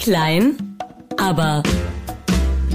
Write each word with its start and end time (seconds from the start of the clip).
Klein, 0.00 0.78
aber 1.18 1.62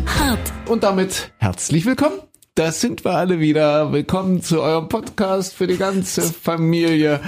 hart. 0.06 0.54
Und 0.68 0.84
damit 0.84 1.32
herzlich 1.40 1.84
willkommen. 1.88 2.20
Da 2.54 2.72
sind 2.72 3.04
wir 3.04 3.16
alle 3.16 3.40
wieder. 3.40 3.92
Willkommen 3.92 4.44
zu 4.44 4.62
eurem 4.62 4.90
Podcast 4.90 5.56
für 5.56 5.66
die 5.66 5.78
ganze 5.78 6.22
Familie. 6.22 7.22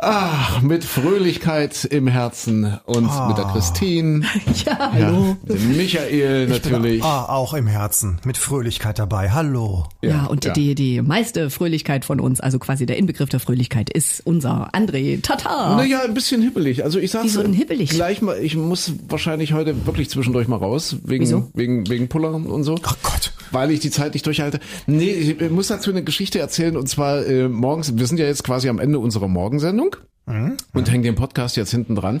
Ach, 0.00 0.62
mit 0.62 0.84
Fröhlichkeit 0.84 1.84
im 1.84 2.06
Herzen 2.06 2.78
und 2.86 3.02
mit 3.28 3.36
der 3.36 3.46
Christine. 3.46 4.24
Ja, 4.64 4.92
hallo. 4.92 5.36
Ja, 5.48 5.54
dem 5.54 5.76
Michael 5.76 6.46
natürlich. 6.46 7.02
Ah, 7.02 7.24
auch 7.26 7.52
im 7.54 7.66
Herzen, 7.66 8.18
mit 8.24 8.36
Fröhlichkeit 8.36 8.98
dabei. 8.98 9.30
Hallo. 9.30 9.86
Ja, 10.02 10.26
und 10.26 10.44
ja. 10.44 10.52
Die, 10.52 10.74
die 10.76 11.02
meiste 11.02 11.50
Fröhlichkeit 11.50 12.04
von 12.04 12.20
uns, 12.20 12.40
also 12.40 12.58
quasi 12.58 12.86
der 12.86 12.96
Inbegriff 12.96 13.28
der 13.28 13.40
Fröhlichkeit, 13.40 13.90
ist 13.90 14.20
unser 14.24 14.72
André 14.72 15.20
Tata. 15.20 15.76
Naja, 15.76 16.02
ein 16.04 16.14
bisschen 16.14 16.42
hibbelig. 16.42 16.84
Also 16.84 16.98
ich 17.00 17.10
sag's 17.10 17.26
Wieso 17.26 17.42
denn 17.42 17.52
hibbelig? 17.52 17.90
gleich 17.90 18.22
mal, 18.22 18.38
ich 18.38 18.56
muss 18.56 18.92
wahrscheinlich 19.08 19.52
heute 19.52 19.86
wirklich 19.86 20.10
zwischendurch 20.10 20.46
mal 20.46 20.56
raus, 20.56 20.96
wegen, 21.04 21.24
Wieso? 21.24 21.50
wegen, 21.54 21.88
wegen 21.88 22.08
Pullern 22.08 22.46
und 22.46 22.62
so. 22.62 22.76
Ach 22.84 22.96
Gott. 23.02 23.32
Weil 23.50 23.70
ich 23.70 23.80
die 23.80 23.90
Zeit 23.90 24.14
nicht 24.14 24.26
durchhalte. 24.26 24.60
Nee, 24.86 25.10
ich 25.10 25.50
muss 25.50 25.68
dazu 25.68 25.90
eine 25.90 26.04
Geschichte 26.04 26.38
erzählen 26.38 26.76
und 26.76 26.88
zwar 26.88 27.24
äh, 27.26 27.48
morgens, 27.48 27.96
wir 27.96 28.06
sind 28.06 28.18
ja 28.18 28.26
jetzt 28.26 28.44
quasi 28.44 28.68
am 28.68 28.78
Ende 28.78 28.98
unserer 28.98 29.28
Morgensendung 29.28 29.87
und 30.74 30.90
hängen 30.90 31.02
den 31.04 31.14
Podcast 31.14 31.56
jetzt 31.56 31.70
hinten 31.70 31.94
dran. 31.94 32.20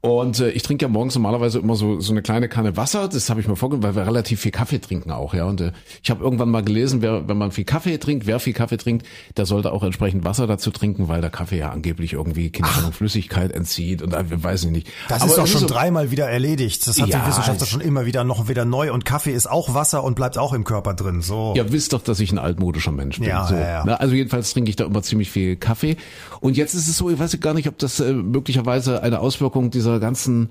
Und 0.00 0.38
äh, 0.38 0.50
ich 0.50 0.62
trinke 0.62 0.84
ja 0.84 0.88
morgens 0.88 1.16
normalerweise 1.16 1.58
immer 1.58 1.74
so 1.74 1.98
so 1.98 2.12
eine 2.12 2.22
kleine 2.22 2.48
Kanne 2.48 2.76
Wasser. 2.76 3.08
Das 3.08 3.30
habe 3.30 3.40
ich 3.40 3.48
mir 3.48 3.56
vorgenommen, 3.56 3.82
weil 3.82 3.96
wir 3.96 4.06
relativ 4.06 4.40
viel 4.40 4.52
Kaffee 4.52 4.78
trinken 4.78 5.10
auch, 5.10 5.34
ja. 5.34 5.44
Und 5.44 5.60
äh, 5.60 5.72
ich 6.04 6.10
habe 6.10 6.22
irgendwann 6.22 6.50
mal 6.50 6.62
gelesen, 6.62 7.02
wer, 7.02 7.26
wenn 7.28 7.36
man 7.36 7.50
viel 7.50 7.64
Kaffee 7.64 7.98
trinkt, 7.98 8.26
wer 8.28 8.38
viel 8.38 8.52
Kaffee 8.52 8.76
trinkt, 8.76 9.04
der 9.36 9.44
sollte 9.44 9.72
auch 9.72 9.82
entsprechend 9.82 10.24
Wasser 10.24 10.46
dazu 10.46 10.70
trinken, 10.70 11.08
weil 11.08 11.20
der 11.20 11.30
Kaffee 11.30 11.58
ja 11.58 11.70
angeblich 11.70 12.12
irgendwie 12.12 12.50
keine 12.50 12.70
Ahnung, 12.74 12.92
Flüssigkeit 12.92 13.50
entzieht 13.50 14.00
und 14.02 14.12
äh, 14.14 14.24
weiß 14.28 14.64
ich 14.64 14.70
nicht. 14.70 14.86
Das 15.08 15.22
Aber 15.22 15.30
ist 15.32 15.38
doch 15.38 15.46
schon 15.48 15.60
so- 15.62 15.66
dreimal 15.66 16.12
wieder 16.12 16.28
erledigt. 16.28 16.86
Das 16.86 17.00
hat 17.00 17.08
Ja, 17.08 17.18
die 17.18 17.26
Wissenschaftler 17.28 17.66
schon 17.66 17.80
immer 17.80 18.06
wieder 18.06 18.22
noch 18.22 18.48
wieder 18.48 18.64
neu. 18.64 18.92
Und 18.92 19.04
Kaffee 19.04 19.32
ist 19.32 19.50
auch 19.50 19.74
Wasser 19.74 20.04
und 20.04 20.14
bleibt 20.14 20.38
auch 20.38 20.52
im 20.52 20.62
Körper 20.62 20.94
drin. 20.94 21.22
So. 21.22 21.54
Ihr 21.56 21.72
wisst 21.72 21.92
doch, 21.92 22.02
dass 22.02 22.20
ich 22.20 22.30
ein 22.30 22.38
altmodischer 22.38 22.92
Mensch 22.92 23.18
bin. 23.18 23.26
Ja, 23.28 23.46
so, 23.48 23.54
ja, 23.56 23.60
ja. 23.68 23.84
ne? 23.84 23.98
Also 23.98 24.14
jedenfalls 24.14 24.52
trinke 24.52 24.70
ich 24.70 24.76
da 24.76 24.84
immer 24.84 25.02
ziemlich 25.02 25.28
viel 25.32 25.56
Kaffee. 25.56 25.96
Und 26.40 26.56
jetzt 26.56 26.74
ist 26.74 26.86
es 26.86 26.96
so, 26.96 27.10
ich 27.10 27.18
weiß 27.18 27.34
gar 27.48 27.54
nicht, 27.54 27.68
ob 27.68 27.78
das 27.78 27.98
äh, 27.98 28.12
möglicherweise 28.12 29.02
eine 29.02 29.20
Auswirkung 29.20 29.70
dieser 29.70 30.00
ganzen 30.00 30.50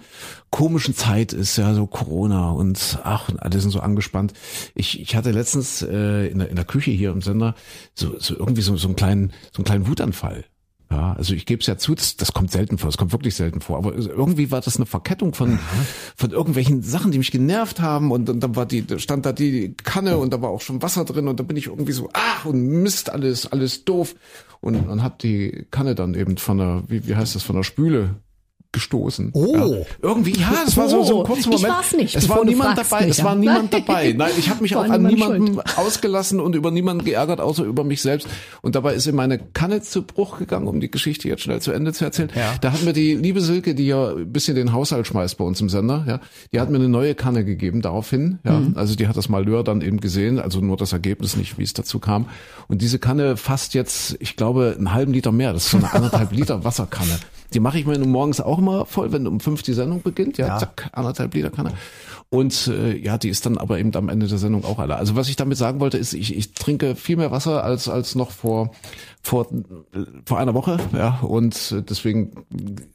komischen 0.49 0.95
Zeit 0.95 1.31
ist, 1.31 1.55
ja, 1.55 1.75
so 1.75 1.85
Corona 1.85 2.49
und 2.49 2.97
ach, 3.03 3.29
alle 3.37 3.59
sind 3.59 3.69
so 3.69 3.81
angespannt. 3.81 4.33
Ich, 4.73 4.99
ich 4.99 5.15
hatte 5.15 5.29
letztens 5.29 5.83
äh, 5.83 6.25
in, 6.25 6.39
der, 6.39 6.49
in 6.49 6.55
der 6.55 6.65
Küche 6.65 6.89
hier 6.89 7.11
im 7.11 7.21
Sender 7.21 7.53
so, 7.93 8.17
so 8.17 8.35
irgendwie 8.35 8.63
so, 8.63 8.75
so 8.77 8.87
einen 8.87 8.95
kleinen, 8.95 9.31
so 9.51 9.57
einen 9.57 9.65
kleinen 9.65 9.87
Wutanfall. 9.87 10.45
Ja, 10.89 11.13
also 11.13 11.33
ich 11.33 11.45
gebe 11.45 11.59
es 11.59 11.67
ja 11.67 11.77
zu, 11.77 11.95
das, 11.95 12.15
das 12.15 12.31
kommt 12.31 12.51
selten 12.51 12.77
vor, 12.77 12.89
es 12.89 12.97
kommt 12.97 13.11
wirklich 13.11 13.35
selten 13.35 13.59
vor. 13.59 13.77
Aber 13.77 13.93
irgendwie 13.93 14.51
war 14.51 14.61
das 14.61 14.77
eine 14.77 14.85
Verkettung 14.85 15.33
von, 15.33 15.59
von 16.15 16.31
irgendwelchen 16.31 16.81
Sachen, 16.81 17.11
die 17.11 17.17
mich 17.17 17.31
genervt 17.31 17.81
haben. 17.81 18.11
Und, 18.11 18.29
und 18.29 18.39
dann 18.39 18.55
war 18.55 18.65
die, 18.65 18.87
da 18.87 18.97
stand 18.97 19.25
da 19.25 19.33
die 19.33 19.73
Kanne 19.73 20.17
und 20.17 20.31
da 20.31 20.41
war 20.41 20.49
auch 20.49 20.61
schon 20.61 20.81
Wasser 20.81 21.03
drin 21.03 21.27
und 21.27 21.39
da 21.39 21.43
bin 21.43 21.57
ich 21.57 21.67
irgendwie 21.67 21.91
so, 21.91 22.09
ach 22.13 22.45
und 22.45 22.65
Mist, 22.83 23.09
alles, 23.09 23.51
alles 23.51 23.83
doof. 23.83 24.15
Und, 24.61 24.87
und 24.87 25.03
hab 25.03 25.19
die 25.19 25.65
Kanne 25.71 25.93
dann 25.93 26.13
eben 26.13 26.37
von 26.37 26.57
der, 26.57 26.83
wie, 26.87 27.05
wie 27.05 27.15
heißt 27.15 27.35
das, 27.35 27.43
von 27.43 27.55
der 27.57 27.63
Spüle 27.63 28.15
gestoßen. 28.71 29.31
Oh. 29.33 29.55
Ja. 29.55 29.85
Irgendwie, 30.01 30.33
ja, 30.39 30.51
das 30.65 30.75
war 30.77 30.89
so, 30.89 31.03
so 31.03 31.15
ein 31.17 31.21
Oh, 31.21 31.23
kurzer 31.23 31.39
ich 31.41 31.45
Moment. 31.47 31.73
war's 31.73 31.93
nicht, 31.93 32.15
es 32.15 32.29
war 32.29 32.43
niemand 32.45 32.77
dabei, 32.77 33.01
es 33.07 33.17
Micha. 33.17 33.23
war 33.23 33.35
niemand 33.35 33.71
Nein. 33.71 33.83
dabei. 33.87 34.13
Nein, 34.13 34.31
ich 34.37 34.49
habe 34.49 34.61
mich 34.61 34.75
auch 34.75 34.83
an 34.83 35.03
niemand 35.03 35.39
niemanden 35.39 35.59
ausgelassen 35.77 36.39
und 36.39 36.55
über 36.55 36.69
niemanden 36.71 37.05
geärgert, 37.05 37.39
außer 37.41 37.63
über 37.63 37.83
mich 37.83 38.01
selbst. 38.01 38.27
Und 38.61 38.75
dabei 38.75 38.93
ist 38.93 39.07
ihm 39.07 39.15
meine 39.15 39.39
Kanne 39.39 39.81
zu 39.81 40.03
Bruch 40.03 40.37
gegangen, 40.37 40.67
um 40.67 40.79
die 40.79 40.91
Geschichte 40.91 41.27
jetzt 41.27 41.43
schnell 41.43 41.61
zu 41.61 41.71
Ende 41.71 41.93
zu 41.93 42.05
erzählen. 42.05 42.29
Ja. 42.35 42.55
Da 42.61 42.71
hat 42.73 42.83
mir 42.83 42.93
die 42.93 43.15
liebe 43.15 43.41
Silke, 43.41 43.73
die 43.75 43.87
ja 43.87 44.09
ein 44.13 44.31
bisschen 44.31 44.55
den 44.55 44.73
Haushalt 44.73 45.07
schmeißt 45.07 45.37
bei 45.37 45.45
uns 45.45 45.59
im 45.61 45.69
Sender, 45.69 46.05
ja, 46.07 46.19
die 46.51 46.59
hat 46.59 46.69
mir 46.69 46.77
eine 46.77 46.89
neue 46.89 47.15
Kanne 47.15 47.45
gegeben 47.45 47.81
daraufhin. 47.81 48.39
Ja, 48.43 48.59
Mhm. 48.59 48.73
also 48.77 48.95
die 48.95 49.07
hat 49.07 49.17
das 49.17 49.29
Malheur 49.29 49.63
dann 49.63 49.81
eben 49.81 49.99
gesehen, 49.99 50.39
also 50.39 50.59
nur 50.59 50.77
das 50.77 50.93
Ergebnis 50.93 51.35
nicht, 51.37 51.57
wie 51.57 51.63
es 51.63 51.73
dazu 51.73 51.99
kam. 51.99 52.27
Und 52.67 52.81
diese 52.81 52.99
Kanne 52.99 53.37
fasst 53.37 53.73
jetzt, 53.73 54.17
ich 54.19 54.35
glaube, 54.35 54.75
einen 54.77 54.93
halben 54.93 55.13
Liter 55.13 55.31
mehr. 55.31 55.53
Das 55.53 55.65
ist 55.65 55.71
so 55.71 55.77
eine 55.77 55.93
anderthalb 55.93 56.31
Liter 56.37 56.63
Wasserkanne. 56.63 57.17
Die 57.53 57.59
mache 57.59 57.79
ich 57.79 57.85
mir 57.85 57.97
morgens 57.99 58.41
auch 58.41 58.57
immer 58.57 58.85
voll, 58.85 59.11
wenn 59.11 59.25
um 59.27 59.39
fünf 59.39 59.63
die 59.63 59.73
Sendung 59.73 60.01
beginnt. 60.01 60.37
Ja, 60.37 60.47
Ja. 60.47 60.57
zack, 60.57 60.89
anderthalb 60.91 61.33
Liter 61.33 61.49
Kanne. 61.49 61.71
Und 62.29 62.67
äh, 62.67 62.97
ja, 62.97 63.17
die 63.17 63.29
ist 63.29 63.45
dann 63.45 63.57
aber 63.57 63.79
eben 63.79 63.95
am 63.95 64.09
Ende 64.09 64.27
der 64.27 64.37
Sendung 64.37 64.65
auch 64.65 64.79
alle. 64.79 64.97
Also 64.97 65.15
was 65.15 65.29
ich 65.29 65.37
damit 65.37 65.57
sagen 65.57 65.79
wollte, 65.79 65.97
ist, 65.97 66.13
ich, 66.13 66.35
ich 66.35 66.51
trinke 66.53 66.95
viel 66.95 67.15
mehr 67.15 67.31
Wasser 67.31 67.63
als 67.63 67.87
als 67.87 68.15
noch 68.15 68.31
vor 68.31 68.71
vor 69.21 69.47
vor 70.25 70.37
einer 70.37 70.53
Woche. 70.53 70.77
Ja, 70.93 71.19
und 71.21 71.71
äh, 71.71 71.81
deswegen 71.81 72.33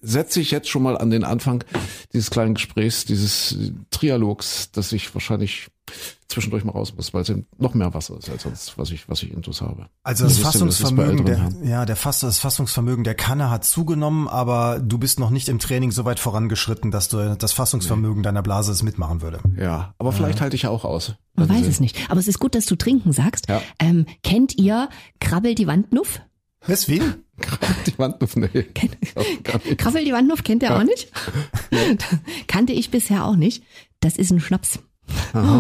setze 0.03 0.41
ich 0.41 0.51
jetzt 0.51 0.69
schon 0.69 0.83
mal 0.83 0.99
an 0.99 1.11
den 1.11 1.25
Anfang 1.25 1.65
dieses 2.13 2.31
kleinen 2.31 2.55
Gesprächs, 2.55 3.07
dieses 3.07 3.57
Trialogs, 3.91 4.71
dass 4.71 4.93
ich 4.93 5.15
wahrscheinlich 5.15 5.69
zwischendurch 6.28 6.64
mal 6.64 6.72
raus 6.72 6.94
muss, 6.97 7.12
weil 7.12 7.22
es 7.22 7.28
eben 7.28 7.47
noch 7.58 7.75
mehr 7.75 7.92
Wasser 7.94 8.16
ist 8.19 8.30
als 8.30 8.42
sonst, 8.42 8.78
was 8.78 8.91
ich 8.91 9.08
was 9.08 9.22
ich 9.22 9.32
intus 9.32 9.60
habe. 9.60 9.86
Also 10.03 10.25
das 10.25 10.38
ja, 10.38 10.44
das 10.44 10.53
Fassungsvermögen 10.53 11.26
der, 11.26 11.53
ja, 11.62 11.84
der 11.84 11.97
Fass, 11.97 12.20
das 12.20 12.38
Fassungsvermögen 12.38 13.04
der 13.04 13.14
Kanne 13.14 13.50
hat 13.50 13.64
zugenommen, 13.64 14.28
aber 14.28 14.80
du 14.80 14.98
bist 14.98 15.19
noch 15.19 15.30
nicht 15.30 15.48
im 15.48 15.58
Training 15.58 15.91
so 15.91 16.04
weit 16.04 16.20
vorangeschritten, 16.20 16.91
dass 16.91 17.08
du 17.08 17.36
das 17.36 17.53
Fassungsvermögen 17.53 18.22
deiner 18.22 18.42
Blase 18.42 18.72
es 18.72 18.82
mitmachen 18.82 19.22
würde. 19.22 19.41
Ja, 19.56 19.94
aber 19.98 20.12
vielleicht 20.12 20.41
halte 20.41 20.56
ich 20.56 20.62
ja 20.62 20.70
auch 20.70 20.84
aus. 20.84 21.14
Man 21.34 21.48
Werden 21.48 21.56
weiß 21.56 21.64
sehen. 21.64 21.72
es 21.72 21.80
nicht. 21.80 22.10
Aber 22.10 22.20
es 22.20 22.28
ist 22.28 22.38
gut, 22.38 22.54
dass 22.54 22.66
du 22.66 22.76
trinken 22.76 23.12
sagst. 23.12 23.48
Ja. 23.48 23.62
Ähm, 23.78 24.06
kennt 24.22 24.59
ihr 24.59 24.88
Krabbel 25.20 25.54
die 25.54 25.66
Wandnuff? 25.66 26.20
Weswegen? 26.66 27.24
Die 27.86 27.98
Wand, 27.98 28.16
nee. 28.36 28.62
Krabbel 29.76 30.04
die 30.04 30.12
Wandnuff 30.12 30.44
kennt 30.44 30.62
ihr 30.62 30.76
auch 30.76 30.84
nicht? 30.84 31.10
Kannte 32.47 32.72
ich 32.72 32.91
bisher 32.91 33.24
auch 33.24 33.34
nicht. 33.34 33.64
Das 34.00 34.16
ist 34.16 34.30
ein 34.30 34.38
Schnaps. 34.38 34.78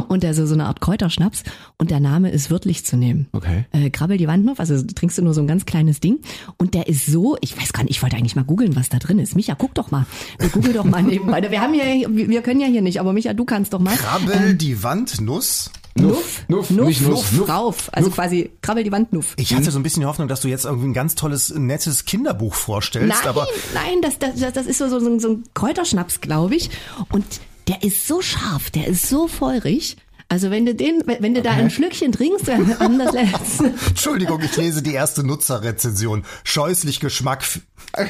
Und 0.08 0.24
also 0.24 0.46
so 0.46 0.54
eine 0.54 0.66
Art 0.66 0.80
Kräuterschnaps. 0.80 1.42
Und 1.78 1.90
der 1.90 2.00
Name 2.00 2.30
ist 2.30 2.50
wörtlich 2.50 2.84
zu 2.84 2.96
nehmen. 2.96 3.28
Okay. 3.32 3.64
Äh, 3.72 3.90
Krabbel 3.90 4.16
die 4.18 4.26
Wandnuff, 4.28 4.60
also 4.60 4.80
trinkst 4.82 5.18
du 5.18 5.22
nur 5.22 5.34
so 5.34 5.40
ein 5.40 5.46
ganz 5.46 5.64
kleines 5.66 6.00
Ding. 6.00 6.20
Und 6.58 6.74
der 6.74 6.88
ist 6.88 7.06
so, 7.06 7.36
ich 7.40 7.58
weiß 7.60 7.72
gar 7.72 7.82
nicht, 7.82 7.90
ich 7.92 8.02
wollte 8.02 8.16
eigentlich 8.16 8.36
mal 8.36 8.44
googeln, 8.44 8.76
was 8.76 8.88
da 8.88 8.98
drin 8.98 9.18
ist. 9.18 9.34
Micha, 9.34 9.54
guck 9.54 9.74
doch 9.74 9.90
mal. 9.90 10.06
Wir 10.38 10.48
googeln 10.50 10.74
doch 10.74 10.84
mal 10.84 11.02
nebenbei. 11.02 11.50
Wir 11.50 11.60
haben 11.60 11.74
ja, 11.74 11.84
wir 12.08 12.42
können 12.42 12.60
ja 12.60 12.66
hier 12.66 12.82
nicht, 12.82 13.00
aber 13.00 13.12
Micha, 13.12 13.32
du 13.34 13.44
kannst 13.44 13.72
doch 13.72 13.80
mal. 13.80 13.96
Krabbel 13.96 14.54
die 14.54 14.82
Wand, 14.82 15.20
Nuss? 15.20 15.70
Nuff, 15.94 16.44
Nuff, 16.48 16.70
Nuff, 16.70 16.86
nicht 16.88 17.02
Nuss, 17.02 17.32
Nuff. 17.32 17.48
rauf. 17.50 17.90
Also 17.92 18.08
quasi 18.10 18.50
Krabbel 18.62 18.82
die 18.82 18.90
Wandnuff. 18.92 19.34
Ich 19.36 19.54
hatte 19.54 19.70
so 19.70 19.78
ein 19.78 19.82
bisschen 19.82 20.00
die 20.00 20.06
Hoffnung, 20.06 20.26
dass 20.26 20.40
du 20.40 20.48
jetzt 20.48 20.64
irgendwie 20.64 20.86
ein 20.88 20.94
ganz 20.94 21.14
tolles, 21.16 21.52
nettes 21.54 22.06
Kinderbuch 22.06 22.54
vorstellst, 22.54 23.08
Nein, 23.20 23.28
aber 23.28 23.46
nein, 23.74 24.00
das, 24.00 24.18
das, 24.18 24.52
das- 24.54 24.66
ist 24.66 24.78
so, 24.78 24.88
so, 24.88 25.00
so 25.00 25.10
ein- 25.10 25.20
so 25.20 25.28
ein 25.32 25.44
Kräuterschnaps, 25.52 26.22
glaube 26.22 26.54
ich. 26.54 26.70
Und 27.10 27.24
der 27.68 27.82
ist 27.82 28.06
so 28.06 28.20
scharf, 28.20 28.70
der 28.70 28.86
ist 28.86 29.08
so 29.08 29.28
feurig. 29.28 29.96
Also 30.32 30.50
wenn 30.50 30.64
du 30.64 30.74
den, 30.74 31.02
wenn 31.04 31.34
du 31.34 31.42
da 31.42 31.50
ein 31.50 31.68
Schlückchen 31.68 32.10
trinkst, 32.10 32.48
dann 32.48 32.78
haben 32.78 32.98
das 32.98 33.12
letzte. 33.12 33.66
Entschuldigung, 33.88 34.40
ich 34.42 34.56
lese 34.56 34.82
die 34.82 34.94
erste 34.94 35.26
Nutzerrezension. 35.26 36.24
Scheußlich 36.42 37.00
Geschmack. 37.00 37.44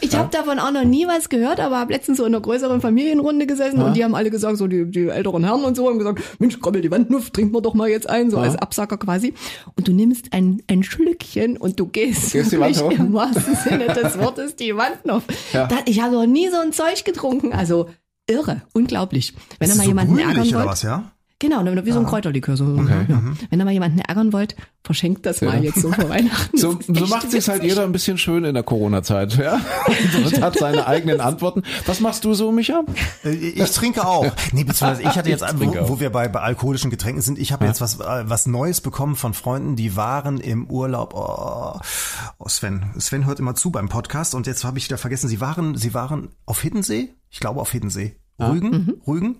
Ich 0.00 0.14
habe 0.14 0.28
davon 0.30 0.60
auch 0.60 0.70
noch 0.70 0.84
nie 0.84 1.08
was 1.08 1.28
gehört, 1.28 1.58
aber 1.58 1.78
habe 1.78 1.92
letztens 1.92 2.18
so 2.18 2.24
in 2.24 2.32
einer 2.32 2.40
größeren 2.40 2.80
Familienrunde 2.80 3.46
gesessen 3.46 3.82
und 3.82 3.94
die 3.94 4.04
haben 4.04 4.14
alle 4.14 4.30
gesagt, 4.30 4.58
so 4.58 4.68
die, 4.68 4.88
die 4.88 5.08
älteren 5.08 5.42
Herren 5.42 5.64
und 5.64 5.74
so, 5.74 5.88
haben 5.88 5.98
gesagt, 5.98 6.22
Mensch, 6.38 6.60
krabbel 6.60 6.82
die 6.82 6.90
Wandnuff, 6.92 7.30
trink 7.30 7.52
mal 7.52 7.60
doch 7.60 7.74
mal 7.74 7.88
jetzt 7.88 8.08
ein, 8.08 8.30
so 8.30 8.38
als 8.38 8.54
Absacker 8.54 8.98
quasi. 8.98 9.34
Und 9.76 9.88
du 9.88 9.92
nimmst 9.92 10.32
ein, 10.32 10.62
ein 10.68 10.84
Schlückchen 10.84 11.56
und 11.56 11.80
du 11.80 11.86
gehst, 11.86 12.32
Gehst 12.32 12.52
die 12.52 12.60
Wand 12.60 12.78
wirklich 12.78 13.00
im 13.00 13.12
wahrsten 13.12 13.56
Sinne 13.56 13.86
des 13.86 14.16
Wortes 14.18 14.54
die 14.54 14.76
Wandnuff. 14.76 15.24
Ja. 15.52 15.66
Da, 15.66 15.78
ich 15.86 16.00
habe 16.00 16.14
noch 16.14 16.26
nie 16.26 16.48
so 16.50 16.58
ein 16.58 16.72
Zeug 16.72 17.04
getrunken, 17.04 17.52
also 17.52 17.88
irre, 18.28 18.62
unglaublich. 18.72 19.34
Wenn 19.58 19.68
ihr 19.70 19.76
mal 19.76 19.82
so 19.82 19.88
jemanden 19.88 20.18
ärgern 20.18 20.52
wollt, 20.54 20.66
was, 20.66 20.82
ja? 20.82 21.10
genau, 21.38 21.62
wie 21.84 21.92
so 21.92 21.98
ein 21.98 22.06
Kräuterlikör. 22.06 22.56
So, 22.56 22.64
ja. 22.64 23.06
Wenn 23.50 23.58
ihr 23.58 23.64
mal 23.66 23.70
jemanden 23.72 23.98
ärgern 23.98 24.32
wollt, 24.32 24.56
verschenkt 24.82 25.26
das 25.26 25.42
mal 25.42 25.56
Ja. 25.56 25.62
jetzt 25.64 25.80
so 25.82 25.92
vor 25.92 26.08
Weihnachten. 26.08 26.56
So, 26.64 26.78
so 26.88 27.06
macht 27.06 27.30
sich's 27.30 27.48
halt 27.48 27.62
jeder 27.62 27.82
ein 27.84 27.92
bisschen 27.92 28.16
schön 28.16 28.44
in 28.44 28.54
der 28.54 28.62
Corona-Zeit, 28.62 29.36
ja. 29.36 29.60
Und 30.24 30.40
hat 30.40 30.58
seine 30.58 30.86
eigenen 30.86 31.20
Antworten. 31.20 31.62
Was 31.84 32.00
machst 32.00 32.24
du 32.24 32.32
so, 32.32 32.50
Micha? 32.50 32.84
Äh, 33.24 33.30
Ich 33.32 33.70
trinke 33.72 34.06
auch. 34.06 34.32
Nee, 34.52 34.64
beziehungsweise 34.64 35.02
ich 35.02 35.16
hatte 35.18 35.28
jetzt, 35.28 35.44
Ich 35.44 35.60
wo, 35.60 35.88
wo 35.88 36.00
wir 36.00 36.08
bei, 36.10 36.28
bei 36.28 36.40
alkoholischen 36.40 36.90
Getränken 36.90 37.20
sind, 37.20 37.38
ich 37.38 37.52
habe 37.52 37.66
jetzt 37.66 37.82
was, 37.82 38.00
äh, 38.00 38.22
was 38.28 38.46
Neues 38.46 38.80
bekommen 38.80 39.16
von 39.16 39.34
Freunden, 39.34 39.76
die 39.76 39.96
waren 39.96 40.38
im 40.38 40.70
Urlaub. 40.70 41.12
Oh, 41.14 41.78
oh 42.38 42.48
Sven. 42.48 42.86
Sven 42.98 43.26
hört 43.26 43.38
immer 43.40 43.54
zu 43.54 43.70
beim 43.70 43.90
Podcast 43.90 44.34
und 44.34 44.46
jetzt 44.46 44.64
habe 44.64 44.78
ich 44.78 44.86
wieder 44.86 44.96
vergessen, 44.98 45.28
sie 45.28 45.40
waren, 45.42 45.76
sie 45.76 45.92
waren 45.92 46.30
auf 46.46 46.62
Hiddensee? 46.62 47.12
Ich 47.30 47.40
glaube 47.40 47.60
auf 47.60 47.70
Hiddensee. 47.72 48.16
Rügen? 48.40 49.00
Rügen? 49.06 49.36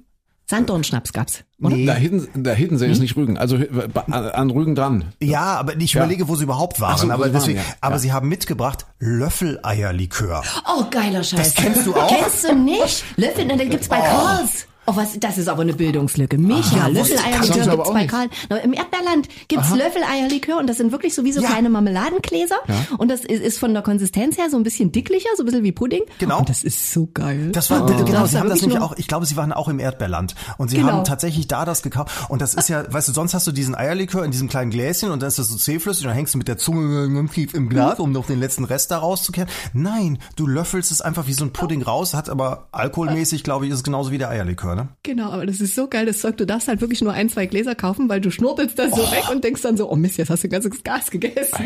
Sanddornschnaps 0.47 1.15
gab's. 1.15 1.43
Oder? 1.61 1.75
Nee. 1.75 1.87
Da 1.87 1.95
Hidden, 1.95 2.45
der 2.45 2.55
Hiddensee 2.55 2.85
Hm? 2.87 2.93
ist 2.93 2.99
nicht 3.01 3.17
Rügen, 3.17 3.39
also 3.39 3.57
äh, 3.57 3.69
an, 4.11 4.13
an 4.13 4.51
Rügen 4.51 4.75
dran. 4.75 5.07
Ja, 5.23 5.57
aber 5.57 5.75
ich 5.79 5.95
Ja. 5.95 6.03
überlege, 6.03 6.29
wo 6.29 6.37
sie 6.37 6.45
überhaupt 6.45 6.81
waren. 6.83 6.99
So, 6.99 7.05
aber 7.11 7.15
sie 7.15 7.21
waren, 7.21 7.33
deswegen, 7.33 7.59
ja. 7.61 7.65
aber 7.81 7.95
Ja. 7.95 7.99
sie 7.99 8.13
haben 8.13 8.29
mitgebracht 8.29 8.85
Löffeleierlikör. 8.99 10.43
Oh, 10.69 10.85
geiler 10.91 11.23
Scheiß. 11.25 11.55
Das 11.55 11.55
kennst 11.55 11.87
du 11.87 11.95
auch? 11.95 12.09
Kennst 12.09 12.45
du 12.45 12.55
nicht? 12.55 13.05
Löffel, 13.17 13.47
da 13.49 13.65
gibt's 13.65 13.89
bei 13.89 14.01
Karls. 14.01 14.67
Oh, 14.87 14.97
was, 14.97 15.19
das 15.19 15.39
ist 15.39 15.49
aber 15.49 15.63
eine 15.63 15.73
Bildungslücke. 15.75 16.37
Micha, 16.39 16.89
das 16.91 17.09
Löffeleierlikör 17.11 17.77
gibt's 17.77 17.91
bei. 17.93 18.07
Karl. 18.07 18.29
Na, 18.51 18.57
Im 18.59 18.73
Erdbeerland 18.75 19.29
gibt's 19.49 19.71
Löffeleierlikör 19.75 20.59
und 20.59 20.67
das 20.69 20.77
sind 20.77 20.93
wirklich 20.93 21.15
so 21.15 21.25
wie 21.25 21.33
so 21.33 21.41
Ja. 21.41 21.49
kleine 21.49 21.71
Marmeladengläser. 21.71 22.57
Und 22.99 23.11
das 23.11 23.21
ist, 23.21 23.43
ist 23.43 23.59
von 23.59 23.73
der 23.73 23.83
Konsistenz 23.83 24.37
her 24.39 24.51
so 24.51 24.57
ein 24.57 24.63
bisschen 24.63 24.93
dicklicher, 24.93 25.29
so 25.37 25.43
ein 25.43 25.47
bisschen 25.47 25.63
wie 25.65 25.73
Pudding. 25.73 26.03
Genau. 26.19 26.39
Und 26.41 26.49
das 26.49 26.65
ist 26.65 26.93
so 26.93 27.09
geil. 27.15 27.51
Das 27.53 27.71
war, 27.71 27.87
du 27.87 28.05
genau, 28.05 28.27
sie 28.27 28.39
haben 28.39 28.49
das 28.49 28.61
nämlich 28.61 28.79
auch, 28.81 28.95
ich 28.97 29.09
glaube, 29.09 29.27
sie 29.27 29.37
waren 29.37 29.53
auch 29.53 29.69
im 29.69 29.79
Erdbeerland. 29.79 30.35
Und 30.59 30.69
sie 30.69 30.77
Genau. 30.77 30.93
haben 30.93 31.05
tatsächlich 31.05 31.49
da 31.49 31.65
das 31.65 31.83
gekauft. 31.83 32.13
Und 32.29 32.43
das 32.43 32.55
ist 32.55 32.69
ja, 32.69 32.85
weißt 32.93 33.09
du, 33.09 33.13
sonst 33.13 33.33
hast 33.35 33.47
du 33.47 33.53
diesen 33.53 33.75
Eierlikör 33.75 34.25
in 34.25 34.31
diesem 34.31 34.49
kleinen 34.49 34.71
Gläschen 34.71 35.11
und 35.11 35.21
dann 35.23 35.29
ist 35.29 35.39
das 35.39 35.49
so 35.49 35.57
zähflüssig 35.57 36.05
und 36.05 36.09
dann 36.09 36.17
hängst 36.17 36.35
du 36.35 36.39
mit 36.39 36.49
der 36.49 36.59
Zunge 36.59 37.05
im 37.05 37.69
Glas, 37.69 37.99
um 38.01 38.13
noch 38.13 38.27
den 38.27 38.41
letzten 38.41 38.65
Rest 38.65 38.91
da 38.91 38.99
rauszukehren. 38.99 39.49
Nein, 39.73 40.19
du 40.37 40.47
löffelst 40.47 40.91
es 40.91 41.01
einfach 41.01 41.27
wie 41.27 41.33
so 41.33 41.45
ein 41.45 41.53
Pudding 41.53 41.83
raus, 41.83 42.15
hat 42.15 42.29
aber 42.29 42.69
alkoholmäßig, 42.73 43.45
glaube 43.45 43.67
ich, 43.67 43.71
ist 43.73 43.79
es 43.79 43.85
genauso 43.85 44.11
wie 44.11 44.19
der 44.19 44.29
Eierlikör, 44.31 44.74
ne? 44.75 44.89
Genau, 45.03 45.31
aber 45.31 45.47
das 45.47 45.61
ist 45.61 45.75
so 45.75 45.89
geil, 45.89 46.07
das 46.07 46.21
Zeug, 46.21 46.37
du 46.37 46.47
darfst 46.47 46.69
halt 46.69 46.81
wirklich 46.81 47.01
nur 47.01 47.13
ein, 47.13 47.29
zwei 47.29 47.47
Gläser 47.47 47.75
kaufen, 47.75 48.09
weil 48.09 48.21
du 48.21 48.31
schnurpelst 48.31 48.79
das 48.79 48.91
so 48.91 49.03
weg 49.11 49.31
und 49.31 49.45
denkst 49.45 49.63
dann 49.63 49.77
so, 49.77 49.91
oh 49.91 49.97
Mist, 49.97 50.19
jetzt 50.19 50.31
hast 50.31 50.43
du 50.43 50.49
ein 50.49 50.51
ganzes 50.51 50.83
Gas 50.83 51.11
gegessen. 51.11 51.65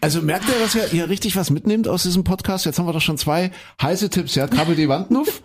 Also 0.00 0.22
merkt 0.22 0.48
ihr, 0.48 0.54
dass 0.60 0.74
ihr, 0.74 0.92
ihr 0.92 1.08
richtig 1.08 1.34
was 1.36 1.50
mitnehmt 1.50 1.88
aus 1.88 2.04
diesem 2.04 2.22
Podcast? 2.24 2.64
Jetzt 2.66 2.78
haben 2.78 2.86
wir 2.86 2.92
doch 2.92 3.00
schon 3.00 3.18
zwei 3.18 3.50
heiße 3.82 4.10
Tipps. 4.10 4.34
Ja, 4.34 4.46
Krabbel 4.46 4.76
die 4.76 4.88
Wandnuff 4.88 5.42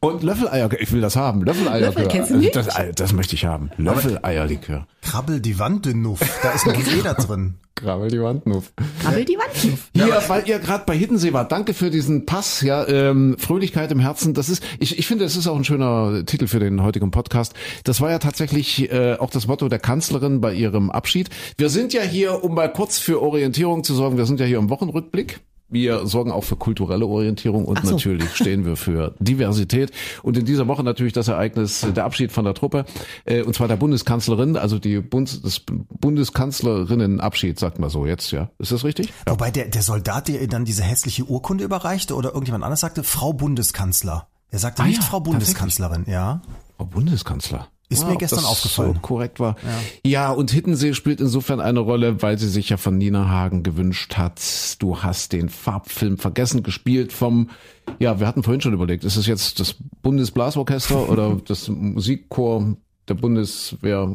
und 0.00 0.22
Löffeleierlikör. 0.22 0.80
Ich 0.80 0.92
will 0.92 1.00
das 1.00 1.16
haben. 1.16 1.42
Löffeleierlikör. 1.42 2.02
Löffel, 2.02 2.08
kennst 2.08 2.30
du 2.30 2.34
Also 2.34 2.44
nicht? 2.44 2.56
Das, 2.56 2.68
das 2.94 3.12
möchte 3.12 3.34
ich 3.34 3.44
haben. 3.44 3.70
Löffeleierlikör. 3.76 4.86
Krabbel 5.02 5.40
die 5.40 5.58
Wand, 5.58 5.86
den 5.86 6.02
Nuff. 6.02 6.20
Da 6.42 6.52
ist 6.52 6.66
noch 6.66 6.74
jeder 6.94 7.14
drin. 7.14 7.54
Krabbel 7.76 8.10
die 8.10 8.22
Wandnuff. 8.22 8.72
Krabbel 9.02 9.26
die 9.26 9.36
Wand 9.36 9.72
auf. 9.72 9.90
Hier, 9.92 10.22
weil 10.28 10.48
ihr 10.48 10.58
gerade 10.58 10.84
bei 10.86 10.96
Hiddensee 10.96 11.34
wart, 11.34 11.52
danke 11.52 11.74
für 11.74 11.90
diesen 11.90 12.24
Pass, 12.24 12.62
ja, 12.62 12.88
ähm, 12.88 13.36
Fröhlichkeit 13.38 13.92
im 13.92 14.00
Herzen, 14.00 14.32
das 14.32 14.48
ist, 14.48 14.64
ich, 14.78 14.98
ich 14.98 15.06
finde, 15.06 15.26
es 15.26 15.36
ist 15.36 15.46
auch 15.46 15.56
ein 15.56 15.64
schöner 15.64 16.24
Titel 16.24 16.46
für 16.46 16.58
den 16.58 16.82
heutigen 16.82 17.10
Podcast. 17.10 17.52
Das 17.84 18.00
war 18.00 18.10
ja 18.10 18.18
tatsächlich 18.18 18.90
äh, 18.90 19.16
auch 19.18 19.28
das 19.28 19.46
Motto 19.46 19.68
der 19.68 19.78
Kanzlerin 19.78 20.40
bei 20.40 20.54
ihrem 20.54 20.90
Abschied. 20.90 21.28
Wir 21.58 21.68
sind 21.68 21.92
ja 21.92 22.00
hier, 22.00 22.42
um 22.42 22.54
mal 22.54 22.72
kurz 22.72 22.98
für 22.98 23.20
Orientierung 23.20 23.84
zu 23.84 23.94
sorgen, 23.96 24.16
wir 24.16 24.26
sind 24.26 24.40
ja 24.40 24.46
hier 24.46 24.58
im 24.58 24.70
Wochenrückblick. 24.70 25.40
Wir 25.68 26.06
sorgen 26.06 26.30
auch 26.30 26.44
für 26.44 26.54
kulturelle 26.54 27.06
Orientierung 27.06 27.64
und 27.64 27.84
so. 27.84 27.90
natürlich 27.90 28.30
stehen 28.36 28.64
wir 28.64 28.76
für 28.76 29.16
Diversität. 29.18 29.90
Und 30.22 30.38
in 30.38 30.44
dieser 30.44 30.68
Woche 30.68 30.84
natürlich 30.84 31.12
das 31.12 31.26
Ereignis, 31.26 31.82
äh, 31.82 31.92
der 31.92 32.04
Abschied 32.04 32.30
von 32.30 32.44
der 32.44 32.54
Truppe, 32.54 32.84
äh, 33.24 33.42
und 33.42 33.54
zwar 33.54 33.66
der 33.66 33.76
Bundeskanzlerin, 33.76 34.56
also 34.56 34.78
die 34.78 35.00
Bundes, 35.00 35.42
das 35.42 35.60
Bundeskanzlerinnenabschied, 35.66 37.58
sagt 37.58 37.80
man 37.80 37.90
so 37.90 38.06
jetzt, 38.06 38.30
ja. 38.30 38.50
Ist 38.58 38.70
das 38.70 38.84
richtig? 38.84 39.12
Wobei 39.26 39.50
der, 39.50 39.66
der 39.66 39.82
Soldat, 39.82 40.28
der 40.28 40.46
dann 40.46 40.64
diese 40.64 40.84
hässliche 40.84 41.24
Urkunde 41.24 41.64
überreichte 41.64 42.14
oder 42.14 42.28
irgendjemand 42.28 42.62
anders 42.62 42.80
sagte, 42.80 43.02
Frau 43.02 43.32
Bundeskanzler. 43.32 44.28
Er 44.50 44.60
sagte 44.60 44.82
Ah 44.82 44.86
nicht 44.86 45.02
ja, 45.02 45.04
Frau 45.04 45.18
Bundeskanzlerin, 45.18 46.04
ja. 46.06 46.42
Oh, 46.78 46.84
Bundeskanzler. 46.84 47.68
Ist 47.88 48.04
mir 48.04 48.14
ob 48.14 48.18
gestern 48.18 48.44
aufgefallen. 48.44 48.94
So 48.94 49.00
korrekt 49.00 49.38
war. 49.38 49.56
Ja. 50.04 50.30
und 50.32 50.50
Hiddensee 50.50 50.92
spielt 50.94 51.20
insofern 51.20 51.60
eine 51.60 51.80
Rolle, 51.80 52.20
weil 52.22 52.38
sie 52.38 52.48
sich 52.48 52.68
ja 52.68 52.76
von 52.76 52.98
Nina 52.98 53.28
Hagen 53.28 53.62
gewünscht 53.62 54.16
hat. 54.16 54.40
Du 54.80 55.02
hast 55.02 55.32
den 55.32 55.48
Farbfilm 55.48 56.18
vergessen 56.18 56.62
gespielt 56.62 57.12
vom, 57.12 57.50
ja, 57.98 58.18
wir 58.18 58.26
hatten 58.26 58.42
vorhin 58.42 58.60
schon 58.60 58.72
überlegt, 58.72 59.04
ist 59.04 59.16
es 59.16 59.26
jetzt 59.26 59.60
das 59.60 59.76
Bundesblasorchester 60.02 61.08
oder 61.08 61.36
das 61.46 61.68
Musikchor 61.68 62.76
der 63.08 63.14
Bundeswehr, 63.14 64.12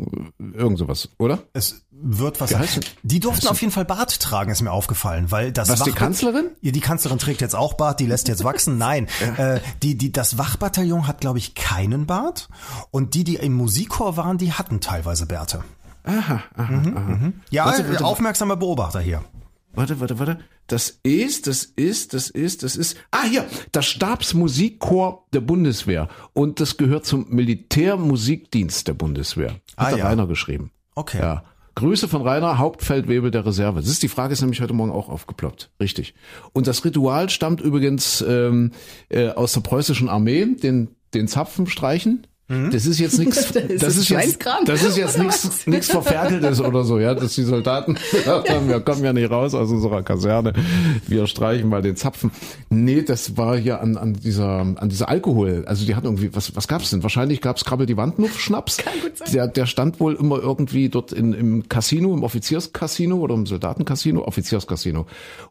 irgend 0.53 0.77
sowas, 0.77 1.09
oder? 1.17 1.39
Es 1.53 1.85
wird 2.03 2.41
was. 2.41 2.49
Denn- 2.49 2.67
Die 3.03 3.19
durften 3.19 3.47
auf 3.47 3.61
jeden 3.61 3.71
Fall 3.73 3.85
Bart 3.85 4.19
tragen, 4.19 4.51
ist 4.51 4.61
mir 4.61 4.71
aufgefallen, 4.71 5.31
weil 5.31 5.51
das 5.51 5.69
Was, 5.69 5.83
die 5.83 5.91
Wach- 5.91 5.95
Kanzlerin? 5.95 6.49
Ja, 6.61 6.71
die 6.71 6.79
Kanzlerin 6.79 7.17
trägt 7.19 7.41
jetzt 7.41 7.55
auch 7.55 7.73
Bart, 7.75 7.99
die 7.99 8.05
lässt 8.05 8.27
jetzt 8.27 8.43
wachsen. 8.43 8.77
Nein, 8.77 9.07
äh, 9.37 9.59
die, 9.83 9.95
die, 9.97 10.11
das 10.11 10.37
Wachbataillon 10.37 11.07
hat, 11.07 11.21
glaube 11.21 11.37
ich, 11.39 11.55
keinen 11.55 12.05
Bart. 12.05 12.49
Und 12.91 13.13
die, 13.13 13.23
die 13.23 13.35
im 13.35 13.53
Musikchor 13.53 14.17
waren, 14.17 14.37
die 14.37 14.53
hatten 14.53 14.79
teilweise 14.81 15.25
Bärte. 15.25 15.63
Aha, 16.03 16.41
aha, 16.55 16.73
aha. 16.95 17.31
Ja, 17.51 17.65
Warte, 17.65 17.87
warte, 17.89 18.05
aufmerksamer 18.05 18.55
Beobachter 18.55 18.99
hier. 19.01 19.23
Warte, 19.73 19.99
warte, 19.99 20.17
warte. 20.19 20.39
Das 20.67 20.99
ist, 21.03 21.47
das 21.47 21.63
ist, 21.63 22.13
das 22.13 22.29
ist, 22.29 22.63
das 22.63 22.75
ist. 22.75 22.97
Ah, 23.11 23.23
hier, 23.29 23.45
das 23.71 23.85
Stabsmusikchor 23.85 25.25
der 25.33 25.41
Bundeswehr. 25.41 26.07
Und 26.33 26.59
das 26.59 26.77
gehört 26.77 27.05
zum 27.05 27.27
Militärmusikdienst 27.29 28.87
der 28.87 28.93
Bundeswehr. 28.93 29.51
Hat 29.77 29.93
Ah, 29.93 29.97
ja. 29.97 30.07
Rainer 30.07 30.27
geschrieben. 30.27 30.71
Okay. 30.95 31.19
Ja. 31.19 31.43
Grüße 31.75 32.07
von 32.07 32.21
Rainer, 32.21 32.57
Hauptfeldwebel 32.57 33.31
der 33.31 33.45
Reserve. 33.45 33.79
Das 33.79 33.89
ist 33.89 34.03
die 34.03 34.07
Frage, 34.07 34.33
ist 34.33 34.41
nämlich 34.41 34.61
heute 34.61 34.73
Morgen 34.73 34.91
auch 34.91 35.09
aufgeploppt. 35.09 35.71
Richtig. 35.79 36.13
Und 36.53 36.67
das 36.67 36.83
Ritual 36.83 37.29
stammt 37.29 37.61
übrigens 37.61 38.21
ähm, 38.27 38.71
äh, 39.09 39.29
aus 39.29 39.53
der 39.53 39.61
preußischen 39.61 40.09
Armee, 40.09 40.45
den, 40.45 40.89
den 41.13 41.27
Zapfen 41.27 41.67
streichen. 41.67 42.27
Das 42.71 42.85
ist 42.85 42.99
jetzt 42.99 43.17
nichts, 43.19 43.51
Das 43.53 43.63
ist 43.63 43.81
das 43.83 43.97
ist 43.97 44.09
jetzt, 44.09 44.45
das 44.65 44.83
ist 44.83 44.97
jetzt 44.97 45.17
nichts, 45.17 45.67
nichts 45.67 45.89
Verferkeltes 45.89 46.59
oder 46.61 46.83
so, 46.83 46.99
ja, 46.99 47.13
dass 47.13 47.35
die 47.35 47.43
Soldaten 47.43 47.97
gesagt 48.11 48.49
haben, 48.49 48.67
wir 48.67 48.79
kommen 48.81 49.03
ja 49.03 49.13
nicht 49.13 49.29
raus 49.31 49.53
aus 49.53 49.69
unserer 49.71 50.03
Kaserne, 50.03 50.53
wir 51.07 51.27
streichen 51.27 51.69
mal 51.69 51.81
den 51.81 51.95
Zapfen. 51.95 52.31
Nee, 52.69 53.01
das 53.03 53.37
war 53.37 53.57
hier 53.57 53.81
an, 53.81 53.97
an 53.97 54.13
dieser, 54.13 54.59
an 54.59 54.89
dieser 54.89 55.09
Alkohol, 55.09 55.63
also 55.65 55.85
die 55.85 55.95
hatten 55.95 56.07
irgendwie, 56.07 56.33
was, 56.35 56.55
was 56.55 56.67
gab's 56.67 56.89
denn? 56.89 57.03
Wahrscheinlich 57.03 57.41
gab's 57.41 57.63
Krabbel 57.65 57.85
die 57.85 57.97
Wandnuff 57.97 58.39
Schnaps. 58.39 58.77
Kann 58.77 58.93
gut 59.01 59.17
sein. 59.17 59.27
Der, 59.33 59.47
der 59.47 59.65
stand 59.65 59.99
wohl 59.99 60.15
immer 60.15 60.39
irgendwie 60.39 60.89
dort 60.89 61.11
in, 61.13 61.33
im 61.33 61.69
Casino, 61.69 62.13
im 62.13 62.23
Offizierscasino 62.23 63.17
oder 63.17 63.35
im 63.35 63.45
Soldatencasino, 63.45 64.23
Offizierscasino. 64.23 65.05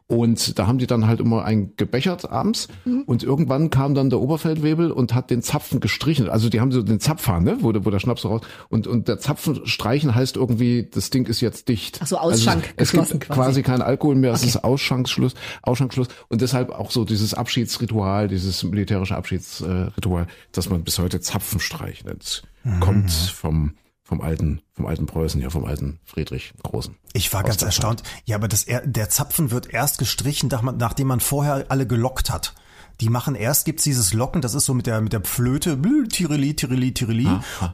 Und 0.07 0.59
da 0.59 0.67
haben 0.67 0.77
die 0.77 0.87
dann 0.87 1.07
halt 1.07 1.19
immer 1.19 1.45
ein 1.45 1.73
gebechert 1.77 2.29
abends 2.29 2.67
Mhm. 2.85 3.03
und 3.05 3.23
irgendwann 3.23 3.69
kam 3.69 3.93
dann 3.93 4.09
der 4.09 4.19
Oberfeldwebel 4.19 4.91
und 4.91 5.13
hat 5.13 5.29
den 5.29 5.41
Zapfen 5.41 5.79
gestrichen. 5.79 6.29
Also 6.29 6.49
die 6.49 6.59
haben 6.59 6.71
so 6.71 6.81
den 6.91 6.99
Zapfhahn, 6.99 7.43
ne, 7.43 7.57
wo, 7.61 7.71
der- 7.71 7.85
wo 7.85 7.89
der 7.89 7.99
Schnaps 7.99 8.21
so 8.21 8.27
raus 8.29 8.41
und 8.69 8.85
und 8.87 9.07
der 9.07 9.17
Zapfen 9.19 9.65
streichen 9.65 10.13
heißt 10.13 10.35
irgendwie, 10.35 10.87
das 10.91 11.09
Ding 11.09 11.25
ist 11.25 11.41
jetzt 11.41 11.67
dicht. 11.69 11.99
Ach 12.01 12.07
so, 12.07 12.17
Ausschank 12.17 12.63
also 12.63 12.73
es, 12.77 12.87
es 12.89 12.91
gibt 13.11 13.21
quasi. 13.25 13.39
quasi 13.41 13.63
kein 13.63 13.81
Alkohol 13.81 14.15
mehr, 14.15 14.33
es 14.33 14.43
ist 14.43 14.63
Ausschanksschluss, 14.63 15.33
Ausschanksschluss 15.63 16.07
und 16.29 16.41
deshalb 16.41 16.69
auch 16.71 16.91
so 16.91 17.05
dieses 17.05 17.33
Abschiedsritual, 17.33 18.27
dieses 18.27 18.63
militärische 18.63 19.15
Abschiedsritual, 19.15 20.27
dass 20.51 20.69
man 20.69 20.83
bis 20.83 20.99
heute 20.99 21.19
Zapfenstreich 21.19 22.03
nennt, 22.05 22.43
kommt 22.79 23.11
vom 23.11 23.73
vom 24.03 24.19
alten 24.19 24.61
vom 24.73 24.85
alten 24.87 25.05
Preußen, 25.05 25.39
ja 25.41 25.49
vom 25.49 25.63
alten 25.63 25.99
Friedrich 26.03 26.53
Großen. 26.63 26.95
Ich 27.13 27.31
war 27.33 27.43
ganz 27.43 27.61
erstaunt. 27.61 28.03
Ja, 28.25 28.35
aber 28.35 28.49
das, 28.49 28.63
er- 28.63 28.85
der 28.85 29.09
Zapfen 29.09 29.51
wird 29.51 29.69
erst 29.73 29.99
gestrichen, 29.99 30.49
nachdem 30.77 31.07
man 31.07 31.21
vorher 31.21 31.65
alle 31.69 31.87
gelockt 31.87 32.29
hat. 32.29 32.53
Die 33.01 33.09
machen 33.09 33.35
erst 33.35 33.65
gibt's 33.65 33.83
dieses 33.83 34.13
Locken, 34.13 34.41
das 34.41 34.53
ist 34.53 34.65
so 34.65 34.75
mit 34.75 34.85
der 34.85 35.01
mit 35.01 35.11
der 35.11 35.23
Flöte, 35.23 35.75
blü, 35.75 36.07
Tirili, 36.07 36.55
Tirili, 36.55 36.93
Tirili, 36.93 37.27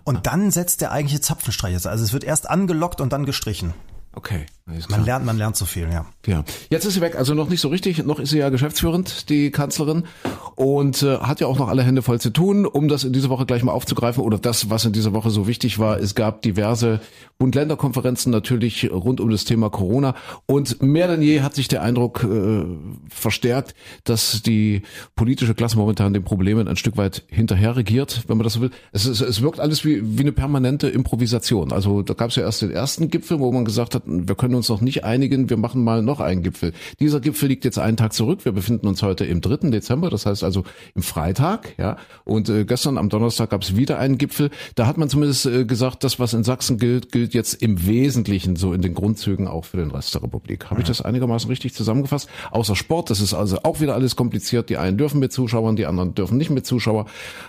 und 0.06 0.26
dann 0.26 0.52
setzt 0.52 0.80
der 0.82 0.92
eigentliche 0.94 1.22
Zapfenstreich. 1.22 1.74
Also 1.74 1.90
es 1.90 2.14
wird 2.14 2.24
erst 2.24 2.50
angelockt 2.50 3.02
und 3.02 3.12
dann 3.12 3.26
gestrichen. 3.26 3.74
Okay, 4.14 4.46
Man 4.90 5.06
lernt, 5.06 5.26
man 5.26 5.38
lernt 5.38 5.56
so 5.56 5.64
viel, 5.64 5.88
ja. 5.90 6.06
Ja, 6.26 6.44
jetzt 6.70 6.84
ist 6.84 6.96
sie 6.96 7.02
weg, 7.02 7.16
also 7.16 7.34
noch 7.34 7.48
nicht 7.48 7.62
so 7.62 7.70
richtig, 7.70 8.04
noch 8.04 8.20
ist 8.20 8.32
sie 8.32 8.40
ja 8.40 8.50
geschäftsführend, 8.50 9.30
die 9.30 9.50
Kanzlerin, 9.50 10.04
und 10.56 11.04
äh, 11.04 11.20
hat 11.20 11.40
ja 11.40 11.48
auch 11.48 11.58
noch 11.58 11.70
alle 11.70 11.84
Hände 11.84 12.02
voll 12.02 12.20
zu 12.20 12.32
tun, 12.32 12.66
um 12.66 12.90
das 12.90 13.06
in 13.06 13.14
dieser 13.14 13.30
Woche 13.30 13.46
gleich 13.46 13.64
mal 13.64 13.72
aufzugreifen 13.72 14.22
oder 14.22 14.38
das, 14.38 14.70
was 14.70 14.84
in 14.84 14.92
dieser 14.92 15.14
Woche 15.14 15.30
so 15.30 15.48
wichtig 15.48 15.80
war. 15.80 16.00
Es 16.02 16.16
gab 16.16 16.42
diverse 16.42 17.00
Bund-Länder-Konferenzen 17.38 18.30
natürlich 18.30 18.92
rund 18.92 19.22
um 19.22 19.30
das 19.30 19.46
Thema 19.46 19.70
Corona 19.70 20.16
und 20.48 20.82
mehr 20.82 21.08
denn 21.08 21.22
je 21.22 21.42
hat 21.42 21.56
sich 21.56 21.70
der 21.70 21.82
Eindruck 21.82 22.26
äh, 22.26 22.66
verstärkt, 23.10 23.74
dass 24.04 24.42
die 24.42 24.82
politische 25.16 25.54
Klasse 25.54 25.78
momentan 25.78 26.14
den 26.14 26.24
Problemen 26.24 26.68
ein 26.68 26.76
Stück 26.76 26.98
weit 26.98 27.24
hinterher 27.28 27.78
regiert, 27.78 28.24
wenn 28.28 28.38
man 28.38 28.44
das 28.44 28.54
so 28.54 28.62
will. 28.62 28.72
Es, 28.92 29.06
ist, 29.06 29.22
es 29.22 29.42
wirkt 29.42 29.62
alles 29.62 29.86
wie, 29.86 30.18
wie 30.18 30.24
eine 30.24 30.34
permanente 30.34 30.90
Improvisation. 30.90 31.72
Also 31.72 32.02
da 32.02 32.16
gab 32.16 32.32
es 32.32 32.36
ja 32.36 32.44
erst 32.44 32.64
den 32.64 32.72
ersten 32.72 33.10
Gipfel, 33.10 33.40
wo 33.40 33.50
man 33.52 33.64
gesagt 33.64 33.96
hat, 33.96 34.04
wir 34.06 34.36
können 34.36 34.57
uns 34.58 34.70
noch 34.70 34.82
nicht 34.82 35.04
einigen, 35.04 35.50
wir 35.50 35.58
machen 35.58 35.84
mal 35.84 36.02
noch 36.02 36.20
einen 36.20 36.44
Gipfel. 36.44 36.74
Dieser 37.00 37.20
Gipfel 37.20 37.50
liegt 37.50 37.66
jetzt 37.66 37.80
einen 37.80 37.98
Tag 37.98 38.14
zurück. 38.14 38.46
Wir 38.46 38.52
befinden 38.52 38.88
uns 38.88 39.02
heute 39.02 39.26
im 39.26 39.42
3. 39.42 39.70
Dezember, 39.70 40.10
das 40.10 40.26
heißt 40.26 40.44
also 40.44 40.64
im 40.96 41.04
Freitag, 41.04 41.76
ja. 41.78 41.98
Und 42.26 42.50
äh, 42.50 42.66
gestern 42.66 42.98
am 42.98 43.10
Donnerstag 43.10 43.52
gab 43.52 43.62
es 43.62 43.76
wieder 43.76 44.00
einen 44.00 44.18
Gipfel. 44.18 44.50
Da 44.76 44.88
hat 44.88 44.98
man 44.98 45.10
zumindest 45.10 45.46
äh, 45.46 45.66
gesagt, 45.66 46.04
das, 46.04 46.20
was 46.20 46.34
in 46.34 46.44
Sachsen 46.44 46.78
gilt, 46.78 47.12
gilt 47.12 47.34
jetzt 47.34 47.62
im 47.62 47.86
Wesentlichen 47.86 48.56
so 48.56 48.74
in 48.74 48.82
den 48.82 48.94
Grundzügen 48.94 49.48
auch 49.48 49.66
für 49.66 49.78
den 49.78 49.92
Rest 49.92 50.14
der 50.16 50.24
Republik. 50.24 50.70
Habe 50.70 50.82
ich 50.82 50.88
das 50.88 51.02
einigermaßen 51.02 51.50
richtig 51.50 51.74
zusammengefasst? 51.74 52.30
Außer 52.52 52.76
Sport, 52.76 53.10
das 53.10 53.22
ist 53.22 53.34
also 53.34 53.60
auch 53.64 53.80
wieder 53.80 53.94
alles 53.94 54.16
kompliziert. 54.16 54.70
Die 54.70 54.78
einen 54.78 54.98
dürfen 54.98 55.20
mit 55.20 55.32
Zuschauern, 55.32 55.76
die 55.76 55.86
anderen 55.86 56.16
dürfen 56.16 56.38
nicht 56.38 56.50
mit 56.50 56.66
Zuschauer 56.66 57.06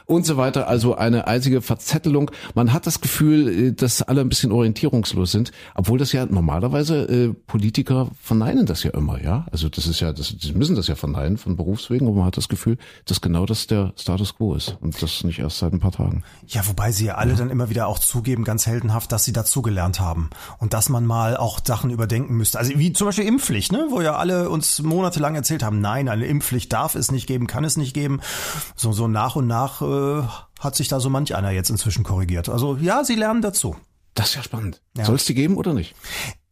und 0.07 0.27
so 0.27 0.37
weiter. 0.37 0.69
Also 0.69 0.95
eine 0.95 1.27
einzige 1.27 1.62
Verzettelung. 1.62 2.31
Man 2.55 2.73
hat 2.73 2.87
das 2.87 3.00
Gefühl, 3.00 3.49
äh, 3.49 3.73
dass 3.73 4.03
alle 4.03 4.21
ein 4.21 4.29
bisschen 4.29 4.53
orientierungslos 4.53 5.33
sind, 5.33 5.53
obwohl 5.75 5.99
das 5.99 6.12
ja 6.12 6.27
normalerweise 6.27 6.98
äh, 7.07 7.35
Politiker 7.35 8.11
verneinen 8.21 8.67
das 8.67 8.83
ja 8.83 8.90
immer, 8.93 9.23
ja. 9.23 9.47
Also 9.50 9.69
das 9.69 9.87
ist 9.87 10.00
ja, 10.00 10.12
das, 10.12 10.37
die 10.37 10.52
müssen 10.52 10.76
das 10.76 10.88
ja 10.88 10.95
verneinen 10.95 11.38
von 11.38 11.57
Berufswegen, 11.57 12.07
aber 12.07 12.17
man 12.17 12.26
hat 12.26 12.37
das 12.37 12.49
Gefühl, 12.49 12.78
dass 13.05 13.21
genau 13.21 13.47
das 13.47 13.67
der 13.67 13.93
Status 13.97 14.37
quo 14.37 14.55
ist 14.55 14.76
und 14.81 15.00
das 15.02 15.25
nicht 15.25 15.38
erst 15.38 15.59
seit 15.59 15.73
ein 15.73 15.81
paar 15.81 15.93
Tagen. 15.93 16.25
Ja, 16.47 16.67
wobei 16.67 16.93
sie 16.93 17.07
ja 17.07 17.14
alle 17.17 17.35
dann 17.35 17.50
immer 17.50 17.71
wieder 17.71 17.87
auch 17.87 17.99
zugeben, 17.99 18.45
ganz 18.45 18.67
heldenhaft, 18.67 19.12
dass 19.12 19.25
sie 19.25 19.33
dazugelernt 19.33 20.00
haben 20.00 20.31
und 20.59 20.75
dass 20.75 20.88
man 20.88 21.07
mal 21.07 21.37
auch 21.37 21.61
Sachen 21.64 21.90
überdenken 21.90 22.37
müsste. 22.37 22.59
Also 22.59 22.73
wie 22.76 22.93
zum 22.93 23.07
Beispiel 23.07 23.26
Impfpflicht, 23.26 23.73
ne? 23.73 23.87
wo 23.90 24.00
ja 24.00 24.17
alle 24.17 24.50
uns 24.50 24.83
monatelang 24.83 25.35
erzählt 25.35 25.62
haben, 25.62 25.81
nein, 25.81 26.09
eine 26.09 26.26
Impfpflicht 26.26 26.73
darf 26.73 26.95
es 26.95 27.11
nicht 27.11 27.26
geben, 27.26 27.47
kann 27.47 27.64
es 27.64 27.76
nicht 27.76 27.95
geben. 27.95 28.21
So, 28.76 28.93
so 28.93 29.09
nach 29.09 29.37
und 29.37 29.47
nach 29.47 29.83
äh, 29.83 30.23
hat 30.61 30.75
sich 30.75 30.88
da 30.88 31.00
so 31.00 31.11
manch 31.11 31.35
einer 31.35 31.50
jetzt 31.50 31.71
inzwischen 31.71 32.05
korrigiert. 32.05 32.49
Also 32.49 32.76
ja, 32.76 33.05
sie 33.05 33.14
lernen 33.14 33.43
dazu. 33.43 33.76
Das 34.14 34.31
ist 34.31 34.35
ja 34.35 34.43
spannend. 34.43 34.83
Ja. 34.97 35.05
Soll 35.05 35.14
es 35.14 35.25
die 35.26 35.35
geben 35.35 35.57
oder 35.57 35.75
nicht? 35.75 35.95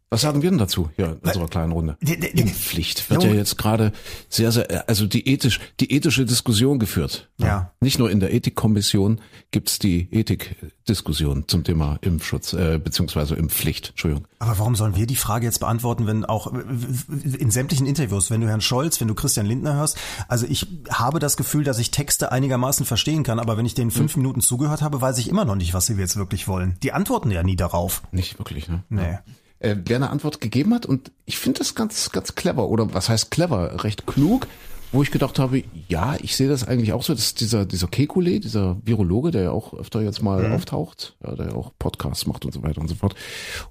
Was 0.08 0.20
sagen 0.20 0.40
wir 0.40 0.50
denn 0.50 0.58
dazu 0.60 0.88
hier 0.94 1.06
in 1.06 1.18
unserer 1.18 1.48
kleinen 1.48 1.72
Runde? 1.72 1.96
Impfpflicht 2.00 3.10
wird 3.10 3.24
ja 3.24 3.32
jetzt 3.32 3.58
gerade 3.58 3.90
sehr, 4.28 4.52
sehr, 4.52 4.88
also 4.88 5.04
die 5.04 5.28
ethisch, 5.28 5.58
die 5.80 5.92
ethische 5.92 6.24
Diskussion 6.24 6.78
geführt. 6.78 7.28
Ja. 7.38 7.72
Nicht 7.80 7.98
nur 7.98 8.08
in 8.08 8.20
der 8.20 8.32
Ethikkommission 8.32 9.20
gibt's 9.50 9.80
die 9.80 10.08
Ethikdiskussion 10.12 11.48
zum 11.48 11.64
Thema 11.64 11.98
Impfschutz, 12.02 12.52
äh, 12.52 12.78
beziehungsweise 12.78 13.34
Impfpflicht. 13.34 13.90
Entschuldigung. 13.90 14.28
Aber 14.38 14.56
warum 14.60 14.76
sollen 14.76 14.94
wir 14.94 15.08
die 15.08 15.16
Frage 15.16 15.44
jetzt 15.44 15.58
beantworten, 15.58 16.06
wenn 16.06 16.24
auch 16.24 16.52
in 16.52 17.50
sämtlichen 17.50 17.86
Interviews, 17.86 18.30
wenn 18.30 18.40
du 18.40 18.46
Herrn 18.46 18.60
Scholz, 18.60 19.00
wenn 19.00 19.08
du 19.08 19.14
Christian 19.14 19.46
Lindner 19.46 19.74
hörst, 19.74 19.98
also 20.28 20.46
ich 20.48 20.68
habe 20.88 21.18
das 21.18 21.36
Gefühl, 21.36 21.64
dass 21.64 21.80
ich 21.80 21.90
Texte 21.90 22.30
einigermaßen 22.30 22.86
verstehen 22.86 23.24
kann, 23.24 23.40
aber 23.40 23.56
wenn 23.56 23.66
ich 23.66 23.74
denen 23.74 23.90
fünf 23.90 24.14
hm. 24.14 24.22
Minuten 24.22 24.40
zugehört 24.40 24.82
habe, 24.82 25.00
weiß 25.00 25.18
ich 25.18 25.28
immer 25.28 25.44
noch 25.44 25.56
nicht, 25.56 25.74
was 25.74 25.86
sie 25.86 25.94
jetzt 25.94 26.14
wirklich 26.14 26.46
wollen. 26.46 26.76
Die 26.84 26.92
antworten 26.92 27.32
ja 27.32 27.42
nie 27.42 27.56
darauf. 27.56 28.02
Nicht 28.12 28.38
wirklich, 28.38 28.68
ne? 28.68 28.84
Nee. 28.88 29.02
Ja 29.02 29.20
äh, 29.58 29.76
der 29.76 29.96
eine 29.96 30.10
Antwort 30.10 30.40
gegeben 30.40 30.74
hat 30.74 30.86
und 30.86 31.12
ich 31.24 31.38
finde 31.38 31.58
das 31.58 31.74
ganz, 31.74 32.10
ganz 32.12 32.34
clever 32.34 32.68
oder 32.68 32.92
was 32.94 33.08
heißt 33.08 33.30
clever, 33.30 33.84
recht 33.84 34.06
klug, 34.06 34.46
wo 34.92 35.02
ich 35.02 35.10
gedacht 35.10 35.38
habe, 35.38 35.62
ja, 35.88 36.16
ich 36.20 36.36
sehe 36.36 36.48
das 36.48 36.66
eigentlich 36.66 36.92
auch 36.92 37.02
so, 37.02 37.14
dass 37.14 37.34
dieser, 37.34 37.66
dieser 37.66 37.88
Kekulé, 37.88 38.40
dieser 38.40 38.76
Virologe, 38.84 39.30
der 39.30 39.42
ja 39.42 39.50
auch 39.50 39.74
öfter 39.74 40.00
jetzt 40.00 40.22
mal 40.22 40.48
mhm. 40.48 40.54
auftaucht, 40.54 41.16
ja, 41.24 41.34
der 41.34 41.46
ja 41.46 41.54
auch 41.54 41.72
Podcasts 41.78 42.26
macht 42.26 42.44
und 42.44 42.52
so 42.52 42.62
weiter 42.62 42.80
und 42.80 42.88
so 42.88 42.94
fort. 42.94 43.14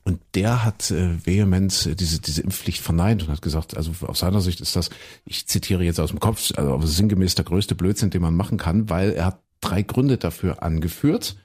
Und 0.04 0.20
der 0.36 0.66
hat 0.66 0.92
äh, 0.92 1.26
vehement 1.26 2.00
diese, 2.00 2.20
diese 2.20 2.42
Impfpflicht 2.42 2.82
verneint 2.82 3.24
und 3.24 3.30
hat 3.30 3.42
gesagt, 3.42 3.78
also 3.78 3.92
aus 4.08 4.20
seiner 4.20 4.42
Sicht 4.42 4.62
ist 4.62 4.76
das, 4.76 4.90
ich 5.26 5.48
zitiere 5.48 5.84
jetzt 5.84 6.00
aus 6.00 6.10
dem 6.10 6.20
Kopf, 6.20 6.52
also 6.56 6.86
sinngemäß 6.86 7.36
der 7.36 7.46
größte 7.46 7.76
Blödsinn, 7.76 8.10
den 8.10 8.22
man 8.22 8.36
machen 8.36 8.58
kann, 8.58 8.90
weil 8.90 9.12
er 9.12 9.26
hat 9.26 9.40
drei 9.62 9.82
Gründe 9.82 10.18
dafür 10.18 10.62
angeführt. 10.64 11.38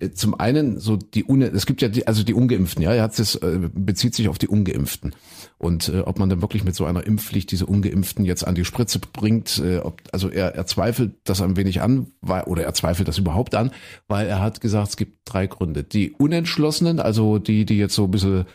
Äh, 0.00 0.12
zum 0.12 0.38
einen 0.38 0.80
so 0.80 0.96
die 0.96 1.24
une, 1.24 1.46
es 1.46 1.66
gibt 1.66 1.82
ja 1.82 1.88
die, 1.88 2.06
also 2.06 2.22
die 2.24 2.34
ungeimpften, 2.34 2.82
ja, 2.82 2.92
er 2.92 3.02
hat 3.02 3.18
es 3.18 3.36
äh, 3.36 3.58
bezieht 3.72 4.14
sich 4.14 4.28
auf 4.28 4.38
die 4.38 4.48
ungeimpften 4.48 5.14
und 5.58 5.88
äh, 5.88 6.00
ob 6.00 6.18
man 6.18 6.28
dann 6.28 6.40
wirklich 6.40 6.64
mit 6.64 6.74
so 6.74 6.84
einer 6.86 7.06
Impfpflicht 7.06 7.50
diese 7.50 7.66
ungeimpften 7.66 8.24
jetzt 8.24 8.46
an 8.46 8.54
die 8.54 8.64
Spritze 8.64 8.98
bringt, 8.98 9.58
äh, 9.58 9.78
ob, 9.78 10.02
also 10.12 10.28
er, 10.30 10.54
er 10.54 10.66
zweifelt 10.66 11.12
das 11.24 11.40
ein 11.42 11.56
wenig 11.56 11.82
an, 11.82 12.08
weil, 12.20 12.44
oder 12.44 12.64
er 12.64 12.74
zweifelt 12.74 13.08
das 13.08 13.18
überhaupt 13.18 13.54
an, 13.54 13.70
weil 14.08 14.26
er 14.26 14.40
hat 14.40 14.60
gesagt, 14.60 14.88
es 14.88 14.96
gibt 14.96 15.18
drei 15.24 15.46
Gründe. 15.46 15.84
Die 15.84 16.12
Unentschlossenen, 16.12 16.98
also 16.98 17.38
die, 17.38 17.64
die 17.66 17.76
jetzt 17.76 17.94
so 17.94 18.04
ein 18.04 18.10
bisschen 18.10 18.46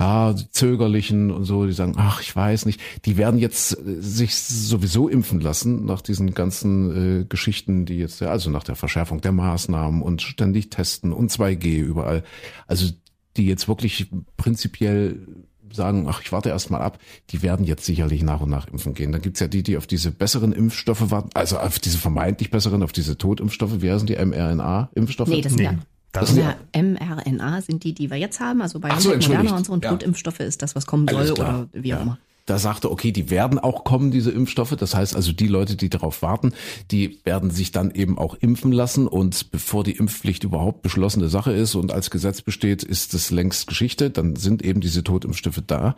ja, 0.00 0.32
die 0.32 0.50
Zögerlichen 0.50 1.30
und 1.30 1.44
so, 1.44 1.66
die 1.66 1.72
sagen, 1.72 1.94
ach, 1.96 2.20
ich 2.20 2.34
weiß 2.34 2.66
nicht, 2.66 2.80
die 3.04 3.16
werden 3.16 3.38
jetzt 3.38 3.78
äh, 3.78 4.00
sich 4.00 4.34
sowieso 4.34 5.08
impfen 5.08 5.40
lassen 5.40 5.84
nach 5.84 6.00
diesen 6.00 6.34
ganzen 6.34 7.20
äh, 7.20 7.24
Geschichten, 7.24 7.86
die 7.86 7.98
jetzt, 7.98 8.20
ja, 8.20 8.28
also 8.28 8.50
nach 8.50 8.64
der 8.64 8.74
Verschärfung 8.74 9.20
der 9.20 9.32
Maßnahmen 9.32 10.02
und 10.02 10.20
ständig 10.20 10.70
testen 10.70 11.12
und 11.12 11.30
2G 11.30 11.78
überall. 11.78 12.24
Also 12.66 12.90
die 13.36 13.46
jetzt 13.46 13.68
wirklich 13.68 14.10
prinzipiell 14.36 15.26
sagen, 15.72 16.06
ach, 16.08 16.22
ich 16.22 16.32
warte 16.32 16.50
erst 16.50 16.70
mal 16.70 16.80
ab, 16.80 16.98
die 17.30 17.42
werden 17.42 17.64
jetzt 17.64 17.84
sicherlich 17.84 18.22
nach 18.22 18.40
und 18.40 18.50
nach 18.50 18.68
impfen 18.68 18.94
gehen. 18.94 19.12
Dann 19.12 19.22
gibt's 19.22 19.40
ja 19.40 19.48
die, 19.48 19.62
die 19.62 19.76
auf 19.76 19.86
diese 19.86 20.10
besseren 20.10 20.52
Impfstoffe 20.52 21.10
warten, 21.10 21.30
also 21.34 21.58
auf 21.58 21.78
diese 21.78 21.98
vermeintlich 21.98 22.50
besseren, 22.50 22.82
auf 22.82 22.92
diese 22.92 23.18
Totimpfstoffe, 23.18 23.80
wie 23.80 23.90
heißen 23.90 24.06
die 24.06 24.16
mRNA-Impfstoffe? 24.16 25.28
Nee, 25.28 25.40
das 25.40 25.52
sind 25.52 25.60
nee. 25.60 25.64
ja 25.64 25.78
das 26.14 26.36
ja, 26.36 26.56
mRNA 26.74 27.60
sind 27.62 27.84
die, 27.84 27.92
die 27.92 28.10
wir 28.10 28.16
jetzt 28.16 28.40
haben. 28.40 28.62
Also 28.62 28.80
bei 28.80 28.98
so, 28.98 29.10
Moderna 29.10 29.56
und 29.56 29.66
so 29.66 29.72
und. 29.72 29.84
Totimpfstoffe 29.84 30.40
ist 30.40 30.62
das, 30.62 30.74
was 30.74 30.86
kommen 30.86 31.08
soll 31.08 31.32
oder 31.32 31.68
wie 31.72 31.94
auch 31.94 32.02
immer 32.02 32.18
da 32.46 32.58
sagte, 32.58 32.90
okay, 32.90 33.10
die 33.10 33.30
werden 33.30 33.58
auch 33.58 33.84
kommen, 33.84 34.10
diese 34.10 34.30
Impfstoffe. 34.30 34.76
Das 34.76 34.94
heißt 34.94 35.16
also, 35.16 35.32
die 35.32 35.46
Leute, 35.46 35.76
die 35.76 35.88
darauf 35.88 36.20
warten, 36.20 36.52
die 36.90 37.20
werden 37.24 37.50
sich 37.50 37.72
dann 37.72 37.90
eben 37.90 38.18
auch 38.18 38.34
impfen 38.34 38.70
lassen. 38.70 39.08
Und 39.08 39.50
bevor 39.50 39.82
die 39.82 39.96
Impfpflicht 39.96 40.44
überhaupt 40.44 40.82
beschlossene 40.82 41.28
Sache 41.28 41.52
ist 41.52 41.74
und 41.74 41.90
als 41.90 42.10
Gesetz 42.10 42.42
besteht, 42.42 42.82
ist 42.82 43.14
es 43.14 43.30
längst 43.30 43.66
Geschichte. 43.66 44.10
Dann 44.10 44.36
sind 44.36 44.62
eben 44.62 44.82
diese 44.82 45.02
Totimpfstoffe 45.02 45.62
da. 45.66 45.96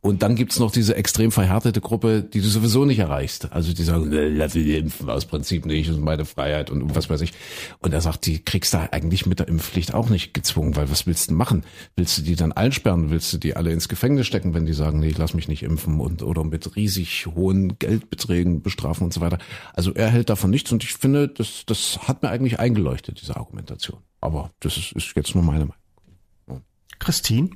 Und 0.00 0.22
dann 0.22 0.36
gibt's 0.36 0.60
noch 0.60 0.70
diese 0.70 0.94
extrem 0.94 1.32
verhärtete 1.32 1.80
Gruppe, 1.80 2.22
die 2.22 2.40
du 2.40 2.48
sowieso 2.48 2.84
nicht 2.84 3.00
erreichst. 3.00 3.52
Also 3.52 3.72
die 3.72 3.82
sagen, 3.82 4.08
lass 4.10 4.52
dich 4.52 4.68
impfen, 4.68 5.10
aus 5.10 5.24
Prinzip 5.24 5.66
nicht, 5.66 5.90
das 5.90 5.96
meine 5.96 6.24
Freiheit 6.24 6.70
und 6.70 6.94
was 6.94 7.10
weiß 7.10 7.22
ich. 7.22 7.32
Und 7.80 7.92
er 7.92 8.00
sagt, 8.00 8.26
die 8.26 8.38
kriegst 8.38 8.72
du 8.72 8.92
eigentlich 8.92 9.26
mit 9.26 9.40
der 9.40 9.48
Impfpflicht 9.48 9.94
auch 9.94 10.10
nicht 10.10 10.32
gezwungen, 10.32 10.76
weil 10.76 10.90
was 10.90 11.06
willst 11.08 11.30
du 11.30 11.34
machen? 11.34 11.64
Willst 11.96 12.18
du 12.18 12.22
die 12.22 12.36
dann 12.36 12.52
einsperren? 12.52 13.10
Willst 13.10 13.32
du 13.32 13.38
die 13.38 13.56
alle 13.56 13.72
ins 13.72 13.88
Gefängnis 13.88 14.28
stecken, 14.28 14.54
wenn 14.54 14.64
die 14.64 14.72
sagen, 14.72 15.00
nee, 15.00 15.08
ich 15.08 15.18
lass 15.18 15.34
mich 15.34 15.48
nicht 15.48 15.64
impfen? 15.64 15.87
Strafen 15.88 16.00
und 16.00 16.22
oder 16.22 16.44
mit 16.44 16.76
riesig 16.76 17.26
hohen 17.26 17.78
Geldbeträgen 17.78 18.62
bestrafen 18.62 19.04
und 19.04 19.14
so 19.14 19.20
weiter. 19.20 19.38
Also 19.74 19.92
er 19.94 20.08
hält 20.08 20.30
davon 20.30 20.50
nichts 20.50 20.72
und 20.72 20.84
ich 20.84 20.92
finde, 20.92 21.28
das, 21.28 21.64
das 21.66 22.08
hat 22.08 22.22
mir 22.22 22.30
eigentlich 22.30 22.58
eingeleuchtet, 22.58 23.20
diese 23.20 23.36
Argumentation. 23.36 24.00
Aber 24.20 24.50
das 24.60 24.76
ist, 24.76 24.92
ist 24.92 25.12
jetzt 25.16 25.34
nur 25.34 25.44
meine 25.44 25.66
Meinung. 25.66 26.62
Christine? 26.98 27.50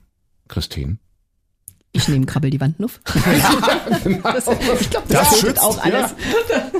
Christine? 0.48 0.98
Ich 1.94 2.08
nehme 2.08 2.24
Krabbel 2.24 2.48
die 2.48 2.58
Wandnuff. 2.58 3.00
ja, 3.14 3.98
genau. 4.02 4.32
das, 4.32 4.46
ich 4.80 4.88
glaube, 4.88 5.06
das, 5.08 5.30
das 5.30 5.40
schützt 5.40 5.60
auch 5.60 5.78
alles. 5.84 6.14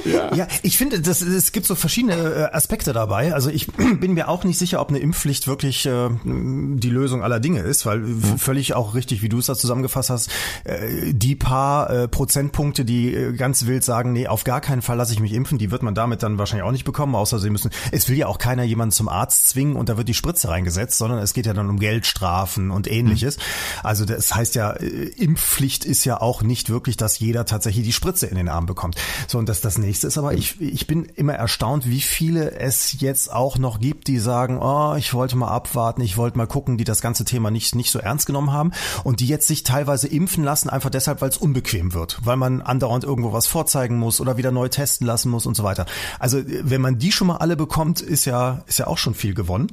Ja. 0.07 0.35
ja, 0.35 0.49
ich 0.63 0.79
finde, 0.79 1.03
das, 1.03 1.21
es 1.21 1.53
gibt 1.53 1.67
so 1.67 1.75
verschiedene 1.75 2.15
äh, 2.15 2.45
Aspekte 2.57 2.95
dabei. 2.95 3.35
Also 3.35 3.51
ich 3.51 3.67
bin 4.01 4.15
mir 4.15 4.29
auch 4.29 4.45
nicht 4.45 4.59
sicher, 4.59 4.81
ob 4.81 4.89
eine 4.89 5.01
Impfpflicht 5.01 5.47
wirklich 5.47 5.85
äh, 5.85 6.09
die 6.25 6.89
Lösung 6.89 7.23
aller 7.23 7.41
Dinge 7.41 7.61
ist, 7.61 7.85
weil 7.85 7.99
mhm. 7.99 8.39
völlig 8.39 8.73
auch 8.73 8.95
richtig, 8.95 9.21
wie 9.21 9.29
du 9.29 9.39
es 9.39 9.47
da 9.47 9.55
zusammengefasst 9.55 10.09
hast, 10.09 10.31
äh, 10.65 11.13
die 11.13 11.37
paar 11.37 11.91
äh, 11.91 12.09
Prozentpunkte, 12.09 12.87
die 12.87 13.15
äh, 13.15 13.33
ganz 13.35 13.67
wild 13.67 13.85
sagen, 13.85 14.15
nee, 14.15 14.29
auf 14.29 14.45
gar 14.45 14.63
keinen 14.63 14.81
Fall 14.81 14.97
lasse 14.97 15.13
ich 15.13 15.21
mich 15.21 15.35
impfen, 15.35 15.59
die 15.59 15.71
wird 15.71 15.83
man 15.83 15.95
damit 15.95 16.23
dann 16.23 16.39
wahrscheinlich 16.39 16.65
auch 16.65 16.73
nicht 16.73 16.85
bekommen, 16.85 17.15
außer 17.15 17.39
sie 17.39 17.51
müssen. 17.51 17.71
Es 17.91 18.09
will 18.09 18.17
ja 18.17 18.29
auch 18.29 18.39
keiner 18.39 18.63
jemanden 18.63 18.93
zum 18.93 19.11
Arzt 19.11 19.51
zwingen 19.51 19.77
und 19.77 19.91
da 19.91 19.99
wird 19.99 20.09
die 20.09 20.15
Spritze 20.15 20.49
reingesetzt, 20.49 20.97
sondern 20.97 21.19
es 21.19 21.35
geht 21.35 21.45
ja 21.45 21.53
dann 21.53 21.69
um 21.69 21.79
Geldstrafen 21.79 22.71
und 22.71 22.91
ähnliches. 22.91 23.37
Mhm. 23.37 23.43
Also 23.83 24.05
das 24.07 24.35
heißt 24.35 24.55
ja 24.55 24.73
äh, 24.73 25.02
Impfpflicht 25.03 25.85
ist 25.85 26.05
ja 26.05 26.21
auch 26.21 26.43
nicht 26.43 26.71
wirklich, 26.71 26.97
dass 26.97 27.19
jeder 27.19 27.45
tatsächlich 27.45 27.85
die 27.85 27.93
Spritze 27.93 28.27
in 28.27 28.37
den 28.37 28.49
Arm 28.49 28.67
bekommt. 28.67 28.97
So, 29.29 29.39
und 29.39 29.49
das, 29.49 29.61
das 29.61 29.79
nächste 29.79 30.07
ist 30.07 30.19
aber, 30.19 30.35
ich, 30.35 30.61
ich 30.61 30.87
bin 30.87 31.05
immer 31.05 31.35
erstaunt, 31.35 31.89
wie 31.89 32.01
viele 32.01 32.53
es 32.53 33.01
jetzt 33.01 33.33
auch 33.33 33.59
noch 33.59 33.81
gibt, 33.81 34.09
die 34.09 34.19
sagen, 34.19 34.59
oh, 34.61 34.95
ich 34.97 35.15
wollte 35.15 35.37
mal 35.37 35.49
abwarten, 35.49 36.01
ich 36.01 36.17
wollte 36.17 36.39
mal 36.39 36.47
gucken, 36.47 36.77
die 36.79 36.85
das 36.85 37.01
ganze 37.01 37.25
Thema 37.25 37.51
nicht, 37.51 37.75
nicht 37.75 37.91
so 37.91 37.99
ernst 37.99 38.27
genommen 38.27 38.53
haben 38.53 38.73
und 39.05 39.21
die 39.21 39.27
jetzt 39.27 39.47
sich 39.47 39.63
teilweise 39.63 40.09
impfen 40.09 40.45
lassen, 40.45 40.71
einfach 40.71 40.91
deshalb, 40.91 41.21
weil 41.21 41.31
es 41.31 41.37
unbequem 41.37 41.95
wird, 41.95 42.21
weil 42.25 42.37
man 42.37 42.63
andauernd 42.63 43.05
irgendwo 43.05 43.33
was 43.33 43.47
vorzeigen 43.47 43.99
muss 43.99 44.21
oder 44.21 44.37
wieder 44.37 44.53
neu 44.53 44.69
testen 44.69 45.07
lassen 45.07 45.31
muss 45.31 45.47
und 45.47 45.57
so 45.57 45.65
weiter. 45.65 45.87
Also, 46.19 46.43
wenn 46.45 46.81
man 46.81 46.99
die 46.99 47.13
schon 47.13 47.29
mal 47.29 47.37
alle 47.37 47.57
bekommt, 47.57 48.01
ist 48.01 48.25
ja, 48.25 48.63
ist 48.67 48.79
ja 48.79 48.87
auch 48.87 48.99
schon 48.99 49.15
viel 49.15 49.35
gewonnen. 49.35 49.73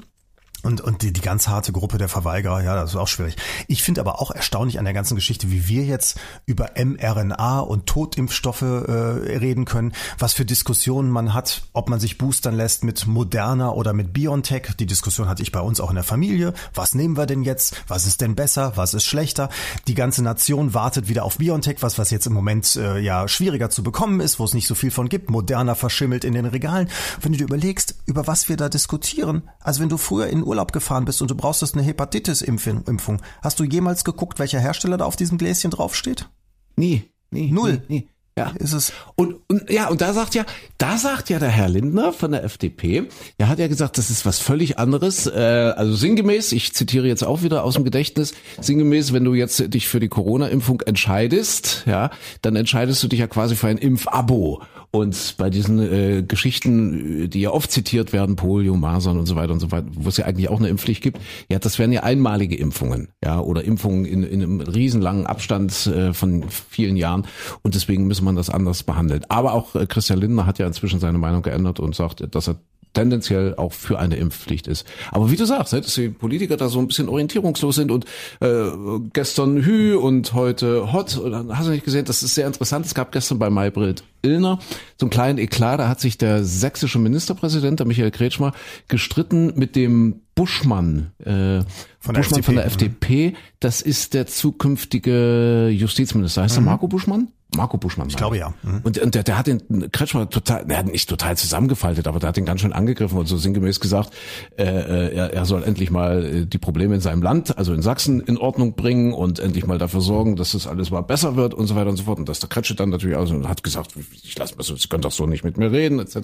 Und, 0.62 0.82
und 0.82 1.04
die, 1.04 1.14
die 1.14 1.22
ganz 1.22 1.48
harte 1.48 1.72
Gruppe 1.72 1.98
der 1.98 2.10
Verweigerer, 2.10 2.62
ja, 2.62 2.76
das 2.76 2.92
ist 2.92 2.96
auch 2.98 3.08
schwierig. 3.08 3.38
Ich 3.68 3.82
finde 3.82 4.02
aber 4.02 4.22
auch 4.22 4.32
erstaunlich 4.32 4.78
an 4.78 4.86
der 4.86 4.94
ganzen 4.94 5.16
Geschichte, 5.16 5.52
wie 5.52 5.68
wir 5.68 5.84
jetzt 5.84 6.20
über 6.46 6.72
mRNA 6.76 7.60
und 7.60 7.86
Totimpfstoffe 7.86 8.62
äh, 8.62 8.66
reden 8.66 9.64
können, 9.64 9.94
was 10.18 10.34
für 10.34 10.44
Diskussionen 10.44 11.10
man 11.10 11.34
hat, 11.34 11.64
ob 11.72 11.90
man 11.90 12.00
sich 12.02 12.18
boostern 12.18 12.56
lässt 12.56 12.84
mit 12.84 13.08
Moderna 13.08 13.72
oder 13.72 13.94
mit 13.94 14.12
BioNTech. 14.12 14.76
Die 14.78 14.86
Diskussion 14.86 15.30
hatte 15.30 15.44
ich 15.44 15.54
bei 15.54 15.62
uns 15.62 15.80
auch 15.80 15.90
in 15.90 15.96
der 15.96 16.04
Familie. 16.04 16.54
Was 16.74 16.94
nehmen 16.94 17.16
wir 17.16 17.26
denn 17.26 17.44
jetzt? 17.44 17.82
Was 17.88 18.06
ist 18.06 18.20
denn 18.20 18.36
besser? 18.36 18.74
Was 18.76 18.94
ist 18.94 19.06
schlechter? 19.06 19.50
Die 19.88 19.96
ganze 19.96 20.24
Nation 20.24 20.74
wartet 20.74 21.08
wieder 21.08 21.24
auf 21.24 21.38
BioNTech, 21.38 21.78
was, 21.80 21.98
was 21.98 22.12
jetzt 22.12 22.28
im 22.28 22.34
Moment 22.34 22.76
äh, 22.76 23.00
ja 23.00 23.30
schwieriger 23.30 23.70
zu 23.70 23.82
bekommen 23.82 24.20
ist, 24.20 24.40
wo 24.40 24.44
es 24.44 24.54
nicht 24.54 24.68
so 24.68 24.76
viel 24.76 24.92
von 24.92 25.08
gibt. 25.08 25.30
Moderna 25.30 25.76
verschimmelt 25.76 26.26
in 26.26 26.34
den 26.34 26.46
Regalen. 26.46 26.90
Wenn 27.22 27.32
du 27.32 27.38
dir 27.38 27.46
überlegst, 27.46 27.96
über 28.06 28.28
was 28.28 28.50
wir 28.50 28.58
da 28.58 28.68
diskutieren, 28.68 29.44
also 29.70 29.84
wenn 29.84 29.90
du 29.90 29.98
früher 29.98 30.26
in 30.26 30.44
Urlaub 30.44 30.72
gefahren 30.72 31.06
bist 31.06 31.22
und 31.22 31.30
du 31.30 31.36
brauchst 31.36 31.62
eine 31.76 31.84
Hepatitis-Impfung, 31.84 33.22
hast 33.44 33.60
du 33.60 33.64
jemals 33.64 34.04
geguckt, 34.04 34.40
welcher 34.40 34.60
Hersteller 34.60 34.98
da 34.98 35.06
auf 35.06 35.16
diesem 35.16 35.38
Gläschen 35.38 35.70
draufsteht? 35.70 36.28
Nie, 36.76 37.04
nie. 37.30 37.52
Null. 37.52 37.84
Nie, 37.88 38.00
nie. 38.00 38.10
Ja, 38.40 38.54
ist 38.58 38.72
es. 38.72 38.94
Und, 39.16 39.36
und 39.50 39.70
ja, 39.70 39.90
und 39.90 40.00
da 40.00 40.14
sagt 40.14 40.34
ja, 40.34 40.46
da 40.78 40.98
sagt 40.98 41.30
ja 41.30 41.40
der 41.40 41.50
Herr 41.50 41.68
Lindner 41.68 42.14
von 42.14 42.32
der 42.32 42.46
FDP, 42.46 43.10
der 43.38 43.50
hat 43.50 43.60
ja 43.60 43.68
gesagt, 43.68 43.98
das 43.98 44.10
ist 44.10 44.26
was 44.26 44.40
völlig 44.40 44.80
anderes. 44.80 45.28
Äh, 45.28 45.74
also 45.76 45.94
sinngemäß, 45.94 46.54
ich 46.54 46.74
zitiere 46.74 47.06
jetzt 47.06 47.24
auch 47.24 47.44
wieder 47.44 47.66
aus 47.66 47.74
dem 47.74 47.84
Gedächtnis, 47.84 48.34
sinngemäß, 48.62 49.12
wenn 49.12 49.26
du 49.26 49.34
jetzt 49.34 49.74
dich 49.74 49.90
für 49.90 50.00
die 50.00 50.08
Corona-Impfung 50.08 50.80
entscheidest, 50.82 51.84
ja, 51.86 52.12
dann 52.42 52.56
entscheidest 52.56 53.04
du 53.04 53.10
dich 53.10 53.20
ja 53.20 53.28
quasi 53.28 53.58
für 53.58 53.68
ein 53.68 53.78
Impfabo. 53.78 54.62
Und 54.92 55.36
bei 55.38 55.52
diesen 55.52 55.80
äh, 55.80 56.24
Geschichten, 56.24 57.30
die 57.30 57.42
ja 57.42 57.52
oft 57.52 57.72
zitiert 57.72 58.12
werden, 58.12 58.36
Polio, 58.36 58.76
Masern 58.76 59.20
und 59.20 59.28
so 59.28 59.36
weiter 59.36 59.54
und 59.54 59.60
so 59.60 59.72
weiter, 59.72 59.86
wo 59.92 60.10
es 60.10 60.18
ja 60.18 60.26
eigentlich 60.26 60.50
auch 60.50 60.58
eine 60.58 60.68
Impfpflicht 60.70 61.04
gibt, 61.04 61.20
ja, 61.48 61.60
das 61.60 61.78
wären 61.78 61.92
ja 61.92 62.02
einmalige 62.02 62.56
Impfungen, 62.56 63.10
ja, 63.24 63.40
oder 63.40 63.64
Impfungen 63.64 64.06
in, 64.06 64.24
in 64.24 64.42
einem 64.42 64.62
riesenlangen 64.62 65.28
Abstand 65.28 65.86
äh, 65.86 66.12
von 66.14 66.46
vielen 66.50 66.98
Jahren. 66.98 67.28
Und 67.62 67.76
deswegen 67.76 68.08
müssen 68.08 68.26
wir 68.26 68.29
man 68.30 68.36
das 68.36 68.50
anders 68.50 68.84
behandeln. 68.84 69.26
Aber 69.30 69.54
auch 69.54 69.76
äh, 69.76 69.86
Christian 69.86 70.20
Lindner 70.20 70.46
hat 70.46 70.60
ja 70.60 70.68
inzwischen 70.68 71.00
seine 71.00 71.18
Meinung 71.18 71.42
geändert 71.42 71.80
und 71.80 71.96
sagt, 71.96 72.24
dass 72.34 72.48
er 72.48 72.58
tendenziell 72.94 73.56
auch 73.56 73.74
für 73.74 74.00
eine 74.00 74.16
Impfpflicht 74.16 74.68
ist. 74.68 74.86
Aber 75.12 75.30
wie 75.30 75.36
du 75.36 75.46
sagst, 75.46 75.74
ne, 75.74 75.82
dass 75.82 75.94
die 75.94 76.10
Politiker 76.10 76.58
da 76.58 76.70
so 76.70 76.80
ein 76.80 76.88
bisschen 76.88 77.08
orientierungslos 77.08 77.76
sind 77.76 77.92
und 77.92 78.06
äh, 78.40 78.66
gestern 79.14 79.64
Hü 79.64 79.96
und 79.96 80.34
heute 80.34 80.92
Hot, 80.92 81.18
und 81.18 81.32
dann 81.32 81.58
hast 81.58 81.68
du 81.68 81.72
nicht 81.72 81.86
gesehen, 81.86 82.06
das 82.06 82.24
ist 82.24 82.36
sehr 82.36 82.48
interessant. 82.48 82.86
Es 82.86 82.96
gab 82.96 83.12
gestern 83.12 83.38
bei 83.38 83.50
Maybrit 83.50 84.04
Illner 84.22 84.60
so 84.98 85.06
einen 85.06 85.12
kleinen 85.12 85.38
Eklat, 85.38 85.80
da 85.80 85.88
hat 85.88 86.00
sich 86.00 86.18
der 86.18 86.44
sächsische 86.44 87.00
Ministerpräsident, 87.00 87.80
der 87.80 87.88
Michael 87.88 88.12
Kretschmer, 88.12 88.54
gestritten 88.88 89.54
mit 89.56 89.76
dem 89.76 90.22
Buschmann, 90.36 91.12
äh, 91.20 91.64
Von 92.00 92.16
der 92.16 92.22
Buschmann 92.22 92.40
FDP, 92.40 92.44
von 92.44 92.56
der 92.56 92.64
mhm. 92.64 92.70
FDP. 92.70 93.34
Das 93.60 93.82
ist 93.82 94.14
der 94.14 94.26
zukünftige 94.26 95.70
Justizminister. 95.70 96.44
Heißt 96.44 96.58
er 96.58 96.62
Marco 96.62 96.88
Buschmann? 96.88 97.30
Marco 97.56 97.78
Buschmann. 97.78 98.10
Ich 98.10 98.16
glaube 98.16 98.38
ja. 98.38 98.54
Mhm. 98.62 98.82
Und, 98.84 98.98
und 99.00 99.16
der, 99.16 99.24
der 99.24 99.38
hat 99.38 99.48
den 99.48 99.92
Kretschmer 99.92 100.30
total, 100.30 100.66
der 100.66 100.78
hat 100.78 100.86
nicht 100.86 101.10
total 101.10 101.36
zusammengefaltet, 101.36 102.08
aber 102.08 102.20
der 102.20 102.30
hat 102.30 102.38
ihn 102.38 102.46
ganz 102.46 102.62
schön 102.62 102.74
angegriffen 102.74 103.18
und 103.18 103.28
so 103.28 103.38
sinngemäß 103.38 103.80
gesagt, 103.80 104.14
äh, 104.58 104.64
äh, 104.64 105.16
er, 105.16 105.34
er 105.34 105.46
soll 105.46 105.64
endlich 105.64 105.90
mal 105.90 106.26
äh, 106.26 106.46
die 106.46 106.60
Probleme 106.60 106.94
in 106.94 107.02
seinem 107.02 107.24
Land, 107.24 107.58
also 107.58 107.74
in 107.74 107.82
Sachsen, 107.82 108.22
in 108.22 108.38
Ordnung 108.38 108.76
bringen 108.76 109.14
und 109.14 109.40
endlich 109.40 109.66
mal 109.66 109.80
dafür 109.80 110.02
sorgen, 110.02 110.36
dass 110.36 110.52
das 110.52 110.68
alles 110.68 110.92
mal 110.92 111.02
besser 111.02 111.36
wird 111.36 111.56
und 111.56 111.66
so 111.66 111.76
weiter 111.76 111.90
und 111.90 111.98
so 111.98 112.04
fort. 112.04 112.20
Und 112.20 112.30
dass 112.30 112.40
der 112.40 112.50
Kretsche 112.50 112.76
dann 112.76 112.90
natürlich 112.90 113.18
auch 113.18 113.26
so 113.26 113.48
hat 113.48 113.64
gesagt, 113.64 113.94
ich 114.24 114.38
lasse 114.38 114.56
mir 114.56 114.64
so, 114.64 114.76
Sie 114.76 114.88
können 114.88 115.02
doch 115.02 115.12
so 115.12 115.26
nicht 115.26 115.44
mit 115.44 115.58
mir 115.58 115.72
reden, 115.72 116.00
etc. 116.00 116.18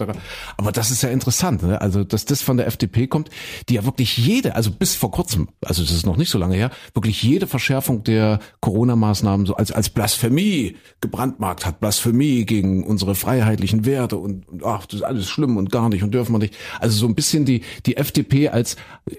Aber 0.57 0.71
das 0.71 0.91
ist 0.91 1.01
ja 1.01 1.09
interessant, 1.09 1.63
ne? 1.63 1.81
Also 1.81 2.03
dass 2.03 2.25
das 2.25 2.43
von 2.43 2.57
der 2.57 2.67
FDP 2.67 3.07
kommt, 3.07 3.29
die 3.67 3.75
ja 3.75 3.85
wirklich 3.85 4.15
jede, 4.17 4.55
also 4.55 4.69
bis 4.69 4.95
vor 4.95 5.09
kurzem, 5.09 5.49
also 5.63 5.81
das 5.81 5.91
ist 5.91 6.05
noch 6.05 6.17
nicht 6.17 6.29
so 6.29 6.37
lange 6.37 6.55
her, 6.55 6.69
wirklich 6.93 7.23
jede 7.23 7.47
Verschärfung 7.47 8.03
der 8.03 8.39
Corona-Maßnahmen 8.59 9.47
so 9.47 9.55
als 9.55 9.71
als 9.71 9.89
Blasphemie 9.89 10.75
gebrandmarkt 11.15 11.65
hat, 11.65 11.79
Blasphemie 11.79 12.45
gegen 12.45 12.83
unsere 12.83 13.15
freiheitlichen 13.15 13.85
Werte 13.85 14.17
und, 14.17 14.47
und 14.49 14.65
ach, 14.65 14.85
das 14.85 14.99
ist 14.99 15.05
alles 15.05 15.27
schlimm 15.27 15.55
und 15.57 15.71
gar 15.71 15.89
nicht 15.89 16.03
und 16.03 16.13
dürfen 16.13 16.33
wir 16.33 16.39
nicht. 16.39 16.55
Also 16.79 16.97
so 16.97 17.07
ein 17.07 17.15
bisschen 17.15 17.45
die 17.45 17.61
die 17.85 17.97
FDP 17.97 18.49
als 18.49 18.75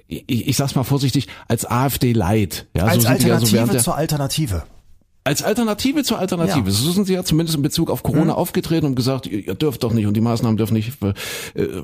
ich, 0.07 0.49
ich 0.49 0.57
sag's 0.57 0.75
mal 0.75 0.85
vorsichtig 0.85 1.29
als 1.49 1.65
AfD 1.65 2.13
Light, 2.13 2.67
ja, 2.77 2.85
Als 2.85 3.05
so 3.05 3.15
die 3.15 3.29
ja 3.29 3.39
so 3.39 3.47
Alternative 3.47 3.79
zur 3.79 3.97
Alternative. 3.97 4.63
Als 5.27 5.43
Alternative 5.43 6.05
zur 6.05 6.21
Alternative. 6.21 6.67
Ja. 6.67 6.71
So 6.71 6.93
sind 6.93 7.07
sie 7.07 7.15
ja 7.15 7.25
zumindest 7.25 7.57
in 7.57 7.63
Bezug 7.63 7.91
auf 7.91 8.05
Corona 8.05 8.35
aufgetreten 8.35 8.87
und 8.87 8.95
gesagt, 8.95 9.27
ihr, 9.27 9.45
ihr 9.45 9.55
dürft 9.55 9.83
doch 9.83 9.93
nicht 9.93 10.07
und 10.07 10.15
die 10.15 10.21
Maßnahmen 10.21 10.57
dürfen 10.57 10.75
nicht 10.75 10.93
äh, 11.03 11.15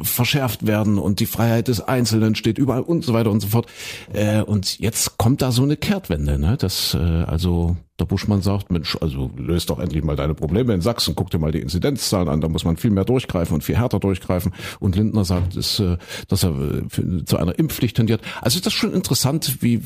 verschärft 0.03 0.65
werden 0.65 0.97
und 0.97 1.19
die 1.19 1.27
Freiheit 1.27 1.67
des 1.67 1.81
Einzelnen 1.81 2.37
steht 2.37 2.57
überall 2.57 2.83
und 2.83 3.05
so 3.05 3.13
weiter 3.15 3.33
und 3.33 3.41
so 3.41 3.49
fort. 3.49 3.67
Äh, 4.13 4.43
und 4.43 4.79
jetzt 4.79 5.19
kommt 5.19 5.43
da 5.43 5.51
so 5.51 5.65
eine 5.65 5.77
Kehrtwende, 5.77 6.39
ne? 6.39 6.57
Das 6.57 6.95
äh, 6.95 6.99
also 6.99 7.77
der 7.99 8.07
Buschmann 8.07 8.43
sagt, 8.43 8.73
Mensch, 8.73 8.97
also 9.01 9.31
löst 9.37 9.71
doch 9.71 9.79
endlich 9.79 10.03
mal 10.03 10.17
deine 10.17 10.35
Probleme 10.35 10.75
in 10.75 10.81
Sachsen, 10.81 11.15
guck 11.15 11.31
dir 11.31 11.39
mal 11.39 11.53
die 11.53 11.61
Inzidenzzahlen 11.61 12.29
an, 12.29 12.41
da 12.41 12.49
muss 12.49 12.65
man 12.65 12.77
viel 12.77 12.91
mehr 12.91 13.05
durchgreifen 13.05 13.55
und 13.55 13.63
viel 13.63 13.77
härter 13.77 14.01
durchgreifen. 14.01 14.53
Und 14.81 14.97
Lindner 14.97 15.25
sagt, 15.25 15.57
ist, 15.57 15.79
äh, 15.79 15.99
dass 16.29 16.43
er 16.43 16.51
äh, 16.51 17.25
zu 17.25 17.37
einer 17.37 17.59
Impfpflicht 17.59 17.97
tendiert. 17.97 18.21
Also 18.41 18.57
ist 18.57 18.67
das 18.67 18.73
schon 18.73 18.93
interessant, 18.93 19.59
wie, 19.61 19.83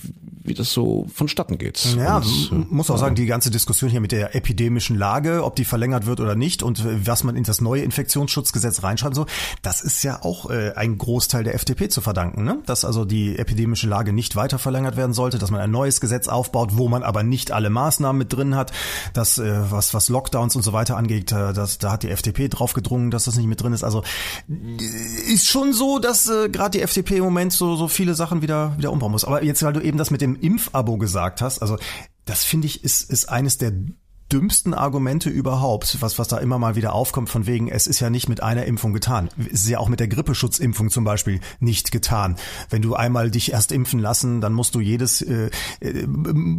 wie 0.47 0.55
das 0.55 0.73
so 0.73 1.07
vonstatten 1.13 1.59
geht. 1.59 1.97
Ja, 1.97 2.19
Und, 2.19 2.51
äh, 2.53 2.75
muss 2.75 2.91
auch 2.91 2.99
sagen, 2.99 3.15
die 3.15 3.27
ganze 3.27 3.51
Diskussion 3.51 3.91
hier 3.91 4.01
mit 4.01 4.13
der 4.13 4.35
epidemischen 4.35 4.97
Lage, 4.97 5.45
ob 5.45 5.57
die 5.57 5.65
verlängert 5.65 6.07
wird 6.07 6.21
oder 6.21 6.35
nicht 6.35 6.63
und 6.63 6.81
äh, 6.81 7.07
was 7.07 7.25
man 7.25 7.37
in 7.37 7.45
das 7.45 7.61
neue 7.61 7.83
Infektionsschutzgesetz 7.83 8.83
reinschreibt, 8.83 9.15
so, 9.15 9.27
das 9.63 9.81
ist 9.81 10.03
ja 10.03 10.23
auch 10.23 10.51
äh, 10.51 10.73
ein 10.75 10.99
Großteil 10.99 11.45
der 11.45 11.55
FDP 11.55 11.89
zu 11.89 12.01
verdanken, 12.01 12.45
ne? 12.45 12.59
Dass 12.67 12.85
also 12.85 13.05
die 13.05 13.39
epidemische 13.39 13.89
Lage 13.89 14.13
nicht 14.13 14.37
weiter 14.37 14.59
verlängert 14.59 14.97
werden 14.97 15.13
sollte, 15.13 15.39
dass 15.39 15.51
man 15.51 15.61
ein 15.61 15.71
neues 15.71 16.01
Gesetz 16.01 16.29
aufbaut, 16.29 16.71
wo 16.73 16.89
man 16.89 17.03
aber 17.03 17.23
nicht 17.23 17.53
alle 17.53 17.71
Maßnahmen 17.71 18.19
mit 18.19 18.33
drin 18.33 18.55
hat, 18.55 18.73
dass 19.13 19.39
äh, 19.39 19.71
was 19.71 19.95
was 19.95 20.09
Lockdowns 20.09 20.57
und 20.57 20.63
so 20.63 20.73
weiter 20.73 20.97
angeht, 20.97 21.33
äh, 21.33 21.53
das, 21.53 21.79
da 21.79 21.93
hat 21.93 22.03
die 22.03 22.11
FDP 22.11 22.49
drauf 22.49 22.73
gedrungen, 22.73 23.11
dass 23.11 23.25
das 23.25 23.37
nicht 23.37 23.47
mit 23.47 23.63
drin 23.63 23.73
ist. 23.73 23.85
Also 23.85 24.03
äh, 24.49 25.33
ist 25.33 25.47
schon 25.47 25.73
so, 25.73 25.99
dass 25.99 26.29
äh, 26.29 26.49
gerade 26.49 26.79
die 26.79 26.83
FDP 26.83 27.17
im 27.19 27.25
Moment 27.25 27.53
so 27.53 27.77
so 27.77 27.89
viele 27.89 28.15
Sachen 28.15 28.43
wieder 28.43 28.77
wieder 28.77 28.93
umbauen 28.93 29.13
muss. 29.13 29.25
Aber 29.25 29.43
jetzt, 29.43 29.63
weil 29.63 29.73
du 29.73 29.81
eben 29.81 29.99
das 29.99 30.11
mit 30.11 30.21
dem 30.21 30.36
Impfabo 30.37 30.99
gesagt 30.99 31.41
hast, 31.43 31.61
also 31.61 31.79
das 32.25 32.45
finde 32.45 32.67
ich 32.67 32.85
ist 32.85 33.09
ist 33.11 33.29
eines 33.29 33.59
der 33.59 33.73
dümmsten 34.33 34.75
Argumente 34.75 35.31
überhaupt, 35.31 35.99
was, 36.01 36.19
was 36.19 36.27
da 36.29 36.39
immer 36.39 36.59
mal 36.59 36.75
wieder 36.75 36.95
aufkommt, 36.95 37.29
von 37.29 37.47
wegen, 37.47 37.69
es 37.69 37.87
ist 37.87 38.01
ja 38.01 38.11
nicht 38.11 38.29
mit 38.29 38.43
einer 38.43 38.65
Impfung 38.65 38.93
getan. 38.93 39.29
Es 39.53 39.63
ist 39.63 39.69
ja 39.69 39.79
auch 39.79 39.89
mit 39.89 40.01
der 40.01 40.09
Grippeschutzimpfung 40.09 40.91
zum 40.91 41.05
Beispiel 41.05 41.41
nicht 41.61 41.93
getan. 41.93 42.37
Wenn 42.69 42.83
du 42.83 42.95
einmal 42.95 43.31
dich 43.31 43.53
erst 43.53 43.71
impfen 43.71 44.01
lassen, 44.01 44.41
dann 44.41 44.53
musst 44.53 44.75
du 44.75 44.81
jedes, 44.81 45.23
äh, 45.23 45.51
äh, 45.81 46.07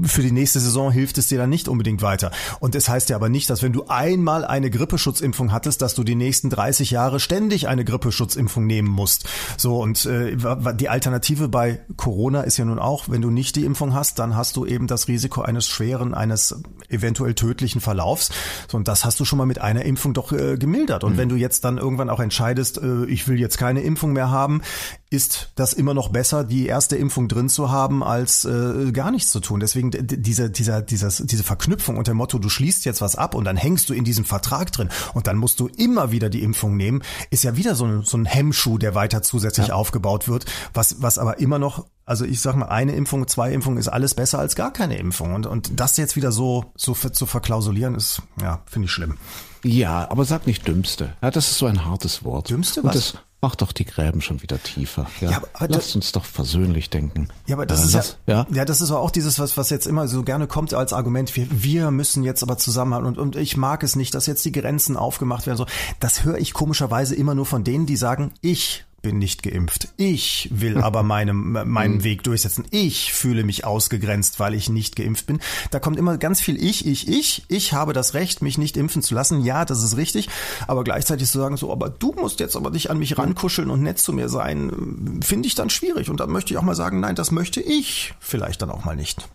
für 0.03 0.21
die 0.21 0.31
nächste 0.31 0.61
Saison 0.61 0.91
hilft 0.91 1.17
es 1.17 1.27
dir 1.27 1.37
dann 1.37 1.49
nicht 1.49 1.67
unbedingt 1.67 2.01
weiter. 2.01 2.31
Und 2.61 2.73
es 2.73 2.87
heißt 2.87 3.09
ja 3.09 3.17
aber 3.17 3.27
nicht, 3.27 3.49
dass 3.49 3.61
wenn 3.63 3.73
du 3.73 3.85
einmal 3.87 4.45
eine 4.45 4.69
Grippeschutzimpfung 4.69 5.51
hattest, 5.51 5.81
dass 5.81 5.93
du 5.93 6.05
die 6.05 6.15
nächsten 6.15 6.49
30 6.49 6.91
Jahre 6.91 7.19
ständig 7.19 7.67
eine 7.67 7.83
Grippeschutzimpfung 7.83 8.65
nehmen 8.65 8.89
musst. 8.89 9.27
So, 9.57 9.81
und 9.81 10.05
äh, 10.05 10.37
die 10.75 10.89
Alternative 10.89 11.49
bei 11.49 11.81
Corona 11.97 12.41
ist 12.41 12.57
ja 12.57 12.63
nun 12.63 12.79
auch, 12.79 13.09
wenn 13.09 13.21
du 13.21 13.29
nicht 13.29 13.57
die 13.57 13.65
Impfung 13.65 13.93
hast, 13.93 14.19
dann 14.19 14.37
hast 14.37 14.55
du 14.55 14.65
eben 14.65 14.87
das 14.87 15.09
Risiko 15.09 15.41
eines 15.41 15.67
schweren, 15.67 16.13
eines 16.13 16.61
eventuell 16.87 17.33
tödlichen 17.33 17.56
Verlaufs. 17.81 18.31
So, 18.67 18.77
und 18.77 18.87
das 18.87 19.05
hast 19.05 19.19
du 19.19 19.25
schon 19.25 19.37
mal 19.37 19.45
mit 19.45 19.59
einer 19.59 19.83
Impfung 19.83 20.13
doch 20.13 20.31
äh, 20.31 20.57
gemildert. 20.57 21.03
Und 21.03 21.17
wenn 21.17 21.29
du 21.29 21.35
jetzt 21.35 21.63
dann 21.65 21.77
irgendwann 21.77 22.09
auch 22.09 22.19
entscheidest, 22.19 22.77
äh, 22.77 23.05
ich 23.05 23.27
will 23.27 23.39
jetzt 23.39 23.57
keine 23.57 23.81
Impfung 23.81 24.13
mehr 24.13 24.29
haben, 24.29 24.61
ist 25.09 25.51
das 25.55 25.73
immer 25.73 25.93
noch 25.93 26.09
besser, 26.09 26.43
die 26.43 26.65
erste 26.65 26.97
Impfung 26.97 27.29
drin 27.29 27.47
zu 27.47 27.71
haben, 27.71 28.03
als 28.03 28.43
äh, 28.43 28.91
gar 28.91 29.11
nichts 29.11 29.31
zu 29.31 29.39
tun. 29.39 29.59
Deswegen 29.59 29.91
diese, 29.91 30.49
dieser, 30.49 30.81
dieses, 30.81 31.23
diese 31.25 31.43
Verknüpfung 31.43 31.97
unter 31.97 32.11
dem 32.11 32.17
Motto, 32.17 32.39
du 32.39 32.49
schließt 32.49 32.83
jetzt 32.85 33.01
was 33.01 33.15
ab 33.15 33.33
und 33.33 33.45
dann 33.45 33.55
hängst 33.55 33.89
du 33.89 33.93
in 33.93 34.03
diesem 34.03 34.25
Vertrag 34.25 34.71
drin 34.71 34.89
und 35.13 35.27
dann 35.27 35.37
musst 35.37 35.59
du 35.59 35.67
immer 35.67 36.11
wieder 36.11 36.29
die 36.29 36.43
Impfung 36.43 36.75
nehmen, 36.75 37.03
ist 37.29 37.43
ja 37.43 37.55
wieder 37.55 37.75
so 37.75 37.85
ein, 37.85 38.03
so 38.03 38.17
ein 38.17 38.25
Hemmschuh, 38.25 38.77
der 38.77 38.95
weiter 38.95 39.21
zusätzlich 39.21 39.71
aufgebaut 39.71 40.27
wird, 40.27 40.45
was, 40.73 41.01
was 41.01 41.17
aber 41.17 41.39
immer 41.39 41.57
noch 41.57 41.85
also 42.07 42.25
ich 42.25 42.41
sag 42.41 42.55
mal, 42.55 42.65
eine 42.69 42.93
Impfung, 42.95 43.27
zwei 43.27 43.51
Impfungen 43.53 43.77
ist 43.77 43.89
alles 43.89 44.15
besser 44.15 44.39
als 44.39 44.55
gar 44.55 44.73
keine 44.73 44.97
Impfung. 44.97 45.35
Und, 45.35 45.45
und 45.45 45.79
das 45.79 45.97
jetzt 45.97 46.15
wieder 46.15 46.31
so, 46.31 46.65
so 46.75 46.93
zu 46.95 47.25
verklausulieren, 47.27 47.93
ist, 47.93 48.21
ja, 48.41 48.61
finde 48.65 48.85
ich 48.87 48.91
schlimm. 48.91 49.17
Ja, 49.63 50.09
aber 50.09 50.25
sag 50.25 50.47
nicht 50.47 50.67
Dümmste. 50.67 51.13
Ja, 51.21 51.29
das 51.29 51.51
ist 51.51 51.57
so 51.59 51.65
ein 51.67 51.85
hartes 51.85 52.23
Wort. 52.23 52.49
Dümmste 52.49 52.81
Und 52.81 52.87
was? 52.87 52.95
das 52.95 53.13
macht 53.41 53.61
doch 53.61 53.71
die 53.71 53.85
Gräben 53.85 54.21
schon 54.21 54.41
wieder 54.41 54.61
tiefer. 54.63 55.05
Ja, 55.21 55.29
Ja, 55.31 55.37
aber- 55.37 55.47
aber 55.53 55.67
Lasst 55.75 55.95
uns 55.95 56.11
doch 56.11 56.25
versöhnlich 56.25 56.89
denken. 56.89 57.27
Ja, 57.45 57.55
aber 57.55 57.65
das 57.67 57.81
Äh, 57.81 57.85
ist 57.85 57.93
ja, 57.93 57.99
lass- 57.99 58.17
ja. 58.25 58.47
ja, 58.51 58.65
das 58.65 58.81
ist 58.81 58.89
aber 58.89 59.01
auch 59.01 59.11
dieses, 59.11 59.37
was, 59.37 59.57
was 59.57 59.69
jetzt 59.69 59.85
immer 59.85 60.07
so 60.07 60.23
gerne 60.23 60.47
kommt 60.47 60.73
als 60.73 60.93
Argument. 60.93 61.35
Wir, 61.35 61.47
wir 61.51 61.91
müssen 61.91 62.23
jetzt 62.23 62.41
aber 62.41 62.57
zusammenhalten 62.57 63.07
und, 63.07 63.17
und 63.19 63.35
ich 63.35 63.57
mag 63.57 63.83
es 63.83 63.95
nicht, 63.95 64.15
dass 64.15 64.25
jetzt 64.25 64.43
die 64.45 64.51
Grenzen 64.51 64.97
aufgemacht 64.97 65.45
werden. 65.45 65.57
So, 65.57 65.65
das 65.99 66.23
höre 66.23 66.37
ich 66.39 66.53
komischerweise 66.53 67.13
immer 67.15 67.35
nur 67.35 67.45
von 67.45 67.63
denen, 67.63 67.85
die 67.85 67.97
sagen, 67.97 68.31
ich 68.41 68.85
bin 69.01 69.17
nicht 69.19 69.43
geimpft. 69.43 69.89
Ich 69.97 70.49
will 70.51 70.77
aber 70.81 71.03
meinem, 71.03 71.57
meinen 71.65 72.03
Weg 72.03 72.23
durchsetzen. 72.23 72.65
Ich 72.71 73.13
fühle 73.13 73.43
mich 73.43 73.65
ausgegrenzt, 73.65 74.39
weil 74.39 74.53
ich 74.53 74.69
nicht 74.69 74.95
geimpft 74.95 75.25
bin. 75.25 75.39
Da 75.71 75.79
kommt 75.79 75.97
immer 75.97 76.17
ganz 76.17 76.41
viel 76.41 76.61
ich, 76.61 76.85
ich, 76.85 77.07
ich. 77.07 77.45
Ich 77.47 77.73
habe 77.73 77.93
das 77.93 78.13
Recht, 78.13 78.41
mich 78.41 78.57
nicht 78.57 78.77
impfen 78.77 79.01
zu 79.01 79.15
lassen. 79.15 79.43
Ja, 79.43 79.65
das 79.65 79.83
ist 79.83 79.97
richtig. 79.97 80.29
Aber 80.67 80.83
gleichzeitig 80.83 81.29
zu 81.29 81.37
sagen 81.37 81.57
so, 81.57 81.71
aber 81.71 81.89
du 81.89 82.13
musst 82.13 82.39
jetzt 82.39 82.55
aber 82.55 82.71
dich 82.71 82.89
an 82.89 82.99
mich 82.99 83.17
rankuscheln 83.17 83.69
und 83.69 83.81
nett 83.81 83.99
zu 83.99 84.13
mir 84.13 84.29
sein, 84.29 85.19
finde 85.23 85.47
ich 85.47 85.55
dann 85.55 85.69
schwierig. 85.69 86.09
Und 86.09 86.19
dann 86.19 86.31
möchte 86.31 86.53
ich 86.53 86.57
auch 86.57 86.63
mal 86.63 86.75
sagen, 86.75 86.99
nein, 86.99 87.15
das 87.15 87.31
möchte 87.31 87.61
ich 87.61 88.13
vielleicht 88.19 88.61
dann 88.61 88.71
auch 88.71 88.85
mal 88.85 88.95
nicht. 88.95 89.27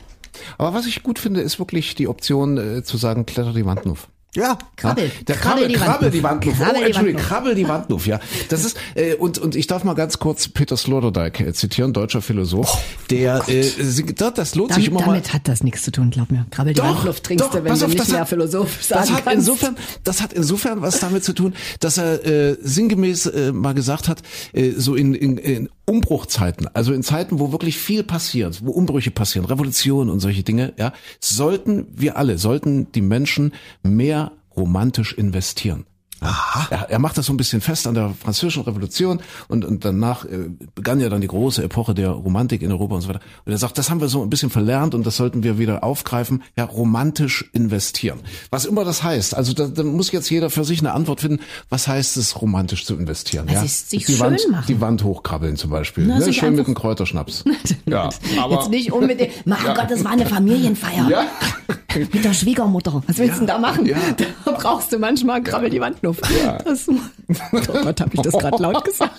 Aber 0.59 0.75
was 0.75 0.87
ich 0.87 1.03
gut 1.03 1.19
finde, 1.19 1.41
ist 1.41 1.59
wirklich 1.59 1.95
die 1.95 2.09
Option 2.09 2.59
äh, 2.59 2.83
zu 2.83 2.97
sagen, 2.97 3.27
kletter 3.27 3.53
die 3.53 3.67
Wand 3.67 3.87
auf. 3.87 4.09
Ja, 4.35 4.57
Krabbel. 4.77 5.11
Der 5.29 5.37
Krabbel 5.37 5.69
Krabbel, 5.75 6.11
die 6.11 6.21
krabbel 6.21 6.23
Wand 6.23 6.45
die 6.45 6.47
Wand 6.47 6.47
auf. 6.49 6.55
Krabbel 6.57 6.73
Oh, 6.75 6.79
die 6.79 6.85
Entschuldigung, 6.87 7.15
Wand 7.21 7.25
auf. 7.25 7.29
krabbel 7.29 7.55
die 7.55 7.69
Wand 7.69 7.93
auf, 7.93 8.07
ja. 8.07 8.21
Das 8.49 8.65
ist, 8.65 8.79
äh, 8.95 9.15
und, 9.15 9.37
und 9.39 9.55
ich 9.57 9.67
darf 9.67 9.85
mal 9.85 9.93
ganz 9.93 10.19
kurz 10.21 10.49
Peter 10.49 10.75
Sloterdijk 10.79 11.41
äh, 11.41 11.53
zitieren, 11.53 11.93
deutscher 11.93 12.23
Philosoph, 12.23 12.79
der, 13.11 13.47
äh, 13.49 13.63
sie- 13.63 14.07
das 14.15 14.55
lohnt 14.55 14.73
sich 14.73 14.87
Damit, 14.87 14.89
immer 14.89 15.01
mal. 15.01 15.07
damit 15.17 15.35
hat 15.35 15.49
das 15.49 15.63
nichts 15.63 15.83
zu 15.83 15.93
tun, 15.93 16.09
glaub 16.09 16.31
mir. 16.31 16.47
Krabbel 16.51 16.73
die 16.73 16.81
Wandluft 16.81 17.25
trinkst 17.25 17.45
doch, 17.45 17.51
du, 17.51 17.63
wenn 17.63 17.79
du 17.79 17.85
auf, 17.85 17.93
nicht 17.93 18.09
mehr 18.11 18.21
hat- 18.21 18.29
Philosoph 18.31 18.83
sagen 18.83 19.01
das 19.03 19.11
hat 19.13 19.25
kannst. 19.25 19.39
insofern, 19.41 19.77
das 20.03 20.23
hat 20.23 20.33
insofern 20.33 20.81
was 20.81 20.99
damit 21.01 21.25
zu 21.25 21.35
tun, 21.35 21.53
dass 21.81 21.99
er 21.99 22.25
äh, 22.27 22.57
sinngemäß 22.63 23.27
äh, 23.27 23.53
mal 23.53 23.75
gesagt 23.75 24.09
hat, 24.09 24.23
äh, 24.55 24.71
so 24.71 24.95
in, 24.95 25.13
in, 25.15 25.37
in 25.37 25.69
Umbruchzeiten, 25.93 26.69
also 26.73 26.95
in 26.95 27.03
Zeiten, 27.03 27.39
wo 27.39 27.53
wirklich 27.53 27.77
viel 27.77 28.03
passiert, 28.03 28.65
wo 28.65 28.71
Umbrüche 28.71 29.11
passieren, 29.11 29.45
Revolutionen 29.45 30.09
und 30.09 30.21
solche 30.21 30.43
Dinge, 30.43 30.73
ja, 30.79 30.95
sollten 31.21 31.87
wir 31.93 32.17
alle, 32.17 32.39
sollten 32.39 32.91
die 32.93 33.03
Menschen 33.03 33.53
mehr 33.83 34.33
romantisch 34.57 35.13
investieren. 35.13 35.85
Aha. 36.23 36.67
Er, 36.71 36.91
er 36.91 36.99
macht 36.99 37.19
das 37.19 37.27
so 37.27 37.33
ein 37.33 37.37
bisschen 37.37 37.61
fest 37.61 37.87
an 37.87 37.95
der 37.95 38.11
französischen 38.11 38.63
Revolution 38.63 39.21
und, 39.49 39.65
und 39.65 39.85
danach 39.85 40.25
äh, 40.25 40.49
begann 40.75 41.01
ja 41.01 41.09
dann 41.09 41.21
die 41.21 41.29
große 41.29 41.63
Epoche 41.63 41.95
der 41.95 42.11
Romantik 42.11 42.63
in 42.63 42.71
Europa 42.71 42.95
und 42.95 43.01
so 43.03 43.09
weiter. 43.09 43.21
Und 43.45 43.53
er 43.53 43.59
sagt, 43.59 43.79
das 43.79 43.91
haben 43.91 44.01
wir 44.01 44.09
so 44.09 44.23
ein 44.23 44.31
bisschen 44.31 44.51
verlernt 44.51 44.95
und 44.95 45.07
das 45.07 45.17
sollten 45.17 45.43
wir 45.43 45.59
wieder 45.59 45.85
aufgreifen, 45.85 46.43
ja, 46.57 46.65
romantisch 46.65 47.51
investieren. 47.53 48.21
Was 48.51 48.65
immer 48.65 48.85
das 48.85 49.03
heißt. 49.03 49.35
Also 49.35 49.53
da, 49.53 49.67
da 49.67 49.83
muss 49.83 50.13
jetzt 50.13 50.31
jeder 50.31 50.51
für 50.51 50.65
sich 50.65 50.81
eine 50.81 50.93
Antwort 50.93 51.21
finden, 51.21 51.41
was 51.69 51.89
heißt 51.89 52.17
es, 52.17 52.41
romantisch 52.41 52.85
zu 52.85 52.97
investieren. 52.97 53.47
Es 53.49 53.55
ja? 53.55 53.63
ist 53.63 53.91
sich 53.91 54.07
die 54.07 54.13
schön 54.13 54.21
Wand, 54.21 54.51
machen. 54.51 54.65
Die 54.69 54.81
Wand 54.81 55.05
hochkrabbeln 55.05 55.57
zum 55.57 55.71
Beispiel. 55.71 56.07
Na, 56.07 56.19
ne? 56.19 56.33
Schön 56.33 56.55
mit 56.55 56.67
einem 56.67 56.75
Kräuterschnaps. 56.75 57.45
ja, 57.87 58.09
aber 58.41 58.55
Jetzt 58.57 58.71
nicht 58.71 58.93
unbedingt. 58.93 59.47
Mein 59.47 59.63
Gott, 59.65 59.91
das 59.91 60.05
war 60.05 60.13
eine 60.13 60.27
Familienfeier. 60.27 61.09
ja, 61.09 61.27
Mit 61.95 62.25
der 62.25 62.33
Schwiegermutter. 62.33 63.03
Was 63.07 63.19
willst 63.19 63.35
du 63.35 63.39
denn 63.41 63.47
da 63.49 63.59
machen? 63.59 63.87
ja. 63.87 63.97
Da 64.45 64.53
brauchst 64.53 64.93
du 64.93 64.99
manchmal 64.99 65.43
Krabbel 65.43 65.71
die 65.71 65.81
Wandnuff. 66.21 66.65
Das, 66.65 66.89
oh 66.89 67.83
Gott, 67.83 68.01
habe 68.01 68.11
ich 68.15 68.21
das 68.21 68.33
gerade 68.33 68.63
laut 68.63 68.85
gesagt? 68.85 69.13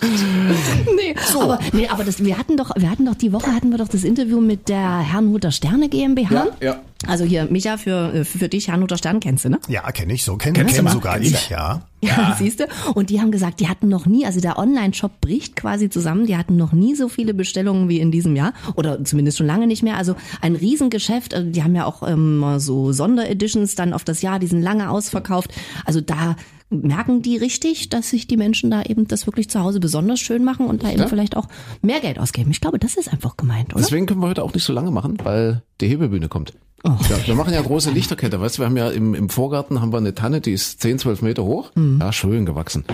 Nee, 0.94 1.14
aber, 1.34 1.58
nee, 1.72 1.88
aber 1.88 2.04
das, 2.04 2.22
wir 2.24 2.38
hatten 2.38 2.56
doch, 2.56 2.70
wir 2.76 2.90
hatten 2.90 3.06
doch 3.06 3.14
die 3.14 3.32
Woche 3.32 3.52
hatten 3.52 3.70
wir 3.70 3.78
doch 3.78 3.88
das 3.88 4.04
Interview 4.04 4.40
mit 4.40 4.68
der 4.68 4.98
Herrnhuter 4.98 5.50
Sterne 5.50 5.88
GmbH. 5.88 6.32
Ja, 6.34 6.46
ja. 6.60 6.80
Also 7.08 7.24
hier, 7.24 7.46
Micha, 7.50 7.76
für, 7.76 8.24
für 8.24 8.48
dich, 8.48 8.68
Herrnhuter 8.68 8.96
Stern 8.98 9.20
kennst 9.20 9.44
du, 9.44 9.50
ne? 9.50 9.58
Ja, 9.68 9.90
kenne 9.92 10.12
ich 10.12 10.24
so. 10.24 10.36
Kenne 10.36 10.64
kenn 10.64 10.84
mal? 10.84 10.90
sogar 10.92 11.18
Kennst 11.18 11.34
ich, 11.34 11.48
ja. 11.50 11.82
Ja, 12.02 12.34
siehst 12.38 12.60
du? 12.60 12.66
Und 12.94 13.10
die 13.10 13.20
haben 13.20 13.30
gesagt, 13.30 13.60
die 13.60 13.68
hatten 13.68 13.88
noch 13.88 14.06
nie, 14.06 14.26
also 14.26 14.40
der 14.40 14.58
Online-Shop 14.58 15.20
bricht 15.20 15.56
quasi 15.56 15.88
zusammen, 15.90 16.26
die 16.26 16.36
hatten 16.36 16.56
noch 16.56 16.72
nie 16.72 16.94
so 16.94 17.08
viele 17.08 17.34
Bestellungen 17.34 17.88
wie 17.88 18.00
in 18.00 18.10
diesem 18.10 18.36
Jahr 18.36 18.52
oder 18.76 19.02
zumindest 19.04 19.38
schon 19.38 19.46
lange 19.46 19.66
nicht 19.66 19.82
mehr. 19.82 19.96
Also 19.96 20.14
ein 20.40 20.54
Riesengeschäft, 20.56 21.34
also 21.34 21.50
die 21.50 21.62
haben 21.62 21.74
ja 21.74 21.86
auch 21.86 22.06
ähm, 22.06 22.44
so 22.58 22.92
Sondereditions 22.92 23.74
dann 23.74 23.92
auf 23.92 24.04
das 24.04 24.22
Jahr, 24.22 24.38
die 24.38 24.46
sind 24.46 24.62
lange 24.62 24.90
ausverkauft. 24.90 25.50
Also 25.84 26.00
da 26.00 26.36
merken 26.70 27.22
die 27.22 27.36
richtig, 27.36 27.88
dass 27.88 28.10
sich 28.10 28.26
die 28.26 28.36
Menschen 28.36 28.70
da 28.70 28.82
eben 28.82 29.06
das 29.06 29.26
wirklich 29.26 29.48
zu 29.48 29.60
Hause 29.60 29.80
besonders 29.80 30.20
schön 30.20 30.44
machen 30.44 30.66
und 30.66 30.82
da 30.82 30.90
eben 30.90 31.00
Ja. 31.02 31.08
vielleicht 31.08 31.36
auch 31.36 31.46
mehr 31.82 32.00
Geld 32.00 32.18
ausgeben. 32.18 32.50
Ich 32.50 32.60
glaube, 32.60 32.78
das 32.78 32.96
ist 32.96 33.12
einfach 33.12 33.36
gemeint, 33.36 33.74
oder? 33.74 33.82
Deswegen 33.82 34.06
können 34.06 34.20
wir 34.20 34.28
heute 34.28 34.42
auch 34.42 34.52
nicht 34.52 34.64
so 34.64 34.72
lange 34.72 34.90
machen, 34.90 35.16
weil 35.22 35.62
die 35.80 35.88
Hebebühne 35.88 36.28
kommt. 36.28 36.54
Ja, 36.84 37.26
wir 37.26 37.34
machen 37.34 37.54
ja 37.54 37.62
große 37.62 37.90
Lichterkette, 37.90 38.40
weißt 38.40 38.58
du, 38.58 38.62
wir 38.62 38.66
haben 38.66 38.76
ja 38.76 38.90
im, 38.90 39.14
im 39.14 39.30
Vorgarten 39.30 39.80
haben 39.80 39.92
wir 39.92 39.96
eine 39.96 40.14
Tanne, 40.14 40.42
die 40.42 40.52
ist 40.52 40.82
10, 40.82 40.98
12 40.98 41.22
Meter 41.22 41.44
hoch, 41.44 41.70
ja, 42.00 42.12
schön 42.12 42.44
gewachsen. 42.44 42.84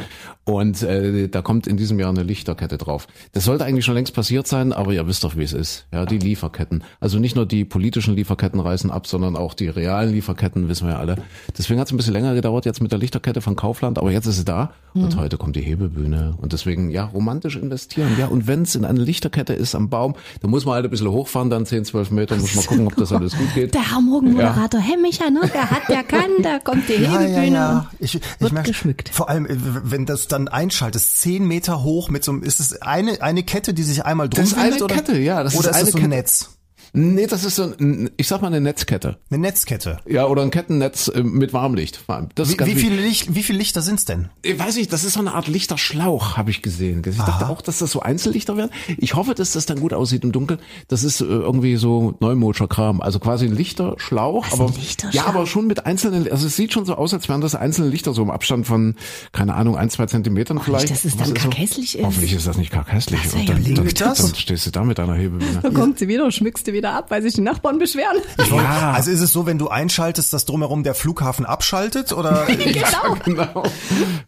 Und 0.44 0.82
äh, 0.82 1.28
da 1.28 1.42
kommt 1.42 1.66
in 1.66 1.76
diesem 1.76 1.98
Jahr 1.98 2.10
eine 2.10 2.22
Lichterkette 2.22 2.78
drauf. 2.78 3.06
Das 3.32 3.44
sollte 3.44 3.64
eigentlich 3.64 3.84
schon 3.84 3.94
längst 3.94 4.14
passiert 4.14 4.46
sein, 4.46 4.72
aber 4.72 4.92
ihr 4.92 5.06
wisst 5.06 5.22
doch, 5.24 5.36
wie 5.36 5.42
es 5.42 5.52
ist. 5.52 5.86
Ja, 5.92 6.06
die 6.06 6.18
Lieferketten. 6.18 6.82
Also 6.98 7.18
nicht 7.18 7.36
nur 7.36 7.46
die 7.46 7.64
politischen 7.64 8.14
Lieferketten 8.16 8.58
reißen 8.58 8.90
ab, 8.90 9.06
sondern 9.06 9.36
auch 9.36 9.54
die 9.54 9.68
realen 9.68 10.12
Lieferketten, 10.12 10.68
wissen 10.68 10.86
wir 10.86 10.94
ja 10.94 11.00
alle. 11.00 11.16
Deswegen 11.56 11.78
hat 11.78 11.88
es 11.88 11.92
ein 11.92 11.96
bisschen 11.96 12.14
länger 12.14 12.34
gedauert 12.34 12.66
jetzt 12.66 12.80
mit 12.82 12.90
der 12.92 12.98
Lichterkette 12.98 13.40
von 13.40 13.54
Kaufland, 13.56 13.98
aber 13.98 14.10
jetzt 14.10 14.26
ist 14.26 14.36
sie 14.36 14.44
da 14.44 14.72
und 14.94 15.16
heute 15.16 15.36
kommt 15.36 15.54
die 15.54 15.60
Hebebühne. 15.60 16.34
Und 16.40 16.52
deswegen, 16.52 16.90
ja, 16.90 17.04
romantisch 17.04 17.56
investieren. 17.56 18.16
Ja, 18.18 18.26
und 18.26 18.48
wenn 18.48 18.62
es 18.62 18.74
in 18.74 18.84
eine 18.84 19.00
Lichterkette 19.00 19.52
ist 19.52 19.74
am 19.76 19.88
Baum, 19.88 20.14
dann 20.40 20.50
muss 20.50 20.64
man 20.64 20.74
halt 20.74 20.84
ein 20.84 20.90
bisschen 20.90 21.10
hochfahren, 21.10 21.48
dann 21.50 21.64
10, 21.64 21.84
12 21.84 22.10
Meter, 22.10 22.36
muss 22.36 22.54
man 22.56 22.66
gucken, 22.66 22.86
ob 22.88 22.96
das 22.96 23.12
alles 23.12 23.36
gut 23.36 23.54
geht. 23.54 23.72
Der 23.80 23.92
Herr 23.92 24.00
Morgen-Moderator, 24.02 24.78
hey 24.78 24.98
Micha, 24.98 25.30
ne? 25.30 25.40
Der 25.54 25.70
hat, 25.70 25.88
der 25.88 26.02
kann, 26.04 26.30
da 26.42 26.58
kommt 26.58 26.86
die 26.90 27.02
Ja, 27.02 27.12
Hebebühne. 27.18 27.46
ja, 27.46 27.72
ja. 27.72 27.90
Ich, 27.98 28.14
ich 28.16 28.20
wird 28.38 28.52
merk, 28.52 28.66
geschmückt. 28.66 29.08
Vor 29.08 29.30
allem, 29.30 29.46
äh, 29.46 29.56
wenn 29.58 30.04
das 30.04 30.28
dann 30.28 30.48
einschaltest, 30.48 31.18
zehn 31.18 31.46
Meter 31.48 31.82
hoch 31.82 32.10
mit 32.10 32.22
so 32.22 32.32
einem, 32.32 32.42
ist 32.42 32.60
es 32.60 32.82
eine, 32.82 33.22
eine 33.22 33.42
Kette, 33.42 33.72
die 33.72 33.82
sich 33.82 34.04
einmal 34.04 34.28
drum 34.28 34.42
Das 34.44 34.52
ist 34.52 34.58
eine 34.58 34.84
oder? 34.84 34.94
Kette, 34.94 35.16
ja, 35.18 35.42
das 35.42 35.54
ist 35.54 35.60
oder 35.60 35.70
ist, 35.70 35.76
eine 35.76 35.84
das 35.84 35.92
so 35.92 35.96
ein 35.96 36.02
Kette. 36.02 36.14
Netz? 36.14 36.50
Nee, 36.92 37.26
das 37.26 37.44
ist 37.44 37.56
so 37.56 37.72
ein, 37.78 38.10
ich 38.16 38.26
sag 38.26 38.42
mal 38.42 38.48
eine 38.48 38.60
Netzkette. 38.60 39.18
Eine 39.30 39.40
Netzkette. 39.40 39.98
Ja, 40.06 40.26
oder 40.26 40.42
ein 40.42 40.50
Kettennetz 40.50 41.08
äh, 41.08 41.22
mit 41.22 41.52
Warmlicht. 41.52 42.00
Das 42.34 42.50
Wie, 42.50 42.66
wie, 42.66 42.74
viele 42.74 43.00
Licht, 43.00 43.34
wie 43.34 43.42
viele 43.42 43.58
Lichter 43.58 43.82
sind's 43.82 44.04
denn? 44.04 44.28
Ich 44.42 44.58
weiß 44.58 44.76
nicht, 44.76 44.92
das 44.92 45.04
ist 45.04 45.14
so 45.14 45.20
eine 45.20 45.34
Art 45.34 45.46
Lichterschlauch, 45.48 46.36
habe 46.36 46.50
ich 46.50 46.62
gesehen. 46.62 47.02
Ich 47.06 47.16
dachte 47.16 47.48
auch, 47.48 47.62
dass 47.62 47.78
das 47.78 47.92
so 47.92 48.00
Einzellichter 48.00 48.56
werden. 48.56 48.70
Ich 48.98 49.14
hoffe, 49.14 49.34
dass 49.34 49.52
das 49.52 49.66
dann 49.66 49.80
gut 49.80 49.92
aussieht 49.92 50.24
im 50.24 50.32
Dunkeln. 50.32 50.60
Das 50.88 51.04
ist 51.04 51.20
äh, 51.20 51.24
irgendwie 51.24 51.76
so 51.76 52.14
Neumodscher 52.20 52.68
Kram. 52.68 53.00
Also 53.00 53.20
quasi 53.20 53.46
ein 53.46 53.54
Lichterschlauch. 53.54 54.46
Was, 54.46 54.52
aber, 54.52 54.68
ein 54.68 54.74
Lichterschlauch? 54.74 55.14
Ja, 55.14 55.26
aber 55.26 55.46
schon 55.46 55.66
mit 55.66 55.86
einzelnen, 55.86 56.30
also 56.30 56.46
es 56.46 56.56
sieht 56.56 56.72
schon 56.72 56.86
so 56.86 56.94
aus, 56.94 57.14
als 57.14 57.28
wären 57.28 57.40
das 57.40 57.54
einzelne 57.54 57.88
Lichter, 57.88 58.12
so 58.14 58.22
im 58.22 58.30
Abstand 58.30 58.66
von, 58.66 58.96
keine 59.32 59.54
Ahnung, 59.54 59.76
ein, 59.76 59.90
zwei 59.90 60.06
Zentimetern 60.06 60.60
vielleicht. 60.60 60.90
dass 60.90 61.04
es 61.04 61.16
dann 61.16 61.28
so? 61.28 61.34
kackhässlich 61.34 61.98
ist. 61.98 62.04
Hoffentlich 62.04 62.32
ist 62.32 62.46
das 62.46 62.56
nicht 62.56 62.72
wär 62.72 62.80
Und 62.80 63.10
ja 63.48 63.54
dann, 63.54 63.74
dann, 63.74 64.14
dann 64.14 64.34
stehst 64.34 64.66
du 64.66 64.70
da 64.70 64.84
mit 64.84 64.98
deiner 64.98 65.14
Hebebühne. 65.14 65.60
Dann 65.62 65.74
kommt 65.74 65.98
sie 65.98 66.08
wieder 66.08 66.24
und 66.24 66.32
schmückst 66.32 66.66
du 66.66 66.72
wieder 66.72 66.79
ab, 66.88 67.10
weil 67.10 67.22
sich 67.22 67.34
die 67.34 67.40
Nachbarn 67.40 67.78
beschweren. 67.78 68.16
Ja. 68.50 68.92
Also 68.92 69.10
ist 69.10 69.20
es 69.20 69.32
so, 69.32 69.46
wenn 69.46 69.58
du 69.58 69.68
einschaltest, 69.68 70.32
dass 70.32 70.44
drumherum 70.44 70.82
der 70.82 70.94
Flughafen 70.94 71.46
abschaltet 71.46 72.12
oder? 72.12 72.46
genau. 72.46 73.16
genau. 73.24 73.62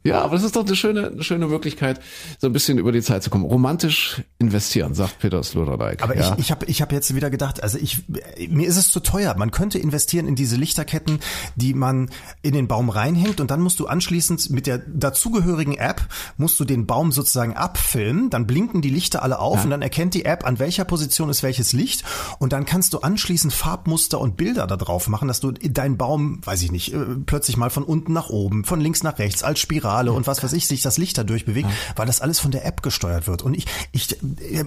Ja, 0.05 0.23
aber 0.23 0.37
das 0.37 0.45
ist 0.45 0.57
doch 0.57 0.67
eine 0.67 0.77
schöne, 0.77 1.09
eine 1.09 1.23
schöne 1.23 1.47
Möglichkeit, 1.47 2.01
so 2.39 2.47
ein 2.47 2.53
bisschen 2.53 2.79
über 2.79 2.93
die 2.93 3.03
Zeit 3.03 3.23
zu 3.23 3.31
kommen. 3.31 3.45
Romantisch 3.45 4.23
investieren, 4.39 4.95
sagt 4.95 5.19
Peter 5.19 5.43
Sloterdijk. 5.43 6.03
Aber 6.03 6.17
ja. 6.17 6.35
ich, 6.35 6.47
ich 6.47 6.51
habe 6.51 6.67
ich 6.67 6.83
hab 6.83 6.93
jetzt 6.93 7.15
wieder 7.15 7.31
gedacht, 7.31 7.63
also 7.63 7.79
ich 7.79 8.03
mir 8.49 8.67
ist 8.67 8.77
es 8.77 8.91
zu 8.91 9.01
teuer. 9.01 9.35
Man 9.37 9.51
könnte 9.51 9.79
investieren 9.79 10.27
in 10.27 10.35
diese 10.35 10.57
Lichterketten, 10.57 11.21
die 11.57 11.75
man 11.75 12.11
in 12.43 12.55
den 12.55 12.69
Baum 12.69 12.91
reinhängt 12.91 13.41
und 13.41 13.51
dann 13.51 13.61
musst 13.61 13.81
du 13.81 13.87
anschließend 13.87 14.51
mit 14.51 14.67
der 14.67 14.79
dazugehörigen 14.79 15.77
App 15.77 16.03
musst 16.37 16.59
du 16.61 16.65
den 16.65 16.87
Baum 16.87 17.13
sozusagen 17.13 17.57
abfilmen, 17.57 18.31
dann 18.31 18.47
blinken 18.47 18.83
die 18.83 18.91
Lichter 18.91 19.23
alle 19.23 19.39
auf 19.39 19.65
und 19.65 19.71
dann 19.71 19.83
erkennt 19.83 20.15
die 20.15 20.25
App, 20.25 20.47
an 20.47 20.59
welcher 20.59 20.85
Position 20.85 21.31
ist 21.31 21.43
welches 21.43 21.73
Licht 21.73 22.05
und 22.43 22.53
dann 22.53 22.65
kannst 22.67 22.93
du 22.93 22.99
anschließend 22.99 23.53
Farbmuster 23.53 24.21
und 24.21 24.37
Bilder 24.37 24.67
da 24.67 24.77
drauf 24.77 25.07
machen, 25.07 25.29
dass 25.29 25.39
du 25.39 25.53
deinen 25.53 25.97
Baum, 25.97 26.45
weiß 26.45 26.61
ich 26.63 26.73
nicht, 26.73 26.93
äh, 26.93 26.99
plötzlich 27.25 27.57
mal 27.57 27.71
von 27.71 27.85
unten 27.85 28.13
nach 28.13 28.31
oben, 28.31 28.65
von 28.65 28.81
links 28.81 29.05
nach 29.05 29.21
rechts 29.21 29.45
als 29.45 29.61
Spirale 29.61 30.13
und 30.13 30.27
was 30.27 30.43
weiß 30.43 30.53
ich, 30.55 30.67
sich 30.67 30.83
das 30.83 30.99
Licht 30.99 31.17
da 31.17 31.23
durchbewegt, 31.23 31.69
weil 31.95 32.07
das 32.07 32.21
alles 32.21 32.41
von 32.41 32.51
der 32.51 32.67
App 32.67 32.83
gesteuert 32.83 33.29
wird. 33.29 33.43
Und 33.43 33.55
ich, 33.55 33.67
ich 33.93 34.09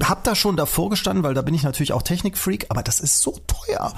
habe 0.03 0.21
da 0.23 0.35
schon 0.35 0.55
davor 0.55 0.89
gestanden, 0.89 1.23
weil 1.23 1.33
da 1.33 1.41
bin 1.41 1.53
ich 1.53 1.63
natürlich 1.63 1.91
auch 1.91 2.01
Technikfreak, 2.01 2.67
aber 2.69 2.81
das 2.81 3.01
ist 3.01 3.19
so 3.21 3.37
teuer. 3.45 3.93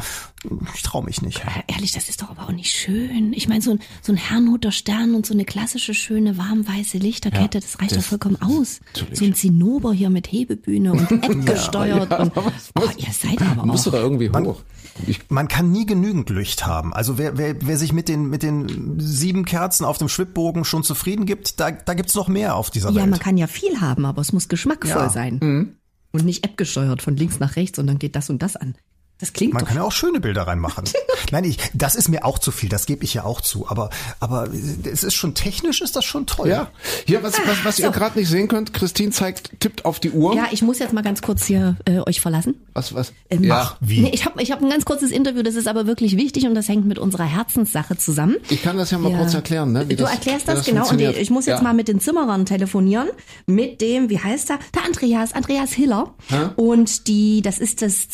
Ich 0.74 0.82
traue 0.82 1.04
mich 1.04 1.22
nicht. 1.22 1.38
Ja, 1.40 1.63
ehrlich, 1.68 1.92
das 1.92 2.10
ist 2.10 2.24
doch 2.24 2.32
aber 2.32 2.44
auch 2.46 2.52
nicht 2.52 2.72
schön. 2.72 3.32
Ich 3.34 3.48
meine, 3.48 3.62
so 3.62 3.72
ein, 3.72 3.80
so 4.02 4.12
ein 4.12 4.18
Herrnhuter 4.18 4.72
Stern 4.72 5.13
und 5.13 5.26
so 5.28 5.34
eine 5.36 5.46
klassische, 5.46 5.94
schöne, 5.94 6.38
warmweiße 6.38 6.98
Lichterkette, 6.98 7.60
Ja, 7.60 7.62
das 7.62 7.80
reicht 7.80 7.96
doch 7.96 8.02
vollkommen 8.02 8.42
aus. 8.42 8.80
natürlich. 8.96 9.20
So 9.20 9.26
ein 9.26 9.36
Zinnober 9.36 9.94
hier 9.94 10.10
mit 10.10 10.32
Hebebühne 10.32 10.94
und 10.94 11.12
App 11.24 11.46
gesteuert. 11.46 12.20
und, 12.20 12.32
oh, 12.38 12.90
ihr 12.98 13.12
seid 13.13 13.40
aber 13.42 13.67
du 13.86 13.90
auch. 13.90 13.94
da 13.94 14.00
irgendwie 14.00 14.30
hoch. 14.30 14.62
Ich, 15.06 15.30
Man 15.30 15.48
kann 15.48 15.72
nie 15.72 15.86
genügend 15.86 16.30
Licht 16.32 16.66
haben. 16.66 16.92
Also 16.94 17.18
wer, 17.20 17.38
wer, 17.38 17.56
wer 17.62 17.78
sich 17.78 17.94
mit 17.94 18.10
den, 18.10 18.30
mit 18.30 18.42
den 18.42 19.00
sieben 19.00 19.46
Kerzen 19.46 19.86
auf 19.86 20.00
dem 20.00 20.10
Schwibbogen 20.10 20.66
schon 20.66 20.84
zufrieden 20.84 21.26
gibt, 21.28 21.60
da, 21.60 21.70
da 21.72 21.94
gibt's 21.94 22.16
noch 22.16 22.28
mehr 22.28 22.56
auf 22.56 22.72
dieser 22.72 22.90
Ja, 22.90 23.02
Welt. 23.02 23.10
man 23.12 23.20
kann 23.20 23.38
ja 23.38 23.46
viel 23.48 23.80
haben, 23.80 24.06
aber 24.06 24.22
es 24.22 24.34
muss 24.34 24.48
geschmackvoll 24.48 25.04
Ja. 25.04 25.10
sein. 25.10 25.78
Und 26.12 26.26
nicht 26.26 26.44
App 26.46 26.58
gesteuert 26.58 27.02
von 27.04 27.16
links 27.16 27.40
nach 27.40 27.56
rechts 27.58 27.78
und 27.78 27.86
dann 27.88 28.00
geht 28.00 28.16
das 28.16 28.30
und 28.32 28.42
das 28.42 28.56
an. 28.56 28.76
Das 29.20 29.34
klingt 29.34 29.54
Man 29.54 29.62
doch. 29.62 29.70
kann 29.70 29.78
ja 29.78 29.84
auch 29.84 29.92
schöne 29.92 30.20
Bilder 30.20 30.44
reinmachen. 30.44 30.86
Nein, 31.32 31.44
ich, 31.46 31.58
das 31.74 31.96
ist 31.96 32.08
mir 32.08 32.24
auch 32.24 32.38
zu 32.38 32.52
viel, 32.52 32.70
das 32.70 32.86
gebe 32.86 33.04
ich 33.04 33.16
ja 33.16 33.24
auch 33.24 33.42
zu. 33.42 33.68
Aber, 33.68 33.90
aber 34.20 34.48
es 34.84 35.04
ist 35.04 35.16
schon 35.16 35.34
technisch, 35.34 35.82
ist 35.82 35.96
das 35.96 36.06
schon 36.06 36.26
toll. 36.28 36.48
ja, 36.50 36.70
hier, 37.06 37.24
was, 37.24 37.34
was, 37.46 37.66
was 37.66 37.80
ihr 37.80 37.88
so. 37.88 37.92
gerade 37.92 38.18
nicht 38.20 38.30
sehen 38.30 38.48
könnt, 38.48 38.74
Christine 38.74 39.12
zeigt, 39.12 39.60
tippt 39.60 39.86
auf 39.86 40.00
die 40.00 40.12
Uhr. 40.12 40.36
Ja, 40.36 40.48
ich 40.52 40.62
muss 40.62 40.78
jetzt 40.80 40.94
mal 40.94 41.02
ganz 41.02 41.22
kurz 41.22 41.46
hier 41.46 41.78
äh, 41.86 42.00
euch 42.02 42.22
verlassen. 42.22 42.56
Was, 42.74 42.94
was? 42.94 43.12
Ähm, 43.30 43.44
ja. 43.44 43.76
Wie? 43.80 44.02
Nee, 44.02 44.12
ich 44.14 44.26
habe 44.26 44.42
ich 44.42 44.52
hab 44.52 44.62
ein 44.62 44.70
ganz 44.70 44.86
kurzes 44.86 45.12
Interview, 45.12 45.42
das 45.42 45.56
ist 45.56 45.68
aber 45.68 45.88
wirklich 45.88 46.16
wichtig 46.16 46.46
und 46.46 46.54
das 46.54 46.68
hängt 46.70 46.86
mit 46.86 47.00
unserer 47.00 47.26
Herzenssache 47.26 47.98
zusammen. 47.98 48.36
Ich 48.50 48.62
kann 48.62 48.78
das 48.78 48.92
ja 48.92 49.00
mal 49.00 49.12
Ja. 49.12 49.18
kurz 49.18 49.34
erklären, 49.34 49.72
ne? 49.72 49.90
wie 49.90 49.96
Du 49.96 50.04
das, 50.04 50.12
erklärst 50.14 50.48
wie 50.48 50.52
das, 50.52 50.66
genau 50.66 50.88
und 50.90 51.02
ich 51.02 51.30
muss 51.32 51.48
jetzt 51.48 51.58
ja. 51.58 51.64
mal 51.64 51.74
mit 51.74 51.88
den 51.88 52.00
Zimmerern 52.00 52.46
telefonieren, 52.46 53.08
mit 53.48 53.82
dem, 53.82 54.10
wie 54.10 54.20
heißt 54.20 54.52
er? 54.52 54.60
Der 54.76 54.86
Andreas, 54.86 55.34
Andreas 55.34 55.72
Hiller. 55.74 56.14
Und 56.56 57.08
die, 57.08 57.42
das 57.42 57.58
ist 57.58 57.82
das 57.82 58.10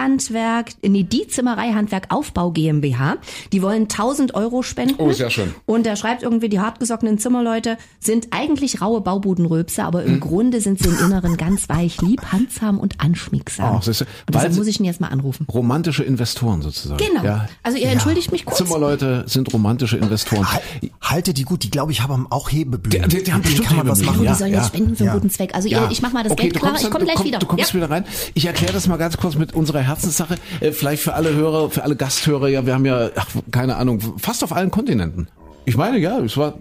Zimmereihandwerk, 0.00 0.72
nee, 0.82 1.02
die 1.02 1.26
Zimmereihandwerk 1.28 2.06
Aufbau 2.10 2.50
GmbH. 2.50 3.16
Die 3.52 3.62
wollen 3.62 3.82
1000 3.82 4.34
Euro 4.34 4.62
spenden. 4.62 4.94
Oh, 4.98 5.12
sehr 5.12 5.30
schön. 5.30 5.54
Und 5.66 5.86
er 5.86 5.96
schreibt 5.96 6.22
irgendwie, 6.22 6.48
die 6.48 6.60
hartgesockenen 6.60 7.18
Zimmerleute 7.18 7.76
sind 7.98 8.28
eigentlich 8.30 8.80
raue 8.80 9.00
Baubudenrülpse, 9.00 9.84
aber 9.84 10.02
Hm. 10.02 10.14
im 10.14 10.20
Grunde 10.20 10.60
sind 10.60 10.82
sie 10.82 10.88
im 10.88 10.98
Inneren 10.98 11.36
ganz 11.36 11.68
weich, 11.68 12.00
lieb, 12.00 12.22
handsam 12.32 12.78
und 12.78 13.00
anschmiegsam. 13.00 13.76
Oh, 13.76 13.80
siehst 13.82 14.00
du, 14.02 14.04
und 14.04 14.34
deshalb 14.34 14.52
weil- 14.52 14.58
muss 14.58 14.66
ich 14.66 14.80
ihn 14.80 14.86
jetzt 14.86 15.00
mal 15.00 15.08
anrufen. 15.08 15.46
Romantische 15.52 16.02
Investoren 16.04 16.62
sozusagen. 16.62 17.02
Genau. 17.04 17.24
Ja. 17.24 17.48
Also 17.62 17.78
ihr 17.78 17.88
entschuldigt 17.88 18.32
mich 18.32 18.44
kurz. 18.44 18.58
Zimmerleute 18.58 19.24
sind 19.26 19.52
romantische 19.52 19.96
Investoren. 19.98 20.50
Hal- 20.52 20.60
Halte 21.02 21.34
die 21.34 21.42
gut, 21.44 21.62
die 21.64 21.70
glaube 21.70 21.92
ich 21.92 22.02
haben 22.02 22.26
auch 22.30 22.50
Hebebühnen. 22.50 23.08
Die- 23.08 23.16
die- 23.18 23.22
die 23.24 23.32
haben 23.32 23.42
bestimmt 23.42 23.66
kann 23.68 23.76
man 23.78 23.88
was 23.88 24.02
machen. 24.02 24.20
die 24.20 24.24
ja, 24.26 24.34
sollen 24.34 24.52
ja. 24.52 24.58
jetzt 24.58 24.68
spenden 24.68 24.94
für 24.96 25.02
einen 25.04 25.08
ja. 25.08 25.14
guten 25.14 25.30
Zweck. 25.30 25.54
Also 25.54 25.68
ihr, 25.68 25.88
ich 25.90 26.02
mach 26.02 26.12
mal 26.12 26.22
das 26.22 26.32
okay, 26.32 26.42
Geld 26.48 26.56
klar, 26.60 26.74
ich 26.80 26.90
komme 26.90 27.04
gleich 27.04 27.16
komm, 27.16 27.26
wieder. 27.26 27.38
Du 27.38 27.46
kommst 27.46 27.68
ja. 27.70 27.74
wieder 27.74 27.90
rein. 27.90 28.04
Ich 28.34 28.46
erkläre 28.46 28.72
das 28.72 28.86
mal 28.86 28.96
ganz 28.96 29.16
kurz 29.16 29.34
mit 29.36 29.54
unserer 29.54 29.80
Herzenssache. 29.90 30.36
Äh, 30.60 30.72
vielleicht 30.72 31.02
für 31.02 31.14
alle 31.14 31.34
Hörer, 31.34 31.70
für 31.70 31.82
alle 31.84 31.96
Gasthörer. 31.96 32.48
Ja, 32.48 32.64
wir 32.64 32.74
haben 32.74 32.86
ja, 32.86 33.10
ach, 33.16 33.28
keine 33.50 33.76
Ahnung, 33.76 34.00
fast 34.18 34.42
auf 34.44 34.52
allen 34.52 34.70
Kontinenten. 34.70 35.28
Ich 35.64 35.76
meine, 35.76 35.98
ja, 35.98 36.18
es 36.20 36.36
war 36.36 36.54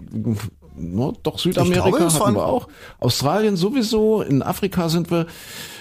no, 0.75 1.13
doch 1.23 1.39
Südamerika 1.39 1.89
glaube, 1.89 2.13
hatten 2.13 2.35
wir 2.35 2.45
auch. 2.45 2.67
Australien 2.99 3.55
sowieso. 3.55 4.21
In 4.21 4.41
Afrika 4.41 4.89
sind 4.89 5.11
wir. 5.11 5.27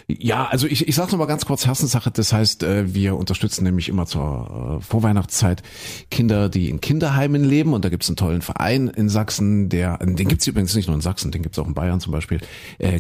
Ja, 0.08 0.46
also 0.46 0.66
ich, 0.66 0.88
ich 0.88 0.94
sage 0.94 1.12
noch 1.12 1.18
mal 1.18 1.26
ganz 1.26 1.44
kurz 1.44 1.66
Herzenssache. 1.66 2.10
Das 2.10 2.32
heißt, 2.32 2.62
äh, 2.62 2.94
wir 2.94 3.16
unterstützen 3.16 3.64
nämlich 3.64 3.88
immer 3.88 4.06
zur 4.06 4.78
äh, 4.80 4.82
Vorweihnachtszeit 4.82 5.62
Kinder, 6.10 6.48
die 6.48 6.70
in 6.70 6.80
Kinderheimen 6.80 7.44
leben. 7.44 7.74
Und 7.74 7.84
da 7.84 7.90
gibt's 7.90 8.08
einen 8.08 8.16
tollen 8.16 8.42
Verein 8.42 8.88
in 8.88 9.08
Sachsen, 9.08 9.68
der, 9.68 9.98
den 9.98 10.28
gibt's 10.28 10.46
übrigens 10.46 10.74
nicht 10.74 10.86
nur 10.86 10.94
in 10.94 11.02
Sachsen, 11.02 11.30
den 11.30 11.42
gibt's 11.42 11.58
auch 11.58 11.66
in 11.66 11.74
Bayern 11.74 12.00
zum 12.00 12.12
Beispiel. 12.12 12.40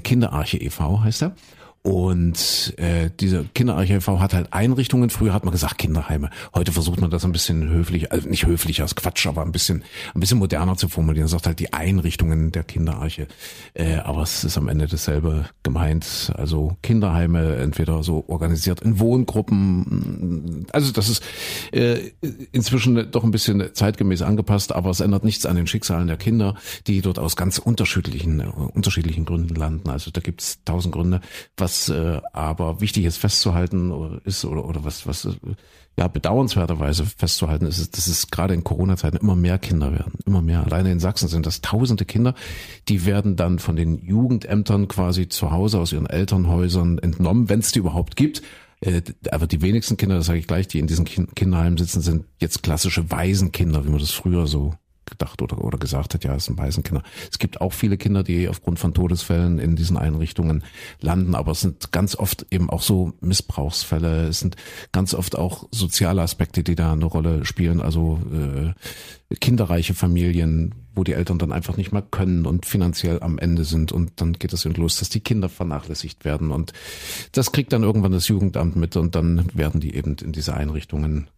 Kinderarche 0.04 0.58
e.V. 0.58 1.00
heißt 1.02 1.22
er. 1.22 1.34
Und 1.82 2.74
äh, 2.76 3.10
diese 3.20 3.44
Kinderarche 3.54 3.94
e.V. 3.94 4.20
hat 4.20 4.34
halt 4.34 4.52
Einrichtungen. 4.52 5.10
Früher 5.10 5.32
hat 5.32 5.44
man 5.44 5.52
gesagt 5.52 5.78
Kinderheime. 5.78 6.30
Heute 6.54 6.72
versucht 6.72 7.00
man 7.00 7.10
das 7.10 7.24
ein 7.24 7.32
bisschen 7.32 7.70
höflich, 7.70 8.10
also 8.10 8.28
nicht 8.28 8.46
höflich 8.46 8.82
als 8.82 8.96
Quatsch, 8.96 9.26
aber 9.26 9.42
ein 9.42 9.52
bisschen, 9.52 9.84
ein 10.14 10.20
bisschen 10.20 10.38
moderner 10.38 10.76
zu 10.76 10.88
formulieren. 10.88 11.28
Sagt 11.28 11.46
halt 11.46 11.60
die 11.60 11.72
Einrichtungen 11.72 12.50
der 12.50 12.64
Kinderarche. 12.64 13.28
Äh, 13.74 13.96
aber 13.96 14.22
es 14.22 14.42
ist 14.42 14.58
am 14.58 14.68
Ende 14.68 14.86
dasselbe 14.86 15.48
gemeint. 15.62 16.32
Also 16.34 16.76
Kinderheime 16.82 17.56
entweder 17.56 18.02
so 18.02 18.24
organisiert 18.26 18.80
in 18.80 18.98
Wohngruppen. 18.98 20.66
Also 20.72 20.92
das 20.92 21.08
ist 21.08 21.22
äh, 21.72 22.10
inzwischen 22.50 23.10
doch 23.10 23.22
ein 23.22 23.30
bisschen 23.30 23.70
zeitgemäß 23.72 24.22
angepasst, 24.22 24.72
aber 24.74 24.90
es 24.90 25.00
ändert 25.00 25.22
nichts 25.22 25.46
an 25.46 25.56
den 25.56 25.68
Schicksalen 25.68 26.08
der 26.08 26.16
Kinder, 26.16 26.56
die 26.88 27.02
dort 27.02 27.18
aus 27.18 27.36
ganz 27.36 27.58
unterschiedlichen, 27.58 28.40
unterschiedlichen 28.40 29.24
Gründen 29.24 29.54
landen. 29.54 29.90
Also 29.90 30.10
da 30.10 30.20
gibt's 30.20 30.58
tausend 30.64 30.92
Gründe. 30.92 31.20
Was 31.56 31.67
äh, 31.88 32.20
aber 32.32 32.80
wichtig 32.80 33.04
ist 33.04 33.18
festzuhalten 33.18 34.20
ist 34.24 34.44
oder, 34.44 34.64
oder 34.64 34.84
was, 34.84 35.06
was 35.06 35.24
äh, 35.24 35.30
ja 35.96 36.08
bedauernswerterweise 36.08 37.04
festzuhalten 37.04 37.66
ist, 37.66 37.96
dass 37.96 38.06
es 38.06 38.30
gerade 38.30 38.54
in 38.54 38.64
Corona-Zeiten 38.64 39.16
immer 39.16 39.36
mehr 39.36 39.58
Kinder 39.58 39.92
werden. 39.92 40.14
Immer 40.26 40.42
mehr. 40.42 40.64
Alleine 40.64 40.92
in 40.92 41.00
Sachsen 41.00 41.28
sind 41.28 41.46
das 41.46 41.60
tausende 41.60 42.04
Kinder, 42.04 42.34
die 42.88 43.04
werden 43.04 43.36
dann 43.36 43.58
von 43.58 43.76
den 43.76 43.98
Jugendämtern 43.98 44.88
quasi 44.88 45.28
zu 45.28 45.50
Hause 45.50 45.80
aus 45.80 45.92
ihren 45.92 46.06
Elternhäusern 46.06 46.98
entnommen, 46.98 47.48
wenn 47.48 47.60
es 47.60 47.72
die 47.72 47.80
überhaupt 47.80 48.16
gibt 48.16 48.42
äh, 48.80 49.02
aber 49.32 49.48
die 49.48 49.60
wenigsten 49.60 49.96
Kinder, 49.96 50.16
das 50.16 50.26
sage 50.26 50.38
ich 50.38 50.46
gleich, 50.46 50.68
die 50.68 50.78
in 50.78 50.86
diesen 50.86 51.04
Kinderheimen 51.04 51.78
sitzen, 51.78 52.00
sind 52.00 52.26
jetzt 52.40 52.62
klassische 52.62 53.10
Waisenkinder, 53.10 53.84
wie 53.84 53.90
man 53.90 53.98
das 53.98 54.12
früher 54.12 54.46
so 54.46 54.72
gedacht 55.10 55.42
oder, 55.42 55.62
oder 55.62 55.78
gesagt 55.78 56.14
hat, 56.14 56.24
ja, 56.24 56.34
es 56.34 56.46
sind 56.46 56.58
Waisenkinder. 56.58 57.02
Es 57.30 57.38
gibt 57.38 57.60
auch 57.60 57.72
viele 57.72 57.96
Kinder, 57.96 58.22
die 58.22 58.48
aufgrund 58.48 58.78
von 58.78 58.94
Todesfällen 58.94 59.58
in 59.58 59.76
diesen 59.76 59.96
Einrichtungen 59.96 60.64
landen, 61.00 61.34
aber 61.34 61.52
es 61.52 61.60
sind 61.60 61.92
ganz 61.92 62.16
oft 62.16 62.46
eben 62.50 62.70
auch 62.70 62.82
so 62.82 63.12
Missbrauchsfälle, 63.20 64.28
es 64.28 64.40
sind 64.40 64.56
ganz 64.92 65.14
oft 65.14 65.36
auch 65.36 65.68
soziale 65.70 66.22
Aspekte, 66.22 66.62
die 66.62 66.74
da 66.74 66.92
eine 66.92 67.04
Rolle 67.04 67.44
spielen, 67.44 67.80
also 67.80 68.20
äh, 68.32 68.72
kinderreiche 69.36 69.94
Familien, 69.94 70.74
wo 70.94 71.04
die 71.04 71.12
Eltern 71.12 71.38
dann 71.38 71.52
einfach 71.52 71.76
nicht 71.76 71.92
mehr 71.92 72.02
können 72.02 72.46
und 72.46 72.66
finanziell 72.66 73.20
am 73.22 73.38
Ende 73.38 73.64
sind. 73.64 73.92
Und 73.92 74.20
dann 74.20 74.32
geht 74.32 74.52
es 74.52 74.64
los, 74.64 74.98
dass 74.98 75.10
die 75.10 75.20
Kinder 75.20 75.48
vernachlässigt 75.48 76.24
werden. 76.24 76.50
Und 76.50 76.72
das 77.32 77.52
kriegt 77.52 77.72
dann 77.72 77.82
irgendwann 77.82 78.12
das 78.12 78.28
Jugendamt 78.28 78.76
mit 78.76 78.96
und 78.96 79.14
dann 79.14 79.48
werden 79.54 79.80
die 79.80 79.94
eben 79.94 80.16
in 80.16 80.32
diese 80.32 80.54
Einrichtungen 80.54 81.28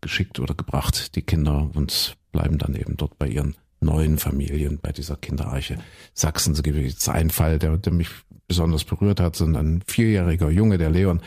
geschickt 0.00 0.40
oder 0.40 0.54
gebracht, 0.54 1.16
die 1.16 1.22
Kinder. 1.22 1.70
Und 1.74 2.16
bleiben 2.34 2.58
dann 2.58 2.74
eben 2.74 2.96
dort 2.98 3.16
bei 3.16 3.28
ihren 3.28 3.54
neuen 3.80 4.18
Familien 4.18 4.78
bei 4.82 4.92
dieser 4.92 5.16
Kinderarche 5.16 5.78
Sachsen. 6.12 6.52
Es 6.52 6.62
gibt 6.62 6.76
jetzt 6.76 7.08
einen 7.08 7.30
Fall, 7.30 7.58
der, 7.58 7.76
der 7.78 7.92
mich 7.92 8.08
besonders 8.48 8.84
berührt 8.84 9.20
hat, 9.20 9.36
sind 9.36 9.56
ein 9.56 9.82
vierjähriger 9.86 10.50
Junge, 10.50 10.76
der 10.76 10.90
Leon, 10.90 11.20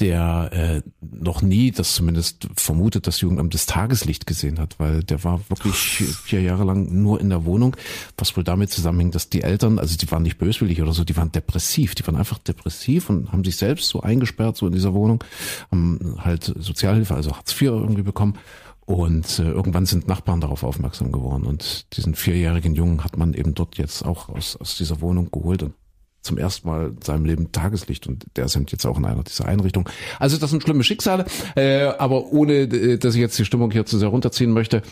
der 0.00 0.50
äh, 0.52 0.82
noch 1.00 1.42
nie, 1.42 1.70
das 1.70 1.94
zumindest 1.94 2.48
vermutet, 2.56 3.06
das 3.06 3.20
Jugendamt 3.20 3.54
des 3.54 3.66
Tageslicht 3.66 4.26
gesehen 4.26 4.58
hat, 4.58 4.78
weil 4.78 5.02
der 5.04 5.22
war 5.22 5.40
wirklich 5.48 5.76
vier 5.76 6.42
Jahre 6.42 6.64
lang 6.64 7.02
nur 7.02 7.20
in 7.20 7.30
der 7.30 7.44
Wohnung, 7.44 7.76
was 8.18 8.36
wohl 8.36 8.44
damit 8.44 8.70
zusammenhängt, 8.70 9.14
dass 9.14 9.30
die 9.30 9.42
Eltern, 9.42 9.78
also 9.78 9.96
die 9.96 10.10
waren 10.10 10.24
nicht 10.24 10.38
böswillig 10.38 10.82
oder 10.82 10.92
so, 10.92 11.04
die 11.04 11.16
waren 11.16 11.32
depressiv, 11.32 11.94
die 11.94 12.06
waren 12.06 12.16
einfach 12.16 12.38
depressiv 12.38 13.08
und 13.10 13.32
haben 13.32 13.44
sich 13.44 13.56
selbst 13.56 13.88
so 13.88 14.00
eingesperrt, 14.00 14.56
so 14.56 14.66
in 14.66 14.72
dieser 14.72 14.92
Wohnung, 14.92 15.22
haben 15.70 16.16
halt 16.18 16.52
Sozialhilfe, 16.58 17.14
also 17.14 17.36
Hartz 17.36 17.52
IV 17.52 17.68
irgendwie 17.68 18.02
bekommen 18.02 18.38
und 18.84 19.38
äh, 19.38 19.44
irgendwann 19.44 19.86
sind 19.86 20.08
Nachbarn 20.08 20.40
darauf 20.40 20.64
aufmerksam 20.64 21.12
geworden. 21.12 21.44
Und 21.44 21.96
diesen 21.96 22.14
vierjährigen 22.14 22.74
Jungen 22.74 23.04
hat 23.04 23.16
man 23.16 23.34
eben 23.34 23.54
dort 23.54 23.78
jetzt 23.78 24.04
auch 24.04 24.28
aus, 24.28 24.56
aus 24.56 24.76
dieser 24.76 25.00
Wohnung 25.00 25.30
geholt 25.30 25.62
und 25.62 25.74
zum 26.22 26.38
ersten 26.38 26.68
Mal 26.68 26.88
in 26.88 27.02
seinem 27.02 27.24
Leben 27.24 27.52
Tageslicht 27.52 28.06
und 28.06 28.26
der 28.36 28.44
ist 28.44 28.54
jetzt 28.54 28.86
auch 28.86 28.96
in 28.96 29.04
einer 29.04 29.24
dieser 29.24 29.46
Einrichtungen. 29.46 29.88
Also 30.18 30.38
das 30.38 30.50
sind 30.50 30.62
schlimme 30.62 30.84
Schicksale, 30.84 31.26
äh, 31.56 31.84
aber 31.84 32.26
ohne, 32.32 32.52
äh, 32.52 32.98
dass 32.98 33.14
ich 33.14 33.20
jetzt 33.20 33.38
die 33.38 33.44
Stimmung 33.44 33.70
hier 33.72 33.86
zu 33.86 33.98
sehr 33.98 34.08
runterziehen 34.08 34.52
möchte, 34.52 34.82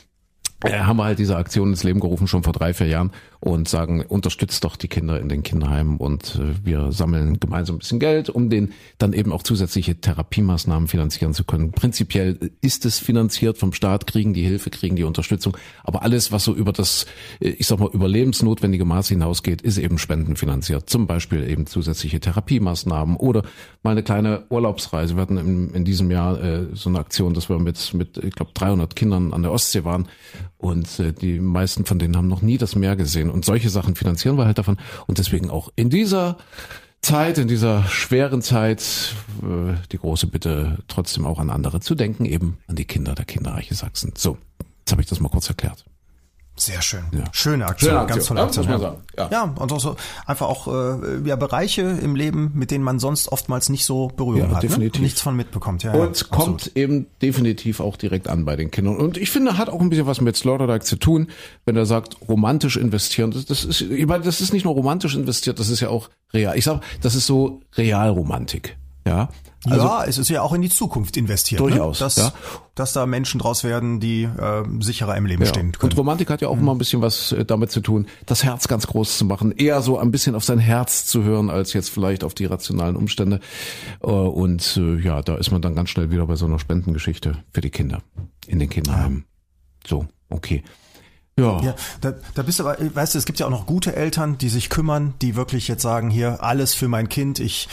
äh, 0.65 0.81
haben 0.81 0.97
wir 0.97 1.05
halt 1.05 1.19
diese 1.19 1.37
Aktion 1.37 1.71
ins 1.71 1.85
Leben 1.85 2.01
gerufen, 2.01 2.27
schon 2.27 2.43
vor 2.43 2.53
drei, 2.53 2.75
vier 2.75 2.89
Jahren 2.89 3.13
und 3.41 3.69
sagen, 3.69 4.05
unterstützt 4.07 4.65
doch 4.65 4.77
die 4.77 4.89
Kinder 4.89 5.19
in 5.19 5.31
den 5.31 5.43
Kinderheimen 5.43 5.97
und 5.97 6.37
äh, 6.37 6.55
wir 6.65 6.93
sammeln 6.93 7.41
gemeinsam 7.41 7.77
ein 7.77 7.79
bisschen 7.79 7.99
Geld, 7.99 8.29
um 8.29 8.51
den 8.51 8.73
dann 8.99 9.15
eben 9.15 9.33
auch 9.33 9.43
zusätzliche 9.43 9.99
Therapiemaßnahmen 9.99 10.89
finanzieren 10.89 11.33
zu 11.33 11.45
können. 11.45 11.73
Prinzipiell 11.73 12.51
ist 12.61 12.85
es 12.85 12.99
finanziert 12.99 13.57
vom 13.57 13.73
Staat, 13.73 14.07
kriegen 14.07 14.35
die 14.35 14.43
Hilfe, 14.43 14.69
kriegen 14.69 14.95
die 14.95 15.05
Unterstützung, 15.05 15.57
aber 15.85 16.03
alles, 16.03 16.33
was 16.33 16.45
so 16.45 16.55
über 16.55 16.73
das, 16.73 17.07
äh, 17.41 17.49
ich 17.49 17.67
sag 17.67 17.81
mal, 17.81 17.89
überlebensnotwendige 17.91 18.85
Maß 18.85 19.09
hinausgeht, 19.09 19.63
ist 19.63 19.79
eben 19.79 19.97
spendenfinanziert. 19.97 20.91
Zum 20.91 21.07
Beispiel 21.07 21.49
eben 21.49 21.67
zusätzliche 21.67 22.21
Therapiemaßnahmen 22.21 23.17
oder 23.17 23.43
mal 23.83 23.93
eine 23.93 24.03
kleine 24.03 24.45
Urlaubsreise. 24.51 25.17
Wir 25.17 25.23
hatten 25.23 25.39
in, 25.39 25.71
in 25.71 25.85
diesem 25.87 26.11
Jahr 26.11 26.43
äh, 26.43 26.67
so 26.75 26.91
eine 26.91 26.99
Aktion, 26.99 27.33
dass 27.33 27.49
wir 27.49 27.59
mit, 27.59 27.95
mit 27.95 28.19
ich 28.19 28.35
glaube, 28.35 28.53
300 28.53 28.95
Kindern 28.95 29.33
an 29.33 29.43
der 29.43 29.53
Ostsee 29.53 29.85
waren 29.85 30.09
und 30.59 31.01
äh, 31.01 31.15
die 31.15 31.41
meisten 31.41 31.87
von 31.87 31.99
denen 31.99 32.17
haben 32.19 32.29
noch 32.29 32.43
nie 32.43 32.59
das 32.59 32.77
Meer 32.77 32.97
gesehen. 32.97 33.30
Und 33.31 33.45
solche 33.45 33.71
Sachen 33.71 33.95
finanzieren 33.95 34.37
wir 34.37 34.47
halt 34.47 34.59
davon. 34.59 34.79
Und 35.07 35.19
deswegen 35.19 35.51
auch 35.51 35.71
in 35.77 35.91
dieser 35.91 36.37
Zeit, 37.03 37.39
in 37.39 37.49
dieser 37.49 37.85
schweren 37.85 38.43
Zeit, 38.43 39.15
äh, 39.43 39.75
die 39.91 39.99
große 39.99 40.27
Bitte, 40.27 40.79
trotzdem 40.89 41.27
auch 41.27 41.39
an 41.39 41.51
andere 41.51 41.81
zu 41.81 41.95
denken, 41.95 42.25
eben 42.25 42.59
an 42.67 42.77
die 42.77 42.85
Kinder 42.85 43.15
der 43.15 43.25
Kinderreiche 43.25 43.75
Sachsen. 43.75 44.13
So, 44.17 44.37
jetzt 44.81 44.93
habe 44.93 45.03
ich 45.03 45.09
das 45.09 45.21
mal 45.21 45.31
kurz 45.31 45.49
erklärt. 45.49 45.85
Sehr 46.61 46.83
schön. 46.83 47.05
Ja. 47.13 47.25
Schöne 47.33 47.67
Aktion, 47.67 47.89
Schöne 47.89 48.01
Aktion. 48.01 48.17
ganz 48.17 48.27
tolle 48.27 48.43
Aktion. 48.43 48.69
Ja, 48.69 48.79
ja. 48.79 48.97
ja. 49.17 49.29
ja 49.31 49.55
und 49.57 49.73
auch 49.73 49.81
so 49.81 49.97
einfach 50.27 50.47
auch 50.47 50.69
äh, 50.69 51.27
ja, 51.27 51.37
Bereiche 51.37 51.81
im 51.81 52.15
Leben, 52.15 52.53
mit 52.55 52.71
denen 52.71 52.85
man 52.85 52.99
sonst 52.99 53.33
oftmals 53.33 53.71
nicht 53.71 53.87
so 53.87 54.09
Berührung 54.09 54.51
ja, 54.51 54.57
hat, 54.57 54.63
ne? 54.63 54.69
definitiv. 54.69 55.01
Ne? 55.01 55.07
nichts 55.07 55.23
von 55.23 55.35
mitbekommt. 55.35 55.85
Ja, 55.85 55.93
und 55.93 56.29
kommt 56.29 56.63
absolut. 56.63 56.77
eben 56.77 57.07
definitiv 57.23 57.81
auch 57.81 57.97
direkt 57.97 58.29
an 58.29 58.45
bei 58.45 58.57
den 58.57 58.71
Kindern. 58.71 58.99
Und 58.99 59.17
ich 59.17 59.31
finde, 59.31 59.57
hat 59.57 59.71
auch 59.71 59.81
ein 59.81 59.89
bisschen 59.89 60.07
was 60.07 60.21
mit 60.21 60.37
Sloterdijk 60.37 60.85
zu 60.85 60.97
tun, 60.97 61.29
wenn 61.65 61.77
er 61.77 61.87
sagt, 61.87 62.17
romantisch 62.29 62.77
investieren. 62.77 63.31
Das, 63.31 63.47
das 63.47 63.65
ist, 63.65 63.81
ich 63.81 64.07
meine, 64.07 64.23
das 64.23 64.43
ist 64.43 64.53
nicht 64.53 64.65
nur 64.65 64.75
romantisch 64.75 65.15
investiert, 65.15 65.59
das 65.59 65.71
ist 65.71 65.81
ja 65.81 65.89
auch 65.89 66.11
real. 66.35 66.59
Ich 66.59 66.65
sag, 66.65 66.83
das 67.01 67.15
ist 67.15 67.25
so 67.25 67.63
Realromantik. 67.79 68.77
Ja, 69.07 69.31
also, 69.67 69.87
ja, 69.87 70.05
es 70.05 70.17
ist 70.17 70.31
ja 70.31 70.41
auch 70.41 70.55
in 70.55 70.63
die 70.63 70.71
Zukunft 70.71 71.17
investiert. 71.19 71.61
Ne? 71.61 71.69
Durchaus. 71.69 72.01
Ne? 72.01 72.07
Dass, 72.07 72.17
ja. 72.17 72.33
dass 72.75 72.93
da 72.95 73.05
Menschen 73.05 73.41
draus 73.41 73.63
werden, 73.63 74.01
die 74.01 74.23
äh, 74.23 74.63
sicherer 74.81 75.17
im 75.17 75.27
Leben 75.27 75.43
ja. 75.43 75.49
stehen 75.49 75.73
können. 75.73 75.93
Und 75.93 75.99
Romantik 75.99 76.31
hat 76.31 76.41
ja 76.41 76.49
auch 76.49 76.57
mhm. 76.57 76.63
immer 76.63 76.75
ein 76.75 76.79
bisschen 76.79 77.03
was 77.03 77.33
äh, 77.33 77.45
damit 77.45 77.71
zu 77.71 77.81
tun, 77.81 78.07
das 78.25 78.43
Herz 78.43 78.69
ganz 78.69 78.87
groß 78.87 79.19
zu 79.19 79.27
machen. 79.27 79.53
Eher 79.53 79.83
so 79.83 79.99
ein 79.99 80.11
bisschen 80.11 80.35
auf 80.35 80.45
sein 80.45 80.59
Herz 80.59 81.05
zu 81.05 81.25
hören, 81.25 81.51
als 81.51 81.75
jetzt 81.75 81.91
vielleicht 81.91 82.25
auf 82.25 82.33
die 82.33 82.47
rationalen 82.47 82.97
Umstände. 82.97 83.41
Äh, 84.03 84.07
und 84.07 84.79
äh, 84.79 84.97
ja, 85.01 85.21
da 85.21 85.37
ist 85.37 85.51
man 85.51 85.61
dann 85.61 85.75
ganz 85.75 85.91
schnell 85.91 86.11
wieder 86.11 86.27
bei 86.27 86.37
so 86.37 86.47
einer 86.47 86.59
Spendengeschichte 86.59 87.37
für 87.53 87.61
die 87.61 87.71
Kinder 87.71 88.03
in 88.47 88.61
den 88.61 88.71
Kinderheimen. 88.71 89.27
Ja. 89.85 89.89
So, 89.89 90.07
okay. 90.31 90.63
Ja. 91.39 91.61
ja 91.63 91.75
da, 92.01 92.13
da 92.35 92.43
bist 92.43 92.59
du 92.59 92.67
aber, 92.67 92.77
weißt 92.95 93.15
du, 93.15 93.19
es 93.19 93.25
gibt 93.25 93.39
ja 93.39 93.47
auch 93.47 93.51
noch 93.51 93.67
gute 93.67 93.97
Eltern, 93.97 94.39
die 94.39 94.49
sich 94.49 94.69
kümmern, 94.69 95.15
die 95.23 95.37
wirklich 95.37 95.69
jetzt 95.69 95.83
sagen, 95.83 96.11
hier, 96.11 96.43
alles 96.43 96.75
für 96.75 96.89
mein 96.89 97.09
Kind, 97.09 97.41
ich 97.41 97.69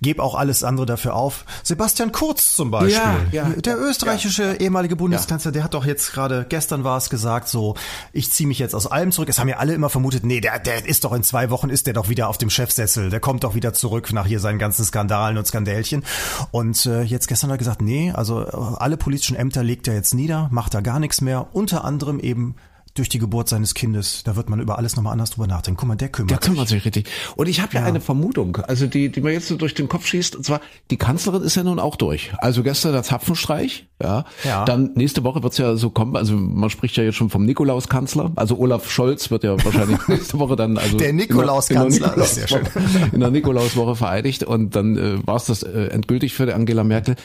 gebe 0.00 0.22
auch 0.22 0.34
alles 0.34 0.64
andere 0.64 0.86
dafür 0.86 1.14
auf. 1.14 1.44
Sebastian 1.62 2.12
Kurz 2.12 2.54
zum 2.54 2.70
Beispiel, 2.70 2.92
ja, 3.32 3.48
ja, 3.48 3.48
der 3.50 3.78
österreichische 3.78 4.56
ehemalige 4.58 4.96
Bundeskanzler, 4.96 5.52
der 5.52 5.64
hat 5.64 5.74
doch 5.74 5.84
jetzt 5.84 6.12
gerade, 6.12 6.46
gestern 6.48 6.84
war 6.84 6.98
es 6.98 7.10
gesagt, 7.10 7.48
so, 7.48 7.74
ich 8.12 8.32
ziehe 8.32 8.46
mich 8.46 8.58
jetzt 8.58 8.74
aus 8.74 8.86
allem 8.86 9.12
zurück. 9.12 9.28
Es 9.28 9.38
haben 9.38 9.48
ja 9.48 9.58
alle 9.58 9.74
immer 9.74 9.88
vermutet, 9.88 10.24
nee, 10.24 10.40
der, 10.40 10.58
der 10.58 10.86
ist 10.86 11.04
doch 11.04 11.12
in 11.12 11.22
zwei 11.22 11.50
Wochen, 11.50 11.70
ist 11.70 11.86
der 11.86 11.94
doch 11.94 12.08
wieder 12.08 12.28
auf 12.28 12.38
dem 12.38 12.50
Chefsessel, 12.50 13.10
der 13.10 13.20
kommt 13.20 13.44
doch 13.44 13.54
wieder 13.54 13.72
zurück 13.72 14.12
nach 14.12 14.26
hier 14.26 14.40
seinen 14.40 14.58
ganzen 14.58 14.84
Skandalen 14.84 15.38
und 15.38 15.46
Skandälchen. 15.46 16.04
Und 16.50 16.86
äh, 16.86 17.02
jetzt 17.02 17.28
gestern 17.28 17.50
hat 17.50 17.56
er 17.56 17.58
gesagt, 17.58 17.82
nee, 17.82 18.10
also 18.12 18.38
alle 18.38 18.96
politischen 18.96 19.36
Ämter 19.36 19.62
legt 19.62 19.86
er 19.88 19.94
jetzt 19.94 20.14
nieder, 20.14 20.48
macht 20.50 20.74
da 20.74 20.80
gar 20.80 20.98
nichts 20.98 21.20
mehr, 21.20 21.48
unter 21.52 21.84
anderem 21.84 22.18
eben 22.18 22.56
durch 22.94 23.08
die 23.08 23.18
Geburt 23.18 23.48
seines 23.48 23.74
Kindes. 23.74 24.22
Da 24.24 24.36
wird 24.36 24.50
man 24.50 24.60
über 24.60 24.78
alles 24.78 24.96
nochmal 24.96 25.12
anders 25.12 25.30
drüber 25.30 25.46
nachdenken. 25.46 25.78
Guck 25.78 25.88
mal, 25.88 25.96
der 25.96 26.08
kümmert 26.08 26.30
sich. 26.30 26.38
Der 26.38 26.48
kümmert 26.48 26.68
sich 26.68 26.84
richtig. 26.84 27.08
Und 27.36 27.48
ich 27.48 27.60
habe 27.60 27.74
ja, 27.74 27.80
ja, 27.80 27.86
eine 27.86 28.00
Vermutung, 28.00 28.56
also 28.56 28.86
die, 28.86 29.10
die 29.10 29.20
mir 29.20 29.32
jetzt 29.32 29.48
so 29.48 29.56
durch 29.56 29.74
den 29.74 29.88
Kopf 29.88 30.06
schießt, 30.06 30.36
und 30.36 30.44
zwar, 30.44 30.60
die 30.90 30.96
Kanzlerin 30.96 31.42
ist 31.42 31.54
ja 31.54 31.62
nun 31.62 31.78
auch 31.78 31.96
durch. 31.96 32.32
Also 32.38 32.62
gestern 32.62 32.92
der 32.92 33.02
Zapfenstreich, 33.02 33.86
ja. 34.02 34.24
ja. 34.44 34.64
Dann 34.64 34.92
nächste 34.94 35.24
Woche 35.24 35.42
wird's 35.42 35.58
ja 35.58 35.76
so 35.76 35.90
kommen, 35.90 36.16
also 36.16 36.34
man 36.34 36.68
spricht 36.70 36.96
ja 36.96 37.04
jetzt 37.04 37.14
schon 37.14 37.30
vom 37.30 37.44
Nikolauskanzler. 37.44 38.32
Also 38.36 38.58
Olaf 38.58 38.90
Scholz 38.90 39.30
wird 39.30 39.44
ja 39.44 39.62
wahrscheinlich 39.64 39.98
nächste 40.08 40.38
Woche 40.38 40.56
dann, 40.56 40.76
also. 40.76 40.98
Der 40.98 41.12
Nikolauskanzler, 41.12 42.08
Nikolaus 42.08 42.34
sehr 42.34 42.48
schön. 42.48 42.66
In 43.12 43.20
der 43.20 43.30
Nikolauswoche 43.30 43.96
vereidigt 43.96 44.44
und 44.44 44.76
dann 44.76 44.96
äh, 44.96 45.26
war 45.26 45.36
es 45.36 45.46
das 45.46 45.62
äh, 45.62 45.86
endgültig 45.86 46.34
für 46.34 46.52
Angela 46.54 46.84
Merkel. 46.84 47.16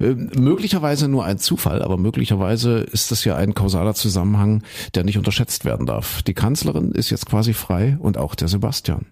Äh, 0.00 0.14
möglicherweise 0.38 1.08
nur 1.08 1.24
ein 1.24 1.38
Zufall, 1.38 1.82
aber 1.82 1.96
möglicherweise 1.96 2.78
ist 2.80 3.10
das 3.10 3.24
ja 3.24 3.36
ein 3.36 3.54
kausaler 3.54 3.94
Zusammenhang, 3.94 4.62
der 4.94 5.04
nicht 5.04 5.13
nicht 5.14 5.18
unterschätzt 5.18 5.64
werden 5.64 5.86
darf. 5.86 6.22
Die 6.22 6.34
Kanzlerin 6.34 6.92
ist 6.92 7.10
jetzt 7.10 7.26
quasi 7.26 7.54
frei 7.54 7.96
und 8.00 8.18
auch 8.18 8.34
der 8.34 8.48
Sebastian. 8.48 9.06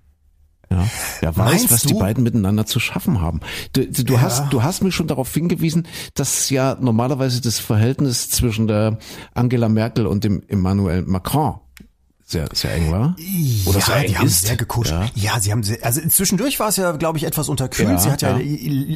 Ja, 0.71 0.89
wer 1.21 1.37
weiß, 1.37 1.51
Meinst 1.51 1.71
was 1.71 1.83
du? 1.83 1.89
die 1.89 1.95
beiden 1.95 2.25
miteinander 2.25 2.67
zu 2.67 2.81
schaffen 2.81 3.21
haben. 3.21 3.41
Du, 3.73 3.87
du 3.87 4.15
ja. 4.15 4.21
hast, 4.23 4.53
du 4.53 4.63
hast 4.63 4.83
mir 4.83 4.91
schon 4.91 5.07
darauf 5.07 5.33
hingewiesen, 5.33 5.87
dass 6.15 6.49
ja 6.51 6.77
normalerweise 6.81 7.41
das 7.41 7.59
Verhältnis 7.59 8.31
zwischen 8.31 8.67
der 8.67 8.99
Angela 9.35 9.69
Merkel 9.69 10.07
und 10.07 10.25
dem 10.25 10.43
Emmanuel 10.49 11.03
Macron 11.03 11.61
sehr, 12.33 12.49
sehr 12.53 12.75
eng 12.75 12.91
war. 12.91 13.15
Oder 13.67 13.79
ja, 13.79 13.85
sehr 13.85 13.97
eng 13.97 14.07
die 14.09 14.19
haben 14.19 14.27
ist. 14.27 14.47
sehr 14.47 14.57
gekuscht. 14.57 14.91
Ja. 14.91 15.07
Ja. 15.15 15.41
sie 15.41 15.53
haben 15.53 15.63
sehr, 15.63 15.79
also 15.85 16.01
zwischendurch 16.09 16.59
war 16.59 16.69
es 16.69 16.77
ja, 16.77 16.93
glaube 16.93 17.19
ich, 17.19 17.25
etwas 17.25 17.49
unterkühlt. 17.49 17.89
Ja, 17.89 17.99
sie 17.99 18.11
hat 18.11 18.23
ja, 18.23 18.39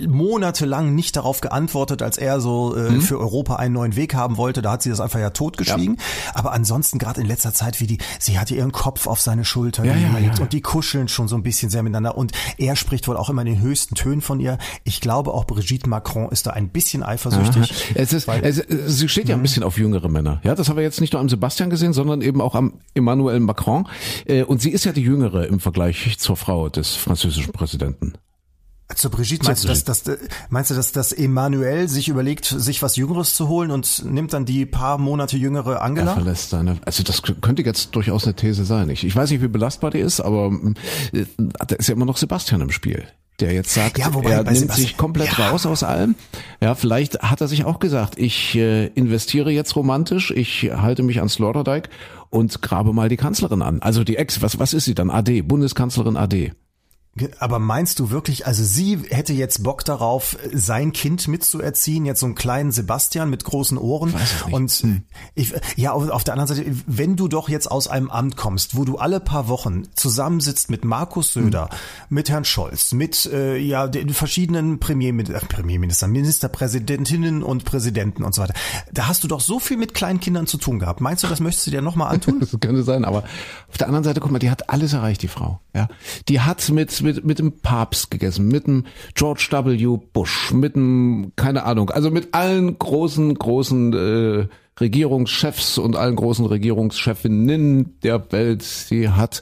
monatelang 0.09 0.94
nicht 0.94 1.16
darauf 1.16 1.40
geantwortet, 1.40 2.03
als 2.03 2.18
er 2.18 2.40
so 2.40 2.75
äh, 2.77 2.90
Mhm. 2.90 3.01
für 3.03 3.18
Europa 3.18 3.57
einen 3.57 3.75
neuen 3.75 3.96
Weg 3.96 4.14
haben 4.14 4.37
wollte. 4.37 4.62
Da 4.62 4.72
hat 4.72 4.83
sie 4.83 4.90
das 4.90 5.01
einfach 5.01 5.18
ja 5.20 5.31
totgeschwiegen. 5.31 5.99
Aber 6.35 6.53
ansonsten 6.53 6.99
gerade 6.99 7.20
in 7.20 7.27
letzter 7.27 7.53
Zeit, 7.53 7.81
wie 7.81 7.87
die, 7.87 7.99
sie 8.18 8.38
hatte 8.38 8.55
ihren 8.55 8.72
Kopf 8.72 9.07
auf 9.07 9.20
seine 9.20 9.44
Schulter 9.44 9.83
gelegt 9.83 10.40
und 10.40 10.53
die 10.53 10.61
kuscheln 10.61 11.09
schon 11.09 11.29
so 11.29 11.37
ein 11.37 11.42
bisschen 11.42 11.70
sehr 11.70 11.83
miteinander. 11.83 12.16
Und 12.16 12.33
er 12.59 12.77
spricht 12.77 13.09
wohl 13.09 13.16
auch 13.16 13.29
immer 13.31 13.42
in 13.42 13.46
den 13.49 13.61
höchsten 13.61 13.94
Tönen 13.94 14.20
von 14.20 14.40
ihr. 14.40 14.59
Ich 14.85 15.01
glaube 15.01 15.33
auch 15.35 15.44
Brigitte 15.44 15.88
Macron 15.88 16.31
ist 16.31 16.46
da 16.46 16.51
ein 16.53 16.68
bisschen 16.68 17.03
eifersüchtig. 17.03 17.92
Es 17.94 18.12
ist, 18.12 18.29
es, 18.29 18.62
sie 18.87 19.09
steht 19.09 19.29
ja 19.29 19.37
Mhm. 19.37 19.40
ein 19.40 19.42
bisschen 19.42 19.62
auf 19.64 19.77
jüngere 19.79 20.09
Männer. 20.09 20.40
Ja, 20.44 20.55
das 20.55 20.68
haben 20.68 20.77
wir 20.77 20.83
jetzt 20.83 21.01
nicht 21.01 21.12
nur 21.12 21.20
am 21.20 21.29
Sebastian 21.29 21.68
gesehen, 21.70 21.92
sondern 21.92 22.22
eben 22.22 22.40
auch 22.40 22.55
am 22.55 22.75
Emmanuel 22.94 23.25
Macron. 23.44 23.86
Äh, 24.26 24.42
Und 24.44 24.60
sie 24.62 24.70
ist 24.70 24.84
ja 24.84 24.92
die 24.92 25.02
jüngere 25.02 25.46
im 25.46 25.60
Vergleich 25.60 26.16
zur 26.18 26.36
Frau 26.36 26.68
des 26.68 26.94
französischen 26.94 27.52
Präsidenten. 27.52 28.14
Zu 28.94 29.10
Brigitte, 29.10 29.44
meinst 29.46 29.64
du, 29.64 29.68
dass, 29.68 29.82
dass, 29.82 30.04
meinst 30.48 30.70
du, 30.70 30.74
dass, 30.76 30.92
dass 30.92 31.12
Emmanuel 31.12 31.88
sich 31.88 32.08
überlegt, 32.08 32.44
sich 32.44 32.82
was 32.82 32.94
Jüngeres 32.94 33.34
zu 33.34 33.48
holen 33.48 33.72
und 33.72 34.04
nimmt 34.04 34.32
dann 34.32 34.44
die 34.44 34.64
paar 34.64 34.96
Monate 34.98 35.36
jüngere 35.36 35.72
Er 35.74 35.82
Angela? 35.82 36.14
verlässt 36.14 36.50
seine, 36.50 36.76
also 36.84 37.02
das 37.02 37.20
könnte 37.40 37.62
jetzt 37.62 37.96
durchaus 37.96 38.22
eine 38.24 38.34
These 38.34 38.64
sein. 38.64 38.88
Ich, 38.88 39.02
ich 39.02 39.16
weiß 39.16 39.30
nicht, 39.32 39.42
wie 39.42 39.48
belastbar 39.48 39.90
die 39.90 39.98
ist, 39.98 40.20
aber 40.20 40.52
äh, 41.12 41.24
da 41.66 41.74
ist 41.74 41.88
ja 41.88 41.94
immer 41.96 42.04
noch 42.04 42.16
Sebastian 42.16 42.60
im 42.60 42.70
Spiel. 42.70 43.04
Der 43.40 43.52
jetzt 43.52 43.74
sagt, 43.74 43.98
Ja, 43.98 44.14
wobei 44.14 44.30
er 44.30 44.44
nimmt 44.44 44.56
Sebastian- 44.56 44.76
sich 44.86 44.96
komplett 44.96 45.36
Ja. 45.36 45.48
raus 45.50 45.66
aus 45.66 45.82
allem. 45.82 46.14
Ja, 46.62 46.74
vielleicht 46.76 47.18
hat 47.22 47.40
er 47.40 47.48
sich 47.48 47.64
auch 47.64 47.80
gesagt, 47.80 48.18
ich 48.18 48.54
äh, 48.54 48.86
investiere 48.94 49.50
jetzt 49.50 49.74
romantisch, 49.74 50.30
ich 50.30 50.70
halte 50.74 51.02
mich 51.02 51.20
an 51.20 51.28
Sloterdijk 51.28 51.90
und 52.37 52.61
grabe 52.61 52.92
mal 52.92 53.09
die 53.09 53.16
Kanzlerin 53.16 53.62
an. 53.62 53.81
Also 53.81 54.05
die 54.05 54.16
Ex, 54.16 54.42
was, 54.42 54.59
was 54.59 54.75
ist 54.75 54.85
sie 54.85 54.94
dann? 54.94 55.11
AD, 55.11 55.42
Bundeskanzlerin 55.42 56.16
AD. 56.16 56.53
Aber 57.38 57.59
meinst 57.59 57.98
du 57.98 58.11
wirklich, 58.11 58.46
also 58.46 58.62
sie 58.62 58.98
hätte 59.11 59.33
jetzt 59.33 59.62
Bock 59.62 59.85
darauf, 59.85 60.37
sein 60.52 60.92
Kind 60.92 61.29
mitzuerziehen, 61.29 62.05
jetzt 62.05 62.20
so 62.20 62.26
einen 62.26 62.35
kleinen 62.35 62.72
Sebastian 62.72 63.31
mit 63.31 63.44
großen 63.44 63.79
Ohren? 63.79 64.12
Nicht. 64.12 64.52
Und 64.52 64.85
ich, 65.35 65.55
ja, 65.76 65.92
auf, 65.92 66.09
auf 66.11 66.24
der 66.24 66.35
anderen 66.35 66.48
Seite, 66.48 66.76
wenn 66.87 67.16
du 67.16 67.29
doch 67.29 67.48
jetzt 67.48 67.70
aus 67.70 67.88
einem 67.88 68.11
Amt 68.11 68.37
kommst, 68.37 68.76
wo 68.76 68.85
du 68.85 68.98
alle 68.98 69.20
paar 69.20 69.48
Wochen 69.48 69.85
zusammensitzt 69.94 70.70
mit 70.70 70.85
Markus 70.85 71.33
Söder, 71.33 71.70
mit 72.09 72.29
Herrn 72.29 72.44
Scholz, 72.44 72.92
mit 72.92 73.26
äh, 73.26 73.57
ja 73.57 73.88
den 73.88 74.11
verschiedenen 74.11 74.79
Premiermin 74.79 75.33
äh, 75.33 75.40
Premierministern, 75.40 76.11
Ministerpräsidentinnen 76.11 77.42
und 77.42 77.64
Präsidenten 77.64 78.24
und 78.24 78.35
so 78.35 78.42
weiter, 78.42 78.55
da 78.92 79.09
hast 79.09 79.24
du 79.24 79.29
doch 79.29 79.40
so 79.40 79.59
viel 79.59 79.76
mit 79.76 79.94
kleinen 79.94 80.20
Kindern 80.20 80.46
zu 80.46 80.59
tun 80.59 80.79
gehabt. 80.79 81.00
Meinst 81.00 81.24
du, 81.24 81.29
das 81.29 81.40
möchtest 81.40 81.66
du 81.66 81.70
dir 81.70 81.83
nochmal 81.83 82.12
antun? 82.12 82.40
Das 82.46 82.61
könnte 82.61 82.85
sein, 82.85 83.05
aber 83.05 83.24
auf 83.68 83.76
der 83.79 83.88
anderen 83.88 84.05
Seite, 84.05 84.20
guck 84.20 84.31
mal, 84.31 84.38
die 84.38 84.50
hat 84.50 84.70
alles 84.70 84.92
erreicht, 84.92 85.22
die 85.22 85.29
Frau. 85.29 85.61
Ja, 85.74 85.88
die 86.29 86.40
hat 86.40 86.68
mit 86.70 87.02
mit 87.07 87.25
mit 87.25 87.38
dem 87.38 87.53
Papst 87.61 88.11
gegessen, 88.11 88.49
mit 88.49 88.66
dem 88.66 88.85
George 89.14 89.49
W. 89.51 89.99
Bush, 90.12 90.53
mit 90.53 90.75
dem 90.75 91.33
keine 91.37 91.62
Ahnung, 91.64 91.90
also 91.90 92.11
mit 92.11 92.35
allen 92.35 92.79
großen 92.79 93.35
großen 93.35 93.92
äh, 93.92 94.49
Regierungschefs 94.79 95.79
und 95.79 95.97
allen 95.97 96.16
großen 96.16 96.45
Regierungschefinnen 96.45 97.99
der 98.03 98.31
Welt. 98.33 98.62
Sie 98.62 99.09
hat, 99.09 99.40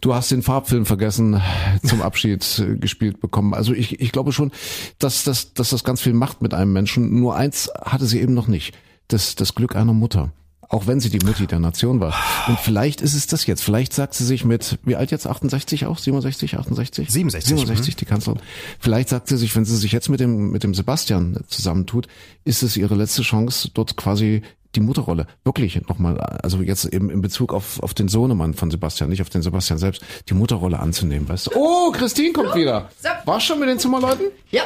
du 0.00 0.14
hast 0.14 0.30
den 0.30 0.42
Farbfilm 0.42 0.86
vergessen, 0.86 1.40
zum 1.82 2.02
Abschied 2.02 2.58
äh, 2.58 2.76
gespielt 2.76 3.20
bekommen. 3.20 3.54
Also 3.54 3.72
ich 3.72 4.00
ich 4.00 4.12
glaube 4.12 4.32
schon, 4.32 4.52
dass 4.98 5.24
das 5.24 5.54
dass 5.54 5.70
das 5.70 5.82
ganz 5.82 6.02
viel 6.02 6.12
macht 6.12 6.42
mit 6.42 6.54
einem 6.54 6.72
Menschen. 6.72 7.18
Nur 7.18 7.34
eins 7.34 7.70
hatte 7.82 8.06
sie 8.06 8.20
eben 8.20 8.34
noch 8.34 8.46
nicht: 8.46 8.76
das 9.08 9.34
das 9.34 9.54
Glück 9.54 9.74
einer 9.74 9.94
Mutter. 9.94 10.32
Auch 10.70 10.86
wenn 10.86 11.00
sie 11.00 11.10
die 11.10 11.18
Mutti 11.18 11.48
der 11.48 11.58
Nation 11.58 11.98
war. 11.98 12.14
Und 12.46 12.60
vielleicht 12.60 13.00
ist 13.00 13.14
es 13.14 13.26
das 13.26 13.44
jetzt. 13.44 13.60
Vielleicht 13.60 13.92
sagt 13.92 14.14
sie 14.14 14.24
sich 14.24 14.44
mit, 14.44 14.78
wie 14.84 14.94
alt 14.94 15.10
jetzt? 15.10 15.26
68 15.26 15.86
auch? 15.86 15.98
67, 15.98 16.56
68? 16.56 17.10
67, 17.10 17.48
67, 17.48 17.96
die 17.96 18.04
Kanzlerin. 18.04 18.40
Vielleicht 18.78 19.08
sagt 19.08 19.26
sie 19.26 19.36
sich, 19.36 19.54
wenn 19.56 19.64
sie 19.64 19.76
sich 19.76 19.90
jetzt 19.90 20.08
mit 20.08 20.20
dem, 20.20 20.52
mit 20.52 20.62
dem 20.62 20.72
Sebastian 20.72 21.40
zusammentut, 21.48 22.06
ist 22.44 22.62
es 22.62 22.76
ihre 22.76 22.94
letzte 22.94 23.22
Chance, 23.22 23.70
dort 23.74 23.96
quasi 23.96 24.42
die 24.76 24.80
Mutterrolle 24.80 25.26
wirklich 25.42 25.80
nochmal, 25.88 26.20
also 26.20 26.62
jetzt 26.62 26.84
eben 26.84 27.10
in 27.10 27.20
Bezug 27.20 27.52
auf, 27.52 27.82
auf 27.82 27.92
den 27.92 28.06
Sohnemann 28.06 28.54
von 28.54 28.70
Sebastian, 28.70 29.10
nicht 29.10 29.22
auf 29.22 29.28
den 29.28 29.42
Sebastian 29.42 29.80
selbst, 29.80 30.02
die 30.28 30.34
Mutterrolle 30.34 30.78
anzunehmen, 30.78 31.28
weißt 31.28 31.48
du? 31.48 31.50
Oh, 31.56 31.90
Christine 31.90 32.32
kommt 32.32 32.54
wieder. 32.54 32.88
Warst 33.24 33.46
schon 33.46 33.58
mit 33.58 33.68
den 33.68 33.80
Zimmerleuten? 33.80 34.26
Ja, 34.52 34.62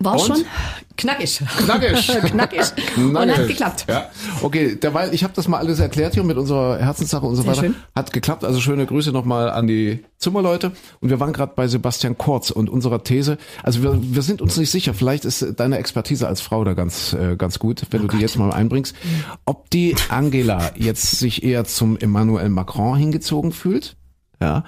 war 0.00 0.14
Und? 0.14 0.26
schon 0.26 0.44
knackig. 0.96 1.42
Knackig. 1.64 2.06
knackig. 2.26 2.60
Und 2.96 3.16
hat 3.18 3.48
geklappt. 3.48 3.86
Ja. 3.88 4.08
Okay, 4.42 4.76
derweil, 4.76 5.12
ich 5.12 5.24
habe 5.24 5.32
das 5.34 5.48
mal 5.48 5.58
alles 5.58 5.80
erklärt 5.80 6.14
hier 6.14 6.22
mit 6.22 6.36
unserer 6.36 6.78
Herzenssache 6.78 7.26
und 7.26 7.34
so 7.34 7.42
Sehr 7.42 7.50
weiter. 7.50 7.60
schön. 7.62 7.74
Hat 7.96 8.12
geklappt. 8.12 8.44
Also 8.44 8.60
schöne 8.60 8.86
Grüße 8.86 9.10
nochmal 9.10 9.50
an 9.50 9.66
die 9.66 10.04
Zimmerleute. 10.18 10.72
Und 11.00 11.10
wir 11.10 11.18
waren 11.18 11.32
gerade 11.32 11.52
bei 11.56 11.66
Sebastian 11.66 12.16
Kurz 12.16 12.50
und 12.50 12.70
unserer 12.70 13.02
These. 13.02 13.38
Also 13.62 13.82
wir, 13.82 13.98
wir 14.00 14.22
sind 14.22 14.40
uns 14.40 14.56
nicht 14.56 14.70
sicher. 14.70 14.94
Vielleicht 14.94 15.24
ist 15.24 15.44
deine 15.56 15.78
Expertise 15.78 16.28
als 16.28 16.40
Frau 16.40 16.62
da 16.62 16.74
ganz, 16.74 17.12
äh, 17.14 17.36
ganz 17.36 17.58
gut, 17.58 17.82
wenn 17.90 18.02
du 18.02 18.08
die 18.08 18.18
jetzt 18.18 18.38
mal 18.38 18.52
einbringst. 18.52 18.94
Ob 19.46 19.68
die 19.70 19.96
Angela 20.10 20.70
jetzt 20.76 21.18
sich 21.18 21.42
eher 21.42 21.64
zum 21.64 21.96
Emmanuel 21.98 22.48
Macron 22.50 22.96
hingezogen 22.96 23.50
fühlt. 23.52 23.96
Ja. 24.40 24.64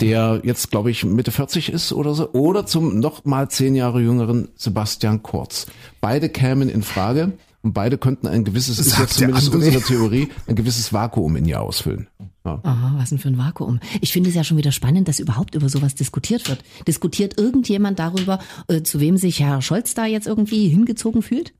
Der 0.00 0.40
jetzt, 0.42 0.70
glaube 0.72 0.90
ich, 0.90 1.04
Mitte 1.04 1.30
40 1.30 1.68
ist 1.70 1.92
oder 1.92 2.14
so. 2.14 2.32
Oder 2.32 2.66
zum 2.66 2.98
noch 2.98 3.24
mal 3.24 3.48
zehn 3.48 3.74
Jahre 3.76 4.00
jüngeren 4.00 4.48
Sebastian 4.56 5.22
Kurz. 5.22 5.66
Beide 6.00 6.28
kämen 6.28 6.68
in 6.68 6.82
Frage 6.82 7.34
und 7.62 7.74
beide 7.74 7.96
könnten 7.96 8.26
ein 8.26 8.42
gewisses, 8.44 8.78
ist 8.80 8.90
Sagt 8.90 9.00
jetzt 9.02 9.20
der 9.20 9.28
zumindest 9.28 9.52
André. 9.52 9.56
unsere 9.56 9.80
Theorie, 9.82 10.28
ein 10.48 10.56
gewisses 10.56 10.92
Vakuum 10.92 11.36
in 11.36 11.46
ihr 11.46 11.60
ausfüllen. 11.60 12.08
Ja. 12.44 12.58
Aha, 12.64 12.94
was 12.98 13.10
denn 13.10 13.18
für 13.18 13.28
ein 13.28 13.38
Vakuum. 13.38 13.78
Ich 14.00 14.12
finde 14.12 14.28
es 14.30 14.34
ja 14.34 14.42
schon 14.44 14.56
wieder 14.58 14.72
spannend, 14.72 15.06
dass 15.06 15.20
überhaupt 15.20 15.54
über 15.54 15.68
sowas 15.68 15.94
diskutiert 15.94 16.48
wird. 16.48 16.62
Diskutiert 16.88 17.38
irgendjemand 17.38 17.98
darüber, 18.00 18.40
äh, 18.68 18.82
zu 18.82 18.98
wem 19.00 19.16
sich 19.16 19.40
Herr 19.40 19.62
Scholz 19.62 19.94
da 19.94 20.04
jetzt 20.06 20.26
irgendwie 20.26 20.68
hingezogen 20.68 21.22
fühlt? 21.22 21.54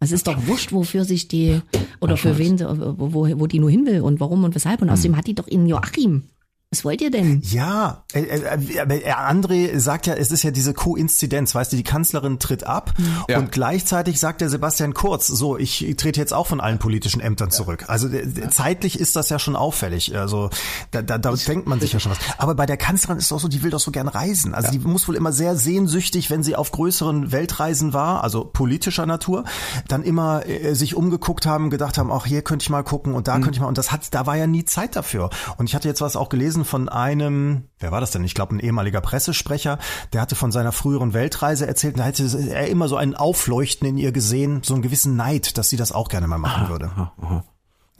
Es 0.00 0.10
ist 0.12 0.26
doch 0.26 0.46
wurscht, 0.46 0.72
wofür 0.72 1.04
sich 1.04 1.28
die, 1.28 1.60
oder 2.00 2.16
für 2.16 2.36
wen, 2.36 2.58
sie- 2.58 2.66
wo, 2.66 3.12
wo, 3.14 3.38
wo 3.38 3.46
die 3.46 3.60
nur 3.60 3.70
hin 3.70 3.86
will 3.86 4.00
und 4.00 4.18
warum 4.18 4.42
und 4.44 4.54
weshalb. 4.54 4.82
Und 4.82 4.90
außerdem 4.90 5.16
hat 5.16 5.26
die 5.28 5.34
doch 5.34 5.46
in 5.46 5.66
Joachim. 5.66 6.24
Was 6.72 6.84
wollt 6.84 7.00
ihr 7.02 7.10
denn? 7.10 7.42
Ja, 7.44 8.04
äh, 8.12 8.20
äh, 8.20 8.78
aber 8.78 8.94
äh, 9.04 9.10
André 9.10 9.76
sagt 9.80 10.06
ja, 10.06 10.14
es 10.14 10.30
ist 10.30 10.44
ja 10.44 10.52
diese 10.52 10.72
Koinzidenz, 10.72 11.52
weißt 11.52 11.72
du, 11.72 11.76
die 11.76 11.82
Kanzlerin 11.82 12.38
tritt 12.38 12.62
ab 12.62 12.94
Ja. 13.28 13.38
und 13.38 13.50
gleichzeitig 13.50 14.20
sagt 14.20 14.40
der 14.40 14.48
Sebastian 14.50 14.94
Kurz, 14.94 15.26
so, 15.26 15.58
ich 15.58 15.80
trete 15.96 16.20
jetzt 16.20 16.32
auch 16.32 16.46
von 16.46 16.60
allen 16.60 16.78
politischen 16.78 17.20
Ämtern 17.20 17.50
zurück. 17.50 17.86
Also 17.88 18.06
äh, 18.06 18.50
zeitlich 18.50 19.00
ist 19.00 19.16
das 19.16 19.30
ja 19.30 19.40
schon 19.40 19.56
auffällig. 19.56 20.16
Also 20.16 20.48
da, 20.92 21.02
da, 21.02 21.18
da 21.18 21.32
denkt 21.32 21.66
man 21.66 21.80
sich 21.80 21.92
ja 21.92 21.98
schon 21.98 22.12
was. 22.12 22.18
Aber 22.38 22.54
bei 22.54 22.66
der 22.66 22.76
Kanzlerin 22.76 23.18
ist 23.18 23.24
es 23.24 23.32
auch 23.32 23.40
so, 23.40 23.48
die 23.48 23.64
will 23.64 23.70
doch 23.70 23.80
so 23.80 23.90
gern 23.90 24.06
reisen. 24.06 24.54
Also 24.54 24.70
die 24.70 24.78
muss 24.78 25.08
wohl 25.08 25.16
immer 25.16 25.32
sehr 25.32 25.56
sehnsüchtig, 25.56 26.30
wenn 26.30 26.44
sie 26.44 26.54
auf 26.54 26.70
größeren 26.70 27.32
Weltreisen 27.32 27.94
war, 27.94 28.22
also 28.22 28.44
politischer 28.44 29.06
Natur, 29.06 29.42
dann 29.88 30.04
immer 30.04 30.46
äh, 30.46 30.74
sich 30.76 30.94
umgeguckt 30.94 31.46
haben, 31.46 31.68
gedacht 31.68 31.98
haben, 31.98 32.12
ach 32.12 32.26
hier 32.26 32.42
könnte 32.42 32.62
ich 32.62 32.70
mal 32.70 32.84
gucken 32.84 33.14
und 33.14 33.26
da 33.26 33.32
könnte 33.40 33.54
ich 33.54 33.60
mal. 33.60 33.66
Und 33.66 33.76
das 33.76 33.90
hat, 33.90 34.14
da 34.14 34.26
war 34.26 34.36
ja 34.36 34.46
nie 34.46 34.64
Zeit 34.64 34.94
dafür. 34.94 35.30
Und 35.56 35.68
ich 35.68 35.74
hatte 35.74 35.88
jetzt 35.88 36.00
was 36.00 36.14
auch 36.14 36.28
gelesen 36.28 36.59
von 36.64 36.88
einem, 36.88 37.64
wer 37.78 37.92
war 37.92 38.00
das 38.00 38.10
denn? 38.10 38.24
Ich 38.24 38.34
glaube, 38.34 38.54
ein 38.54 38.60
ehemaliger 38.60 39.00
Pressesprecher, 39.00 39.78
der 40.12 40.20
hatte 40.20 40.34
von 40.34 40.52
seiner 40.52 40.72
früheren 40.72 41.14
Weltreise 41.14 41.66
erzählt. 41.66 41.94
Und 41.94 42.00
da 42.00 42.06
hätte 42.06 42.24
er 42.50 42.68
immer 42.68 42.88
so 42.88 42.96
ein 42.96 43.14
Aufleuchten 43.14 43.88
in 43.88 43.98
ihr 43.98 44.12
gesehen, 44.12 44.62
so 44.62 44.74
einen 44.74 44.82
gewissen 44.82 45.16
Neid, 45.16 45.58
dass 45.58 45.68
sie 45.68 45.76
das 45.76 45.92
auch 45.92 46.08
gerne 46.08 46.26
mal 46.26 46.38
machen 46.38 46.68
würde. 46.68 46.86
Aha, 46.86 47.12
aha. 47.20 47.44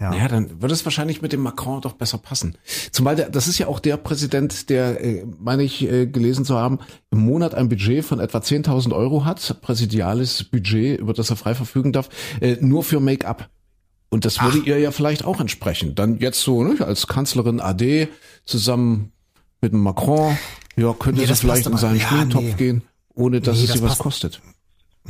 Ja. 0.00 0.10
Naja, 0.10 0.28
dann 0.28 0.62
würde 0.62 0.72
es 0.72 0.84
wahrscheinlich 0.86 1.20
mit 1.20 1.34
dem 1.34 1.42
Macron 1.42 1.82
doch 1.82 1.92
besser 1.92 2.16
passen. 2.16 2.56
Zumal 2.90 3.16
der, 3.16 3.28
das 3.28 3.48
ist 3.48 3.58
ja 3.58 3.66
auch 3.66 3.80
der 3.80 3.98
Präsident, 3.98 4.70
der, 4.70 5.04
äh, 5.04 5.26
meine 5.38 5.62
ich, 5.62 5.82
äh, 5.82 6.06
gelesen 6.06 6.46
zu 6.46 6.56
haben, 6.56 6.78
im 7.10 7.18
Monat 7.18 7.54
ein 7.54 7.68
Budget 7.68 8.02
von 8.02 8.18
etwa 8.18 8.38
10.000 8.38 8.94
Euro 8.94 9.26
hat, 9.26 9.60
präsidiales 9.60 10.44
Budget, 10.44 10.98
über 10.98 11.12
das 11.12 11.28
er 11.28 11.36
frei 11.36 11.54
verfügen 11.54 11.92
darf, 11.92 12.08
äh, 12.40 12.56
nur 12.60 12.82
für 12.82 12.98
Make-up. 12.98 13.50
Und 14.10 14.24
das 14.24 14.42
würde 14.42 14.58
ihr 14.58 14.78
ja 14.78 14.90
vielleicht 14.90 15.24
auch 15.24 15.40
entsprechen. 15.40 15.94
Dann 15.94 16.18
jetzt 16.18 16.40
so, 16.42 16.64
ne, 16.64 16.84
als 16.84 17.06
Kanzlerin 17.06 17.60
AD 17.60 18.08
zusammen 18.44 19.12
mit 19.60 19.72
Macron, 19.72 20.36
ja, 20.76 20.92
könnte 20.92 21.20
Nee, 21.20 21.26
sie 21.26 21.30
das 21.30 21.40
vielleicht 21.40 21.66
in 21.66 21.76
seinen 21.76 22.00
ja, 22.00 22.08
Schminktopf 22.08 22.42
nee. 22.42 22.54
gehen, 22.54 22.82
ohne 23.14 23.40
dass 23.40 23.56
Nee, 23.58 23.62
es 23.64 23.68
das 23.68 23.76
sie 23.78 23.82
was 23.84 23.98
kostet. 23.98 24.40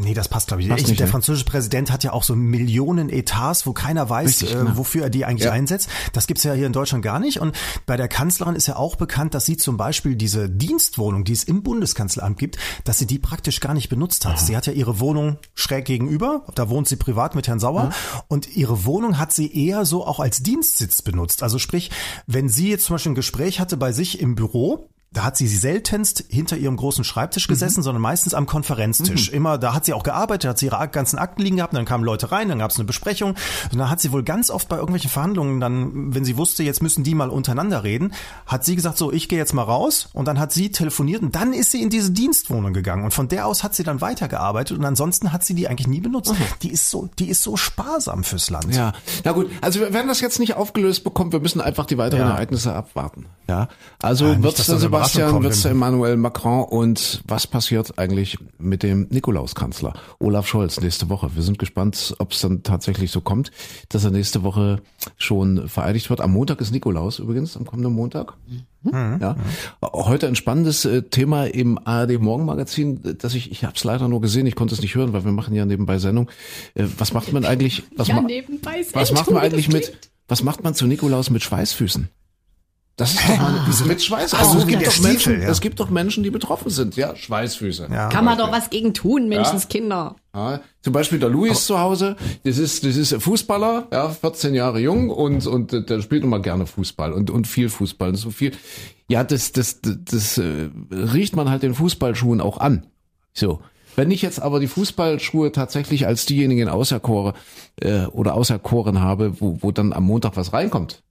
Nee, 0.01 0.15
das 0.15 0.29
passt, 0.29 0.49
glaube 0.49 0.63
ich. 0.63 0.69
Passt 0.69 0.83
ich 0.83 0.89
nicht, 0.89 1.01
der 1.01 1.07
ne? 1.07 1.11
französische 1.13 1.45
Präsident 1.45 1.91
hat 1.93 2.05
ja 2.05 2.13
auch 2.13 2.23
so 2.23 2.35
Millionen 2.35 3.09
Etats, 3.11 3.67
wo 3.67 3.73
keiner 3.73 4.09
weiß, 4.09 4.29
Richtig, 4.29 4.53
äh, 4.53 4.59
genau. 4.59 4.77
wofür 4.77 5.05
er 5.05 5.11
die 5.11 5.25
eigentlich 5.25 5.47
Ja. 5.47 5.53
einsetzt. 5.53 5.89
Das 6.13 6.27
gibt's 6.27 6.43
ja 6.45 6.53
hier 6.55 6.67
in 6.67 6.73
Deutschland 6.73 7.05
gar 7.05 7.21
nicht. 7.21 7.41
Und 7.41 7.57
bei 7.87 7.97
der 7.97 8.09
Kanzlerin 8.09 8.55
ist 8.57 8.67
ja 8.67 8.77
auch 8.77 8.97
bekannt, 8.97 9.35
dass 9.35 9.45
sie 9.47 9.57
zum 9.57 9.77
Beispiel 9.77 10.17
diese 10.17 10.49
Dienstwohnung, 10.49 11.25
die 11.25 11.33
es 11.33 11.45
im 11.45 11.63
Bundeskanzleramt 11.63 12.39
gibt, 12.39 12.59
dass 12.85 12.99
sie 12.99 13.07
die 13.07 13.19
praktisch 13.19 13.61
gar 13.61 13.75
nicht 13.75 13.89
benutzt 13.89 14.25
hat. 14.27 14.39
Sie 14.41 14.57
hat 14.57 14.67
ja 14.67 14.73
ihre 14.73 15.01
Wohnung 15.01 15.39
schräg 15.55 15.85
gegenüber, 15.85 16.45
da 16.55 16.69
wohnt 16.71 16.89
sie 16.89 16.97
privat 16.97 17.35
mit 17.35 17.47
Herrn 17.49 17.61
Sauer. 17.61 17.91
Und 18.29 18.57
ihre 18.57 18.85
Wohnung 18.85 19.19
hat 19.19 19.33
sie 19.33 19.53
eher 19.55 19.85
so 19.85 20.07
auch 20.07 20.21
als 20.21 20.43
Dienstsitz 20.43 21.03
benutzt. 21.03 21.43
Also 21.43 21.59
sprich, 21.59 21.91
wenn 22.27 22.49
sie 22.49 22.71
jetzt 22.71 22.87
zum 22.87 22.95
Beispiel 22.95 23.13
ein 23.13 23.17
Gespräch 23.17 23.61
hatte 23.61 23.77
bei 23.77 23.93
sich 23.93 24.21
im 24.21 24.35
Büro, 24.35 24.89
da 25.13 25.25
hat 25.25 25.37
sie 25.37 25.49
seltenst 25.49 26.25
hinter 26.29 26.57
ihrem 26.57 26.77
großen 26.77 27.03
Schreibtisch 27.03 27.49
gesessen, 27.49 27.81
mhm. 27.81 27.85
sondern 27.85 28.03
meistens 28.03 28.33
am 28.33 28.47
Konferenztisch. 28.47 29.31
Mhm. 29.31 29.37
Immer, 29.37 29.59
da 29.59 29.75
hat 29.75 29.85
sie 29.85 29.93
auch 29.93 30.05
gearbeitet, 30.05 30.49
hat 30.49 30.59
sie 30.59 30.67
ihre 30.67 30.87
ganzen 30.89 31.19
Akten 31.19 31.43
liegen 31.43 31.57
gehabt, 31.57 31.75
dann 31.75 31.85
kamen 31.85 32.05
Leute 32.05 32.31
rein, 32.31 32.49
dann 32.49 32.61
gab 32.61 32.71
es 32.71 32.77
eine 32.77 32.85
Besprechung. 32.85 33.35
Und 33.73 33.79
dann 33.79 33.91
hat 33.91 34.01
sie 34.01 34.13
wohl 34.13 34.23
ganz 34.23 34.51
oft 34.51 34.69
bei 34.69 34.77
irgendwelchen 34.77 35.11
Verhandlungen 35.11 35.59
dann, 35.59 36.15
wenn 36.15 36.25
sie 36.25 36.37
wusste, 36.37 36.63
jetzt 36.63 36.81
müssen 36.81 37.03
die 37.03 37.17
mal 37.17 37.29
untereinander 37.29 37.83
reden, 37.83 38.13
hat 38.47 38.65
sie 38.65 38.77
gesagt, 38.77 38.99
so, 38.99 39.11
ich 39.11 39.29
gehe 39.29 39.39
jetzt 39.39 39.53
mal 39.53 39.65
raus. 39.65 40.11
Und 40.13 40.29
dann 40.29 40.39
hat 40.39 40.53
sie 40.53 40.71
telefoniert 40.71 41.23
und 41.23 41.35
dann 41.35 41.55
ist 41.55 41.73
sie 41.73 41.83
in 41.83 41.91
diese 41.91 42.13
Dienstwohnung 42.13 42.73
gegangen. 42.73 43.03
Und 43.03 43.13
von 43.13 43.27
der 43.27 43.49
aus 43.49 43.65
hat 43.65 43.75
sie 43.75 43.83
dann 43.83 44.01
weitergearbeitet 44.01 44.79
und 44.79 44.85
ansonsten 44.85 45.33
hat 45.33 45.43
sie 45.43 45.55
die 45.55 45.67
eigentlich 45.67 45.89
nie 45.89 46.01
benutzt. 46.01 46.35
Mhm. 46.35 46.45
Die 46.63 46.71
ist 46.71 46.89
so, 46.89 47.09
die 47.19 47.29
ist 47.29 47.43
so 47.43 47.57
sparsam 47.57 48.23
fürs 48.23 48.49
Land. 48.49 48.77
Ja, 48.77 48.93
na 49.25 49.33
gut, 49.33 49.51
also 49.61 49.81
wir 49.81 49.93
werden 49.93 50.07
das 50.07 50.21
jetzt 50.21 50.39
nicht 50.39 50.55
aufgelöst 50.55 51.03
bekommen, 51.03 51.33
wir 51.33 51.41
müssen 51.41 51.61
einfach 51.61 51.87
die 51.87 51.99
weiteren 51.99 52.29
ja. 52.29 52.31
Ereignisse 52.31 52.73
abwarten. 52.73 53.27
Ja, 53.49 53.69
also 54.01 54.27
ja, 54.27 54.41
wird 54.41 54.57
es 54.57 54.67
dann 54.67 54.79
Sebastian, 55.09 55.43
wird 55.43 55.53
es 55.53 55.65
Emmanuel 55.65 56.17
Macron 56.17 56.65
und 56.65 57.23
was 57.27 57.47
passiert 57.47 57.99
eigentlich 57.99 58.39
mit 58.59 58.83
dem 58.83 59.07
Nikolauskanzler 59.11 59.95
Olaf 60.19 60.47
Scholz 60.47 60.81
nächste 60.81 61.09
Woche? 61.09 61.31
Wir 61.35 61.43
sind 61.43 61.59
gespannt, 61.59 62.15
ob 62.19 62.33
es 62.33 62.41
dann 62.41 62.63
tatsächlich 62.63 63.11
so 63.11 63.21
kommt, 63.21 63.51
dass 63.89 64.05
er 64.05 64.11
nächste 64.11 64.43
Woche 64.43 64.81
schon 65.17 65.69
vereidigt 65.69 66.11
wird. 66.11 66.21
Am 66.21 66.33
Montag 66.33 66.61
ist 66.61 66.71
Nikolaus 66.71 67.19
übrigens, 67.19 67.57
am 67.57 67.65
kommenden 67.65 67.93
Montag. 67.95 68.35
Mhm. 68.83 69.19
Ja. 69.21 69.37
Heute 69.83 70.27
ein 70.29 70.37
spannendes 70.37 70.85
äh, 70.85 71.03
Thema 71.03 71.45
im 71.45 71.79
ARD 71.85 72.19
Morgenmagazin, 72.21 73.17
das 73.19 73.35
ich, 73.35 73.51
ich 73.51 73.65
habe 73.65 73.75
es 73.77 73.85
leider 73.85 74.09
nur 74.09 74.21
gesehen, 74.21 74.47
ich 74.47 74.55
konnte 74.55 74.75
es 74.75 74.81
nicht 74.81 74.95
hören, 74.95 75.13
weil 75.13 75.25
wir 75.25 75.33
machen 75.33 75.55
ja 75.55 75.65
nebenbei 75.65 75.99
Sendung. 75.99 76.31
Äh, 76.75 76.85
was 76.99 77.13
macht 77.13 77.33
man 77.33 77.45
eigentlich, 77.45 77.83
was, 77.97 78.09
ja, 78.09 78.21
ma 78.21 78.29
was 78.93 79.13
macht 79.13 79.31
man 79.31 79.43
eigentlich 79.43 79.71
mit, 79.71 80.11
was 80.29 80.43
macht 80.43 80.63
man 80.63 80.75
zu 80.75 80.87
Nikolaus 80.87 81.31
mit 81.31 81.43
Schweißfüßen? 81.43 82.09
Das 83.01 83.15
ist 83.15 83.21
doch 83.27 83.39
mal 83.39 83.65
diese 83.67 83.85
mit 83.87 84.03
Schweiß. 84.03 84.35
Also 84.35 84.59
es 84.59 84.67
gibt, 84.67 84.87
doch 84.87 85.01
Menschen, 85.01 85.41
ja. 85.41 85.49
es 85.49 85.63
gibt 85.63 85.81
doch 85.81 85.89
Menschen, 85.89 86.23
die 86.23 86.29
betroffen 86.29 86.69
sind, 86.69 86.97
ja, 86.97 87.17
Schweißfüße. 87.17 87.89
Ja, 87.91 88.11
Kann 88.11 88.27
man 88.27 88.37
doch 88.37 88.53
was 88.53 88.69
gegen 88.69 88.93
tun, 88.93 89.27
Menschenskinder. 89.27 90.17
Ja. 90.35 90.53
ja. 90.53 90.61
Zum 90.83 90.93
Beispiel 90.93 91.19
der 91.19 91.31
Louis 91.31 91.53
Aber 91.53 91.61
zu 91.61 91.79
Hause, 91.81 92.17
das 92.45 92.59
ist, 92.59 92.85
das 92.85 92.97
ist 92.97 93.15
Fußballer, 93.15 93.89
ja, 93.91 94.11
14 94.11 94.53
Jahre 94.53 94.81
jung 94.81 95.09
und, 95.09 95.47
und 95.47 95.73
der 95.89 96.03
spielt 96.03 96.25
immer 96.25 96.41
gerne 96.41 96.67
Fußball 96.67 97.15
und, 97.15 97.31
und 97.31 97.47
viel 97.47 97.71
Fußball 97.71 98.11
und 98.11 98.17
so 98.17 98.31
viel. 98.31 98.53
Ja, 99.09 99.25
das, 99.25 99.53
das, 99.53 99.81
das, 99.81 99.97
das 100.05 100.37
äh, 100.37 100.69
riecht 100.91 101.35
man 101.35 101.49
halt 101.49 101.63
den 101.63 101.73
Fußballschuhen 101.73 102.43
auch 102.43 102.59
an. 102.59 102.85
So. 103.33 103.61
Wenn 103.97 104.11
ich 104.11 104.21
jetzt 104.21 104.43
aber 104.43 104.61
die 104.61 104.69
Fußballschuhe 104.69 105.53
tatsächlich 105.53 106.07
als 106.07 106.27
diejenigen 106.27 106.69
auserkore 106.69 107.33
äh, 107.81 108.05
oder 108.05 108.35
auserkoren 108.35 109.01
habe, 109.01 109.41
wo, 109.41 109.57
wo 109.63 109.73
dann 109.73 109.95
am 109.95 110.05
Montag 110.05 110.37
was 110.37 110.53
reinkommt, 110.53 111.03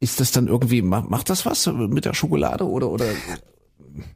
ist 0.00 0.20
das 0.20 0.32
dann 0.32 0.46
irgendwie, 0.46 0.82
macht 0.82 1.30
das 1.30 1.44
was 1.44 1.66
mit 1.66 2.04
der 2.04 2.14
Schokolade 2.14 2.68
oder, 2.68 2.88
oder? 2.88 3.06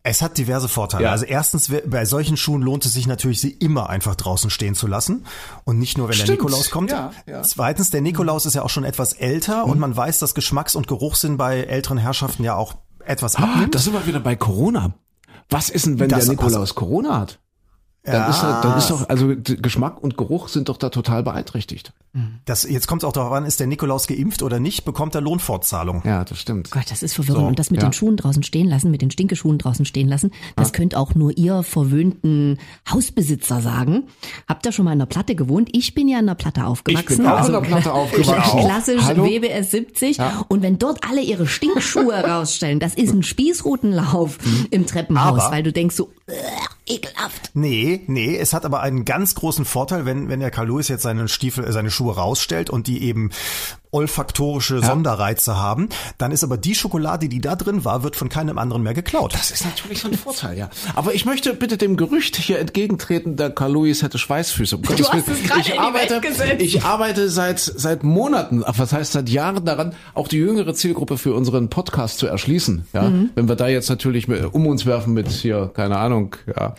Es 0.02 0.22
hat 0.22 0.38
diverse 0.38 0.68
Vorteile. 0.68 1.04
Ja. 1.04 1.10
Also 1.10 1.24
erstens, 1.24 1.70
bei 1.86 2.04
solchen 2.04 2.36
Schuhen 2.36 2.62
lohnt 2.62 2.84
es 2.86 2.92
sich 2.92 3.06
natürlich, 3.06 3.40
sie 3.40 3.50
immer 3.50 3.90
einfach 3.90 4.14
draußen 4.14 4.50
stehen 4.50 4.74
zu 4.74 4.86
lassen 4.86 5.24
und 5.64 5.78
nicht 5.78 5.98
nur, 5.98 6.08
wenn 6.08 6.14
Stimmt. 6.14 6.28
der 6.28 6.36
Nikolaus 6.36 6.70
kommt. 6.70 6.90
Ja, 6.90 7.12
ja. 7.26 7.42
Zweitens, 7.42 7.90
der 7.90 8.00
Nikolaus 8.00 8.46
ist 8.46 8.54
ja 8.54 8.62
auch 8.62 8.70
schon 8.70 8.84
etwas 8.84 9.12
älter 9.12 9.64
mhm. 9.66 9.72
und 9.72 9.78
man 9.80 9.96
weiß, 9.96 10.18
dass 10.20 10.34
Geschmacks- 10.34 10.76
und 10.76 10.86
Geruchssinn 10.86 11.36
bei 11.36 11.62
älteren 11.62 11.98
Herrschaften 11.98 12.44
ja 12.44 12.54
auch 12.54 12.74
etwas 13.04 13.36
ah, 13.36 13.44
abnimmt. 13.44 13.74
Das 13.74 13.84
sind 13.84 13.92
wir 13.92 14.06
wieder 14.06 14.20
bei 14.20 14.36
Corona. 14.36 14.94
Was 15.50 15.68
ist 15.68 15.86
denn, 15.86 15.98
wenn 15.98 16.08
das, 16.08 16.24
der 16.24 16.34
Nikolaus 16.34 16.70
also, 16.70 16.74
Corona 16.74 17.20
hat? 17.20 17.40
Dann, 18.04 18.14
ja. 18.14 18.30
ist, 18.30 18.42
dann 18.42 18.78
ist 18.78 18.90
doch, 18.90 19.08
also 19.08 19.32
Geschmack 19.36 20.02
und 20.02 20.16
Geruch 20.16 20.48
sind 20.48 20.68
doch 20.68 20.76
da 20.76 20.88
total 20.88 21.22
beeinträchtigt. 21.22 21.92
Das, 22.44 22.64
jetzt 22.64 22.88
kommt 22.88 23.02
es 23.02 23.08
auch 23.08 23.12
darauf 23.14 23.32
an, 23.32 23.46
ist 23.46 23.58
der 23.58 23.66
Nikolaus 23.66 24.06
geimpft 24.06 24.42
oder 24.42 24.60
nicht, 24.60 24.84
bekommt 24.84 25.14
er 25.14 25.22
Lohnfortzahlung. 25.22 26.02
Ja, 26.04 26.24
das 26.24 26.38
stimmt. 26.38 26.70
Gott, 26.70 26.90
das 26.90 27.02
ist 27.02 27.14
verwirrend. 27.14 27.40
So, 27.40 27.46
und 27.46 27.58
das 27.58 27.70
mit 27.70 27.80
ja. 27.80 27.88
den 27.88 27.94
Schuhen 27.94 28.18
draußen 28.18 28.42
stehen 28.42 28.68
lassen, 28.68 28.90
mit 28.90 29.00
den 29.00 29.10
Stinkeschuhen 29.10 29.56
draußen 29.56 29.86
stehen 29.86 30.08
lassen, 30.08 30.30
das 30.54 30.68
ja. 30.68 30.72
könnt 30.74 30.94
auch 30.94 31.14
nur 31.14 31.38
ihr 31.38 31.62
verwöhnten 31.62 32.58
Hausbesitzer 32.90 33.62
sagen. 33.62 34.08
Habt 34.46 34.66
ihr 34.66 34.72
schon 34.72 34.84
mal 34.84 34.92
in 34.92 34.98
der 34.98 35.06
Platte 35.06 35.34
gewohnt? 35.34 35.70
Ich 35.72 35.94
bin 35.94 36.06
ja 36.06 36.18
in 36.18 36.26
der 36.26 36.34
Platte 36.34 36.66
aufgewachsen. 36.66 37.12
Ich 37.12 37.18
bin 37.18 37.26
auch 37.26 37.38
also, 37.38 37.46
in 37.46 37.62
der 37.62 37.68
Platte 37.68 37.92
aufgewachsen. 37.94 38.60
Klassisch 38.60 39.02
Hallo? 39.04 39.24
WBS 39.24 39.70
70. 39.70 40.16
Ja. 40.18 40.44
Und 40.48 40.60
wenn 40.60 40.78
dort 40.78 41.08
alle 41.08 41.22
ihre 41.22 41.46
Stinkschuhe 41.46 42.12
rausstellen, 42.28 42.78
das 42.78 42.94
ist 42.94 43.14
ein 43.14 43.22
Spießrutenlauf 43.22 44.38
mhm. 44.44 44.66
im 44.70 44.86
Treppenhaus, 44.86 45.40
aber, 45.44 45.52
weil 45.52 45.62
du 45.62 45.72
denkst 45.72 45.96
so, 45.96 46.10
ekelhaft. 46.86 47.50
Nee, 47.54 47.91
nee, 48.06 48.36
es 48.36 48.52
hat 48.52 48.64
aber 48.64 48.80
einen 48.80 49.04
ganz 49.04 49.34
großen 49.34 49.64
Vorteil, 49.64 50.04
wenn, 50.04 50.28
wenn 50.28 50.40
der 50.40 50.50
Karl 50.50 50.68
Lewis 50.68 50.88
jetzt 50.88 51.02
seine 51.02 51.28
Stiefel, 51.28 51.70
seine 51.72 51.90
Schuhe 51.90 52.14
rausstellt 52.14 52.70
und 52.70 52.86
die 52.86 53.02
eben 53.02 53.30
olfaktorische 53.92 54.76
ja. 54.76 54.86
Sonderreize 54.86 55.56
haben, 55.56 55.88
dann 56.18 56.32
ist 56.32 56.42
aber 56.42 56.56
die 56.56 56.74
Schokolade, 56.74 57.28
die 57.28 57.40
da 57.40 57.54
drin 57.54 57.84
war, 57.84 58.02
wird 58.02 58.16
von 58.16 58.28
keinem 58.28 58.58
anderen 58.58 58.82
mehr 58.82 58.94
geklaut. 58.94 59.34
Das 59.34 59.50
ist 59.50 59.64
natürlich 59.64 60.00
so 60.00 60.08
ein 60.08 60.14
Vorteil, 60.14 60.58
ja. 60.58 60.70
Aber 60.94 61.14
ich 61.14 61.26
möchte 61.26 61.54
bitte 61.54 61.76
dem 61.76 61.96
Gerücht 61.96 62.36
hier 62.36 62.58
entgegentreten, 62.58 63.36
der 63.36 63.50
Karl 63.50 63.72
Lewis 63.72 64.02
hätte 64.02 64.18
Schweißfüße. 64.18 64.76
Um 64.76 64.82
du 64.82 64.92
hast 64.92 65.28
es 65.28 65.42
gerade 65.42 65.60
ich 65.60 65.78
arbeite, 65.78 66.20
ich 66.58 66.82
arbeite 66.82 67.28
seit 67.28 67.60
seit 67.60 68.02
Monaten, 68.02 68.64
was 68.66 68.92
heißt 68.92 69.12
seit 69.12 69.28
Jahren 69.28 69.64
daran, 69.64 69.94
auch 70.14 70.28
die 70.28 70.38
jüngere 70.38 70.74
Zielgruppe 70.74 71.18
für 71.18 71.34
unseren 71.34 71.68
Podcast 71.68 72.18
zu 72.18 72.26
erschließen. 72.26 72.86
Ja, 72.92 73.02
mhm. 73.02 73.30
wenn 73.34 73.48
wir 73.48 73.56
da 73.56 73.68
jetzt 73.68 73.90
natürlich 73.90 74.28
um 74.28 74.66
uns 74.66 74.86
werfen 74.86 75.12
mit 75.12 75.28
hier 75.28 75.70
keine 75.74 75.98
Ahnung, 75.98 76.36
ja, 76.46 76.74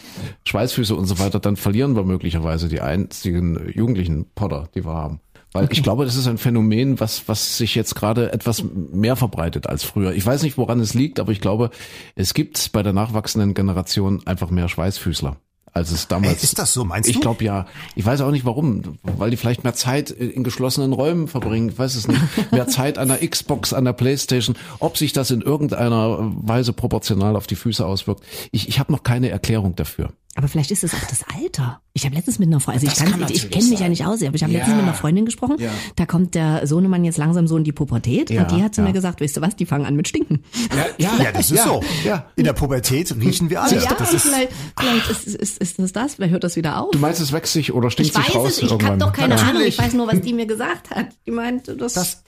Schweißfüße 0.45 0.95
und 0.95 1.05
so 1.05 1.19
weiter, 1.19 1.39
dann 1.39 1.57
verlieren 1.57 1.95
wir 1.95 2.03
möglicherweise 2.03 2.67
die 2.67 2.81
einzigen 2.81 3.71
jugendlichen 3.71 4.25
Potter, 4.33 4.67
die 4.73 4.83
wir 4.83 4.93
haben. 4.93 5.19
Weil 5.53 5.67
ich 5.71 5.83
glaube, 5.83 6.05
das 6.05 6.15
ist 6.15 6.27
ein 6.27 6.37
Phänomen, 6.37 6.99
was, 6.99 7.27
was 7.27 7.57
sich 7.57 7.75
jetzt 7.75 7.95
gerade 7.95 8.33
etwas 8.33 8.63
mehr 8.63 9.15
verbreitet 9.15 9.67
als 9.67 9.83
früher. 9.83 10.13
Ich 10.13 10.25
weiß 10.25 10.41
nicht, 10.43 10.57
woran 10.57 10.79
es 10.79 10.93
liegt, 10.93 11.19
aber 11.19 11.31
ich 11.31 11.41
glaube, 11.41 11.69
es 12.15 12.33
gibt 12.33 12.71
bei 12.71 12.81
der 12.81 12.93
nachwachsenden 12.93 13.53
Generation 13.53 14.25
einfach 14.25 14.49
mehr 14.49 14.67
Schweißfüßler 14.67 15.37
als 15.73 15.91
es 15.91 16.07
damals. 16.07 16.37
Hey, 16.37 16.43
ist 16.43 16.59
das 16.59 16.73
so, 16.73 16.85
meinst 16.85 17.09
du? 17.09 17.13
Ich 17.13 17.21
glaube 17.21 17.43
ja. 17.43 17.65
Ich 17.95 18.05
weiß 18.05 18.21
auch 18.21 18.31
nicht 18.31 18.45
warum, 18.45 18.99
weil 19.03 19.31
die 19.31 19.37
vielleicht 19.37 19.63
mehr 19.63 19.73
Zeit 19.73 20.11
in 20.11 20.43
geschlossenen 20.43 20.93
Räumen 20.93 21.27
verbringen, 21.27 21.69
ich 21.69 21.77
weiß 21.77 21.95
es 21.95 22.07
nicht. 22.07 22.21
Mehr 22.51 22.67
Zeit 22.67 22.97
an 22.97 23.07
der 23.07 23.27
Xbox, 23.27 23.73
an 23.73 23.85
der 23.85 23.93
Playstation, 23.93 24.55
ob 24.79 24.97
sich 24.97 25.13
das 25.13 25.31
in 25.31 25.41
irgendeiner 25.41 26.31
Weise 26.35 26.73
proportional 26.73 27.35
auf 27.35 27.47
die 27.47 27.55
Füße 27.55 27.85
auswirkt. 27.85 28.23
Ich, 28.51 28.67
ich 28.67 28.79
habe 28.79 28.91
noch 28.91 29.03
keine 29.03 29.29
Erklärung 29.29 29.75
dafür. 29.75 30.09
Aber 30.35 30.47
vielleicht 30.47 30.71
ist 30.71 30.83
es 30.83 30.95
auch 30.95 31.07
das 31.09 31.23
Alter. 31.39 31.81
Ich 31.93 32.05
habe 32.05 32.15
letztens 32.15 32.39
mit 32.39 32.47
einer 32.47 32.59
Freundin, 32.59 32.89
also 32.89 33.03
ich, 33.03 33.11
kann, 33.11 33.21
ich, 33.29 33.43
ich 33.43 33.51
kenne 33.51 33.69
mich 33.69 33.79
ja 33.79 33.87
nicht 33.87 34.03
aus, 34.03 34.23
aber 34.23 34.33
ich 34.33 34.41
habe 34.41 34.51
ja. 34.51 34.59
letztens 34.59 34.77
mit 34.77 34.85
einer 34.85 34.95
Freundin 34.95 35.25
gesprochen. 35.25 35.57
Ja. 35.59 35.69
Da 35.95 36.07
kommt 36.07 36.33
der 36.33 36.65
Sohnemann 36.65 37.05
jetzt 37.05 37.17
langsam 37.17 37.45
so 37.45 37.55
in 37.55 37.63
die 37.63 37.71
Pubertät 37.71 38.31
ja. 38.31 38.41
und 38.41 38.49
die 38.49 38.63
hat 38.63 38.73
zu 38.73 38.81
mir 38.81 38.93
gesagt, 38.93 39.21
weißt 39.21 39.37
du 39.37 39.41
was, 39.41 39.55
die 39.55 39.67
fangen 39.67 39.85
an 39.85 39.95
mit 39.95 40.07
Stinken. 40.07 40.43
Ja, 40.75 40.85
ja, 40.97 41.11
ja 41.25 41.31
das 41.31 41.51
ist 41.51 41.63
so. 41.63 41.83
Ja. 42.03 42.25
In 42.35 42.45
der 42.45 42.53
Pubertät 42.53 43.15
riechen 43.15 43.51
wir 43.51 43.61
alle. 43.61 43.75
Ja, 43.75 43.93
das 43.93 44.11
ist, 44.11 44.23
vielleicht, 44.23 44.49
vielleicht 44.75 45.09
ist, 45.11 45.27
ist, 45.27 45.57
ist 45.63 45.79
das 45.79 45.91
das, 45.93 46.15
vielleicht 46.15 46.33
hört 46.33 46.43
das 46.43 46.55
wieder 46.55 46.79
auf. 46.79 46.91
Du 46.91 46.99
meinst, 46.99 47.19
es 47.19 47.31
wächst 47.31 47.53
sich 47.53 47.73
oder 47.73 47.89
stinkt 47.89 48.15
ich 48.15 48.23
sich 48.23 48.35
raus? 48.35 48.57
Ich 48.57 48.63
weiß 48.63 48.71
es, 48.71 48.79
ich 48.81 48.85
habe 48.85 48.97
doch 48.97 49.13
keine 49.13 49.39
Ahnung, 49.41 49.63
ich 49.63 49.77
weiß 49.77 49.93
nur, 49.93 50.07
was 50.07 50.21
die 50.21 50.33
mir 50.33 50.45
gesagt 50.45 50.91
hat. 50.91 51.07
Die 51.25 51.31
meinte, 51.31 51.75
das, 51.75 51.93
das 51.93 52.23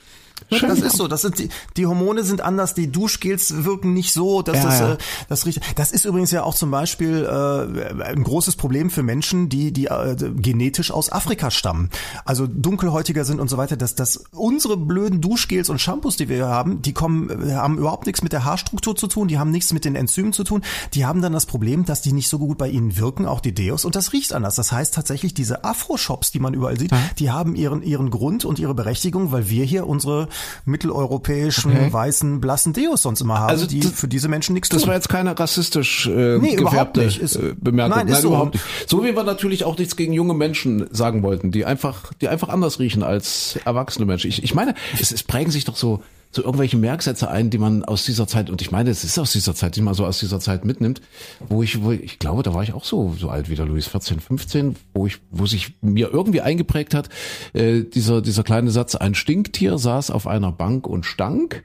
Schön. 0.52 0.68
Das 0.68 0.80
ist 0.80 0.96
so. 0.96 1.08
Das 1.08 1.22
sind 1.22 1.38
die, 1.38 1.48
die 1.76 1.86
Hormone 1.86 2.22
sind 2.22 2.40
anders. 2.40 2.74
Die 2.74 2.90
Duschgels 2.90 3.64
wirken 3.64 3.92
nicht 3.92 4.12
so. 4.12 4.42
Dass 4.42 4.58
ja, 4.58 4.64
das, 4.64 4.78
ja. 4.78 4.92
Äh, 4.92 4.98
das, 5.28 5.46
riecht. 5.46 5.60
das 5.76 5.92
ist 5.92 6.04
übrigens 6.04 6.30
ja 6.30 6.42
auch 6.42 6.54
zum 6.54 6.70
Beispiel 6.70 7.24
äh, 7.24 8.02
ein 8.02 8.22
großes 8.22 8.56
Problem 8.56 8.90
für 8.90 9.02
Menschen, 9.02 9.48
die 9.48 9.72
die 9.72 9.86
äh, 9.86 10.16
genetisch 10.36 10.90
aus 10.90 11.10
Afrika 11.10 11.50
stammen. 11.50 11.90
Also 12.24 12.46
dunkelhäutiger 12.46 13.24
sind 13.24 13.40
und 13.40 13.48
so 13.48 13.56
weiter. 13.56 13.76
Dass, 13.76 13.94
dass 13.94 14.24
unsere 14.32 14.76
blöden 14.76 15.20
Duschgels 15.20 15.68
und 15.68 15.80
Shampoos, 15.80 16.16
die 16.16 16.28
wir 16.28 16.46
haben, 16.46 16.82
die 16.82 16.92
kommen, 16.92 17.54
haben 17.54 17.78
überhaupt 17.78 18.06
nichts 18.06 18.22
mit 18.22 18.32
der 18.32 18.44
Haarstruktur 18.44 18.94
zu 18.94 19.06
tun. 19.06 19.28
Die 19.28 19.38
haben 19.38 19.50
nichts 19.50 19.72
mit 19.72 19.84
den 19.84 19.96
Enzymen 19.96 20.32
zu 20.32 20.44
tun. 20.44 20.62
Die 20.94 21.06
haben 21.06 21.22
dann 21.22 21.32
das 21.32 21.46
Problem, 21.46 21.84
dass 21.84 22.02
die 22.02 22.12
nicht 22.12 22.28
so 22.28 22.38
gut 22.38 22.58
bei 22.58 22.68
ihnen 22.68 22.96
wirken, 22.96 23.26
auch 23.26 23.40
die 23.40 23.54
Deos. 23.54 23.84
Und 23.84 23.96
das 23.96 24.12
riecht 24.12 24.32
anders. 24.32 24.54
Das 24.54 24.70
heißt 24.70 24.94
tatsächlich, 24.94 25.34
diese 25.34 25.64
Afro-Shops, 25.64 26.30
die 26.30 26.40
man 26.40 26.54
überall 26.54 26.78
sieht, 26.78 26.92
ja. 26.92 26.98
die 27.18 27.30
haben 27.30 27.54
ihren 27.54 27.82
ihren 27.82 28.10
Grund 28.10 28.44
und 28.44 28.58
ihre 28.58 28.74
Berechtigung, 28.74 29.32
weil 29.32 29.48
wir 29.48 29.64
hier 29.64 29.86
unsere 29.86 30.25
mitteleuropäischen, 30.64 31.72
okay. 31.72 31.92
weißen, 31.92 32.40
blassen 32.40 32.72
Deos 32.72 33.02
sonst 33.02 33.20
immer 33.20 33.38
haben, 33.38 33.50
also 33.50 33.66
die 33.66 33.82
für 33.82 34.08
diese 34.08 34.28
Menschen 34.28 34.54
nichts 34.54 34.68
tun. 34.68 34.78
Das 34.78 34.86
war 34.86 34.94
jetzt 34.94 35.08
keine 35.08 35.38
rassistisch 35.38 36.06
äh, 36.06 36.38
nee, 36.38 36.56
gefärbte 36.56 37.02
ist, 37.02 37.36
äh, 37.36 37.54
Bemerkung. 37.56 37.96
Nein, 37.96 38.06
nein 38.08 38.22
so. 38.22 38.28
überhaupt 38.28 38.54
nicht. 38.54 38.64
So 38.86 39.04
wie 39.04 39.14
wir 39.14 39.22
natürlich 39.22 39.64
auch 39.64 39.76
nichts 39.78 39.96
gegen 39.96 40.12
junge 40.12 40.34
Menschen 40.34 40.86
sagen 40.90 41.22
wollten, 41.22 41.50
die 41.50 41.64
einfach, 41.64 42.12
die 42.20 42.28
einfach 42.28 42.48
anders 42.48 42.78
riechen 42.78 43.02
als 43.02 43.58
erwachsene 43.64 44.06
Menschen. 44.06 44.28
Ich, 44.28 44.42
ich 44.42 44.54
meine, 44.54 44.74
es, 45.00 45.12
es 45.12 45.22
prägen 45.22 45.50
sich 45.50 45.64
doch 45.64 45.76
so 45.76 46.02
so 46.36 46.44
irgendwelche 46.44 46.76
Merksätze 46.76 47.28
ein, 47.28 47.50
die 47.50 47.58
man 47.58 47.84
aus 47.84 48.04
dieser 48.04 48.26
Zeit, 48.28 48.50
und 48.50 48.62
ich 48.62 48.70
meine, 48.70 48.90
es 48.90 49.04
ist 49.04 49.18
aus 49.18 49.32
dieser 49.32 49.54
Zeit, 49.54 49.74
die 49.74 49.80
man 49.80 49.94
so 49.94 50.06
aus 50.06 50.20
dieser 50.20 50.38
Zeit 50.38 50.64
mitnimmt, 50.64 51.00
wo 51.48 51.62
ich, 51.62 51.82
wo 51.82 51.90
ich, 51.90 52.18
glaube, 52.18 52.42
da 52.42 52.54
war 52.54 52.62
ich 52.62 52.72
auch 52.74 52.84
so, 52.84 53.14
so 53.18 53.30
alt 53.30 53.48
wie 53.48 53.54
der 53.54 53.66
Louis, 53.66 53.88
14, 53.88 54.20
15, 54.20 54.76
wo 54.94 55.06
ich, 55.06 55.18
wo 55.30 55.46
sich 55.46 55.74
mir 55.80 56.12
irgendwie 56.12 56.42
eingeprägt 56.42 56.94
hat, 56.94 57.08
äh, 57.54 57.82
dieser, 57.82 58.22
dieser 58.22 58.44
kleine 58.44 58.70
Satz, 58.70 58.94
ein 58.94 59.14
Stinktier 59.14 59.78
saß 59.78 60.10
auf 60.10 60.26
einer 60.26 60.52
Bank 60.52 60.86
und 60.86 61.04
stank. 61.06 61.64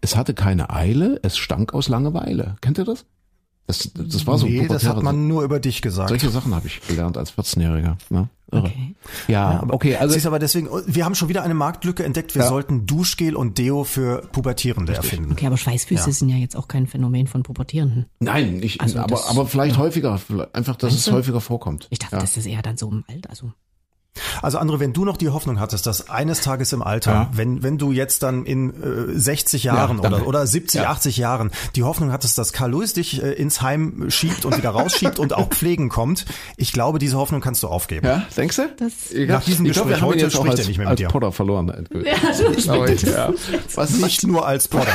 Es 0.00 0.16
hatte 0.16 0.34
keine 0.34 0.70
Eile, 0.70 1.20
es 1.22 1.36
stank 1.36 1.74
aus 1.74 1.88
Langeweile. 1.88 2.56
Kennt 2.60 2.78
ihr 2.78 2.84
das? 2.84 3.04
Das, 3.66 3.90
das 3.94 4.26
war 4.26 4.38
so 4.38 4.46
Nee, 4.46 4.68
das 4.68 4.84
hat 4.86 5.02
man 5.02 5.26
nur 5.26 5.42
über 5.42 5.58
dich 5.58 5.82
gesagt. 5.82 6.08
Solche 6.10 6.30
Sachen 6.30 6.54
habe 6.54 6.66
ich 6.68 6.80
gelernt 6.86 7.16
als 7.18 7.32
14-Jähriger. 7.36 7.96
Ne? 8.10 8.28
Irre. 8.52 8.62
Okay. 8.66 8.94
Ja, 9.26 9.64
okay, 9.70 9.96
also 9.96 10.14
Siehst 10.14 10.24
aber 10.26 10.38
deswegen, 10.38 10.68
wir 10.86 11.04
haben 11.04 11.16
schon 11.16 11.28
wieder 11.28 11.42
eine 11.42 11.54
Marktlücke 11.54 12.04
entdeckt. 12.04 12.36
Wir 12.36 12.42
Ja. 12.42 12.48
sollten 12.48 12.86
Duschgel 12.86 13.34
und 13.34 13.58
Deo 13.58 13.82
für 13.82 14.22
Pubertierende 14.30 14.94
erfinden. 14.94 15.32
Okay, 15.32 15.46
aber 15.48 15.56
Schweißfüße 15.56 16.06
Ja. 16.06 16.12
sind 16.12 16.28
ja 16.28 16.36
jetzt 16.36 16.56
auch 16.56 16.68
kein 16.68 16.86
Phänomen 16.86 17.26
von 17.26 17.42
Pubertierenden. 17.42 18.06
nein, 18.20 18.62
ich, 18.62 18.80
Also 18.80 19.00
aber, 19.00 19.08
das- 19.16 19.26
aber 19.28 19.46
vielleicht 19.48 19.78
häufiger, 19.78 20.12
einfach, 20.52 20.76
dass 20.76 20.90
Meinst 20.92 20.98
es 20.98 21.04
du? 21.06 21.12
häufiger 21.12 21.40
vorkommt. 21.40 21.88
Ich 21.90 21.98
dachte, 21.98 22.14
ja. 22.16 22.20
das 22.20 22.36
ist 22.36 22.46
eher 22.46 22.62
dann 22.62 22.76
so 22.76 22.88
im 22.88 23.02
Alter. 23.08 23.30
Also 23.30 23.52
Also 24.42 24.58
André, 24.58 24.80
wenn 24.80 24.92
du 24.92 25.04
noch 25.04 25.16
die 25.16 25.28
Hoffnung 25.28 25.60
hattest, 25.60 25.86
dass 25.86 26.08
eines 26.10 26.40
Tages 26.40 26.72
im 26.72 26.82
Alter, 26.82 27.10
Ja. 27.12 27.30
wenn, 27.32 27.62
wenn 27.62 27.78
du 27.78 27.92
jetzt 27.92 28.22
dann 28.22 28.44
in 28.44 28.70
äh, 29.14 29.18
60 29.18 29.64
Jahren 29.64 29.96
Ja, 29.98 30.02
dann- 30.02 30.14
oder, 30.14 30.26
oder 30.26 30.46
70, 30.46 30.82
Ja. 30.82 30.90
80 30.90 31.16
Jahren 31.16 31.50
die 31.74 31.82
Hoffnung 31.82 32.12
hattest, 32.12 32.38
dass 32.38 32.52
Karl 32.52 32.70
Lewis 32.72 32.92
dich 32.94 33.22
äh, 33.22 33.32
ins 33.32 33.62
Heim 33.62 34.06
schiebt 34.08 34.44
und 34.44 34.56
wieder 34.56 34.70
rausschiebt 34.70 35.18
und 35.18 35.32
auch 35.34 35.48
pflegen 35.48 35.88
kommt, 35.88 36.24
ich 36.56 36.72
glaube, 36.72 36.98
diese 36.98 37.16
Hoffnung 37.16 37.40
kannst 37.40 37.62
du 37.62 37.68
aufgeben. 37.68 38.06
Ja, 38.06 38.22
denkst 38.36 38.56
du? 38.56 38.62
Das- 38.78 38.92
Nach 39.28 39.42
diesem 39.44 39.66
ich 39.66 39.72
glaub, 39.72 39.86
Gespräch 39.88 40.02
ihn 40.02 40.06
heute 40.06 40.30
spricht 40.30 40.50
als, 40.50 40.60
er 40.60 40.66
nicht 40.68 40.78
mehr 40.78 40.86
mit 40.86 40.90
als 40.92 40.98
dir. 40.98 41.08
Potter 41.08 41.32
verloren. 41.32 41.68
endgültig. 41.68 42.12
Ja, 42.12 42.50
das 42.54 42.68
Aber 42.68 42.88
ich, 42.88 43.02
ja. 43.02 43.32
Was 43.74 43.90
Nicht 43.98 44.26
nur 44.26 44.46
als 44.46 44.68
Potter. 44.68 44.90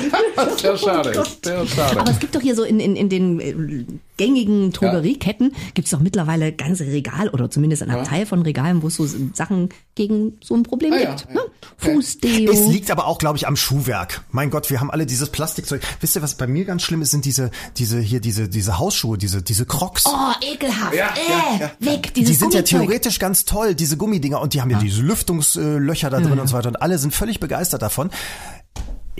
sehr 0.58 0.76
schade. 0.76 1.22
Sehr 1.44 1.66
schade. 1.66 2.00
Aber 2.00 2.10
es 2.10 2.18
gibt 2.18 2.34
doch 2.34 2.40
hier 2.40 2.54
so 2.54 2.62
in, 2.64 2.80
in, 2.80 2.96
in 2.96 3.08
den 3.08 3.40
äh, 3.40 3.84
gängigen 4.20 4.70
Drogerieketten 4.70 5.52
gibt 5.72 5.86
es 5.86 5.92
doch 5.92 6.00
mittlerweile 6.00 6.52
ganze 6.52 6.84
Regal 6.84 7.30
oder 7.30 7.50
zumindest 7.50 7.82
ein 7.82 7.90
Abteil 7.90 8.26
von 8.26 8.42
Regalen, 8.42 8.82
wo 8.82 8.88
es 8.88 8.96
so 8.96 9.06
Sachen 9.32 9.70
gegen 9.94 10.34
so 10.44 10.54
ein 10.54 10.62
Problem 10.62 10.92
Ah, 10.92 10.98
gibt. 10.98 11.26
ja. 11.28 11.34
Ne? 11.36 11.40
Fußdeo. 11.78 12.52
Es 12.52 12.66
liegt 12.66 12.90
aber 12.90 13.06
auch, 13.06 13.16
glaube 13.16 13.38
ich, 13.38 13.46
am 13.46 13.56
Schuhwerk. 13.56 14.22
Mein 14.30 14.50
Gott, 14.50 14.68
wir 14.68 14.78
haben 14.80 14.90
alle 14.90 15.06
dieses 15.06 15.30
Plastikzeug. 15.30 15.80
Wisst 16.00 16.16
ihr, 16.16 16.22
was 16.22 16.34
bei 16.34 16.46
mir 16.46 16.66
ganz 16.66 16.82
schlimm 16.82 17.00
ist, 17.00 17.10
sind 17.12 17.24
diese, 17.24 17.50
diese 17.78 17.98
hier, 17.98 18.20
diese, 18.20 18.48
diese 18.50 18.78
Hausschuhe, 18.78 19.16
diese, 19.16 19.42
diese 19.42 19.64
Crocs. 19.64 20.04
Oh, 20.06 20.32
ekelhaft. 20.52 20.94
Ja, 20.94 21.06
äh, 21.14 21.60
ja, 21.62 21.70
weg, 21.80 22.12
dieses 22.14 22.30
die 22.32 22.34
sind 22.36 22.52
ja 22.54 22.60
Gummizeug. 22.60 22.80
theoretisch 22.82 23.18
ganz 23.18 23.46
toll, 23.46 23.74
diese 23.74 23.96
Gummidinger, 23.96 24.40
und 24.40 24.52
die 24.52 24.60
haben 24.60 24.70
ja 24.70 24.78
diese 24.78 25.00
Lüftungslöcher 25.00 26.10
da 26.10 26.20
drin 26.20 26.38
und 26.38 26.46
so 26.48 26.54
weiter, 26.56 26.68
und 26.68 26.82
alle 26.82 26.98
sind 26.98 27.14
völlig 27.14 27.40
begeistert 27.40 27.80
davon. 27.80 28.10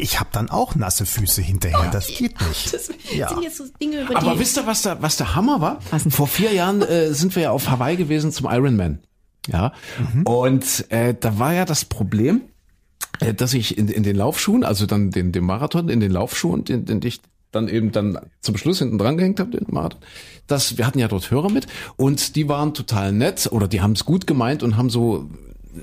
Ich 0.00 0.18
habe 0.20 0.30
dann 0.32 0.50
auch 0.50 0.74
nasse 0.74 1.06
Füße 1.06 1.42
hinterher. 1.42 1.90
Das 1.90 2.06
geht 2.08 2.34
nicht. 2.48 2.72
Das 2.72 2.90
Ja. 3.14 3.28
sind 3.28 3.42
jetzt 3.42 3.58
so 3.58 3.64
Dinge, 3.80 4.02
über 4.02 4.16
Aber 4.16 4.38
wisst 4.38 4.56
ihr, 4.56 4.66
was 4.66 4.82
der, 4.82 5.02
was 5.02 5.16
der 5.16 5.34
Hammer 5.34 5.60
war? 5.60 5.80
Vor 6.10 6.26
vier 6.26 6.52
Jahren 6.52 6.82
äh, 6.82 7.12
sind 7.12 7.34
wir 7.36 7.42
ja 7.44 7.50
auf 7.50 7.68
Hawaii 7.68 7.96
gewesen 7.96 8.32
zum 8.32 8.46
Ironman. 8.50 8.98
Ja. 9.48 9.72
Und 10.24 10.90
äh, 10.90 11.14
da 11.18 11.38
war 11.38 11.54
ja 11.54 11.64
das 11.64 11.84
Problem, 11.84 12.42
äh, 13.20 13.32
dass 13.34 13.54
ich 13.54 13.78
in, 13.78 13.88
in 13.88 14.02
den 14.02 14.16
Laufschuhen, 14.16 14.64
also 14.64 14.86
dann 14.86 15.10
den, 15.10 15.32
den 15.32 15.44
Marathon, 15.44 15.88
in 15.88 16.00
den 16.00 16.10
Laufschuhen, 16.12 16.64
den, 16.64 16.84
den 16.84 17.00
ich 17.02 17.20
dann 17.52 17.66
eben 17.68 17.90
dann 17.90 18.18
zum 18.42 18.56
Schluss 18.56 18.78
hinten 18.78 18.98
dran 18.98 19.16
gehängt 19.16 19.40
habe, 19.40 19.50
den 19.50 19.66
Marathon, 19.72 20.00
das, 20.46 20.78
wir 20.78 20.86
hatten 20.86 20.98
ja 21.00 21.08
dort 21.08 21.30
Hörer 21.30 21.50
mit 21.50 21.66
und 21.96 22.36
die 22.36 22.48
waren 22.48 22.74
total 22.74 23.12
nett 23.12 23.48
oder 23.50 23.66
die 23.66 23.80
haben 23.80 23.92
es 23.92 24.04
gut 24.04 24.26
gemeint 24.26 24.62
und 24.62 24.76
haben 24.76 24.88
so 24.90 25.28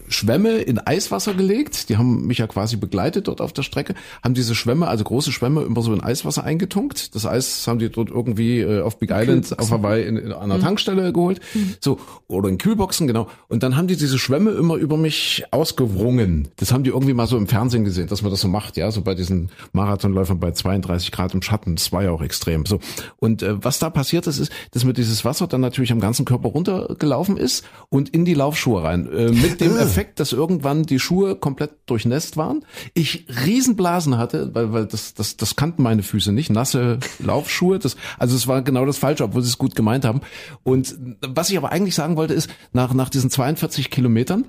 Schwämme 0.07 0.57
in 0.57 0.79
Eiswasser 0.79 1.33
gelegt. 1.33 1.89
Die 1.89 1.97
haben 1.97 2.25
mich 2.27 2.39
ja 2.39 2.47
quasi 2.47 2.77
begleitet 2.77 3.27
dort 3.27 3.41
auf 3.41 3.53
der 3.53 3.63
Strecke, 3.63 3.95
haben 4.23 4.33
diese 4.33 4.55
Schwämme, 4.55 4.87
also 4.87 5.03
große 5.03 5.31
Schwämme, 5.31 5.61
immer 5.61 5.81
so 5.81 5.93
in 5.93 6.01
Eiswasser 6.01 6.43
eingetunkt. 6.43 7.15
Das 7.15 7.25
Eis 7.25 7.67
haben 7.67 7.79
die 7.79 7.89
dort 7.89 8.09
irgendwie 8.09 8.59
äh, 8.59 8.81
auf 8.81 8.99
Big 8.99 9.11
Island 9.11 9.57
auf 9.59 9.71
Hawaii 9.71 10.05
in, 10.05 10.17
in 10.17 10.33
einer 10.33 10.59
Tankstelle 10.59 11.13
geholt. 11.13 11.39
So, 11.79 11.99
oder 12.27 12.49
in 12.49 12.57
Kühlboxen, 12.57 13.07
genau. 13.07 13.27
Und 13.47 13.63
dann 13.63 13.75
haben 13.75 13.87
die 13.87 13.95
diese 13.95 14.19
Schwämme 14.19 14.51
immer 14.51 14.75
über 14.75 14.97
mich 14.97 15.43
ausgewrungen. 15.51 16.49
Das 16.57 16.71
haben 16.71 16.83
die 16.83 16.89
irgendwie 16.89 17.13
mal 17.13 17.27
so 17.27 17.37
im 17.37 17.47
Fernsehen 17.47 17.83
gesehen, 17.83 18.07
dass 18.07 18.21
man 18.21 18.31
das 18.31 18.41
so 18.41 18.47
macht, 18.47 18.77
ja, 18.77 18.91
so 18.91 19.01
bei 19.01 19.15
diesen 19.15 19.49
Marathonläufern 19.73 20.39
bei 20.39 20.51
32 20.51 21.11
Grad 21.11 21.33
im 21.33 21.41
Schatten. 21.41 21.75
Das 21.75 21.91
war 21.91 22.03
ja 22.03 22.11
auch 22.11 22.21
extrem. 22.21 22.65
So. 22.65 22.79
Und 23.17 23.43
äh, 23.43 23.63
was 23.63 23.79
da 23.79 23.89
passiert 23.89 24.27
ist, 24.27 24.39
ist, 24.39 24.51
dass 24.71 24.83
mir 24.83 24.93
dieses 24.93 25.25
Wasser 25.25 25.47
dann 25.47 25.61
natürlich 25.61 25.91
am 25.91 25.99
ganzen 25.99 26.25
Körper 26.25 26.49
runtergelaufen 26.49 27.37
ist 27.37 27.65
und 27.89 28.09
in 28.09 28.25
die 28.25 28.33
Laufschuhe 28.33 28.83
rein. 28.83 29.11
Äh, 29.11 29.31
mit 29.31 29.61
dem 29.61 29.76
Effekt, 29.81 30.19
dass 30.19 30.33
irgendwann 30.33 30.83
die 30.83 30.99
Schuhe 30.99 31.35
komplett 31.35 31.71
durchnässt 31.85 32.37
waren. 32.37 32.65
Ich 32.93 33.25
Riesenblasen 33.45 34.17
hatte, 34.17 34.53
weil, 34.53 34.73
weil 34.73 34.85
das, 34.85 35.13
das, 35.13 35.37
das 35.37 35.55
kannten 35.55 35.83
meine 35.83 36.03
Füße 36.03 36.31
nicht. 36.31 36.49
Nasse 36.49 36.99
Laufschuhe. 37.19 37.79
Das, 37.79 37.95
also 38.17 38.35
es 38.35 38.47
war 38.47 38.61
genau 38.61 38.85
das 38.85 38.97
Falsche, 38.97 39.23
obwohl 39.23 39.41
sie 39.41 39.49
es 39.49 39.57
gut 39.57 39.75
gemeint 39.75 40.05
haben. 40.05 40.21
Und 40.63 40.97
was 41.21 41.49
ich 41.49 41.57
aber 41.57 41.71
eigentlich 41.71 41.95
sagen 41.95 42.15
wollte, 42.15 42.33
ist, 42.33 42.49
nach, 42.73 42.93
nach 42.93 43.09
diesen 43.09 43.29
42 43.29 43.89
Kilometern, 43.89 44.45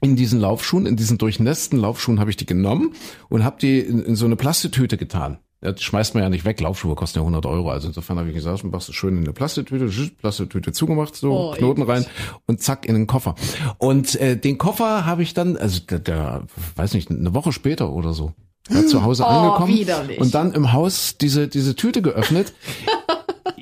in 0.00 0.16
diesen 0.16 0.40
Laufschuhen, 0.40 0.86
in 0.86 0.96
diesen 0.96 1.18
durchnässten 1.18 1.78
Laufschuhen 1.78 2.20
habe 2.20 2.30
ich 2.30 2.36
die 2.36 2.46
genommen 2.46 2.94
und 3.28 3.44
habe 3.44 3.58
die 3.60 3.80
in, 3.80 4.02
in 4.02 4.16
so 4.16 4.24
eine 4.24 4.36
Plastiktüte 4.36 4.96
getan. 4.96 5.38
Ja, 5.62 5.72
die 5.72 5.82
schmeißt 5.82 6.14
man 6.14 6.22
ja 6.22 6.30
nicht 6.30 6.44
weg. 6.46 6.58
Laufschuhe 6.60 6.94
kosten 6.94 7.18
ja 7.18 7.22
100 7.22 7.44
Euro. 7.44 7.70
Also 7.70 7.88
insofern 7.88 8.18
habe 8.18 8.28
ich 8.28 8.34
gesagt, 8.34 8.64
machst 8.64 8.88
du 8.88 8.92
schön 8.92 9.16
in 9.18 9.24
eine 9.24 9.32
Plastiktüte, 9.34 9.86
Plastiktüte 10.20 10.72
zugemacht, 10.72 11.14
so 11.16 11.32
Oh, 11.32 11.52
Knoten 11.52 11.82
rein 11.82 12.06
und 12.46 12.62
zack 12.62 12.86
in 12.86 12.94
den 12.94 13.06
Koffer. 13.06 13.34
Und 13.78 14.14
äh, 14.20 14.36
den 14.38 14.56
Koffer 14.56 15.04
habe 15.04 15.22
ich 15.22 15.34
dann, 15.34 15.56
also 15.58 15.80
der, 15.80 15.98
der, 15.98 16.42
weiß 16.76 16.94
nicht, 16.94 17.10
eine 17.10 17.34
Woche 17.34 17.52
später 17.52 17.92
oder 17.92 18.14
so, 18.14 18.32
zu 18.88 19.02
Hause 19.02 19.26
angekommen 19.26 19.74
widerlich. 19.74 20.18
und 20.18 20.34
dann 20.34 20.52
im 20.54 20.72
Haus 20.72 21.16
diese 21.20 21.48
diese 21.48 21.74
Tüte 21.76 22.00
geöffnet. 22.02 22.52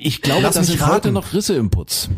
Ich 0.01 0.21
glaube, 0.21 0.43
Lass 0.43 0.55
da 0.55 0.63
sind 0.63 0.79
heute 0.81 0.91
raten. 0.93 1.13
noch 1.13 1.33
Risse 1.33 1.55
im 1.55 1.69
Putz. 1.69 2.09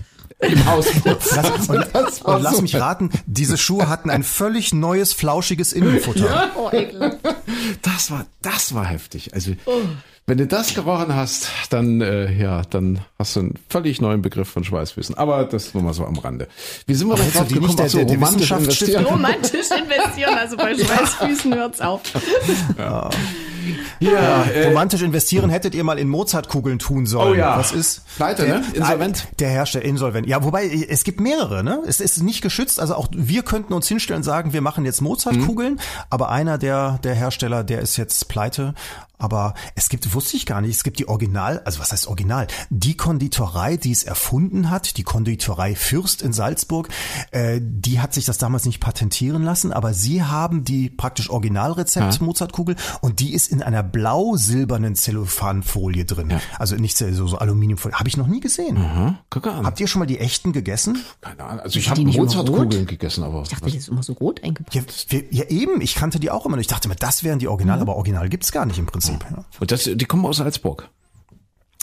Im 0.42 0.66
Hausputz. 0.66 1.32
Lass, 1.36 1.70
und, 1.70 1.88
Das 1.94 2.26
war 2.26 2.36
und 2.36 2.42
lass 2.44 2.62
mich 2.62 2.76
raten, 2.76 3.10
diese 3.26 3.58
Schuhe 3.58 3.88
hatten 3.90 4.10
ein 4.10 4.24
völlig 4.24 4.74
neues, 4.74 5.14
flauschiges 5.14 5.72
Innenfutter. 5.74 6.52
Oh, 6.56 6.70
ekelhaft. 6.72 7.18
Das 7.84 8.10
war, 8.12 8.26
das 8.42 8.74
war 8.74 8.86
heftig. 8.86 9.34
Also, 9.34 9.52
wenn 10.28 10.38
du 10.38 10.48
das 10.48 10.74
gerochen 10.74 11.14
hast, 11.16 11.50
dann, 11.70 12.02
äh, 12.02 12.32
ja, 12.32 12.62
dann 12.70 13.00
hast 13.20 13.36
du 13.36 13.42
einen 13.42 13.54
völlig 13.70 14.02
neuen 14.02 14.22
Begriff 14.22 14.48
von 14.50 14.64
Schweißfüßen. 14.64 15.16
Aber 15.16 15.46
das 15.46 15.74
nur 15.74 15.84
mal 15.84 15.94
so 15.94 16.06
am 16.06 16.18
Rande. 16.18 16.48
Wie 16.88 16.94
sind 16.96 17.08
wir 17.10 17.16
du 17.16 17.22
drauf 17.24 17.48
gekommen? 17.48 17.76
der- 17.76 17.90
so, 17.90 17.98
der- 17.98 18.06
der 18.08 18.16
romantisch 18.16 18.52
investieren. 18.52 19.06
Romantisch 19.06 19.68
investieren, 19.72 20.36
also 20.38 20.58
bei 20.58 20.74
Schweißfüßen 20.78 21.54
hört's 21.56 21.82
auf. 21.82 22.02
Ja, 22.78 23.10
äh, 24.00 24.68
Romantisch 24.68 25.02
investieren 25.02 25.50
hättet 25.50 25.76
ihr 25.76 25.84
mal 25.84 26.00
in 26.00 26.08
Mozartkugeln 26.08 26.80
tun 26.80 27.06
sollen. 27.06 27.34
Oh 27.34 27.36
ja. 27.36 27.58
Was 27.58 27.72
ist? 27.72 28.04
Pleite, 28.16 28.48
ne? 28.48 28.64
Insolvent. 28.74 29.28
Der 29.40 29.50
Hersteller 29.50 29.86
insolvent. 29.86 30.28
Ja, 30.28 30.44
wobei 30.44 30.68
es 30.68 31.04
gibt 31.04 31.20
mehrere, 31.20 31.64
ne? 31.64 31.82
Es 31.88 32.00
ist 32.00 32.22
nicht 32.24 32.42
geschützt. 32.42 32.80
Also 32.80 32.96
auch 32.96 33.08
wir 33.12 33.44
könnten 33.44 33.74
uns 33.74 33.88
hinstellen 33.88 34.20
und 34.20 34.24
sagen, 34.24 34.54
wir 34.54 34.62
machen 34.62 34.86
jetzt 34.86 35.02
Mozartkugeln, 35.02 35.80
aber 36.10 36.30
einer 36.30 36.58
der 36.58 37.00
der 37.04 37.16
Hersteller, 37.16 37.64
der 37.64 37.82
ist 37.82 37.98
jetzt 37.98 38.28
pleite. 38.28 38.74
Aber 39.22 39.54
es 39.76 39.90
gibt, 39.90 40.14
wusste 40.14 40.38
ich 40.38 40.46
gar 40.46 40.62
nicht, 40.62 40.76
es 40.76 40.84
gibt 40.84 41.00
die 41.00 41.08
Original, 41.08 41.62
also 41.66 41.80
was 41.80 41.92
heißt 41.92 42.08
Original? 42.08 42.48
Die 42.70 42.96
Konditorei, 42.98 43.78
die 43.78 43.92
es 43.92 44.04
erfunden 44.04 44.70
hat, 44.70 44.98
die 44.98 45.04
Konditorei 45.04 45.76
Fürst 45.76 46.22
in 46.22 46.34
Salzburg, 46.34 46.90
äh, 47.32 47.60
die 47.62 48.00
hat 48.00 48.14
sich 48.14 48.26
das 48.26 48.38
damals 48.38 48.66
nicht 48.66 48.80
patentieren 48.80 49.44
lassen, 49.44 49.72
aber 49.72 49.94
sie 49.94 50.24
haben 50.24 50.64
die 50.64 50.90
praktisch 50.90 51.30
Originalrezept 51.30 52.22
Mozartkugel 52.22 52.76
und 53.02 53.20
die 53.20 53.34
ist 53.34 53.52
in 53.52 53.62
einer 53.62 53.84
blau-silbernen 53.84 54.96
Zellophanfolie 54.96 56.06
drin. 56.06 56.34
Also 56.58 56.76
nicht 56.76 56.98
so, 56.98 57.12
so 57.28 57.38
Aluminiumfolie. 57.38 57.98
Habe 57.98 58.10
ich 58.10 58.18
noch 58.18 58.28
nie 58.28 58.40
gesehen. 58.40 58.78
Aha, 58.78 59.20
guck 59.30 59.48
an. 59.48 59.66
Habt 59.66 59.80
ihr 59.80 59.88
schon 59.88 60.00
mal 60.00 60.06
die 60.06 60.20
echten 60.20 60.54
gegessen? 60.54 61.00
Keine 61.22 61.44
Ahnung. 61.44 61.60
Also 61.62 61.78
ich 61.80 61.86
Sind 61.86 61.92
habe 61.92 62.04
die 62.06 62.16
immer 62.16 62.24
Mozartkugeln 62.26 62.86
gegessen, 62.86 63.24
aber 63.24 63.44
Ich 63.44 63.50
dachte, 63.50 63.66
das 63.66 63.76
ist 63.76 63.90
immer 63.90 64.04
so 64.04 64.14
rot 64.14 64.44
eingepackt. 64.44 64.76
Ja, 64.76 64.82
wir, 65.10 65.24
ja 65.32 65.44
eben, 65.46 65.82
ich 65.82 65.96
kannte 65.96 66.20
die 66.20 66.32
auch 66.32 66.46
immer. 66.46 66.58
Ich 66.58 66.68
dachte 66.68 66.88
mir, 66.88 66.96
das 66.96 67.24
wären 67.24 67.40
die 67.40 67.48
Original, 67.48 67.80
aber 67.80 67.96
Original 67.96 68.30
gibt's 68.30 68.52
gar 68.52 68.66
nicht 68.66 68.80
im 68.80 68.86
Prinzip. 68.86 69.11
Ja. 69.20 69.46
und 69.60 69.72
das, 69.72 69.90
die 69.94 70.06
kommen 70.06 70.26
aus 70.26 70.38
Salzburg. 70.38 70.90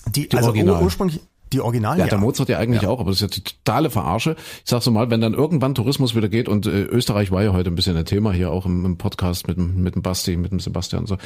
Die, 0.06 0.28
Die 0.28 0.36
also 0.36 0.48
Original. 0.50 0.76
ur 0.76 0.82
ursprünglich 0.82 1.20
die 1.52 1.60
Original, 1.60 1.98
Ja, 1.98 2.04
ja. 2.04 2.10
der 2.10 2.18
Mozart 2.18 2.48
ja 2.50 2.58
eigentlich 2.58 2.86
auch, 2.86 3.00
aber 3.00 3.10
das 3.10 3.22
ist 3.22 3.22
ja 3.22 3.28
die 3.28 3.42
totale 3.42 3.88
Verarsche. 3.90 4.36
Ich 4.64 4.70
sag 4.70 4.82
so 4.82 4.90
mal, 4.90 5.10
wenn 5.10 5.20
dann 5.20 5.32
irgendwann 5.34 5.74
Tourismus 5.74 6.14
wieder 6.14 6.28
geht 6.28 6.46
und 6.48 6.66
äh, 6.66 6.82
Österreich 6.82 7.30
war 7.30 7.42
ja 7.42 7.52
heute 7.54 7.70
ein 7.70 7.74
bisschen 7.74 7.96
ein 7.96 8.04
Thema 8.04 8.32
hier 8.32 8.50
auch 8.50 8.66
im, 8.66 8.84
im 8.84 8.98
Podcast 8.98 9.48
mit 9.48 9.56
dem, 9.56 9.82
mit 9.82 9.94
dem 9.94 10.02
Basti, 10.02 10.36
mit 10.36 10.52
dem 10.52 10.60
Sebastian 10.60 11.02
und 11.02 11.06
so. 11.06 11.16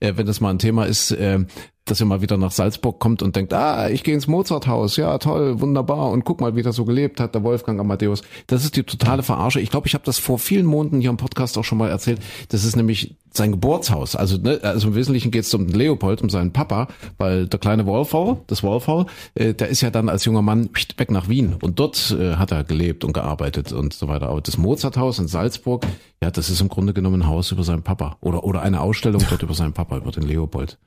Äh, 0.00 0.14
wenn 0.16 0.26
das 0.26 0.40
mal 0.40 0.50
ein 0.50 0.58
Thema 0.58 0.84
ist, 0.86 1.12
äh, 1.12 1.44
dass 1.90 2.00
ihr 2.00 2.06
mal 2.06 2.20
wieder 2.20 2.36
nach 2.36 2.50
Salzburg 2.50 2.98
kommt 2.98 3.22
und 3.22 3.36
denkt, 3.36 3.52
ah, 3.52 3.88
ich 3.88 4.02
gehe 4.02 4.14
ins 4.14 4.26
Mozarthaus, 4.26 4.96
ja 4.96 5.18
toll, 5.18 5.60
wunderbar 5.60 6.10
und 6.10 6.24
guck 6.24 6.40
mal, 6.40 6.56
wie 6.56 6.62
das 6.62 6.76
so 6.76 6.84
gelebt 6.84 7.20
hat, 7.20 7.34
der 7.34 7.42
Wolfgang 7.42 7.80
Amadeus. 7.80 8.22
Das 8.46 8.64
ist 8.64 8.76
die 8.76 8.82
totale 8.82 9.22
Verarsche. 9.22 9.60
Ich 9.60 9.70
glaube, 9.70 9.86
ich 9.86 9.94
habe 9.94 10.04
das 10.04 10.18
vor 10.18 10.38
vielen 10.38 10.66
Monaten 10.66 11.00
hier 11.00 11.10
im 11.10 11.16
Podcast 11.16 11.58
auch 11.58 11.64
schon 11.64 11.78
mal 11.78 11.90
erzählt. 11.90 12.20
Das 12.48 12.64
ist 12.64 12.76
nämlich 12.76 13.16
sein 13.32 13.52
Geburtshaus. 13.52 14.16
Also, 14.16 14.38
ne, 14.38 14.60
also 14.62 14.88
im 14.88 14.94
Wesentlichen 14.94 15.30
geht 15.30 15.44
es 15.44 15.54
um 15.54 15.66
Leopold, 15.66 16.22
um 16.22 16.30
seinen 16.30 16.52
Papa, 16.52 16.88
weil 17.18 17.46
der 17.46 17.58
kleine 17.58 17.86
Wolfhall, 17.86 18.38
das 18.46 18.62
Wolfhall, 18.62 19.06
äh, 19.34 19.54
der 19.54 19.68
ist 19.68 19.80
ja 19.80 19.90
dann 19.90 20.08
als 20.08 20.24
junger 20.24 20.42
Mann 20.42 20.70
weg 20.96 21.10
nach 21.10 21.28
Wien 21.28 21.56
und 21.60 21.78
dort 21.78 22.14
äh, 22.18 22.36
hat 22.36 22.50
er 22.50 22.64
gelebt 22.64 23.04
und 23.04 23.12
gearbeitet 23.12 23.72
und 23.72 23.94
so 23.94 24.08
weiter. 24.08 24.28
Aber 24.28 24.40
das 24.40 24.58
Mozarthaus 24.58 25.18
in 25.18 25.28
Salzburg, 25.28 25.86
ja, 26.22 26.30
das 26.30 26.50
ist 26.50 26.60
im 26.60 26.68
Grunde 26.68 26.92
genommen 26.92 27.22
ein 27.22 27.28
Haus 27.28 27.52
über 27.52 27.64
seinen 27.64 27.82
Papa 27.82 28.16
oder 28.20 28.44
oder 28.44 28.62
eine 28.62 28.80
Ausstellung 28.80 29.22
dort 29.28 29.42
über 29.42 29.54
seinen 29.54 29.72
Papa, 29.72 29.96
über 29.98 30.10
den 30.10 30.24
Leopold. 30.24 30.78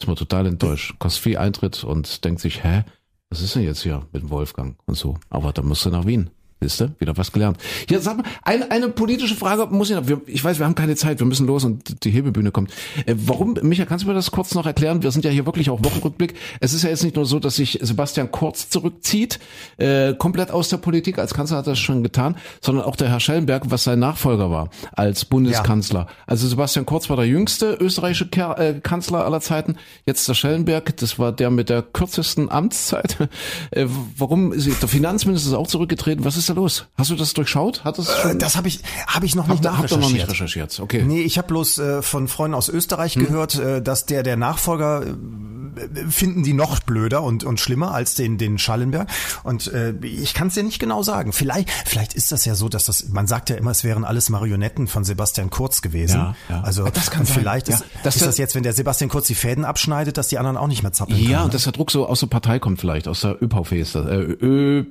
Ist 0.00 0.06
man 0.06 0.16
total 0.16 0.46
enttäuscht. 0.46 0.94
Kostet 0.98 1.22
viel 1.22 1.36
Eintritt 1.36 1.84
und 1.84 2.24
denkt 2.24 2.40
sich, 2.40 2.64
hä, 2.64 2.84
was 3.28 3.42
ist 3.42 3.54
denn 3.54 3.62
jetzt 3.62 3.82
hier 3.82 4.06
mit 4.12 4.30
Wolfgang 4.30 4.78
und 4.86 4.96
so? 4.96 5.18
Aber 5.28 5.52
da 5.52 5.62
musst 5.62 5.84
du 5.84 5.90
nach 5.90 6.06
Wien. 6.06 6.30
Siehste, 6.62 6.92
wieder 6.98 7.16
was 7.16 7.32
gelernt. 7.32 7.56
Hier, 7.88 8.00
sag 8.00 8.18
mal, 8.18 8.24
eine, 8.42 8.70
eine 8.70 8.90
politische 8.90 9.34
Frage 9.34 9.66
muss 9.70 9.88
ich 9.88 9.96
noch, 9.96 10.08
wir, 10.08 10.20
ich 10.26 10.44
weiß, 10.44 10.58
wir 10.58 10.66
haben 10.66 10.74
keine 10.74 10.94
Zeit, 10.94 11.18
wir 11.18 11.26
müssen 11.26 11.46
los 11.46 11.64
und 11.64 12.04
die 12.04 12.10
Hebebühne 12.10 12.50
kommt. 12.50 12.70
Äh, 13.06 13.14
warum, 13.16 13.56
Micha, 13.62 13.86
kannst 13.86 14.04
du 14.04 14.08
mir 14.08 14.14
das 14.14 14.30
kurz 14.30 14.54
noch 14.54 14.66
erklären? 14.66 15.02
Wir 15.02 15.10
sind 15.10 15.24
ja 15.24 15.30
hier 15.30 15.46
wirklich 15.46 15.70
auch 15.70 15.82
Wochenrückblick. 15.82 16.34
Es 16.60 16.74
ist 16.74 16.82
ja 16.82 16.90
jetzt 16.90 17.02
nicht 17.02 17.16
nur 17.16 17.24
so, 17.24 17.38
dass 17.38 17.56
sich 17.56 17.78
Sebastian 17.80 18.30
Kurz 18.30 18.68
zurückzieht, 18.68 19.38
äh, 19.78 20.12
komplett 20.14 20.50
aus 20.50 20.68
der 20.68 20.76
Politik, 20.76 21.18
als 21.18 21.32
Kanzler 21.32 21.58
hat 21.58 21.66
er 21.66 21.72
das 21.72 21.78
schon 21.78 22.02
getan, 22.02 22.36
sondern 22.60 22.84
auch 22.84 22.96
der 22.96 23.08
Herr 23.08 23.20
Schellenberg, 23.20 23.70
was 23.70 23.84
sein 23.84 23.98
Nachfolger 23.98 24.50
war 24.50 24.68
als 24.92 25.24
Bundeskanzler. 25.24 26.00
Ja. 26.00 26.08
Also 26.26 26.46
Sebastian 26.46 26.84
Kurz 26.84 27.08
war 27.08 27.16
der 27.16 27.26
jüngste 27.26 27.72
österreichische 27.80 28.28
Ker 28.28 28.58
äh, 28.58 28.80
Kanzler 28.82 29.24
aller 29.24 29.40
Zeiten, 29.40 29.76
jetzt 30.04 30.28
der 30.28 30.34
Schellenberg, 30.34 30.94
das 30.98 31.18
war 31.18 31.32
der 31.32 31.50
mit 31.50 31.70
der 31.70 31.80
kürzesten 31.82 32.50
Amtszeit. 32.50 33.16
Äh, 33.72 33.86
warum 34.16 34.52
ist 34.52 34.66
der 34.82 34.88
Finanzminister 34.88 35.50
ist 35.50 35.54
auch 35.54 35.66
zurückgetreten? 35.66 36.24
Was 36.24 36.36
ist 36.36 36.49
da 36.50 36.54
los? 36.54 36.86
Hast 36.96 37.10
du 37.10 37.16
das 37.16 37.32
durchschaut? 37.32 37.84
Hat 37.84 37.98
das 37.98 38.14
schon? 38.20 38.32
Äh, 38.32 38.36
das 38.36 38.56
habe 38.56 38.68
ich 38.68 38.80
habe 39.06 39.26
ich 39.26 39.34
noch 39.34 39.46
nicht 39.46 39.64
hab, 39.64 39.72
nachrecherchiert. 39.72 40.02
Hab 40.02 40.10
noch 40.10 40.12
nicht 40.12 40.28
recherchiert. 40.28 40.80
Okay. 40.80 41.02
Nee, 41.04 41.22
ich 41.22 41.38
habe 41.38 41.48
bloß 41.48 41.78
äh, 41.78 42.02
von 42.02 42.28
Freunden 42.28 42.54
aus 42.54 42.68
Österreich 42.68 43.14
hm. 43.14 43.26
gehört, 43.26 43.54
äh, 43.56 43.82
dass 43.82 44.06
der 44.06 44.22
der 44.22 44.36
Nachfolger 44.36 45.06
äh, 45.06 46.10
finden 46.10 46.42
die 46.42 46.52
noch 46.52 46.80
blöder 46.80 47.22
und 47.22 47.44
und 47.44 47.60
schlimmer 47.60 47.92
als 47.92 48.14
den 48.14 48.38
den 48.38 48.58
Schallenberg 48.58 49.08
und 49.44 49.72
äh, 49.72 49.94
ich 50.02 50.34
kann 50.34 50.48
es 50.48 50.54
dir 50.54 50.62
nicht 50.62 50.78
genau 50.78 51.02
sagen. 51.02 51.32
Vielleicht 51.32 51.70
vielleicht 51.86 52.14
ist 52.14 52.32
das 52.32 52.44
ja 52.44 52.54
so, 52.54 52.68
dass 52.68 52.84
das 52.84 53.08
man 53.08 53.26
sagt 53.26 53.50
ja 53.50 53.56
immer, 53.56 53.70
es 53.70 53.84
wären 53.84 54.04
alles 54.04 54.28
Marionetten 54.28 54.88
von 54.88 55.04
Sebastian 55.04 55.50
Kurz 55.50 55.82
gewesen. 55.82 56.16
Ja, 56.16 56.34
ja. 56.48 56.60
Also 56.62 56.84
das 56.88 57.10
kann 57.10 57.26
vielleicht 57.26 57.66
sein. 57.66 57.76
ist, 57.76 57.80
ja, 57.82 58.00
das 58.02 58.16
ist 58.16 58.26
das 58.26 58.38
jetzt, 58.38 58.54
wenn 58.54 58.62
der 58.62 58.72
Sebastian 58.72 59.10
Kurz 59.10 59.26
die 59.26 59.34
Fäden 59.34 59.64
abschneidet, 59.64 60.18
dass 60.18 60.28
die 60.28 60.38
anderen 60.38 60.56
auch 60.56 60.66
nicht 60.66 60.82
mehr 60.82 60.92
zappeln 60.92 61.18
Ja, 61.18 61.28
können, 61.28 61.44
und 61.46 61.54
dass 61.54 61.64
der 61.64 61.72
Druck 61.72 61.90
so 61.90 62.06
aus 62.06 62.20
der 62.20 62.26
Partei 62.26 62.58
kommt 62.58 62.80
vielleicht, 62.80 63.08
aus 63.08 63.20
der 63.20 63.42
ÖVP 63.42 63.72
ist 63.72 63.94
das. 63.94 64.06
Äh, 64.06 64.36
Ö 64.40 64.84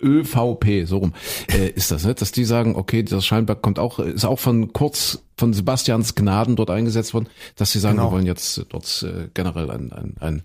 ÖVP, 0.00 0.86
so 0.86 0.98
rum, 0.98 1.14
äh, 1.48 1.68
ist 1.70 1.90
das, 1.90 2.04
ne? 2.04 2.14
dass 2.14 2.32
die 2.32 2.44
sagen, 2.44 2.76
okay, 2.76 3.02
das 3.02 3.24
Scheinberg 3.24 3.62
kommt 3.62 3.78
auch, 3.78 3.98
ist 3.98 4.24
auch 4.24 4.38
von 4.38 4.72
kurz 4.72 5.22
von 5.36 5.52
Sebastians 5.52 6.14
Gnaden 6.14 6.56
dort 6.56 6.70
eingesetzt 6.70 7.14
worden, 7.14 7.28
dass 7.56 7.72
sie 7.72 7.80
sagen, 7.80 7.96
genau. 7.96 8.08
wir 8.08 8.12
wollen 8.12 8.26
jetzt 8.26 8.64
dort 8.68 9.02
äh, 9.02 9.28
generell 9.34 9.70
ein, 9.70 9.92
ein, 9.92 10.14
ein 10.20 10.42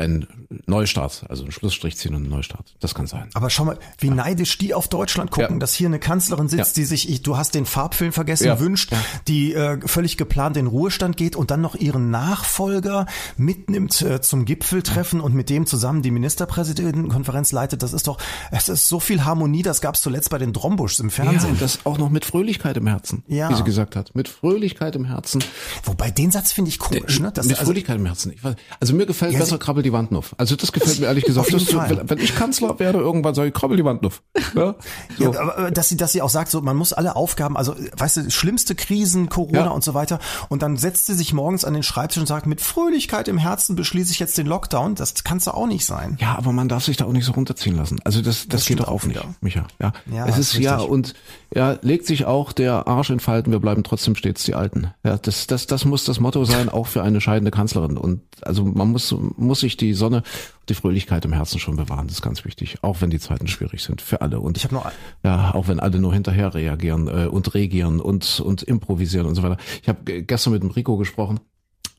ein 0.00 0.26
Neustart, 0.66 1.24
also 1.28 1.44
ein 1.44 1.52
Schlussstrich 1.52 1.96
ziehen 1.96 2.14
und 2.14 2.24
ein 2.24 2.28
Neustart. 2.28 2.74
Das 2.80 2.94
kann 2.94 3.06
sein. 3.06 3.28
Aber 3.34 3.50
schau 3.50 3.64
mal, 3.64 3.78
wie 3.98 4.08
ja. 4.08 4.14
neidisch 4.14 4.58
die 4.58 4.74
auf 4.74 4.88
Deutschland 4.88 5.30
gucken, 5.30 5.56
ja. 5.56 5.58
dass 5.58 5.74
hier 5.74 5.86
eine 5.86 5.98
Kanzlerin 5.98 6.48
sitzt, 6.48 6.76
ja. 6.76 6.80
die 6.80 6.84
sich, 6.86 7.08
ich, 7.08 7.22
du 7.22 7.36
hast 7.36 7.54
den 7.54 7.66
Farbfilm 7.66 8.12
vergessen, 8.12 8.58
wünscht, 8.58 8.92
die 9.28 9.54
äh, 9.54 9.78
völlig 9.86 10.16
geplant 10.16 10.56
in 10.56 10.66
Ruhestand 10.66 11.16
geht 11.16 11.36
und 11.36 11.50
dann 11.50 11.60
noch 11.60 11.74
ihren 11.74 12.10
Nachfolger 12.10 13.06
mitnimmt 13.36 14.00
äh, 14.02 14.20
zum 14.20 14.44
Gipfeltreffen 14.44 15.20
und 15.20 15.34
mit 15.34 15.50
dem 15.50 15.66
zusammen 15.66 16.02
die 16.02 16.10
Ministerpräsidentenkonferenz 16.10 17.52
leitet. 17.52 17.82
Das 17.82 17.92
ist 17.92 18.06
doch, 18.06 18.18
es 18.50 18.68
ist 18.68 18.88
so 18.88 19.00
viel 19.00 19.24
Harmonie, 19.24 19.62
das 19.62 19.80
gab 19.80 19.94
es 19.94 20.00
zuletzt 20.00 20.30
bei 20.30 20.38
den 20.38 20.52
Drombuschs 20.52 20.98
im 20.98 21.10
Fernsehen. 21.10 21.40
Ja, 21.40 21.48
und 21.48 21.62
das 21.62 21.84
auch 21.84 21.98
noch 21.98 22.10
mit 22.10 22.24
Fröhlichkeit 22.24 22.76
im 22.76 22.86
Herzen, 22.86 23.22
ja. 23.28 23.50
wie 23.50 23.54
sie 23.54 23.64
gesagt 23.64 23.96
hat. 23.96 24.14
Mit 24.14 24.28
Fröhlichkeit 24.28 24.96
im 24.96 25.04
Herzen. 25.04 25.44
Wobei 25.84 26.10
den 26.10 26.30
Satz 26.30 26.52
finde 26.52 26.70
ich 26.70 26.78
komisch. 26.78 27.20
Ne? 27.20 27.30
Das, 27.32 27.46
mit 27.46 27.58
also, 27.58 27.66
Fröhlichkeit 27.66 27.96
im 27.96 28.06
Herzen. 28.06 28.34
Weiß, 28.40 28.56
also 28.80 28.94
mir 28.94 29.06
gefällt 29.06 29.38
besser 29.38 29.58
Krabbel 29.58 29.82
die 29.82 29.89
die 29.90 29.92
Wand 29.92 30.12
nuff. 30.12 30.34
Also 30.38 30.56
das 30.56 30.72
gefällt 30.72 31.00
mir 31.00 31.06
ehrlich 31.06 31.24
gesagt. 31.24 31.52
Das, 31.52 31.72
wenn, 31.74 32.08
wenn, 32.08 32.18
ich 32.18 32.34
Kanzler 32.34 32.78
werde, 32.78 32.98
irgendwann 32.98 33.34
sage 33.34 33.48
ich, 33.48 33.54
krabbel 33.54 33.76
die 33.76 33.84
Wand 33.84 34.02
nuff. 34.02 34.22
Ja? 34.54 34.74
So. 35.18 35.32
ja, 35.32 35.40
aber 35.40 35.70
dass 35.70 35.88
sie, 35.88 35.96
dass 35.96 36.12
sie 36.12 36.22
auch 36.22 36.30
sagt, 36.30 36.50
so 36.50 36.60
man 36.60 36.76
muss 36.76 36.92
alle 36.92 37.16
Aufgaben, 37.16 37.56
also 37.56 37.74
weißt 37.96 38.16
du, 38.18 38.30
schlimmste 38.30 38.74
Krisen, 38.74 39.28
Corona 39.28 39.66
ja. 39.66 39.70
und 39.70 39.84
so 39.84 39.94
weiter. 39.94 40.18
Und 40.48 40.62
dann 40.62 40.76
setzt 40.76 41.06
sie 41.06 41.14
sich 41.14 41.32
morgens 41.32 41.64
an 41.64 41.74
den 41.74 41.82
Schreibtisch 41.82 42.18
und 42.18 42.26
sagt, 42.26 42.46
mit 42.46 42.60
Fröhlichkeit 42.60 43.28
im 43.28 43.38
Herzen 43.38 43.76
beschließe 43.76 44.12
ich 44.12 44.18
jetzt 44.18 44.38
den 44.38 44.46
Lockdown. 44.46 44.94
Das 44.94 45.24
kannst 45.24 45.46
du 45.46 45.52
auch 45.52 45.66
nicht 45.66 45.84
sein. 45.84 46.16
Ja, 46.20 46.36
aber 46.36 46.52
man 46.52 46.68
darf 46.68 46.84
sich 46.84 46.96
da 46.96 47.04
auch 47.04 47.12
nicht 47.12 47.24
so 47.24 47.32
runterziehen 47.32 47.76
lassen. 47.76 47.98
Also 48.04 48.22
das, 48.22 48.40
das, 48.40 48.48
das 48.48 48.66
geht 48.66 48.80
doch 48.80 48.88
auch 48.88 49.04
nicht, 49.04 49.20
Micha. 49.40 49.66
Ja, 49.80 49.92
ja 50.10 50.26
es 50.26 50.38
ist, 50.38 50.54
ist 50.54 50.60
ja 50.60 50.78
und 50.78 51.14
ja 51.54 51.78
legt 51.82 52.06
sich 52.06 52.24
auch 52.24 52.52
der 52.52 52.86
Arsch 52.86 53.10
in 53.10 53.20
Falten. 53.20 53.52
Wir 53.52 53.58
bleiben 53.58 53.82
trotzdem 53.82 54.14
stets 54.14 54.44
die 54.44 54.54
Alten. 54.54 54.92
Ja, 55.04 55.18
das, 55.18 55.46
das, 55.46 55.66
das 55.66 55.84
muss 55.84 56.04
das 56.04 56.20
Motto 56.20 56.44
sein, 56.44 56.68
auch 56.68 56.86
für 56.86 57.02
eine 57.02 57.20
scheidende 57.20 57.50
Kanzlerin. 57.50 57.96
Und 57.96 58.22
also 58.42 58.64
man 58.64 58.90
muss 58.90 59.14
muss 59.36 59.60
sich 59.60 59.76
die 59.76 59.94
Sonne, 59.94 60.22
die 60.68 60.74
Fröhlichkeit 60.74 61.24
im 61.24 61.32
Herzen 61.32 61.58
schon 61.58 61.76
bewahren. 61.76 62.06
Das 62.06 62.16
ist 62.16 62.22
ganz 62.22 62.44
wichtig, 62.44 62.78
auch 62.82 63.00
wenn 63.00 63.10
die 63.10 63.20
Zeiten 63.20 63.46
schwierig 63.46 63.82
sind 63.82 64.00
für 64.00 64.20
alle. 64.20 64.40
Und 64.40 64.56
ich 64.56 64.64
habe 64.64 64.74
noch 64.74 64.90
ja, 65.24 65.54
auch 65.54 65.68
wenn 65.68 65.80
alle 65.80 65.98
nur 65.98 66.12
hinterher 66.12 66.54
reagieren 66.54 67.08
äh, 67.08 67.26
und 67.26 67.54
regieren 67.54 68.00
und 68.00 68.40
und 68.40 68.62
improvisieren 68.62 69.26
und 69.26 69.34
so 69.34 69.42
weiter. 69.42 69.58
Ich 69.82 69.88
habe 69.88 70.22
gestern 70.22 70.52
mit 70.52 70.62
dem 70.62 70.70
Rico 70.70 70.96
gesprochen. 70.96 71.40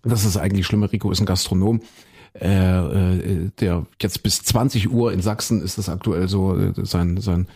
Das 0.03 0.25
ist 0.25 0.37
eigentlich 0.37 0.65
schlimmer. 0.65 0.91
Rico 0.91 1.11
ist 1.11 1.19
ein 1.19 1.25
Gastronom 1.25 1.81
äh, 2.39 2.47
äh, 2.47 3.51
der 3.59 3.85
jetzt 4.01 4.23
bis 4.23 4.41
20 4.41 4.89
Uhr 4.89 5.11
in 5.11 5.21
Sachsen 5.21 5.61
ist 5.61 5.77
das 5.77 5.89
aktuell 5.89 6.29
so, 6.29 6.57
äh, 6.57 6.71
sein, 6.77 7.17
sein 7.19 7.47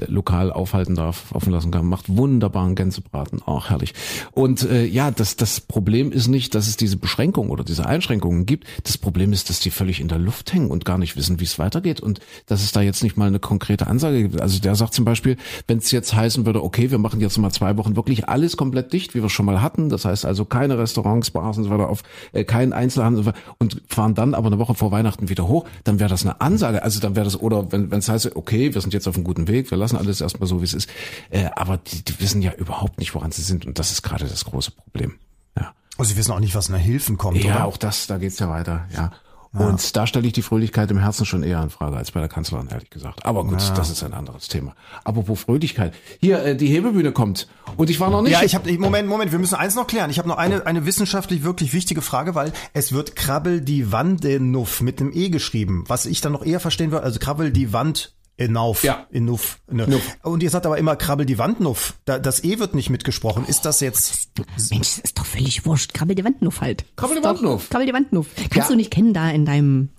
äh, 0.00 0.06
Lokal 0.06 0.50
aufhalten 0.50 0.96
darf, 0.96 1.32
offen 1.32 1.52
lassen 1.52 1.70
kann, 1.70 1.86
macht 1.86 2.08
wunderbaren 2.08 2.74
Gänsebraten, 2.74 3.42
auch 3.42 3.70
herrlich. 3.70 3.94
Und 4.32 4.68
äh, 4.68 4.86
ja, 4.86 5.12
das, 5.12 5.36
das 5.36 5.60
Problem 5.60 6.10
ist 6.10 6.26
nicht, 6.26 6.56
dass 6.56 6.66
es 6.66 6.76
diese 6.76 6.96
Beschränkungen 6.96 7.50
oder 7.50 7.62
diese 7.62 7.86
Einschränkungen 7.86 8.44
gibt. 8.44 8.66
Das 8.82 8.98
Problem 8.98 9.32
ist, 9.32 9.50
dass 9.50 9.60
die 9.60 9.70
völlig 9.70 10.00
in 10.00 10.08
der 10.08 10.18
Luft 10.18 10.52
hängen 10.52 10.70
und 10.70 10.84
gar 10.84 10.98
nicht 10.98 11.16
wissen, 11.16 11.38
wie 11.38 11.44
es 11.44 11.60
weitergeht 11.60 12.00
und 12.00 12.18
dass 12.46 12.64
es 12.64 12.72
da 12.72 12.80
jetzt 12.80 13.04
nicht 13.04 13.16
mal 13.16 13.28
eine 13.28 13.38
konkrete 13.38 13.86
Ansage 13.86 14.22
gibt. 14.22 14.40
Also 14.40 14.58
der 14.58 14.74
sagt 14.74 14.94
zum 14.94 15.04
Beispiel, 15.04 15.36
wenn 15.68 15.78
es 15.78 15.92
jetzt 15.92 16.12
heißen 16.12 16.44
würde, 16.44 16.64
okay, 16.64 16.90
wir 16.90 16.98
machen 16.98 17.20
jetzt 17.20 17.38
mal 17.38 17.52
zwei 17.52 17.76
Wochen 17.76 17.94
wirklich 17.94 18.28
alles 18.28 18.56
komplett 18.56 18.92
dicht, 18.92 19.14
wie 19.14 19.22
wir 19.22 19.30
schon 19.30 19.46
mal 19.46 19.62
hatten. 19.62 19.90
Das 19.90 20.04
heißt 20.04 20.26
also 20.26 20.44
keine 20.44 20.76
Restaurants, 20.76 21.30
Bars 21.30 21.56
und 21.56 21.64
so 21.64 21.70
weiter 21.70 21.88
auf, 21.88 22.02
äh, 22.32 22.42
keinen 22.42 22.72
Einzelhandel 22.72 23.32
und 23.58 23.80
fahren 23.86 24.16
dann 24.16 24.23
dann 24.24 24.34
aber 24.34 24.48
eine 24.48 24.58
Woche 24.58 24.74
vor 24.74 24.90
Weihnachten 24.90 25.28
wieder 25.28 25.46
hoch, 25.46 25.66
dann 25.84 25.98
wäre 26.00 26.10
das 26.10 26.22
eine 26.22 26.40
Ansage. 26.40 26.82
Also 26.82 27.00
dann 27.00 27.16
wäre 27.16 27.24
das, 27.24 27.40
oder 27.40 27.70
wenn 27.72 27.92
es 27.92 28.08
heißt, 28.08 28.34
okay, 28.36 28.74
wir 28.74 28.80
sind 28.80 28.94
jetzt 28.94 29.06
auf 29.06 29.14
einem 29.14 29.24
guten 29.24 29.48
Weg, 29.48 29.70
wir 29.70 29.78
lassen 29.78 29.96
alles 29.96 30.20
erstmal 30.20 30.48
so, 30.48 30.60
wie 30.60 30.64
es 30.64 30.74
ist. 30.74 30.88
Äh, 31.30 31.50
aber 31.54 31.78
die, 31.78 32.04
die 32.04 32.20
wissen 32.20 32.42
ja 32.42 32.52
überhaupt 32.52 32.98
nicht, 32.98 33.14
woran 33.14 33.32
sie 33.32 33.42
sind. 33.42 33.66
Und 33.66 33.78
das 33.78 33.92
ist 33.92 34.02
gerade 34.02 34.26
das 34.26 34.44
große 34.44 34.70
Problem. 34.72 35.14
Ja. 35.56 35.72
Also 35.98 36.10
sie 36.10 36.16
wissen 36.16 36.32
auch 36.32 36.40
nicht, 36.40 36.54
was 36.54 36.68
nach 36.68 36.78
Hilfen 36.78 37.18
kommt. 37.18 37.42
Ja, 37.42 37.56
oder? 37.56 37.64
auch 37.66 37.76
das, 37.76 38.06
da 38.06 38.18
geht's 38.18 38.38
ja 38.38 38.48
weiter. 38.48 38.88
Ja. 38.94 39.12
Und 39.54 39.96
da 39.96 40.06
stelle 40.06 40.26
ich 40.26 40.32
die 40.32 40.42
Fröhlichkeit 40.42 40.90
im 40.90 40.98
Herzen 40.98 41.24
schon 41.24 41.42
eher 41.42 41.62
in 41.62 41.70
Frage 41.70 41.96
als 41.96 42.10
bei 42.10 42.20
der 42.20 42.28
Kanzlerin, 42.28 42.68
ehrlich 42.70 42.90
gesagt. 42.90 43.24
Aber 43.24 43.44
gut, 43.44 43.60
ja. 43.60 43.74
das 43.74 43.88
ist 43.88 44.02
ein 44.02 44.12
anderes 44.12 44.48
Thema. 44.48 44.74
Apropos 45.04 45.40
Fröhlichkeit. 45.40 45.94
Hier, 46.20 46.44
äh, 46.44 46.56
die 46.56 46.66
Hebebühne 46.66 47.12
kommt. 47.12 47.46
Und 47.76 47.88
ich 47.88 48.00
war 48.00 48.10
noch 48.10 48.22
nicht. 48.22 48.32
Ja, 48.32 48.42
ich 48.42 48.54
habe 48.54 48.72
Moment, 48.78 49.08
Moment, 49.08 49.30
wir 49.32 49.38
müssen 49.38 49.54
eins 49.54 49.76
noch 49.76 49.86
klären. 49.86 50.10
Ich 50.10 50.18
habe 50.18 50.28
noch 50.28 50.38
eine, 50.38 50.66
eine 50.66 50.86
wissenschaftlich 50.86 51.44
wirklich 51.44 51.72
wichtige 51.72 52.02
Frage, 52.02 52.34
weil 52.34 52.52
es 52.72 52.92
wird 52.92 53.14
Krabbel 53.14 53.60
die 53.60 53.92
Wandenuff 53.92 54.80
mit 54.80 54.98
dem 54.98 55.12
E 55.12 55.28
geschrieben. 55.28 55.84
Was 55.86 56.06
ich 56.06 56.20
dann 56.20 56.32
noch 56.32 56.44
eher 56.44 56.60
verstehen 56.60 56.90
würde, 56.90 57.04
also 57.04 57.20
Krabbel 57.20 57.52
die 57.52 57.72
Wand 57.72 58.12
Enough. 58.36 58.82
Ja. 58.82 59.06
Enough. 59.12 59.60
Ne. 59.70 60.00
Und 60.22 60.42
ihr 60.42 60.50
sagt 60.50 60.66
aber 60.66 60.78
immer 60.78 60.96
krabbel 60.96 61.24
die 61.24 61.38
Wand 61.38 61.60
nuff. 61.60 61.94
das 62.04 62.42
E 62.42 62.58
wird 62.58 62.74
nicht 62.74 62.90
mitgesprochen. 62.90 63.44
Ist 63.46 63.64
das 63.64 63.80
jetzt. 63.80 64.30
Mensch, 64.70 64.96
das 64.96 64.98
ist 64.98 65.18
doch 65.18 65.26
völlig 65.26 65.64
wurscht. 65.66 65.94
Krabbel 65.94 66.16
die 66.16 66.24
Wand 66.24 66.42
nuff 66.42 66.60
halt. 66.60 66.84
Krabbel 66.96 67.18
die 67.18 67.24
Wand 67.24 67.42
nuff. 67.42 67.70
Krabbel 67.70 67.86
die 67.86 67.92
Wand 67.92 68.12
nuff. 68.12 68.26
Kannst 68.36 68.56
ja. 68.56 68.68
du 68.68 68.76
nicht 68.76 68.90
kennen 68.90 69.14
da 69.14 69.30
in 69.30 69.44
deinem 69.44 69.90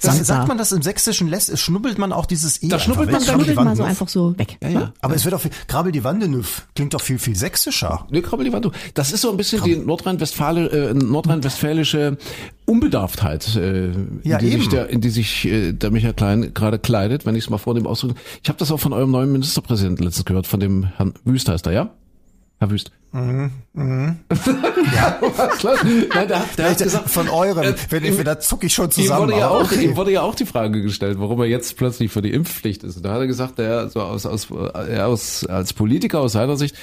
das, 0.00 0.26
sagt 0.26 0.48
man 0.48 0.58
das 0.58 0.72
im 0.72 0.82
Sächsischen, 0.82 1.28
lässt, 1.28 1.58
schnubbelt 1.58 1.98
man 1.98 2.12
auch 2.12 2.26
dieses 2.26 2.62
E. 2.62 2.68
Da 2.68 2.78
schnubbelt 2.78 3.10
man, 3.10 3.24
da 3.24 3.32
schnubbelt 3.32 3.56
man 3.56 3.76
so 3.76 3.82
einfach 3.82 4.08
so 4.08 4.38
weg. 4.38 4.58
Ja, 4.62 4.68
ja. 4.68 4.92
Aber 5.00 5.14
es 5.14 5.24
wird 5.24 5.34
auch 5.34 5.40
viel, 5.40 5.50
Krabbel 5.66 5.92
die 5.92 6.04
Wandenüff 6.04 6.66
klingt 6.74 6.94
doch 6.94 7.00
viel, 7.00 7.18
viel 7.18 7.36
sächsischer. 7.36 8.06
Nee, 8.10 8.22
Krabbel 8.22 8.44
die 8.44 8.52
Wandenüff. 8.52 8.76
Das 8.94 9.12
ist 9.12 9.22
so 9.22 9.30
ein 9.30 9.36
bisschen 9.36 9.58
Krabbel. 9.60 9.76
die 9.76 9.84
Nordrhein-Westfale, 9.84 10.90
äh, 10.90 10.94
nordrhein-westfälische 10.94 12.16
Unbedarftheit, 12.66 13.56
äh, 13.56 13.92
ja, 14.22 14.38
in, 14.38 14.46
die 14.46 14.50
sich 14.52 14.68
der, 14.68 14.90
in 14.90 15.00
die 15.00 15.10
sich 15.10 15.44
äh, 15.46 15.72
der 15.72 15.90
Michael 15.90 16.14
Klein 16.14 16.52
gerade 16.54 16.78
kleidet, 16.78 17.26
wenn 17.26 17.34
ich 17.34 17.44
es 17.44 17.50
mal 17.50 17.58
vor 17.58 17.74
dem 17.74 17.86
ausdrücke. 17.86 18.14
Ich 18.42 18.48
habe 18.48 18.58
das 18.58 18.70
auch 18.70 18.80
von 18.80 18.92
eurem 18.92 19.10
neuen 19.10 19.32
Ministerpräsidenten 19.32 20.04
letztens 20.04 20.24
gehört, 20.24 20.46
von 20.46 20.60
dem 20.60 20.84
Herrn 20.84 21.14
Wüst 21.24 21.48
heißt 21.48 21.66
er, 21.66 21.72
ja? 21.72 21.90
Herr 22.58 22.70
Wüst. 22.70 22.92
Mhm, 23.10 23.50
mhm. 23.72 24.16
Ja, 24.94 25.18
Nein, 26.14 26.28
der, 26.28 26.44
der 26.58 26.70
hat 26.70 26.78
gesagt, 26.78 27.08
von 27.08 27.28
eurem, 27.28 27.64
äh, 27.64 27.74
wenn 27.88 28.04
ich, 28.04 28.22
da 28.22 28.38
zucke 28.38 28.66
ich 28.66 28.74
schon 28.74 28.90
zusammen. 28.90 29.28
Ihm 29.28 29.28
wurde, 29.28 29.40
ja 29.40 29.48
auch, 29.48 29.64
okay. 29.64 29.84
ihm 29.84 29.96
wurde 29.96 30.12
ja 30.12 30.22
auch 30.22 30.34
die 30.34 30.44
Frage 30.44 30.82
gestellt, 30.82 31.18
warum 31.18 31.40
er 31.40 31.46
jetzt 31.46 31.76
plötzlich 31.76 32.12
für 32.12 32.20
die 32.20 32.32
Impfpflicht 32.32 32.84
ist. 32.84 32.98
Und 32.98 33.04
da 33.04 33.12
hat 33.12 33.20
er 33.20 33.26
gesagt, 33.26 33.58
er 33.58 33.88
so 33.88 34.02
aus, 34.02 34.26
aus, 34.26 34.48
er 34.50 35.06
aus, 35.06 35.46
als 35.46 35.72
Politiker 35.72 36.20
aus 36.20 36.32
seiner 36.32 36.56
Sicht 36.56 36.76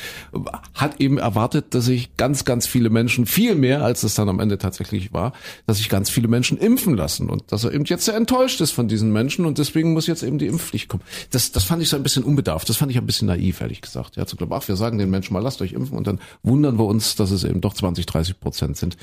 hat 0.74 1.00
eben 1.00 1.20
erwartet, 1.20 1.74
dass 1.76 1.86
sich 1.86 2.18
ganz, 2.18 2.44
ganz 2.44 2.66
viele 2.66 2.90
Menschen, 2.90 3.28
viel 3.28 3.54
mehr 3.54 3.84
als 3.84 4.04
es 4.04 4.16
dann 4.16 4.28
am 4.28 4.40
Ende 4.40 4.58
tatsächlich 4.58 5.14
war, 5.14 5.34
dass 5.68 5.78
sich 5.78 5.90
ganz 5.90 6.10
viele 6.10 6.28
Menschen 6.28 6.58
impfen 6.58 6.96
lassen 6.96 7.30
und 7.30 7.52
dass 7.52 7.64
er 7.64 7.74
eben 7.74 7.86
jetzt 7.86 8.06
sehr 8.06 8.16
enttäuscht 8.16 8.62
ist 8.62 8.72
von 8.72 8.88
diesen 8.88 9.14
Menschen 9.14 9.46
und 9.46 9.60
deswegen 9.60 9.94
muss 9.94 10.08
jetzt 10.08 10.24
eben 10.24 10.40
die 10.40 10.48
Impfpflicht 10.48 10.90
kommen. 10.90 11.04
Das, 11.32 11.52
das 11.52 11.64
fand 11.64 11.84
ich 11.84 11.90
so 11.90 11.96
ein 11.96 12.04
bisschen 12.04 12.24
unbedarft, 12.24 12.68
das 12.68 12.78
fand 12.78 12.92
ich 12.92 12.98
ein 12.98 13.06
bisschen 13.06 13.28
naiv, 13.28 13.62
ehrlich 13.62 13.82
gesagt. 13.82 14.18
Er 14.18 14.22
hat 14.22 14.30
so 14.30 14.38
gedacht, 14.38 14.64
ach, 14.64 14.68
wir 14.68 14.76
sagen 14.76 14.98
den 14.98 15.10
Menschen 15.10 15.34
mal, 15.34 15.42
lasst 15.42 15.62
euch 15.62 15.74
impfen 15.74 15.98
und 15.98 16.08
dann 16.08 16.15
wundern 16.44 16.78
wir 16.78 16.86
uns, 16.86 17.16
dass 17.16 17.32
es 17.32 17.44
eben 17.44 17.62
doch 17.62 17.74
20, 17.74 18.06
30 18.06 18.40
Prozent 18.40 18.78
sind, 18.78 18.98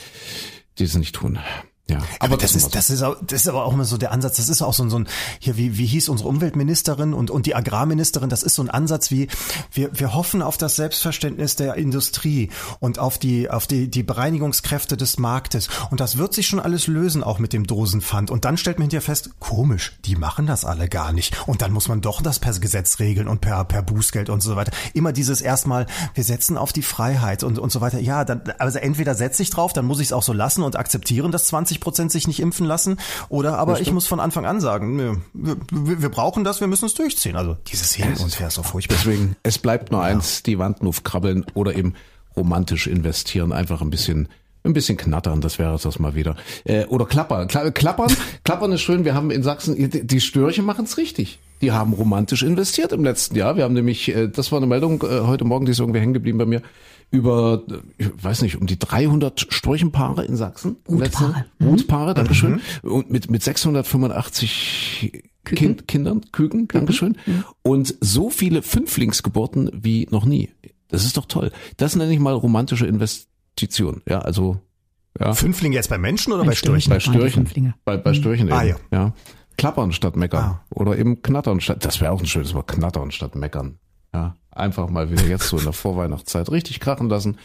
die 0.79 0.85
es 0.85 0.97
nicht 0.97 1.15
tun. 1.15 1.39
Ja, 1.93 2.03
aber 2.19 2.37
das, 2.37 2.53
das 2.53 2.63
ist, 2.63 2.75
das 2.75 2.91
ist, 2.91 3.03
das 3.03 3.41
ist 3.43 3.49
aber 3.49 3.65
auch 3.65 3.73
immer 3.73 3.85
so 3.85 3.97
der 3.97 4.13
Ansatz. 4.13 4.37
Das 4.37 4.49
ist 4.49 4.63
auch 4.63 4.75
so 4.75 4.83
ein, 4.83 4.91
so 4.91 4.99
ein 4.99 5.09
hier 5.39 5.57
wie 5.57 5.79
wie 5.79 5.87
hieß 5.87 6.09
unsere 6.09 6.29
Umweltministerin 6.29 7.15
und 7.15 7.31
und 7.31 7.47
die 7.47 7.55
Agrarministerin. 7.55 8.29
Das 8.29 8.43
ist 8.43 8.55
so 8.55 8.63
ein 8.63 8.71
Ansatz 8.71 9.11
wie 9.11 9.29
wir 9.73 9.91
wir 9.93 10.15
hoffen 10.15 10.43
auf 10.43 10.57
das 10.57 10.77
Selbstverständnis 10.77 11.57
der 11.57 11.75
Industrie 11.75 12.51
und 12.81 12.99
auf 12.99 13.19
die 13.19 13.51
auf 13.51 13.67
die 13.67 13.89
die 13.89 14.03
Bereinigungskräfte 14.03 14.97
des 14.97 15.19
Marktes 15.19 15.69
und 15.91 16.01
das 16.01 16.19
wird 16.19 16.35
sich 16.35 16.47
schon 16.47 16.61
alles 16.61 16.87
lösen 16.87 17.23
auch 17.23 17.39
mit 17.39 17.53
dem 17.53 17.67
Dosenpfand. 17.67 18.31
Und 18.31 18.45
dann 18.45 18.57
stellt 18.57 18.79
man 18.79 18.85
hinterher 18.85 19.03
fest, 19.03 19.31
komisch, 19.41 19.93
die 20.05 20.17
machen 20.17 20.47
das 20.47 20.65
alle 20.65 20.89
gar 20.89 21.13
nicht. 21.13 21.47
Und 21.47 21.63
dann 21.63 21.73
muss 21.73 21.89
man 21.89 22.01
doch 22.01 22.23
das 22.23 22.39
per 22.39 22.53
Gesetz 22.53 22.99
regeln 22.99 23.29
und 23.29 23.41
per 23.41 23.65
per 23.65 23.83
Bußgeld 23.83 24.29
und 24.29 24.43
so 24.43 24.57
weiter. 24.57 24.73
Immer 24.95 25.13
dieses 25.13 25.41
erstmal, 25.41 25.87
wir 26.15 26.25
setzen 26.25 26.59
auf 26.59 26.73
die 26.73 26.83
Freiheit 26.83 27.43
und 27.45 27.59
und 27.59 27.73
so 27.73 27.81
weiter. 27.81 27.99
Ja, 27.99 28.25
dann 28.25 28.43
also 28.59 28.79
entweder 28.79 29.15
setze 29.15 29.43
ich 29.43 29.51
drauf, 29.51 29.73
dann 29.73 29.87
muss 29.87 30.01
ich 30.01 30.09
es 30.09 30.13
auch 30.13 30.23
so 30.23 30.33
lassen 30.33 30.63
und 30.63 30.77
akzeptieren, 30.77 31.33
dass 31.33 31.47
20 31.47 31.81
Prozent 31.83 32.11
sich 32.11 32.27
nicht 32.27 32.41
impfen 32.41 32.67
lassen. 32.67 32.97
Oder 33.29 33.59
aber 33.59 33.81
ich 33.81 33.93
muss 33.93 34.07
von 34.07 34.21
Anfang 34.21 34.47
an 34.47 34.61
sagen, 34.61 34.99
wir, 35.35 35.57
wir, 35.71 36.03
wir 36.03 36.09
brauchen 36.09 36.45
das, 36.45 36.61
wir 36.61 36.67
müssen 36.69 36.87
es 36.87 36.95
durchziehen. 36.95 37.37
Also 37.37 37.57
dieses 37.67 37.93
Hin 37.93 38.15
und 38.19 38.41
ist 38.41 38.55
so 38.55 38.63
furchtbar. 38.63 38.97
Deswegen, 38.99 39.37
es 39.43 39.59
bleibt 39.59 39.93
nur 39.93 40.03
eins, 40.03 40.43
die 40.43 40.59
Wand 40.59 40.83
nur 40.83 40.95
krabbeln 41.03 41.45
oder 41.55 41.75
eben 41.77 41.95
romantisch 42.37 42.87
investieren, 42.87 43.53
einfach 43.53 43.83
ein 43.83 43.91
bisschen 43.91 44.29
ein 44.65 44.75
bisschen 44.75 44.97
knattern, 44.97 45.41
das 45.41 45.59
wäre 45.59 45.75
es 45.75 45.83
das 45.83 45.99
mal 45.99 46.15
wieder. 46.15 46.37
Äh, 46.65 46.85
oder 46.87 47.05
klappern. 47.05 47.49
Kla 47.49 47.71
klappern, 47.73 48.15
klappern 48.45 48.73
ist 48.73 48.83
schön. 48.83 49.05
Wir 49.05 49.15
haben 49.15 49.31
in 49.33 49.43
Sachsen, 49.43 49.75
die, 49.75 50.07
die 50.07 50.21
Störche 50.21 50.63
machen 50.63 50.85
es 50.85 50.99
richtig. 50.99 51.41
Die 51.63 51.71
haben 51.71 51.93
romantisch 51.93 52.43
investiert 52.43 52.93
im 52.93 53.05
letzten 53.05 53.37
Jahr. 53.37 53.57
Wir 53.57 53.65
haben 53.65 53.75
nämlich, 53.75 54.15
äh, 54.15 54.29
das 54.29 54.53
war 54.53 54.59
eine 54.59 54.67
Meldung 54.67 55.03
äh, 55.03 55.21
heute 55.21 55.45
Morgen, 55.45 55.65
die 55.65 55.73
ist 55.73 55.79
irgendwie 55.79 56.01
hängen 56.01 56.13
geblieben 56.13 56.39
bei 56.39 56.45
mir, 56.45 56.61
über, 57.13 57.63
ich 57.99 58.09
weiß 58.21 58.43
nicht, 58.43 58.57
um 58.57 58.67
die 58.67 58.79
300 58.79 59.47
Storchenpaare 59.51 60.25
in 60.25 60.37
Sachsen. 60.37 60.77
Brutpaare. 60.83 61.45
Brutpaare, 61.59 62.15
Dankeschön. 62.15 62.61
Mhm. 62.83 62.91
Und 62.91 63.11
mit, 63.11 63.31
mit 63.31 63.43
685 63.43 65.23
kind, 65.45 65.87
Kindern, 65.87 66.23
Küken, 66.33 66.33
Küken. 66.33 66.69
Dankeschön. 66.69 67.17
Mhm. 67.27 67.45
Und 67.63 67.95
so 68.01 68.31
viele 68.31 68.63
Fünflingsgeburten 68.63 69.71
wie 69.73 70.09
noch 70.11 70.25
nie. 70.25 70.51
Das 70.89 71.05
ist 71.05 71.17
doch 71.17 71.27
toll. 71.27 71.53
Das 71.77 71.97
nenne 71.97 72.13
ich 72.13 72.19
mal 72.19 72.35
romantische 72.35 72.87
Investition. 72.87 74.03
Ja, 74.09 74.21
also 74.21 74.61
ja. 75.21 75.35
Fünflinge 75.35 75.77
jetzt 75.77 75.91
bei 75.91 75.99
Menschen 75.99 76.33
oder 76.33 76.43
bei, 76.43 76.51
bei 76.51 76.55
Störchen? 76.55 76.91
Bei 76.91 77.01
Störchen. 77.01 77.75
Bei, 77.85 77.97
bei 77.99 78.15
Störchen 78.15 78.47
mhm. 78.47 78.53
Ah, 78.53 78.65
eben. 78.65 78.77
Ah, 78.91 78.97
ja. 78.97 78.99
ja. 78.99 79.15
Klappern 79.57 79.93
statt 79.93 80.17
meckern. 80.17 80.45
Ah. 80.45 80.61
Oder 80.71 80.99
eben 80.99 81.23
knattern 81.23 81.61
statt, 81.61 81.85
das 81.85 82.01
wäre 82.01 82.13
auch 82.13 82.21
ein 82.21 82.27
schönes 82.27 82.55
Wort, 82.55 82.69
knattern 82.69 83.11
statt 83.11 83.35
meckern. 83.35 83.79
Ja, 84.15 84.35
einfach 84.51 84.91
mal 84.91 85.11
wieder 85.11 85.27
jetzt 85.27 85.49
so 85.49 85.57
in 85.57 85.65
der 85.65 85.73
Vorweihnachtszeit 85.73 86.51
richtig 86.51 86.81
krachen 86.81 87.09
lassen. 87.09 87.39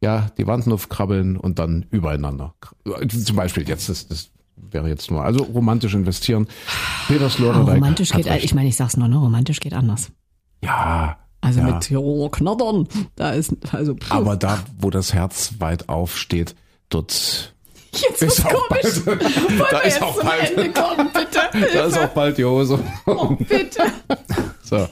Ja, 0.00 0.28
die 0.38 0.46
Wand 0.46 0.64
krabbeln 0.88 1.36
und 1.36 1.58
dann 1.58 1.86
übereinander. 1.90 2.54
Zum 3.08 3.36
Beispiel 3.36 3.68
jetzt 3.68 3.88
ist 3.88 4.10
das 4.10 4.30
wäre 4.56 4.88
jetzt 4.88 5.10
nur. 5.10 5.24
Also 5.24 5.44
romantisch 5.44 5.94
investieren. 5.94 6.46
Peter 7.08 7.28
Sloterdijk. 7.28 7.68
Oh, 7.68 7.72
romantisch 7.72 8.10
geht, 8.10 8.26
recht. 8.26 8.44
ich 8.44 8.54
meine, 8.54 8.68
ich 8.68 8.76
sag's 8.76 8.96
nur, 8.96 9.08
ne? 9.08 9.16
Romantisch 9.16 9.60
geht 9.60 9.74
anders. 9.74 10.10
Ja. 10.62 11.18
Also 11.40 11.60
ja. 11.60 11.66
mit 11.66 11.80
Tirol 11.82 12.30
knattern, 12.30 12.88
da 13.16 13.30
ist, 13.30 13.52
also. 13.74 13.94
Pff. 13.94 14.10
Aber 14.12 14.36
da, 14.36 14.60
wo 14.78 14.90
das 14.90 15.12
Herz 15.12 15.54
weit 15.58 15.88
aufsteht, 15.90 16.54
dort 16.88 17.53
Jetzt 17.94 18.22
ist 18.22 18.42
komisch. 18.44 19.00
bald, 19.04 19.60
da 19.72 19.80
ist 19.80 20.02
auch 20.02 20.22
bald, 20.22 20.74
kommen, 20.74 21.10
bitte? 21.12 21.68
da 21.74 21.84
ist 21.84 21.98
auch 21.98 22.08
bald 22.08 22.38
die 22.38 22.44
Hose. 22.44 22.78
Oh, 23.06 23.36
bitte. 23.38 23.82
So. 24.66 24.88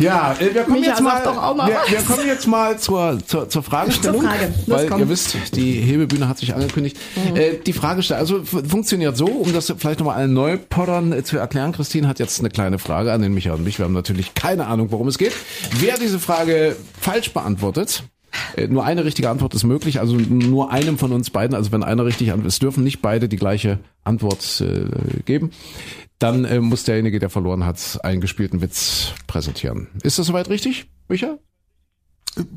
Ja, 0.00 0.34
äh, 0.40 0.52
wir 0.52 0.64
kommen, 0.64 0.80
Micha, 0.80 0.90
jetzt 0.90 1.00
mal, 1.00 1.54
mal 1.54 1.68
wir, 1.68 1.78
wir, 1.88 2.02
kommen 2.02 2.26
jetzt 2.26 2.46
mal 2.48 2.76
zur, 2.76 3.18
zur, 3.24 3.48
zur 3.48 3.62
Fragestellung. 3.62 4.20
Zur 4.20 4.30
Frage. 4.30 4.52
Weil 4.66 5.00
ihr 5.00 5.08
wisst, 5.08 5.36
die 5.54 5.74
Hebebühne 5.74 6.28
hat 6.28 6.38
sich 6.38 6.56
angekündigt. 6.56 6.96
Mhm. 7.14 7.36
Äh, 7.36 7.58
die 7.64 7.72
Fragestellung, 7.72 8.20
also 8.20 8.42
funktioniert 8.44 9.16
so, 9.16 9.26
um 9.26 9.52
das 9.52 9.72
vielleicht 9.78 10.00
nochmal 10.00 10.16
allen 10.16 10.32
Neupoddern 10.32 11.12
äh, 11.12 11.22
zu 11.22 11.38
erklären. 11.38 11.70
Christine 11.70 12.08
hat 12.08 12.18
jetzt 12.18 12.40
eine 12.40 12.50
kleine 12.50 12.80
Frage 12.80 13.12
an 13.12 13.22
den 13.22 13.32
Micha 13.32 13.54
und 13.54 13.62
mich. 13.62 13.78
Wir 13.78 13.84
haben 13.84 13.94
natürlich 13.94 14.34
keine 14.34 14.66
Ahnung, 14.66 14.90
worum 14.90 15.06
es 15.06 15.18
geht. 15.18 15.34
Wer 15.78 15.96
diese 15.96 16.18
Frage 16.18 16.74
falsch 17.00 17.32
beantwortet, 17.32 18.02
nur 18.68 18.84
eine 18.84 19.04
richtige 19.04 19.30
Antwort 19.30 19.54
ist 19.54 19.64
möglich, 19.64 20.00
also 20.00 20.16
nur 20.16 20.70
einem 20.70 20.98
von 20.98 21.12
uns 21.12 21.30
beiden, 21.30 21.54
also 21.54 21.72
wenn 21.72 21.82
einer 21.82 22.04
richtig 22.04 22.30
antwortet, 22.30 22.52
es 22.52 22.58
dürfen 22.58 22.84
nicht 22.84 23.00
beide 23.00 23.28
die 23.28 23.36
gleiche 23.36 23.78
Antwort 24.04 24.60
äh, 24.60 25.22
geben, 25.24 25.50
dann 26.18 26.44
äh, 26.44 26.60
muss 26.60 26.84
derjenige, 26.84 27.18
der 27.18 27.30
verloren 27.30 27.64
hat, 27.64 28.00
einen 28.02 28.20
gespielten 28.20 28.60
Witz 28.60 29.12
präsentieren. 29.26 29.88
Ist 30.02 30.18
das 30.18 30.26
soweit 30.26 30.48
richtig, 30.48 30.86
Micha? 31.08 31.38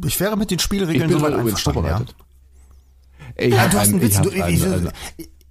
Ich 0.06 0.20
wäre 0.20 0.38
mit 0.38 0.52
den 0.52 0.60
Spielregeln 0.60 1.10
soweit 1.10 1.34
einverstanden, 1.34 1.86
ja. 1.86 2.02
Ich 3.38 3.54
ja, 3.54 3.68
du 3.68 3.78
hast 3.80 3.90
einen 3.90 4.02
Witz, 4.02 4.22
du, 4.22 4.30
einen, 4.30 4.92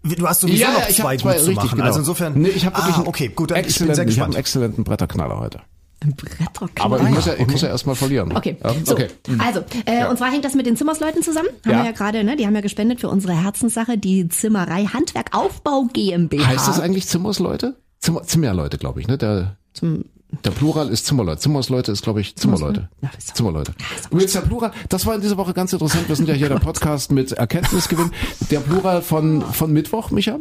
du 0.02 0.28
hast 0.28 0.40
sowieso 0.40 0.62
ja, 0.62 0.72
noch 0.72 0.88
zwei 0.88 1.16
zwei 1.16 1.34
gut 1.34 1.44
zu 1.44 1.52
machen. 1.52 1.70
Genau. 1.70 1.84
Also 1.84 2.00
insofern. 2.00 2.34
Nee, 2.34 2.48
ich 2.48 2.66
habe 2.66 2.76
wirklich 2.76 2.96
ah, 2.96 3.04
okay, 3.06 3.28
gut, 3.28 3.50
dann 3.50 3.64
ich 3.64 3.78
bin 3.78 3.86
sehr 3.86 3.88
Ich 3.88 3.98
habe 3.98 4.06
gespannt. 4.06 4.34
einen 4.34 4.40
exzellenten 4.40 4.84
Bretterknaller 4.84 5.38
heute. 5.38 5.60
Ein 6.02 6.14
Bretterknaller. 6.16 6.94
Aber 6.96 7.02
ich 7.02 7.14
muss 7.14 7.26
ja, 7.26 7.34
ich 7.38 7.46
muss 7.46 7.60
ja 7.60 7.68
erstmal 7.68 7.94
verlieren. 7.94 8.34
Okay, 8.34 8.56
Ja, 8.64 8.74
so, 8.84 8.92
okay. 8.94 9.08
also, 9.38 9.60
äh, 9.84 10.06
und 10.08 10.16
zwar 10.16 10.30
hängt 10.30 10.44
das 10.46 10.54
mit 10.54 10.64
den 10.64 10.74
Zimmersleuten 10.76 11.22
zusammen. 11.22 11.48
Haben 11.64 11.70
Ja. 11.72 11.78
wir 11.80 11.84
ja 11.86 11.92
gerade, 11.92 12.24
ne? 12.24 12.36
Die 12.36 12.46
haben 12.46 12.54
ja 12.54 12.62
gespendet 12.62 13.00
für 13.00 13.08
unsere 13.10 13.34
Herzenssache, 13.34 13.98
die 13.98 14.28
Zimmerei 14.28 14.84
Handwerk 14.86 15.36
Aufbau 15.36 15.88
GmbH. 15.92 16.46
Heißt 16.46 16.68
das 16.68 16.80
eigentlich 16.80 17.06
Zimmersleute? 17.06 17.76
Zimmer, 17.98 18.22
Zimmerleute, 18.22 18.78
glaube 18.78 19.00
ich, 19.02 19.08
ne? 19.08 19.18
Der, 19.18 19.56
Zum, 19.74 20.06
der 20.44 20.52
Plural 20.52 20.88
ist 20.88 21.04
Zimmerleute. 21.04 21.38
Zimmersleute 21.40 21.92
ist, 21.92 22.02
glaube 22.02 22.22
ich, 22.22 22.34
Zimmerleute. 22.36 22.88
Ja, 23.02 23.10
Zimmerleute. 23.18 23.74
Und 24.10 24.20
jetzt 24.22 24.34
der 24.34 24.40
Plural, 24.40 24.72
das 24.88 25.04
war 25.04 25.14
in 25.16 25.20
dieser 25.20 25.36
Woche 25.36 25.52
ganz 25.52 25.72
interessant. 25.74 26.08
Wir 26.08 26.16
sind 26.16 26.28
ja 26.30 26.34
hier 26.34 26.48
der 26.48 26.60
Podcast 26.60 27.12
mit 27.12 27.32
Erkenntnisgewinn. 27.32 28.10
Der 28.50 28.60
Plural 28.60 29.02
von, 29.02 29.42
von 29.42 29.70
Mittwoch, 29.70 30.10
Micha? 30.12 30.38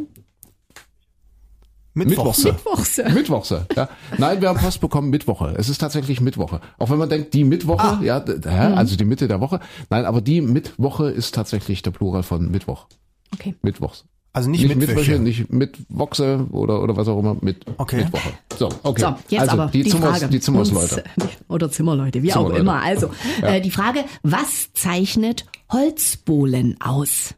Mittwochse. 1.94 2.52
Mittwochse. 2.52 3.04
Mittwochse, 3.12 3.66
ja. 3.76 3.88
Nein, 4.18 4.40
wir 4.40 4.48
haben 4.48 4.58
Post 4.60 4.80
bekommen 4.80 5.10
Mittwoche. 5.10 5.54
Es 5.58 5.68
ist 5.68 5.78
tatsächlich 5.78 6.20
Mittwoche. 6.20 6.60
Auch 6.78 6.90
wenn 6.90 6.98
man 6.98 7.08
denkt, 7.08 7.34
die 7.34 7.44
Mittwoche, 7.44 7.82
Ah. 7.82 8.00
ja, 8.02 8.20
Mhm. 8.26 8.78
also 8.78 8.96
die 8.96 9.04
Mitte 9.04 9.26
der 9.28 9.40
Woche. 9.40 9.60
Nein, 9.90 10.04
aber 10.04 10.20
die 10.20 10.40
Mittwoche 10.40 11.10
ist 11.10 11.34
tatsächlich 11.34 11.82
der 11.82 11.90
Plural 11.90 12.22
von 12.22 12.50
Mittwoch. 12.50 12.86
Okay. 13.34 13.54
Mittwochs. 13.62 14.04
Also 14.32 14.48
nicht, 14.48 14.62
Nicht 14.62 14.76
Mittwöche. 14.76 15.18
Mittwoche, 15.18 15.18
nicht 15.22 15.52
Mittwochse 15.52 16.46
oder, 16.52 16.80
oder 16.82 16.96
was 16.96 17.08
auch 17.08 17.18
immer, 17.18 17.36
mit 17.40 17.64
Okay. 17.78 17.96
Mittwoche. 18.04 18.30
So, 18.56 18.68
okay. 18.84 19.00
So, 19.00 19.14
jetzt 19.28 19.40
also, 19.40 19.52
aber 19.62 19.66
die, 19.72 19.82
die 19.82 19.90
Zimmers, 19.90 20.18
Frage. 20.20 20.28
die 20.30 20.40
Zimmersleute. 20.40 21.04
Uns, 21.20 21.30
Oder 21.48 21.70
Zimmerleute, 21.72 22.22
wie 22.22 22.30
auch 22.30 22.36
Zimmerleute. 22.36 22.60
immer. 22.60 22.80
Also, 22.80 23.10
äh, 23.42 23.60
die 23.60 23.72
Frage, 23.72 24.04
was 24.22 24.72
zeichnet 24.72 25.46
Holzbohlen 25.72 26.76
aus? 26.80 27.34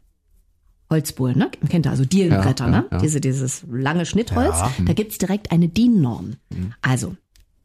Holzbohlen, 0.89 1.37
ne? 1.37 1.49
Kennt 1.69 1.85
ihr 1.87 1.91
also 1.91 2.05
Dielenbretter, 2.05 2.65
Ja, 2.67 2.71
ja, 2.71 2.81
ne? 2.81 2.87
ja. 2.91 2.97
Diese, 2.99 3.21
dieses 3.21 3.63
lange 3.69 4.05
Schnittholz. 4.05 4.55
Ja. 4.59 4.71
Da 4.85 4.93
gibt's 4.93 5.17
direkt 5.17 5.51
eine 5.51 5.69
DIN-Norm. 5.69 6.35
Mhm. 6.49 6.73
Also, 6.81 7.15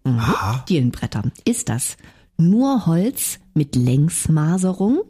mhm. 0.04 0.20
Dielenbretter. 0.68 1.22
Ist 1.44 1.68
das 1.68 1.96
nur 2.38 2.86
Holz 2.86 3.38
mit 3.54 3.76
Längsmaserung? 3.76 5.00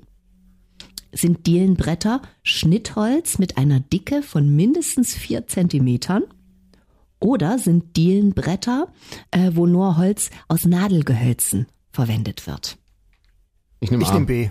Sind 1.12 1.46
Dielenbretter 1.46 2.22
Schnittholz 2.42 3.38
mit 3.38 3.56
einer 3.56 3.80
Dicke 3.80 4.22
von 4.22 4.54
mindestens 4.54 5.14
vier 5.14 5.46
Zentimetern? 5.46 6.22
Oder 7.20 7.58
sind 7.58 7.96
Dielenbretter, 7.96 8.88
äh, 9.30 9.50
wo 9.54 9.66
nur 9.66 9.96
Holz 9.96 10.30
aus 10.48 10.64
Nadelgehölzen 10.64 11.66
verwendet 11.90 12.46
wird? 12.46 12.78
Ich 13.80 13.90
nehme 13.90 14.02
nehme 14.04 14.26
B. 14.26 14.50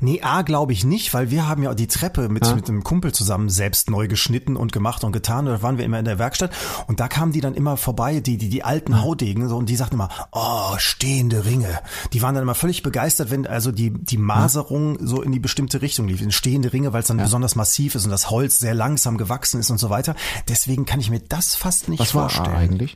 Nee, 0.00 0.20
A 0.22 0.42
glaube 0.42 0.72
ich 0.72 0.84
nicht, 0.84 1.14
weil 1.14 1.30
wir 1.30 1.48
haben 1.48 1.62
ja 1.62 1.74
die 1.74 1.86
Treppe 1.86 2.28
mit, 2.28 2.54
mit 2.54 2.68
einem 2.68 2.84
Kumpel 2.84 3.12
zusammen 3.12 3.48
selbst 3.48 3.90
neu 3.90 4.08
geschnitten 4.08 4.56
und 4.56 4.72
gemacht 4.72 5.04
und 5.04 5.12
getan. 5.12 5.46
Da 5.46 5.62
waren 5.62 5.78
wir 5.78 5.84
immer 5.84 5.98
in 5.98 6.04
der 6.04 6.18
Werkstatt 6.18 6.50
und 6.86 7.00
da 7.00 7.08
kamen 7.08 7.32
die 7.32 7.40
dann 7.40 7.54
immer 7.54 7.76
vorbei, 7.76 8.20
die, 8.20 8.36
die, 8.36 8.48
die 8.48 8.64
alten 8.64 9.02
Haudegen, 9.02 9.48
so, 9.48 9.56
und 9.56 9.68
die 9.68 9.76
sagten 9.76 9.96
immer, 9.96 10.08
oh, 10.32 10.76
stehende 10.78 11.44
Ringe. 11.44 11.80
Die 12.12 12.22
waren 12.22 12.34
dann 12.34 12.42
immer 12.42 12.54
völlig 12.54 12.82
begeistert, 12.82 13.30
wenn 13.30 13.46
also 13.46 13.72
die, 13.72 13.90
die 13.90 14.18
Maserung 14.18 14.98
so 15.00 15.22
in 15.22 15.32
die 15.32 15.40
bestimmte 15.40 15.82
Richtung 15.82 16.08
lief, 16.08 16.20
in 16.20 16.32
stehende 16.32 16.72
Ringe, 16.72 16.92
weil 16.92 17.02
es 17.02 17.08
dann 17.08 17.18
besonders 17.18 17.54
massiv 17.54 17.94
ist 17.94 18.04
und 18.04 18.10
das 18.10 18.30
Holz 18.30 18.58
sehr 18.58 18.74
langsam 18.74 19.16
gewachsen 19.16 19.60
ist 19.60 19.70
und 19.70 19.78
so 19.78 19.90
weiter. 19.90 20.14
Deswegen 20.48 20.86
kann 20.86 21.00
ich 21.00 21.10
mir 21.10 21.20
das 21.20 21.54
fast 21.54 21.88
nicht 21.88 22.00
Was 22.00 22.14
war 22.14 22.26
A 22.26 22.28
vorstellen. 22.28 22.90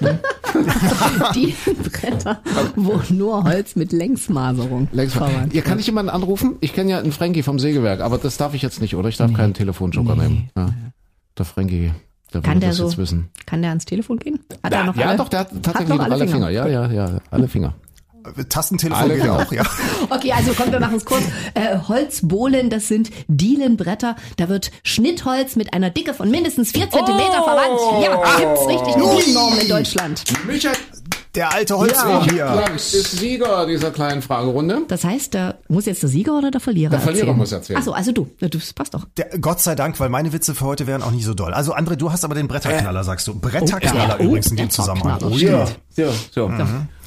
eigentlich? 1.34 1.56
Dielenbretter, 1.64 2.40
wo 2.76 3.00
nur 3.10 3.44
Holz 3.44 3.76
mit 3.76 3.92
Längsmaserung 3.92 4.88
verwandt 5.08 5.54
Ihr 5.54 5.62
kann 5.62 5.78
ich 5.78 5.86
jemanden 5.86 6.10
anrufen? 6.10 6.56
Ich 6.60 6.72
kenne 6.74 6.90
ja 6.90 6.98
einen 6.98 7.12
Frankie 7.12 7.42
vom 7.42 7.58
Sägewerk, 7.58 8.00
aber 8.00 8.18
das 8.18 8.36
darf 8.36 8.54
ich 8.54 8.62
jetzt 8.62 8.80
nicht, 8.80 8.94
oder? 8.96 9.08
Ich 9.08 9.16
darf 9.16 9.32
keinen 9.32 9.54
Telefonjoker 9.54 10.14
Nee. 10.16 10.22
nehmen. 10.22 10.50
Ja. 10.56 10.70
Der 11.36 11.44
Frankie, 11.44 11.92
der 12.34 12.40
Kann 12.42 12.54
will 12.54 12.60
der 12.60 12.68
das 12.70 12.78
so, 12.78 12.84
jetzt 12.86 12.98
wissen. 12.98 13.28
kann 13.46 13.62
der 13.62 13.70
ans 13.70 13.84
Telefon 13.84 14.18
gehen? 14.18 14.40
Hat 14.62 14.72
Ja, 14.72 14.80
er 14.80 14.84
noch 14.86 14.96
ja 14.96 15.06
alle, 15.08 15.16
doch, 15.18 15.28
der 15.28 15.40
hat 15.40 15.50
tatsächlich 15.62 15.88
noch 15.88 15.98
noch 16.06 16.10
alle 16.12 16.28
Finger. 16.28 16.50
Ja, 16.50 16.66
ja, 16.66 16.90
ja, 16.90 17.18
alle 17.30 17.48
Finger. 17.48 17.74
Tastentelefon 18.48 19.02
Alle 19.02 19.14
geht 19.14 19.22
genau. 19.22 19.40
auch, 19.40 19.52
ja. 19.52 19.62
Okay, 20.10 20.32
also 20.32 20.52
kommt, 20.52 20.72
wir 20.72 20.80
machen 20.80 20.96
es 20.96 21.04
kurz. 21.04 21.22
Äh, 21.54 21.78
Holzbohlen, 21.88 22.70
das 22.70 22.88
sind 22.88 23.10
Dielenbretter. 23.28 24.16
Da 24.36 24.48
wird 24.48 24.70
Schnittholz 24.82 25.56
mit 25.56 25.72
einer 25.72 25.90
Dicke 25.90 26.14
von 26.14 26.30
mindestens 26.30 26.72
vier 26.72 26.90
Zentimeter 26.90 27.42
verwandt. 27.42 27.80
Ja, 28.02 28.36
gibt's 28.38 28.66
richtig 28.66 28.94
eine 28.94 29.16
Dielennorm 29.16 29.58
in 29.58 29.68
Deutschland. 29.68 30.24
Micha, 30.46 30.72
Der 31.38 31.54
alte 31.54 31.78
Holzweg 31.78 32.32
hier. 32.32 32.46
Frank 32.46 32.74
ist 32.76 33.12
Sieger 33.12 33.64
dieser 33.66 33.90
kleinen 33.92 34.22
Fragerunde. 34.22 34.82
Das 34.88 35.04
heißt, 35.04 35.34
da 35.34 35.54
muss 35.68 35.86
jetzt 35.86 36.02
der 36.02 36.10
Sieger 36.10 36.36
oder 36.36 36.50
der 36.50 36.60
Verlierer 36.60 36.90
Der 36.90 37.00
Verlierer 37.00 37.22
erzählen? 37.28 37.38
muss 37.38 37.52
erzählen. 37.52 37.78
Ach 37.80 37.84
so, 37.84 37.92
also 37.92 38.12
du. 38.12 38.28
Ja, 38.40 38.48
Das 38.48 38.72
passt 38.72 38.92
doch. 38.94 39.06
Der, 39.16 39.38
Gott 39.40 39.60
sei 39.60 39.74
Dank, 39.76 39.98
weil 40.00 40.08
meine 40.08 40.32
Witze 40.32 40.54
für 40.54 40.64
heute 40.66 40.86
wären 40.86 41.02
auch 41.02 41.12
nicht 41.12 41.24
so 41.24 41.34
doll. 41.34 41.54
Also 41.54 41.74
André, 41.74 41.94
du 41.96 42.10
hast 42.12 42.24
aber 42.24 42.34
den 42.34 42.48
Bretterknaller, 42.48 43.04
sagst 43.04 43.26
du. 43.28 43.38
Bretterknaller 43.38 44.18
ja. 44.20 44.24
übrigens 44.26 44.48
in 44.48 44.54
Oh, 44.58 44.62
dem 44.62 44.70
Zusammenhang. 44.70 45.18
Oh 45.22 45.28
Bretterknaller, 45.30 45.68
ja. 45.96 46.06
So, 46.34 46.48
so. 46.48 46.50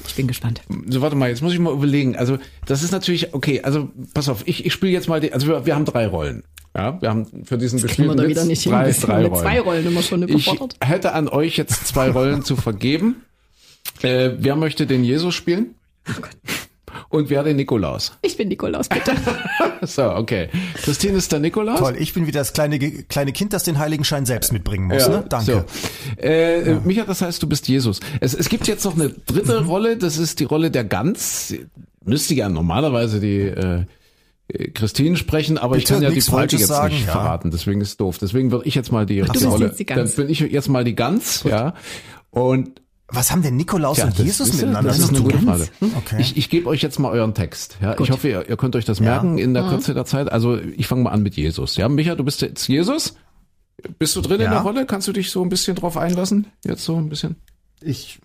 Ich 0.06 0.14
bin 0.16 0.26
gespannt. 0.26 0.62
So, 0.88 1.00
warte 1.02 1.14
mal, 1.14 1.28
jetzt 1.28 1.42
muss 1.42 1.52
ich 1.52 1.58
mal 1.58 1.72
überlegen. 1.72 2.16
Also, 2.16 2.38
das 2.66 2.82
ist 2.82 2.90
natürlich, 2.90 3.34
okay, 3.34 3.60
also 3.62 3.90
pass 4.14 4.28
auf, 4.28 4.42
ich, 4.46 4.64
ich 4.66 4.72
spiele 4.72 4.92
jetzt 4.92 5.08
mal, 5.08 5.20
die, 5.20 5.32
also 5.32 5.46
wir, 5.46 5.66
wir 5.66 5.74
haben 5.74 5.84
drei 5.84 6.06
Rollen. 6.06 6.42
Ja, 6.74 7.00
wir 7.02 7.10
haben 7.10 7.26
für 7.44 7.58
diesen 7.58 7.82
gespielten 7.82 8.16
da 8.16 8.22
Witz 8.22 8.30
wieder 8.30 8.44
nicht 8.46 8.62
hin. 8.62 8.72
drei, 8.72 8.90
drei 8.92 9.26
Rollen. 9.26 9.42
zwei 9.42 9.60
Rollen 9.60 9.86
immer 9.86 10.02
schon 10.02 10.22
Ich 10.22 10.46
überfordert. 10.46 10.76
hätte 10.82 11.12
an 11.12 11.28
euch 11.28 11.58
jetzt 11.58 11.86
zwei 11.86 12.10
Rollen 12.10 12.42
zu 12.42 12.56
vergeben. 12.56 13.16
Äh, 14.02 14.30
wer 14.38 14.56
möchte 14.56 14.86
den 14.86 15.04
Jesus 15.04 15.34
spielen? 15.34 15.74
Und 17.08 17.30
wer 17.30 17.42
den 17.42 17.56
Nikolaus? 17.56 18.12
Ich 18.22 18.36
bin 18.36 18.48
Nikolaus, 18.48 18.88
bitte. 18.88 19.12
So, 19.84 20.10
okay. 20.14 20.48
Christine 20.74 21.18
ist 21.18 21.32
der 21.32 21.40
Nikolaus. 21.40 21.80
Toll, 21.80 21.96
ich 21.98 22.14
bin 22.14 22.28
wieder 22.28 22.38
das 22.38 22.52
kleine, 22.52 22.78
kleine 22.78 23.32
Kind, 23.32 23.52
das 23.52 23.64
den 23.64 23.78
Heiligenschein 23.80 24.26
selbst 24.26 24.52
mitbringen 24.52 24.86
muss. 24.86 25.08
Ne? 25.08 25.24
Danke. 25.28 25.64
So. 26.16 26.22
Äh, 26.22 26.74
Micha, 26.84 27.04
das 27.04 27.20
heißt, 27.20 27.42
du 27.42 27.48
bist 27.48 27.66
Jesus. 27.66 27.98
Es, 28.20 28.32
es 28.32 28.48
gibt 28.48 28.68
jetzt 28.68 28.84
noch 28.84 28.94
eine 28.94 29.08
dritte 29.08 29.60
Mhm. 29.62 29.66
Rolle, 29.66 29.96
das 29.96 30.18
ist 30.18 30.38
die 30.38 30.44
Rolle 30.44 30.70
der 30.70 30.84
Gans. 30.84 31.52
Müsste 32.04 32.34
ja 32.34 32.48
normalerweise 32.48 33.18
die 33.18 33.40
äh, 33.40 33.84
äh, 34.46 34.70
Christine 34.70 35.16
sprechen, 35.16 35.58
aber 35.58 35.76
ich 35.76 35.82
Bitte 35.82 35.94
kann 35.94 36.02
ja 36.04 36.10
die 36.10 36.20
Falsches 36.20 36.60
jetzt 36.60 36.68
sagen, 36.68 36.94
nicht 36.94 37.06
ja. 37.06 37.12
verraten, 37.12 37.50
deswegen 37.50 37.80
ist 37.80 37.88
es 37.88 37.96
doof. 37.96 38.18
Deswegen 38.18 38.52
würde 38.52 38.68
ich 38.68 38.76
jetzt 38.76 38.92
mal 38.92 39.04
die, 39.04 39.20
die 39.20 39.28
bist 39.32 39.44
Rolle. 39.44 39.66
jetzt 39.66 39.80
die 39.80 39.86
Gans. 39.86 40.14
Dann 40.14 40.24
bin 40.26 40.32
ich 40.32 40.38
jetzt 40.38 40.68
mal 40.68 40.84
die 40.84 40.94
Gans, 40.94 41.42
ja. 41.42 41.74
Und 42.30 42.80
Was 43.12 43.30
haben 43.30 43.42
denn 43.42 43.56
Nikolaus 43.56 43.98
ja, 43.98 44.06
und 44.06 44.18
Jesus 44.18 44.48
ist, 44.48 44.54
miteinander 44.56 44.88
das 44.90 44.98
ist 44.98 45.10
eine 45.10 45.20
gute? 45.20 45.38
Frage. 45.38 45.68
Okay. 45.98 46.16
Ich, 46.20 46.36
ich 46.36 46.48
gebe 46.50 46.68
euch 46.68 46.82
jetzt 46.82 46.98
mal 46.98 47.10
euren 47.12 47.34
Text. 47.34 47.76
Ja, 47.82 47.98
ich 47.98 48.10
hoffe, 48.10 48.28
ihr, 48.28 48.48
ihr 48.48 48.56
könnt 48.56 48.74
euch 48.76 48.84
das 48.84 49.00
merken 49.00 49.38
in 49.38 49.50
Mhm. 49.50 49.54
der 49.54 49.62
Kürze 49.68 49.94
der 49.94 50.04
Zeit. 50.04 50.30
Also 50.32 50.56
ich 50.58 50.86
fange 50.86 51.02
mal 51.02 51.10
an 51.10 51.22
mit 51.22 51.34
Jesus. 51.36 51.76
Ja, 51.76 51.88
Micha, 51.88 52.14
du 52.14 52.24
bist 52.24 52.40
jetzt 52.42 52.66
Jesus. 52.68 53.14
Bist 53.98 54.14
du 54.16 54.20
drin 54.20 54.36
in 54.36 54.42
Ja. 54.46 54.50
der 54.50 54.60
Rolle? 54.60 54.86
Kannst 54.86 55.08
du 55.08 55.12
dich 55.12 55.30
so 55.30 55.42
ein 55.42 55.48
bisschen 55.48 55.74
drauf 55.76 55.96
einlassen? 55.96 56.46
Jetzt 56.64 56.84
so 56.84 56.96
ein 56.96 57.08
bisschen. 57.08 57.36
Ich 57.80 58.18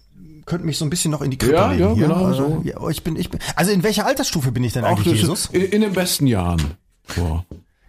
könnte 0.46 0.66
mich 0.66 0.78
so 0.78 0.86
ein 0.86 0.90
bisschen 0.90 1.12
noch 1.12 1.22
in 1.22 1.32
die 1.32 1.38
Krippe 1.38 1.56
Ja, 1.56 1.72
legen 1.72 1.82
ja, 1.84 1.94
hier. 1.94 2.08
genau, 2.08 2.26
also, 2.26 2.48
so. 2.48 2.62
ja, 2.64 2.90
ich 2.90 3.04
bin, 3.04 3.16
ich 3.18 3.30
bin, 3.30 3.40
also 3.56 3.72
in 3.72 3.84
welcher 3.84 4.06
Altersstufe 4.06 4.52
bin 4.52 4.64
ich 4.64 4.74
denn 4.74 4.86
Ach, 4.86 4.90
eigentlich 4.92 5.06
das 5.14 5.22
Jesus? 5.22 5.46
ist 5.46 5.54
in, 5.54 5.62
in 5.64 5.82
den 5.82 5.94
besten 5.94 6.28
Jahren. 6.28 6.62
Boah. 7.16 7.44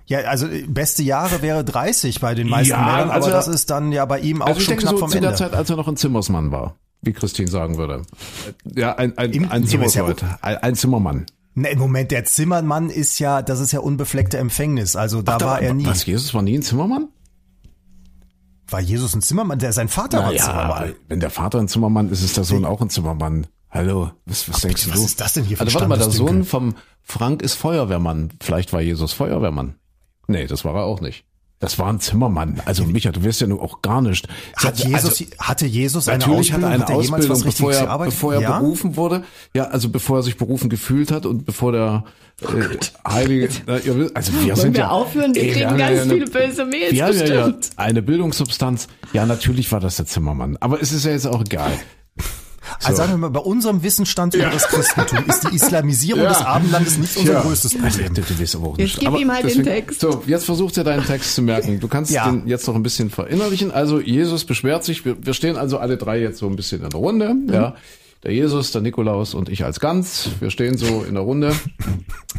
Ja, 0.06 0.20
also 0.20 0.46
beste 0.66 1.02
Jahre 1.02 1.42
wäre 1.42 1.62
30 1.64 2.18
bei 2.20 2.34
den 2.34 2.48
meisten 2.48 2.70
Ja, 2.70 2.78
Männern, 2.82 3.10
aber 3.10 3.14
also- 3.26 3.30
das 3.30 3.46
ist 3.46 3.68
dann 3.70 3.92
ja 3.92 4.04
bei 4.06 4.20
ihm 4.20 4.40
auch 4.40 4.46
Also 4.46 4.60
schon 4.60 4.68
denke 4.70 4.82
knapp 4.84 4.94
so 4.94 4.98
vom 5.00 5.10
zu 5.10 5.18
Ende. 5.18 5.28
der 5.28 5.36
Zeit, 5.36 5.52
als 5.52 5.68
er 5.68 5.76
noch 5.76 5.86
ein 5.86 5.96
Zimmersmann 5.98 6.50
war, 6.50 6.76
wie 7.02 7.12
Christine 7.12 7.48
sagen 7.50 7.76
würde. 7.76 8.02
Ja, 8.64 8.94
ein, 8.96 9.16
ein, 9.18 9.32
Im- 9.32 9.50
ein 9.50 9.62
ist 9.64 9.94
ja 9.94 10.04
ein, 10.42 10.56
ein 10.56 10.74
Zimmermann. 10.74 11.26
Ne, 11.54 11.70
im 11.70 11.78
Moment, 11.78 12.10
der 12.12 12.24
Zimmermann 12.24 12.88
ist 12.88 13.18
ja, 13.18 13.42
das 13.42 13.58
ist 13.60 13.72
ja 13.72 13.80
unbefleckte 13.80 14.38
Empfängnis. 14.38 14.94
Also 14.94 15.22
da 15.22 15.40
war 15.40 15.60
er 15.60 15.74
nie. 15.74 15.86
Was, 15.86 16.06
Jesus 16.06 16.32
war 16.34 16.42
nie 16.42 16.56
ein 16.56 16.62
Zimmermann? 16.62 17.08
War 18.68 18.80
Jesus 18.80 19.14
ein 19.14 19.22
Zimmermann? 19.22 19.58
Der 19.58 19.72
sein 19.72 19.88
Vater 19.88 20.18
war 20.18 20.28
ein 20.28 20.36
ja, 20.36 20.44
Zimmermann. 20.44 20.94
wenn 21.08 21.20
der 21.20 21.30
Vater 21.30 21.58
ein 21.58 21.68
Zimmermann 21.68 22.10
ist, 22.10 22.22
ist 22.22 22.36
der 22.36 22.44
Sohn 22.44 22.64
auch 22.64 22.80
ein 22.80 22.90
Zimmermann. 22.90 23.46
Hallo, 23.70 24.12
was, 24.24 24.48
was 24.48 24.60
denkst 24.60 24.84
bitte, 24.84 24.96
du? 24.96 25.02
was 25.02 25.10
ist 25.10 25.20
das 25.20 25.32
denn 25.32 25.44
hier 25.44 25.56
für 25.56 25.64
Also 25.64 25.74
warte 25.74 25.88
mal, 25.88 25.98
der? 25.98 26.10
Sohn 26.10 26.44
vom 26.44 26.74
Frank 27.02 27.42
ist 27.42 27.54
Feuerwehrmann. 27.54 28.32
Vielleicht 28.40 28.72
war 28.72 28.80
Jesus 28.80 29.12
Feuerwehrmann. 29.12 29.74
Nee, 30.26 30.46
das 30.46 30.64
war 30.64 30.74
er 30.74 30.84
auch 30.84 31.00
nicht. 31.00 31.24
Das 31.60 31.76
war 31.78 31.88
ein 31.88 31.98
Zimmermann. 31.98 32.60
Also 32.66 32.84
Micha, 32.84 33.10
du 33.10 33.24
wirst 33.24 33.40
ja 33.40 33.48
nur 33.48 33.60
auch 33.60 33.82
gar 33.82 34.00
nicht. 34.00 34.28
Hat 34.56 34.74
Also, 34.94 35.08
Jesus, 35.08 35.26
hatte 35.40 35.66
Jesus 35.66 36.06
eine 36.08 36.18
Natürlich 36.18 36.52
hat 36.52 36.62
Ausbildung? 36.62 36.70
er 36.70 36.74
eine 36.74 36.82
hat 36.84 36.90
er 36.90 37.02
jemals 37.02 37.28
Ausbildung, 37.28 37.30
was 37.30 37.38
bevor 37.54 37.68
Richtiges 37.68 37.76
er, 37.80 37.86
gearbeitet? 37.86 38.14
bevor 38.14 38.34
er 38.34 38.40
ja? 38.40 38.58
berufen 38.60 38.96
wurde. 38.96 39.24
Ja, 39.54 39.64
also 39.64 39.88
bevor 39.88 40.18
er 40.18 40.22
sich 40.22 40.36
berufen 40.36 40.70
gefühlt 40.70 41.10
hat 41.10 41.26
und 41.26 41.44
bevor 41.46 41.72
der 41.72 42.04
äh, 42.42 43.10
Heilige, 43.10 43.48
na, 43.66 43.78
ihr 43.78 43.98
wisst, 43.98 44.16
also 44.16 44.32
wir 44.34 44.40
Wollen 44.46 44.56
sind 44.56 44.74
wir 44.74 44.80
ja, 44.84 44.90
aufhören? 44.90 45.34
Wir 45.34 45.42
Ey, 45.42 45.50
kriegen 45.52 45.66
haben 45.70 45.78
ja 45.80 45.88
ganz 45.88 46.00
eine- 46.02 46.14
viele 46.14 46.26
böse 46.30 46.64
Mails 46.64 46.92
wir 46.92 47.04
haben 47.04 47.16
ja, 47.18 47.24
ja 47.26 47.46
bestimmt. 47.48 47.70
eine 47.76 48.02
Bildungssubstanz. 48.02 48.86
Ja, 49.12 49.26
natürlich 49.26 49.72
war 49.72 49.80
das 49.80 49.96
der 49.96 50.06
Zimmermann. 50.06 50.56
Aber 50.60 50.80
es 50.80 50.92
ist 50.92 51.04
ja 51.04 51.10
jetzt 51.10 51.26
auch 51.26 51.40
egal. 51.40 51.72
Also 52.84 52.96
sagen 52.96 53.12
wir 53.12 53.18
mal, 53.18 53.30
bei 53.30 53.40
unserem 53.40 53.82
Wissensstand 53.82 54.34
über 54.34 54.46
das 54.50 54.68
Christentum 54.68 55.24
ist 55.26 55.48
die 55.50 55.54
Islamisierung 55.56 56.22
Ja. 56.24 56.28
des 56.30 56.42
Abendlandes 56.42 56.98
nicht 56.98 57.16
unser 57.16 57.32
Ja. 57.34 57.40
größtes 57.42 57.74
Problem. 57.74 58.14
Du, 58.14 58.22
du 58.22 58.58
aber 58.58 58.66
auch 58.68 58.78
Jetzt 58.78 58.98
nicht. 58.98 59.00
gib 59.00 59.18
ihm 59.18 59.32
halt 59.32 59.54
den 59.54 59.64
Text. 59.64 60.00
So, 60.00 60.22
jetzt 60.26 60.44
versucht 60.44 60.76
er 60.78 60.84
deinen 60.84 61.04
Text 61.04 61.34
zu 61.34 61.42
merken. 61.42 61.80
Du 61.80 61.88
kannst 61.88 62.10
Ja. 62.10 62.30
den 62.30 62.46
jetzt 62.46 62.66
noch 62.66 62.74
ein 62.74 62.82
bisschen 62.82 63.10
verinnerlichen. 63.10 63.70
Also 63.70 64.00
Jesus 64.00 64.44
beschwert 64.44 64.84
sich. 64.84 65.04
Wir, 65.04 65.16
wir 65.24 65.34
stehen 65.34 65.56
also 65.56 65.78
alle 65.78 65.96
drei 65.96 66.20
jetzt 66.20 66.38
so 66.38 66.46
ein 66.46 66.56
bisschen 66.56 66.82
in 66.82 66.90
der 66.90 66.98
Runde. 66.98 67.34
Mhm. 67.34 67.52
Ja, 67.52 67.74
der 68.24 68.32
Jesus, 68.32 68.72
der 68.72 68.82
Nikolaus 68.82 69.34
und 69.34 69.48
ich 69.48 69.64
als 69.64 69.80
Gans. 69.80 70.30
Wir 70.40 70.50
stehen 70.50 70.76
so 70.76 71.02
in 71.02 71.14
der 71.14 71.22
Runde 71.22 71.54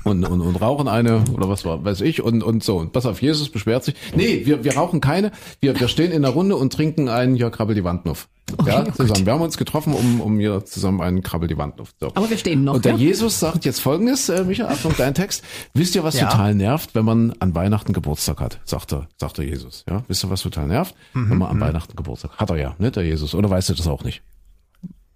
und, 0.04 0.26
und, 0.26 0.42
und 0.42 0.56
rauchen 0.58 0.88
eine 0.88 1.24
oder 1.34 1.48
was 1.50 1.64
war, 1.66 1.84
weiß 1.84 2.02
ich 2.02 2.22
und 2.22 2.44
und 2.44 2.64
so. 2.64 2.78
Und 2.78 2.92
pass 2.92 3.06
auf, 3.06 3.22
Jesus 3.22 3.50
beschwert 3.50 3.84
sich. 3.84 3.96
Nee, 4.16 4.42
wir, 4.46 4.64
wir 4.64 4.76
rauchen 4.76 5.02
keine. 5.02 5.32
Wir, 5.62 5.80
wir 5.80 5.88
stehen 5.88 6.12
in 6.12 6.22
der 6.24 6.32
Runde 6.32 6.56
und 6.58 6.74
trinken 6.74 7.08
einen 7.10 7.36
ja 7.36 7.50
krabbel 7.50 7.76
die 7.76 7.84
Wandnuff. 7.84 8.28
Ja, 8.66 8.84
oh 8.88 8.92
zusammen. 8.92 9.26
Wir 9.28 9.34
haben 9.34 9.42
uns 9.42 9.58
getroffen, 9.58 9.94
um, 9.94 10.22
um 10.22 10.40
hier 10.40 10.66
zusammen 10.66 11.02
einen 11.02 11.22
krabbel 11.22 11.48
die 11.48 11.58
Wandnuff. 11.58 11.94
So. 12.00 12.08
Aber 12.16 12.30
wir 12.30 12.38
stehen 12.38 12.64
noch, 12.64 12.74
Und 12.74 12.86
der 12.86 12.94
ja? 12.94 12.98
Jesus 12.98 13.40
sagt 13.40 13.64
jetzt 13.64 13.80
folgendes, 13.80 14.28
äh, 14.28 14.44
Micha, 14.44 14.66
Achtung, 14.68 14.94
dein 14.98 15.14
Text. 15.14 15.44
Wisst 15.76 15.96
ihr, 15.96 16.04
was 16.04 16.20
Ja. 16.20 16.30
total 16.30 16.56
nervt, 16.56 16.96
wenn 16.96 17.06
man 17.06 17.34
an 17.40 17.54
Weihnachten 17.54 17.94
Geburtstag 17.94 18.40
hat? 18.40 18.60
Sagt 18.66 18.92
er, 18.92 19.08
sagt 19.18 19.38
der 19.38 19.46
Jesus. 19.46 19.86
Ja, 19.88 20.04
wisst 20.08 20.24
ihr, 20.24 20.32
was 20.32 20.42
total 20.42 20.68
nervt? 20.68 20.96
Mhm, 21.14 21.30
wenn 21.30 21.38
man 21.38 21.50
an 21.50 21.60
Weihnachten 21.62 21.96
Geburtstag 21.96 22.32
hat. 22.32 22.40
Hat 22.40 22.50
er 22.50 22.58
ja, 22.58 22.76
ne, 22.80 22.90
der 22.90 23.04
Jesus. 23.04 23.36
Oder 23.36 23.50
weißt 23.52 23.70
du 23.70 23.74
das 23.76 23.86
auch 23.88 24.04
nicht? 24.04 24.24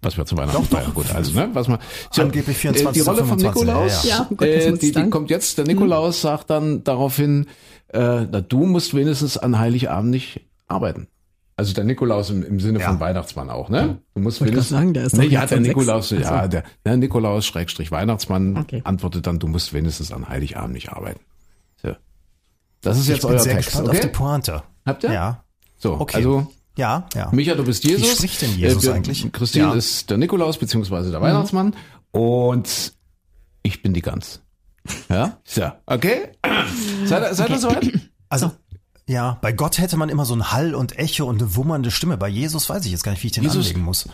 Was 0.04 0.16
wir 0.16 0.26
zu 0.26 0.36
Weihnachten 0.36 0.64
feiern. 0.64 0.92
Gut, 0.94 1.10
also, 1.14 1.32
ne, 1.32 1.48
was 1.54 1.66
man, 1.68 1.78
so, 2.10 2.22
Angeblich 2.22 2.56
24. 2.56 2.86
äh, 2.88 2.92
Die 2.92 3.00
Rolle 3.00 3.24
von 3.24 3.38
25, 3.38 3.62
Nikolaus, 3.64 4.04
ja, 4.04 4.10
ja. 4.10 4.16
Ja, 4.16 4.26
um 4.30 4.36
Gottes 4.36 4.64
äh, 4.66 4.72
die, 4.78 4.92
die 4.92 5.10
kommt 5.10 5.30
jetzt, 5.30 5.58
der 5.58 5.64
Nikolaus 5.66 6.20
sagt 6.20 6.50
dann 6.50 6.84
daraufhin, 6.84 7.46
äh, 7.88 8.26
na, 8.30 8.40
du 8.40 8.64
musst 8.66 8.94
wenigstens 8.94 9.38
an 9.38 9.58
Heiligabend 9.58 10.10
nicht 10.10 10.40
arbeiten. 10.68 11.08
Also 11.56 11.72
der 11.72 11.84
Nikolaus 11.84 12.30
im, 12.30 12.42
im 12.42 12.58
Sinne 12.58 12.80
Ja. 12.80 12.88
von 12.88 12.98
Weihnachtsmann 13.00 13.48
auch, 13.48 13.68
ne? 13.68 13.98
Du 14.14 14.20
musst 14.20 14.40
Wollte 14.40 14.52
wenigstens, 14.54 14.76
sagen, 14.76 14.92
der 14.92 15.04
ist 15.04 15.16
ne, 15.16 15.24
doch 15.24 15.30
ja, 15.30 15.46
der. 15.46 15.60
Nikolaus, 15.60 16.10
ja, 16.10 16.18
Ach 16.24 16.42
so. 16.42 16.48
der, 16.48 16.64
der 16.84 16.96
Nikolaus 16.96 17.46
Schrägstrich 17.46 17.92
Weihnachtsmann 17.92 18.56
Okay. 18.58 18.80
antwortet 18.84 19.26
dann, 19.28 19.38
du 19.38 19.46
musst 19.46 19.72
wenigstens 19.72 20.10
an 20.10 20.28
Heiligabend 20.28 20.72
nicht 20.74 20.88
arbeiten. 20.90 21.20
So. 21.80 21.92
Das 22.80 22.96
ist 22.98 23.04
Ich 23.04 23.10
jetzt 23.10 23.22
bin 23.22 23.30
euer 23.30 23.38
sehr 23.38 23.54
Text, 23.54 23.68
gespannt 23.70 23.88
auf 23.90 24.00
die 24.00 24.06
okay? 24.08 24.12
Pointe. 24.16 24.62
Habt 24.84 25.04
ihr? 25.04 25.12
Ja. 25.12 25.44
So, 25.78 25.92
Okay. 26.00 26.16
also 26.16 26.48
Ja, 26.76 27.06
ja. 27.14 27.28
Micha, 27.32 27.54
du 27.54 27.64
bist 27.64 27.84
Jesus. 27.84 28.16
spricht 28.16 28.42
denn 28.42 28.56
Jesus 28.58 28.82
wir- 28.84 28.94
eigentlich? 28.94 29.30
Christine 29.32 29.64
Ja. 29.66 29.72
Mhm. 29.72 29.78
ist 29.78 30.10
der 30.10 30.16
Nikolaus 30.16 30.58
beziehungsweise 30.58 31.10
der 31.10 31.20
Weihnachtsmann 31.20 31.74
und 32.10 32.92
ich 33.62 33.82
bin 33.82 33.94
die 33.94 34.02
Gans. 34.02 34.40
Ja? 35.08 35.38
So, 35.44 35.70
okay? 35.86 36.32
Seid 37.06 37.22
ihr, 37.22 37.34
seid 37.34 37.50
ihr 37.50 37.58
soweit? 37.58 37.90
Also, 38.28 38.50
ja, 39.06 39.38
bei 39.42 39.52
Gott 39.52 39.78
hätte 39.78 39.96
man 39.96 40.08
immer 40.08 40.24
so 40.24 40.34
ein 40.34 40.52
Hall 40.52 40.74
und 40.74 40.98
Echo 40.98 41.26
und 41.26 41.42
eine 41.42 41.56
wummernde 41.56 41.90
Stimme. 41.90 42.16
Bei 42.16 42.28
Jesus 42.28 42.70
weiß 42.70 42.84
ich 42.86 42.92
jetzt 42.92 43.02
gar 43.04 43.12
nicht, 43.12 43.22
wie 43.22 43.26
ich 43.26 43.32
den 43.34 43.44
Jesus- 43.44 43.66
anlegen 43.66 43.82
muss. 43.82 44.08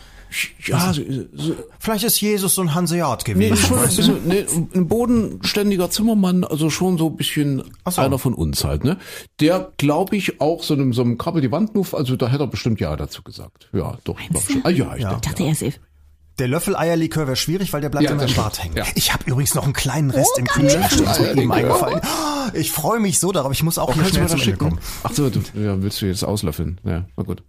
Ja, 0.65 0.93
so, 0.93 1.01
so, 1.33 1.55
Vielleicht 1.79 2.05
ist 2.05 2.21
Jesus 2.21 2.55
so 2.55 2.61
ein 2.61 2.73
Hanseat 2.73 3.23
nee, 3.27 3.33
gewesen. 3.33 3.53
ist 3.53 3.67
schon 3.67 3.79
ein 3.79 3.83
bisschen, 3.83 4.27
nee, 4.27 4.45
ein 4.73 4.87
bodenständiger 4.87 5.89
Zimmermann, 5.89 6.45
also 6.45 6.69
schon 6.69 6.97
so 6.97 7.07
ein 7.07 7.17
bisschen 7.17 7.63
so. 7.85 7.99
einer 8.01 8.17
von 8.17 8.33
uns 8.33 8.63
halt, 8.63 8.85
ne? 8.85 8.97
Der, 9.41 9.73
glaube 9.77 10.15
ich, 10.15 10.39
auch 10.39 10.63
so 10.63 10.73
einem, 10.73 10.93
so 10.93 11.01
einem 11.01 11.17
Krabbel 11.17 11.41
die 11.41 11.51
Wand 11.51 11.71
also 11.93 12.15
da 12.15 12.29
hätte 12.29 12.43
er 12.43 12.47
bestimmt 12.47 12.79
ja 12.79 12.95
dazu 12.95 13.23
gesagt. 13.23 13.69
Ja, 13.73 13.97
doch. 14.05 14.17
doch 14.31 14.45
du? 14.45 14.53
schon. 14.53 14.61
Ah, 14.65 14.69
ja, 14.69 14.95
ich 14.95 15.01
Ja. 15.03 15.15
Ich 15.15 15.21
dachte, 15.21 15.43
ja. 15.43 15.49
er 15.49 15.61
ist. 15.61 15.79
Der 16.41 16.47
Löffel-Eierlikör 16.47 17.27
wäre 17.27 17.35
schwierig, 17.35 17.71
weil 17.71 17.81
der 17.81 17.89
bleibt 17.89 18.05
Ja, 18.05 18.11
immer 18.13 18.23
im 18.27 18.33
Bart 18.33 18.63
hängen. 18.63 18.75
Ja. 18.75 18.83
Ich 18.95 19.13
habe 19.13 19.23
übrigens 19.27 19.53
noch 19.53 19.63
einen 19.63 19.73
kleinen 19.73 20.09
Rest 20.09 20.31
Oh, 20.33 20.39
im. 20.39 20.45
Kühlschrank. 20.47 20.91
Ist 20.91 21.19
mir 21.21 21.31
eben 21.37 21.51
Eierlikör. 21.51 21.87
eingefallen. 21.87 22.01
Ich 22.55 22.71
freue 22.71 22.99
mich 22.99 23.19
so 23.19 23.31
darauf. 23.31 23.51
Ich 23.51 23.61
muss 23.61 23.77
auch 23.77 23.93
hier 23.93 24.01
Kannst 24.01 24.15
du 24.17 24.17
schnell 24.17 24.29
zum 24.29 24.39
Ende 24.41 24.57
kommen. 24.57 24.79
Ach 25.03 25.11
so, 25.13 25.29
du, 25.29 25.39
ja, 25.53 25.79
willst 25.81 26.01
du 26.01 26.07
jetzt 26.07 26.23
auslöffeln? 26.23 26.81
Ja, 26.83 27.05
na 27.15 27.23
gut. 27.23 27.43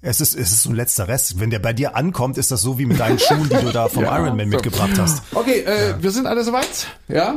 Es 0.00 0.20
ist, 0.20 0.34
es 0.36 0.52
ist 0.52 0.62
so 0.62 0.70
ein 0.70 0.76
letzter 0.76 1.08
Rest. 1.08 1.40
Wenn 1.40 1.50
der 1.50 1.58
bei 1.58 1.72
dir 1.72 1.96
ankommt, 1.96 2.38
ist 2.38 2.52
das 2.52 2.60
so 2.62 2.78
wie 2.78 2.86
mit 2.86 3.00
deinen 3.00 3.18
Schuhen, 3.18 3.48
die 3.50 3.64
du 3.64 3.72
da 3.72 3.88
vom 3.88 4.04
Ja. 4.04 4.16
Ironman 4.16 4.48
So. 4.50 4.56
mitgebracht 4.56 4.92
hast. 4.96 5.22
Okay, 5.34 5.60
äh, 5.62 5.94
wir 6.00 6.12
sind 6.12 6.26
alle 6.28 6.44
soweit? 6.44 6.86
Ja? 7.08 7.34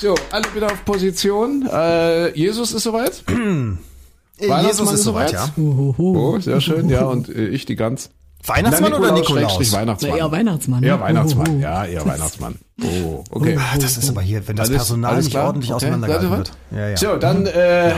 So, 0.00 0.16
alle 0.32 0.52
wieder 0.52 0.66
auf 0.66 0.84
Position. 0.84 1.68
Äh, 1.72 2.36
Jesus 2.36 2.72
ist 2.72 2.82
soweit. 2.82 3.22
Jesus 4.40 4.92
ist 4.92 5.02
soweit? 5.04 5.32
ja. 5.32 5.48
Oh, 5.56 6.38
sehr 6.40 6.60
schön. 6.60 6.88
Ja, 6.88 7.04
und 7.04 7.28
äh, 7.28 7.46
ich 7.48 7.66
die 7.66 7.76
Gans. 7.76 8.10
Weihnachtsmann 8.46 8.92
oder 8.94 9.12
Nikolaus? 9.12 9.52
Schrägstrich 9.52 9.72
Weihnachtsmann. 9.72 10.10
Na, 10.12 10.16
eher 10.18 10.30
Weihnachtsmann. 10.30 10.82
Ja, 10.82 10.96
ne? 10.96 11.02
Weihnachtsmann. 11.02 11.46
Oh, 11.48 11.52
oh, 11.52 11.58
oh. 11.58 11.60
Ja, 11.60 11.84
eher 11.84 12.06
Weihnachtsmann. 12.06 12.54
Oh, 12.82 13.22
okay. 13.30 13.58
Ah, 13.60 13.76
Das 13.78 13.98
ist 13.98 14.08
aber 14.08 14.22
hier, 14.22 14.46
wenn 14.48 14.56
das 14.56 14.68
Alles- 14.68 14.78
Personal 14.78 15.12
alles 15.12 15.24
nicht 15.26 15.34
klar? 15.34 15.46
ordentlich 15.48 15.70
Okay, 15.70 15.76
auseinandergehalten 15.84 16.30
wird. 16.30 16.52
Ja, 16.70 16.88
ja. 16.88 16.96
So, 16.96 17.16
dann 17.18 17.44
äh, 17.46 17.92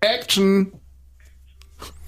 Action. 0.00 0.72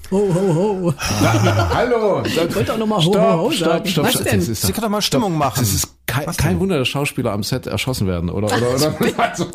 Ho, 0.09 0.17
ho, 0.33 0.55
ho. 0.55 0.93
Hallo. 1.73 2.21
Ich 2.23 2.37
wollte 2.55 2.73
auch 2.73 2.77
noch 2.77 2.87
mal 2.87 2.97
ho, 2.97 3.01
Stopp, 3.01 3.15
ho, 3.15 3.37
ho 3.43 3.51
stopp, 3.51 3.69
sagen. 3.69 3.85
stopp, 3.87 4.05
Was 4.05 4.13
stopp. 4.13 4.23
denn? 4.25 4.39
Ist 4.39 4.61
Sie 4.61 4.71
kann 4.71 4.83
doch 4.83 4.89
mal 4.89 5.01
Stimmung 5.01 5.37
machen. 5.37 5.59
Das 5.59 5.73
ist 5.73 5.89
kein, 6.07 6.25
kein? 6.37 6.59
Wunder, 6.61 6.79
dass 6.79 6.87
Schauspieler 6.87 7.31
am 7.33 7.43
Set 7.43 7.67
erschossen 7.67 8.07
werden, 8.07 8.29
oder? 8.29 8.47
oder, 8.47 8.75
oder? 8.75 8.93
Also, 9.17 9.45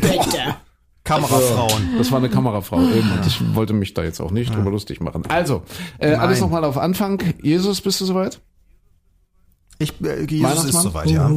Bitte. 0.00 0.54
Kamerafrauen. 1.04 1.98
Das 1.98 2.12
war 2.12 2.18
eine 2.18 2.28
Kamerafrau 2.28 2.80
eben 2.80 3.10
und 3.12 3.26
ich 3.26 3.54
wollte 3.54 3.72
mich 3.72 3.92
da 3.94 4.04
jetzt 4.04 4.20
auch 4.20 4.30
nicht 4.30 4.54
drüber 4.54 4.70
lustig 4.70 5.00
machen. 5.00 5.24
Also, 5.28 5.62
äh, 5.98 6.14
alles 6.14 6.40
nochmal 6.40 6.64
auf 6.64 6.78
Anfang. 6.78 7.20
Jesus, 7.42 7.80
bist 7.80 8.00
du 8.00 8.04
soweit? 8.04 8.40
Ich, 9.78 10.00
äh, 10.04 10.24
Jesus 10.24 10.64
ist 10.66 10.80
soweit, 10.80 11.10
ja. 11.10 11.28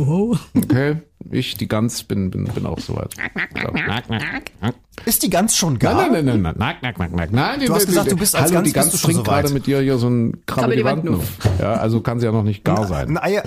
Okay, 0.56 0.98
ich, 1.32 1.56
die 1.56 1.68
Gans, 1.68 2.04
bin, 2.04 2.30
bin, 2.30 2.46
bin 2.46 2.66
auch 2.68 2.80
soweit. 2.80 3.16
Ja. 3.16 4.72
Ist 5.06 5.24
die 5.24 5.30
Gans 5.32 5.58
schon 5.58 5.80
gar? 5.80 5.96
Nein, 5.96 6.26
nein, 6.26 6.42
nein, 6.42 6.42
nein, 6.42 6.56
nein, 6.60 6.76
nein, 6.82 6.94
nein, 6.98 7.12
nein, 7.16 7.30
nein. 7.32 7.60
Du 7.66 7.74
hast 7.74 7.88
gesagt, 7.88 8.12
du 8.12 8.16
bist 8.16 8.36
als 8.36 8.46
Hallo, 8.46 8.56
Gans 8.56 8.68
die 8.68 8.74
Gans 8.74 8.92
bist 8.92 9.04
du 9.04 9.08
schon 9.08 9.14
trinkt 9.14 9.26
so 9.26 9.32
weit. 9.32 9.42
gerade 9.42 9.54
mit 9.54 9.66
dir 9.66 9.82
hier 9.82 9.98
so 9.98 10.10
ein 10.10 10.46
Krabbe 10.46 10.76
die 10.76 10.84
Wand 10.84 11.10
auf. 11.10 11.26
Ja, 11.60 11.74
also 11.74 12.02
kann 12.02 12.20
sie 12.20 12.28
ja 12.28 12.32
noch 12.32 12.44
nicht 12.44 12.64
gar 12.64 12.86
sein. 12.86 13.10
Ein 13.10 13.18
Eier. 13.18 13.44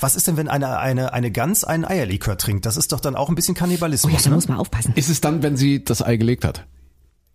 Was 0.00 0.16
ist 0.16 0.26
denn, 0.26 0.36
wenn 0.36 0.48
eine, 0.48 0.78
eine, 0.78 1.12
eine 1.12 1.30
Gans 1.30 1.64
einen 1.64 1.84
Eierlikör 1.84 2.38
trinkt? 2.38 2.66
Das 2.66 2.76
ist 2.76 2.92
doch 2.92 3.00
dann 3.00 3.14
auch 3.14 3.28
ein 3.28 3.34
bisschen 3.34 3.52
Oh 3.52 3.56
ja, 3.56 3.60
Kannibalismus, 3.60 4.22
da 4.22 4.30
ne? 4.30 4.34
muss 4.36 4.48
man 4.48 4.58
aufpassen. 4.58 4.92
Ist 4.96 5.10
es 5.10 5.20
dann, 5.20 5.42
wenn 5.42 5.56
sie 5.56 5.84
das 5.84 6.02
Ei 6.02 6.16
gelegt 6.16 6.44
hat? 6.44 6.66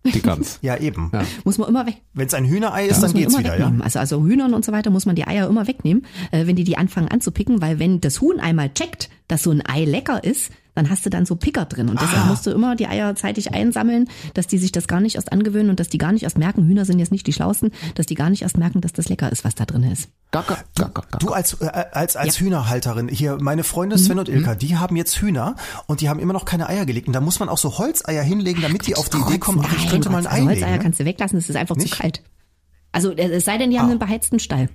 Die 0.04 0.22
Gans. 0.22 0.58
Ja, 0.62 0.76
eben. 0.76 1.10
Ja. 1.12 1.24
Muss 1.44 1.58
man 1.58 1.68
immer 1.68 1.86
weg. 1.86 1.96
Wenn 2.12 2.26
es 2.26 2.34
ein 2.34 2.44
Hühnerei 2.44 2.86
ist, 2.86 3.00
muss 3.00 3.12
dann 3.12 3.20
geht's 3.20 3.34
immer 3.34 3.44
wieder, 3.44 3.58
ja? 3.58 3.72
Also, 3.80 3.98
also 3.98 4.24
Hühnern 4.24 4.54
und 4.54 4.64
so 4.64 4.72
weiter 4.72 4.90
muss 4.90 5.06
man 5.06 5.16
die 5.16 5.26
Eier 5.26 5.48
immer 5.48 5.66
wegnehmen, 5.66 6.06
äh, 6.30 6.46
wenn 6.46 6.56
die 6.56 6.64
die 6.64 6.76
anfangen 6.76 7.08
anzupicken, 7.08 7.60
weil 7.60 7.78
wenn 7.78 8.00
das 8.00 8.20
Huhn 8.20 8.40
einmal 8.40 8.72
checkt, 8.72 9.10
dass 9.28 9.42
so 9.42 9.50
ein 9.50 9.62
Ei 9.66 9.84
lecker 9.84 10.22
ist, 10.22 10.50
dann 10.76 10.88
hast 10.88 11.04
du 11.04 11.10
dann 11.10 11.26
so 11.26 11.34
Picker 11.34 11.64
drin. 11.64 11.88
Und 11.88 11.98
Ah. 11.98 12.02
deshalb 12.06 12.26
musst 12.28 12.46
du 12.46 12.50
immer 12.52 12.76
die 12.76 12.86
Eier 12.86 13.16
zeitig 13.16 13.52
einsammeln, 13.52 14.08
dass 14.34 14.46
die 14.46 14.58
sich 14.58 14.70
das 14.70 14.86
gar 14.86 15.00
nicht 15.00 15.16
erst 15.16 15.32
angewöhnen 15.32 15.70
und 15.70 15.80
dass 15.80 15.88
die 15.88 15.98
gar 15.98 16.12
nicht 16.12 16.22
erst 16.22 16.38
merken, 16.38 16.64
Hühner 16.68 16.84
sind 16.84 17.00
jetzt 17.00 17.10
nicht 17.10 17.26
die 17.26 17.32
schlausten, 17.32 17.72
dass 17.96 18.06
die 18.06 18.14
gar 18.14 18.30
nicht 18.30 18.42
erst 18.42 18.56
merken, 18.58 18.80
dass 18.80 18.92
das 18.92 19.08
lecker 19.08 19.32
ist, 19.32 19.42
was 19.44 19.56
da 19.56 19.64
drin 19.64 19.82
ist. 19.82 20.08
Gacker, 20.30 20.58
gacker, 20.76 21.02
gacker. 21.02 21.18
Du 21.18 21.32
als, 21.32 21.54
äh, 21.60 21.66
als, 21.92 22.14
als 22.16 22.38
Ja. 22.38 22.44
Hühnerhalterin, 22.44 23.08
hier, 23.08 23.38
meine 23.40 23.62
Mhm. 23.62 23.66
Freunde 23.66 23.98
Sven 23.98 24.18
und 24.18 24.28
Ilka, 24.28 24.54
die 24.54 24.76
haben 24.76 24.94
jetzt 24.96 25.16
Hühner 25.16 25.56
und 25.86 26.00
die 26.00 26.08
haben 26.08 26.20
immer 26.20 26.32
noch 26.34 26.44
keine 26.44 26.68
Eier 26.68 26.84
gelegt. 26.86 27.06
Und 27.08 27.14
da 27.14 27.20
muss 27.20 27.40
man 27.40 27.48
auch 27.48 27.58
so 27.58 27.78
Holzeier 27.78 28.22
hinlegen, 28.22 28.60
damit 28.62 28.86
die 28.86 28.94
auf 28.96 29.08
die 29.08 29.16
Idee 29.18 29.38
kommen, 29.38 29.64
ach, 29.66 29.72
ich 29.76 29.88
könnte 29.88 30.10
mal 30.10 30.18
ein 30.18 30.26
Ei 30.26 30.40
Holzeier 30.42 30.54
legen. 30.66 30.70
ne? 30.72 30.78
kannst 30.78 31.00
du 31.00 31.04
weglassen, 31.04 31.38
es 31.38 31.48
ist 31.48 31.56
einfach 31.56 31.76
Nicht? 31.76 31.94
zu 31.94 32.00
kalt. 32.00 32.22
Also 32.92 33.12
äh, 33.12 33.30
es 33.30 33.44
sei 33.44 33.56
denn, 33.58 33.70
die 33.70 33.78
haben 33.78 33.86
Ah. 33.86 33.90
einen 33.90 33.98
beheizten 33.98 34.38
Stall. 34.38 34.68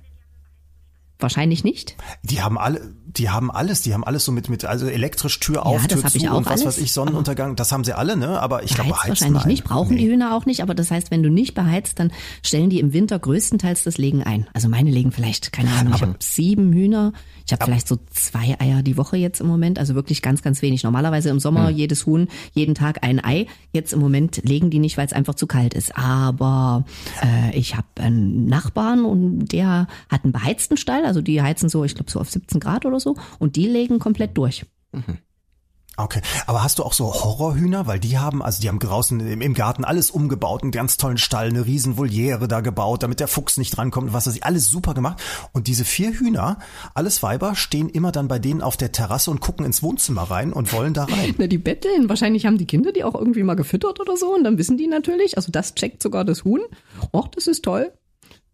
Wahrscheinlich 1.22 1.64
nicht. 1.64 1.96
Die 2.22 2.42
haben 2.42 2.58
alle, 2.58 2.94
die 3.04 3.30
haben 3.30 3.50
alles, 3.50 3.82
die 3.82 3.94
haben 3.94 4.04
alles 4.04 4.24
so 4.24 4.32
mit, 4.32 4.48
mit, 4.48 4.64
also 4.64 4.86
elektrisch 4.86 5.38
Tür 5.40 5.66
auf, 5.66 5.86
das 5.86 6.00
Tür 6.00 6.10
zu 6.10 6.18
ich 6.18 6.28
auch 6.28 6.36
und 6.36 6.46
was 6.46 6.64
weiß 6.64 6.78
ich, 6.78 6.92
Sonnenuntergang, 6.92 7.56
das 7.56 7.72
haben 7.72 7.84
sie 7.84 7.96
alle, 7.96 8.16
ne? 8.16 8.40
Aber 8.40 8.62
ich 8.62 8.74
glaube, 8.74 8.90
Beheizt 8.90 9.08
wahrscheinlich 9.08 9.42
nein. 9.42 9.48
nicht, 9.48 9.64
brauchen 9.64 9.96
die 9.96 10.08
Hühner 10.08 10.34
auch 10.34 10.46
nicht, 10.46 10.62
aber 10.62 10.74
das 10.74 10.90
heißt, 10.90 11.10
wenn 11.10 11.22
du 11.22 11.30
nicht 11.30 11.54
beheizt, 11.54 11.98
dann 11.98 12.12
stellen 12.42 12.70
die 12.70 12.80
im 12.80 12.92
Winter 12.92 13.18
größtenteils 13.18 13.84
das 13.84 13.98
Legen 13.98 14.22
ein. 14.22 14.48
Also 14.52 14.68
meine 14.68 14.90
legen 14.90 15.12
vielleicht, 15.12 15.52
keine 15.52 15.70
Ahnung, 15.72 15.94
ich 15.94 16.02
habe 16.02 16.16
sieben 16.18 16.72
Hühner, 16.72 17.12
ich 17.46 17.52
habe 17.52 17.64
vielleicht 17.64 17.88
so 17.88 17.98
zwei 18.10 18.56
Eier 18.58 18.82
die 18.82 18.96
Woche 18.96 19.16
jetzt 19.16 19.40
im 19.40 19.46
Moment, 19.46 19.78
also 19.78 19.94
wirklich 19.94 20.22
ganz, 20.22 20.42
ganz 20.42 20.62
wenig. 20.62 20.82
Normalerweise 20.82 21.28
im 21.30 21.40
Sommer 21.40 21.68
Hm. 21.68 21.76
jedes 21.76 22.06
Huhn 22.06 22.28
jeden 22.54 22.74
Tag 22.74 23.02
ein 23.02 23.22
Ei. 23.24 23.46
Jetzt 23.72 23.92
im 23.92 24.00
Moment 24.00 24.40
legen 24.44 24.70
die 24.70 24.78
nicht, 24.78 24.96
weil 24.96 25.06
es 25.06 25.12
einfach 25.12 25.34
zu 25.34 25.46
kalt 25.46 25.74
ist. 25.74 25.96
Aber 25.96 26.84
äh, 27.22 27.56
ich 27.56 27.76
habe 27.76 27.86
einen 28.00 28.46
Nachbarn 28.46 29.04
und 29.04 29.46
der 29.48 29.86
hat 30.08 30.24
einen 30.24 30.32
beheizten 30.32 30.76
Stall, 30.76 31.04
also 31.04 31.20
die 31.20 31.42
heizen 31.42 31.68
so, 31.68 31.84
ich 31.84 31.94
glaube 31.94 32.10
so 32.10 32.20
auf 32.20 32.30
17 32.30 32.60
Grad 32.60 32.86
oder 32.86 33.00
so 33.00 33.16
und 33.38 33.56
die 33.56 33.66
legen 33.66 33.98
komplett 33.98 34.36
durch. 34.36 34.64
Okay, 35.98 36.22
aber 36.46 36.62
hast 36.62 36.78
du 36.78 36.84
auch 36.84 36.94
so 36.94 37.12
Horrorhühner? 37.12 37.86
Weil 37.86 38.00
die 38.00 38.18
haben, 38.18 38.42
also 38.42 38.62
die 38.62 38.68
haben 38.68 38.78
draußen 38.78 39.20
im, 39.20 39.54
Garten 39.54 39.84
alles 39.84 40.10
umgebaut, 40.10 40.62
einen 40.62 40.70
ganz 40.70 40.96
tollen 40.96 41.18
Stall, 41.18 41.48
eine 41.48 41.66
riesen 41.66 41.98
Voliere 41.98 42.48
da 42.48 42.62
gebaut, 42.62 43.02
damit 43.02 43.20
der 43.20 43.28
Fuchs 43.28 43.58
nicht 43.58 43.76
drankommt 43.76 44.08
und 44.08 44.12
was 44.14 44.26
weiß 44.26 44.34
ich, 44.34 44.44
alles 44.44 44.68
super 44.68 44.94
gemacht. 44.94 45.20
Und 45.52 45.66
diese 45.66 45.84
vier 45.84 46.12
Hühner, 46.12 46.58
alles 46.94 47.22
Weiber, 47.22 47.54
stehen 47.54 47.90
immer 47.90 48.10
dann 48.10 48.26
bei 48.26 48.38
denen 48.38 48.62
auf 48.62 48.78
der 48.78 48.90
Terrasse 48.90 49.30
und 49.30 49.40
gucken 49.40 49.66
ins 49.66 49.82
Wohnzimmer 49.82 50.22
rein 50.22 50.54
und 50.54 50.72
wollen 50.72 50.94
da 50.94 51.04
rein. 51.04 51.34
Na, 51.38 51.46
die 51.46 51.58
betteln. 51.58 52.08
Wahrscheinlich 52.08 52.46
haben 52.46 52.56
die 52.56 52.66
Kinder 52.66 52.92
die 52.92 53.04
auch 53.04 53.14
irgendwie 53.14 53.42
mal 53.42 53.54
gefüttert 53.54 54.00
oder 54.00 54.16
so. 54.16 54.34
Und 54.34 54.44
dann 54.44 54.56
wissen 54.56 54.78
die 54.78 54.86
natürlich, 54.86 55.36
also 55.36 55.52
das 55.52 55.74
checkt 55.74 56.02
sogar 56.02 56.24
das 56.24 56.44
Huhn. 56.44 56.62
Och, 57.12 57.28
das 57.28 57.46
ist 57.46 57.64
toll. 57.64 57.92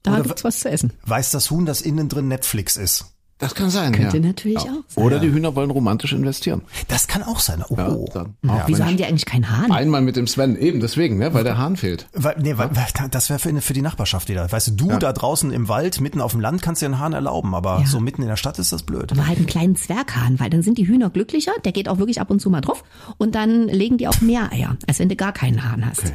Da 0.03 0.15
Oder 0.15 0.23
gibt's 0.23 0.45
was 0.45 0.61
zu 0.61 0.71
essen. 0.71 0.93
Weiß 1.07 1.31
das 1.31 1.51
Huhn, 1.51 1.67
dass 1.67 1.83
innen 1.83 2.09
drin 2.09 2.29
Netflix 2.29 2.77
ist? 2.77 3.07
Das 3.39 3.55
kann 3.55 3.71
sein, 3.71 3.93
Könnte 3.93 4.17
ja. 4.17 4.23
natürlich 4.23 4.59
auch 4.59 4.83
sein. 4.89 5.05
Oder 5.05 5.21
die 5.21 5.31
Hühner 5.31 5.55
wollen 5.55 5.71
romantisch 5.71 6.13
investieren. 6.13 6.63
Das 6.89 7.07
kann 7.07 7.23
auch 7.23 7.39
sein. 7.39 7.63
Oh. 7.69 7.77
Ja, 7.77 7.97
dann, 8.13 8.35
ach, 8.49 8.65
Wieso 8.67 8.79
Mensch. 8.79 8.91
haben 8.91 8.97
die 8.97 9.05
eigentlich 9.05 9.27
keinen 9.27 9.49
Hahn? 9.49 9.71
Einmal 9.71 10.01
mit 10.01 10.17
dem 10.17 10.27
Sven, 10.27 10.57
eben 10.57 10.81
deswegen, 10.81 11.19
ne, 11.19 11.33
weil 11.35 11.45
der 11.45 11.57
Hahn 11.57 11.77
fehlt. 11.77 12.09
Weil, 12.13 12.35
nee, 12.41 12.59
weil, 12.59 12.75
weil 12.75 13.09
das 13.11 13.31
wäre 13.31 13.39
für, 13.39 13.61
für 13.61 13.73
die 13.75 13.83
Nachbarschaft 13.83 14.29
wieder. 14.29 14.51
Weißt 14.51 14.67
du, 14.69 14.71
du 14.73 14.89
da 14.99 15.13
draußen 15.13 15.53
im 15.53 15.69
Wald, 15.69 16.01
mitten 16.01 16.21
auf 16.21 16.33
dem 16.33 16.41
Land, 16.41 16.63
kannst 16.63 16.83
dir 16.83 16.87
einen 16.87 16.99
Hahn 16.99 17.13
erlauben, 17.13 17.55
aber 17.55 17.79
Ja. 17.81 17.87
so 17.87 18.01
mitten 18.01 18.23
in 18.23 18.29
der 18.29 18.37
Stadt 18.37 18.59
ist 18.59 18.73
das 18.73 18.83
blöd. 18.83 19.13
Aber 19.13 19.27
halt 19.29 19.39
einen 19.39 19.47
kleinen 19.47 19.77
Zwerghahn, 19.77 20.41
weil 20.41 20.51
dann 20.51 20.63
sind 20.63 20.77
die 20.77 20.89
Hühner 20.89 21.09
glücklicher. 21.11 21.53
Der 21.65 21.71
geht 21.71 21.89
auch 21.89 21.99
wirklich 21.99 22.21
ab 22.21 22.31
und 22.31 22.41
zu 22.41 22.51
mal 22.51 22.61
drauf. 22.61 22.83
Und 23.19 23.37
dann 23.37 23.69
legen 23.69 23.99
die 23.99 24.09
auch 24.09 24.21
mehr 24.21 24.53
Eier, 24.53 24.77
als 24.89 24.99
wenn 24.99 25.09
du 25.09 25.15
gar 25.15 25.33
keinen 25.33 25.63
Hahn 25.63 25.87
hast. 25.87 26.13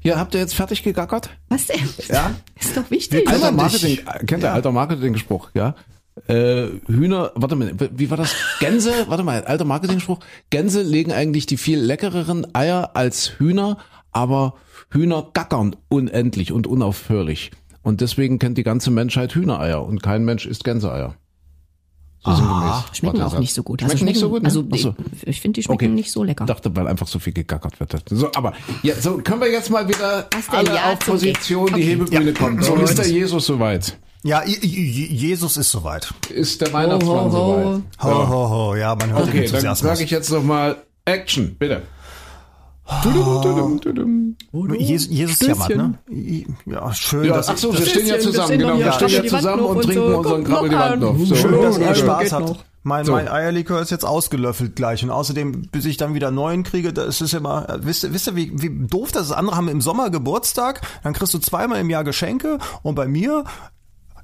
Hier, 0.00 0.18
habt 0.18 0.34
ihr 0.34 0.40
jetzt 0.40 0.54
fertig 0.54 0.82
gegackert? 0.82 1.30
Was 1.48 1.66
denn? 1.68 1.88
Ja. 2.08 2.32
Ist 2.60 2.76
doch 2.76 2.90
wichtig. 2.90 3.26
Alter. 3.28 3.50
Marketing, 3.52 3.98
kennt 4.26 4.42
ihr 4.42 4.52
alter 4.52 4.72
Marketing-Spruch, 4.72 5.50
ja? 5.54 5.74
Äh, 6.28 6.68
Hühner, 6.86 7.32
warte 7.34 7.56
mal, 7.56 7.72
wie 7.92 8.10
war 8.10 8.16
das? 8.16 8.34
Gänse, 8.58 8.92
warte 9.08 9.22
mal, 9.22 9.44
alter 9.44 9.64
Marketing-Spruch. 9.64 10.18
Gänse 10.50 10.82
legen 10.82 11.12
eigentlich 11.12 11.46
die 11.46 11.56
viel 11.58 11.78
leckereren 11.78 12.46
Eier 12.54 12.92
als 12.94 13.38
Hühner, 13.38 13.78
aber 14.12 14.54
Hühner 14.90 15.28
gackern 15.34 15.76
unendlich 15.88 16.52
und 16.52 16.66
unaufhörlich. 16.66 17.50
Und 17.82 18.00
deswegen 18.00 18.38
kennt 18.38 18.56
die 18.58 18.62
ganze 18.64 18.90
Menschheit 18.90 19.34
Hühnereier 19.34 19.84
und 19.84 20.02
kein 20.02 20.24
Mensch 20.24 20.46
isst 20.46 20.64
Gänseeier. 20.64 21.14
So 22.24 22.34
sinngemäß. 22.34 22.74
Schmecken 22.94 23.22
auch 23.22 23.38
nicht 23.38 23.54
so 23.54 23.62
gut. 23.62 23.80
Schmecken, 23.82 23.92
Also 23.92 24.04
nicht 24.04 24.18
so 24.18 24.28
gut? 24.30 24.42
ne? 24.42 24.46
Also 24.48 24.64
so. 24.74 24.94
ich, 25.26 25.40
finde, 25.40 25.56
die 25.56 25.62
schmecken 25.62 25.94
nicht 25.94 26.10
so 26.10 26.24
lecker. 26.24 26.42
Ich 26.44 26.48
dachte, 26.48 26.74
weil 26.74 26.88
einfach 26.88 27.06
so 27.06 27.20
viel 27.20 27.32
gegackert 27.34 27.78
wird. 27.78 28.02
So, 28.10 28.30
aber 28.34 28.54
ja, 28.82 28.94
so 28.96 29.18
können 29.18 29.42
wir 29.42 29.50
jetzt 29.52 29.70
mal 29.70 29.86
wieder 29.86 30.26
alle 30.48 30.74
Ja, 30.74 30.92
auf 30.92 30.98
Position, 31.00 31.66
Gag. 31.66 31.76
die 31.76 31.82
Okay. 31.82 31.90
Hebebühne 31.90 32.32
kommt. 32.32 32.64
So 32.64 32.74
So 32.74 32.82
ist 32.82 32.98
der 32.98 33.04
es. 33.04 33.12
Jesus 33.12 33.46
soweit. 33.46 33.96
Ja, 34.26 34.42
Jesus 34.44 35.56
ist 35.56 35.70
soweit. 35.70 36.12
Ist 36.30 36.60
der 36.60 36.72
Weihnachtsmann 36.72 37.30
Ho, 37.30 37.32
ho, 37.32 37.46
ho. 37.56 37.82
soweit. 38.00 38.02
Ho, 38.02 38.28
ho, 38.28 38.48
ho, 38.50 38.74
ja, 38.74 38.94
man 38.94 39.10
hört 39.10 39.20
den 39.20 39.28
Okay, 39.28 39.32
dann 39.32 39.44
Enthusiasmus. 39.44 39.90
sage 39.90 40.04
ich 40.04 40.10
jetzt 40.10 40.30
noch 40.30 40.42
mal 40.42 40.76
Action, 41.04 41.54
bitte. 41.58 41.82
Jesus, 44.78 45.08
Jesus 45.10 45.40
jammert, 45.40 45.76
ne? 45.76 45.94
Ja, 46.66 46.92
schön, 46.94 47.24
Ja, 47.24 47.34
dass, 47.36 47.48
ach 47.48 47.56
so, 47.58 47.76
wir 47.76 47.84
stehen 47.84 48.06
ja 48.06 48.18
zusammen, 48.18 48.50
wir 48.50 48.58
genau, 48.58 48.74
stehen 48.76 48.84
wir 48.84 48.92
stehen 48.92 49.24
ja 49.24 49.30
zusammen 49.38 49.62
noch 49.62 49.68
und 49.70 49.82
trinken 49.82 50.14
unseren 50.14 50.44
Krabbel 50.44 50.68
die 50.70 50.74
noch 50.76 50.90
Wand. 51.18 51.26
So. 51.28 51.34
schön, 51.34 51.62
dass 51.62 51.78
ihr 51.78 51.86
Ja, 51.86 51.94
Spaß 51.94 52.30
noch. 52.32 52.64
Mein, 52.84 53.04
So. 53.04 53.12
mein 53.12 53.26
Eierlikör 53.26 53.80
ist 53.82 53.90
jetzt 53.90 54.04
ausgelöffelt 54.04 54.76
gleich 54.76 55.02
und 55.02 55.10
außerdem, 55.10 55.62
bis 55.72 55.84
ich 55.86 55.96
dann 55.96 56.14
wieder 56.14 56.30
neuen 56.30 56.62
kriege, 56.62 56.92
das 56.92 57.20
ist 57.20 57.34
immer, 57.34 57.66
wisst 57.80 58.04
ihr, 58.04 58.14
wisst 58.14 58.28
ihr 58.28 58.36
wie, 58.36 58.52
wie 58.62 58.86
doof 58.86 59.10
das 59.10 59.26
ist? 59.26 59.32
Andere 59.32 59.56
haben 59.56 59.66
im 59.68 59.80
Sommer 59.80 60.08
Geburtstag, 60.10 60.82
dann 61.02 61.12
kriegst 61.12 61.34
du 61.34 61.38
zweimal 61.40 61.80
im 61.80 61.90
Jahr 61.90 62.04
Geschenke 62.04 62.58
und 62.84 62.94
bei 62.94 63.08
mir, 63.08 63.42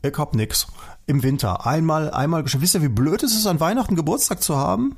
ich 0.02 0.18
hab 0.18 0.34
nix. 0.34 0.66
Im 1.06 1.22
Winter 1.22 1.66
einmal, 1.66 2.10
einmal 2.10 2.42
Geschenke. 2.42 2.64
Wisst 2.64 2.74
ihr, 2.74 2.82
wie 2.82 2.88
blöd 2.88 3.22
es 3.22 3.34
ist, 3.34 3.46
an 3.46 3.60
Weihnachten 3.60 3.96
Geburtstag 3.96 4.42
zu 4.42 4.56
haben? 4.56 4.96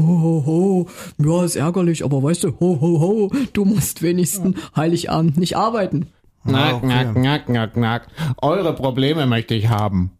Ho, 0.00 0.06
ho, 0.06 0.46
ho. 0.46 0.88
Ja, 1.18 1.44
ist 1.44 1.56
ärgerlich, 1.56 2.04
aber 2.04 2.22
weißt 2.22 2.44
du, 2.44 2.52
ho, 2.60 2.80
ho, 2.80 3.00
ho, 3.00 3.32
du 3.52 3.64
musst 3.64 4.00
wenigstens 4.02 4.56
Heiligabend 4.76 5.36
nicht 5.36 5.56
arbeiten. 5.56 6.12
Knack, 6.44 6.74
okay. 6.74 6.86
knack, 6.86 7.14
knack, 7.14 7.46
knack, 7.46 7.72
knack. 7.74 8.06
Eure 8.40 8.74
Probleme 8.74 9.26
möchte 9.26 9.54
ich 9.54 9.68
haben. 9.68 10.12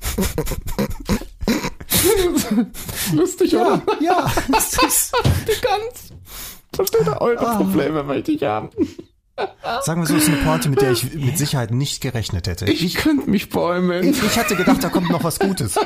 Lustig, 3.12 3.56
oder? 3.56 3.82
Ja, 4.00 4.30
das 4.48 4.80
ist, 4.82 5.12
Die 5.48 5.60
Gans. 5.60 6.12
Versteht 6.74 7.06
ihr? 7.06 7.20
Eure 7.20 7.56
Probleme 7.56 8.04
möchte 8.04 8.32
ich 8.32 8.42
haben. 8.44 8.70
Sagen 9.82 10.00
wir 10.00 10.06
so, 10.06 10.16
ist 10.16 10.28
eine 10.28 10.38
Pointe, 10.38 10.68
mit 10.68 10.80
der 10.80 10.92
ich 10.92 11.14
mit 11.14 11.38
Sicherheit 11.38 11.70
nicht 11.70 12.00
gerechnet 12.00 12.46
hätte. 12.46 12.66
Ich 12.66 12.94
könnte 12.94 13.28
mich 13.28 13.50
bäumeln. 13.50 14.10
Ich, 14.10 14.22
ich 14.22 14.38
hatte 14.38 14.56
gedacht, 14.56 14.82
da 14.82 14.88
kommt 14.88 15.10
noch 15.10 15.24
was 15.24 15.38
Gutes. 15.38 15.78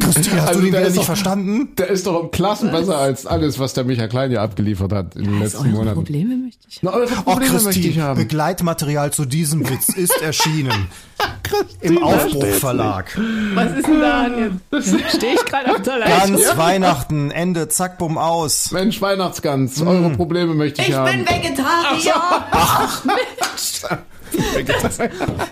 Christine, 0.00 0.40
hast 0.40 0.48
Also 0.48 0.60
du 0.60 0.64
den 0.66 0.72
der 0.72 0.80
wieder 0.80 0.80
ist 0.82 0.88
nicht 0.88 0.98
doch- 1.00 1.04
verstanden? 1.04 1.68
Der 1.76 1.88
ist 1.90 2.06
doch 2.06 2.20
um 2.22 2.30
Klassen 2.30 2.70
besser 2.72 2.96
als 2.96 3.26
alles, 3.26 3.58
was 3.58 3.74
der 3.74 3.84
Michael 3.84 4.08
Klein 4.08 4.30
hier 4.30 4.40
abgeliefert 4.40 4.92
hat 4.92 5.14
in 5.16 5.24
den 5.24 5.34
Was 5.34 5.52
letzten 5.52 5.66
eure 5.68 5.76
Monaten. 5.76 5.94
Probleme 5.96 6.36
möchte 6.36 6.66
ich. 6.68 6.78
Na, 6.82 6.92
eure 6.92 7.12
Oh, 7.18 7.22
Probleme 7.32 7.52
möchte 7.60 7.70
ich 7.80 7.84
Christine, 7.86 8.04
haben. 8.04 8.18
Begleitmaterial 8.18 9.12
zu 9.12 9.24
diesem 9.26 9.68
Witz 9.68 9.90
ist 9.90 10.20
erschienen. 10.22 10.88
Im 11.80 12.02
Aufbruch 12.02 12.46
Verlag. 12.46 13.16
Was 13.54 13.72
ist 13.76 13.86
denn 13.86 14.00
da 14.00 14.26
jetzt? 14.26 14.88
Stehe 15.16 15.34
ich 15.34 15.44
gerade 15.44 15.70
auf 15.70 15.82
der 15.82 15.98
Leiche? 15.98 16.32
Ganz 16.32 16.56
Weihnachten, 16.56 17.30
Ende, 17.30 17.68
zack, 17.68 17.98
bumm, 17.98 18.18
aus. 18.18 18.72
Mensch, 18.72 19.00
Weihnachtsgans, 19.02 19.80
eure 19.82 20.10
Probleme 20.10 20.54
möchte 20.54 20.80
ich, 20.82 20.88
Ich 20.88 20.94
haben. 20.94 21.24
bin 21.24 21.26
Vegetarier. 21.26 22.14
Ach, 22.50 23.04
Mensch. 23.04 23.82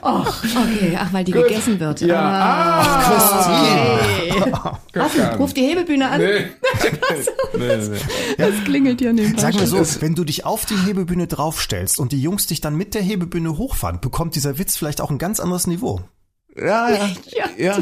Ach, 0.02 0.44
okay, 0.44 0.98
ach, 0.98 1.12
weil 1.12 1.24
die 1.24 1.32
gegessen 1.32 1.80
wird. 1.80 2.00
Ja. 2.00 2.20
Ah, 2.20 3.40
okay. 3.40 4.40
Christian. 4.92 5.30
Was? 5.30 5.38
Ruf 5.38 5.54
die 5.54 5.62
Hebebühne 5.62 6.10
an. 6.10 6.20
Nee. 7.54 7.58
nee, 7.58 7.76
nee. 7.76 7.98
Das 8.38 8.64
klingelt 8.64 9.00
hier 9.00 9.12
nebenbei. 9.12 9.40
Sag 9.40 9.54
mal 9.54 9.66
so, 9.66 9.78
wenn 10.00 10.14
du 10.14 10.24
dich 10.24 10.44
auf 10.44 10.64
die 10.66 10.76
Hebebühne 10.76 11.26
draufstellst 11.26 12.00
und 12.00 12.12
die 12.12 12.20
Jungs 12.20 12.46
dich 12.46 12.60
dann 12.60 12.74
mit 12.74 12.94
der 12.94 13.02
Hebebühne 13.02 13.56
hochfahren, 13.56 14.00
bekommt 14.00 14.34
dieser 14.34 14.58
Witz 14.58 14.76
vielleicht 14.76 15.00
auch 15.00 15.10
ein 15.10 15.18
ganz 15.18 15.40
anderes 15.40 15.66
Niveau. 15.66 16.00
Ja, 16.56 16.90
ja, 16.90 17.10
Ja, 17.58 17.76
ja. 17.76 17.78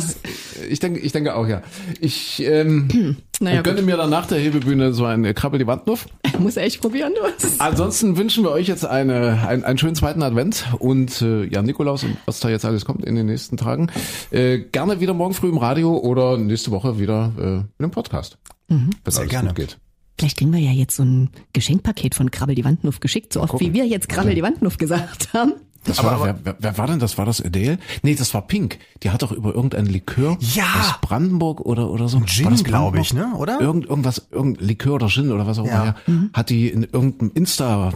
Ich 0.68 0.80
denke, 0.80 1.00
ich 1.00 1.12
denke 1.12 1.34
auch, 1.34 1.46
ja. 1.46 1.62
Ich 2.00 2.42
ähm, 2.42 3.16
Naja, 3.40 3.62
gönne 3.62 3.82
mir 3.82 3.96
dann 3.96 4.10
nach 4.10 4.26
der 4.26 4.38
Hebebühne 4.38 4.92
so 4.92 5.04
ein 5.04 5.34
Krabbel 5.34 5.58
die 5.58 5.66
Wandnuff. 5.66 6.06
Muss 6.38 6.56
er 6.56 6.64
echt 6.64 6.80
probieren, 6.80 7.12
du. 7.14 7.48
Ansonsten 7.58 8.16
wünschen 8.16 8.44
wir 8.44 8.50
euch 8.50 8.68
jetzt 8.68 8.86
eine, 8.86 9.46
ein, 9.46 9.64
einen 9.64 9.78
schönen 9.78 9.94
zweiten 9.94 10.22
Advent 10.22 10.66
und 10.78 11.20
äh, 11.22 11.44
ja, 11.44 11.62
Nikolaus 11.62 12.04
und 12.04 12.16
was 12.24 12.40
da 12.40 12.48
jetzt 12.48 12.64
alles 12.64 12.84
kommt 12.84 13.04
in 13.04 13.14
den 13.14 13.26
nächsten 13.26 13.56
Tagen. 13.56 13.90
Äh, 14.30 14.60
gerne 14.60 15.00
wieder 15.00 15.14
morgen 15.14 15.34
früh 15.34 15.48
im 15.48 15.58
Radio 15.58 15.96
oder 15.98 16.36
nächste 16.38 16.70
Woche 16.70 16.98
wieder 16.98 17.32
äh, 17.38 17.42
in 17.42 17.68
einem 17.78 17.90
Podcast. 17.90 18.38
Mhm. 18.68 18.90
Wenn 19.04 19.14
alles 19.16 19.28
gerne. 19.28 19.48
gut 19.48 19.56
geht. 19.56 19.78
Vielleicht 20.18 20.38
kriegen 20.38 20.52
wir 20.52 20.60
ja 20.60 20.70
jetzt 20.70 20.96
so 20.96 21.02
ein 21.02 21.30
Geschenkpaket 21.52 22.14
von 22.14 22.30
Krabbel 22.30 22.54
die 22.54 22.64
Wandnuff 22.64 23.00
geschickt, 23.00 23.32
so 23.32 23.40
oft 23.40 23.58
wie 23.60 23.72
wir 23.72 23.86
jetzt 23.86 24.08
Krabbel 24.08 24.34
die 24.34 24.42
Wandnuff 24.42 24.78
gesagt 24.78 25.32
haben. 25.32 25.54
Das 25.84 26.02
war 26.04 26.16
doch, 26.16 26.24
wer, 26.44 26.56
wer, 26.58 26.78
war 26.78 26.86
denn 26.86 26.98
das? 27.00 27.18
War 27.18 27.26
das 27.26 27.40
Adele? 27.44 27.78
Nee, 28.02 28.14
das 28.14 28.32
war 28.34 28.42
Pink. 28.46 28.78
Die 29.02 29.10
hat 29.10 29.22
doch 29.22 29.32
über 29.32 29.54
irgendein 29.54 29.86
Likör 29.86 30.36
Ja. 30.54 30.64
aus 30.80 30.94
Brandenburg 31.00 31.60
oder 31.60 31.90
oder 31.90 32.08
so. 32.08 32.20
Gin, 32.20 32.44
War 32.44 32.52
das 32.52 32.62
glaub 32.64 32.96
ich, 32.96 33.12
ne? 33.12 33.32
Oder? 33.36 33.60
Irgend, 33.60 33.86
irgendwas, 33.86 34.28
irgendein 34.30 34.66
Likör 34.66 34.94
oder 34.94 35.08
Gin 35.08 35.32
oder 35.32 35.46
was 35.46 35.58
auch 35.58 35.64
immer. 35.64 35.96
Ja. 36.06 36.14
Hat 36.32 36.50
die 36.50 36.68
in 36.68 36.84
irgendeinem 36.84 37.32
Insta, 37.34 37.92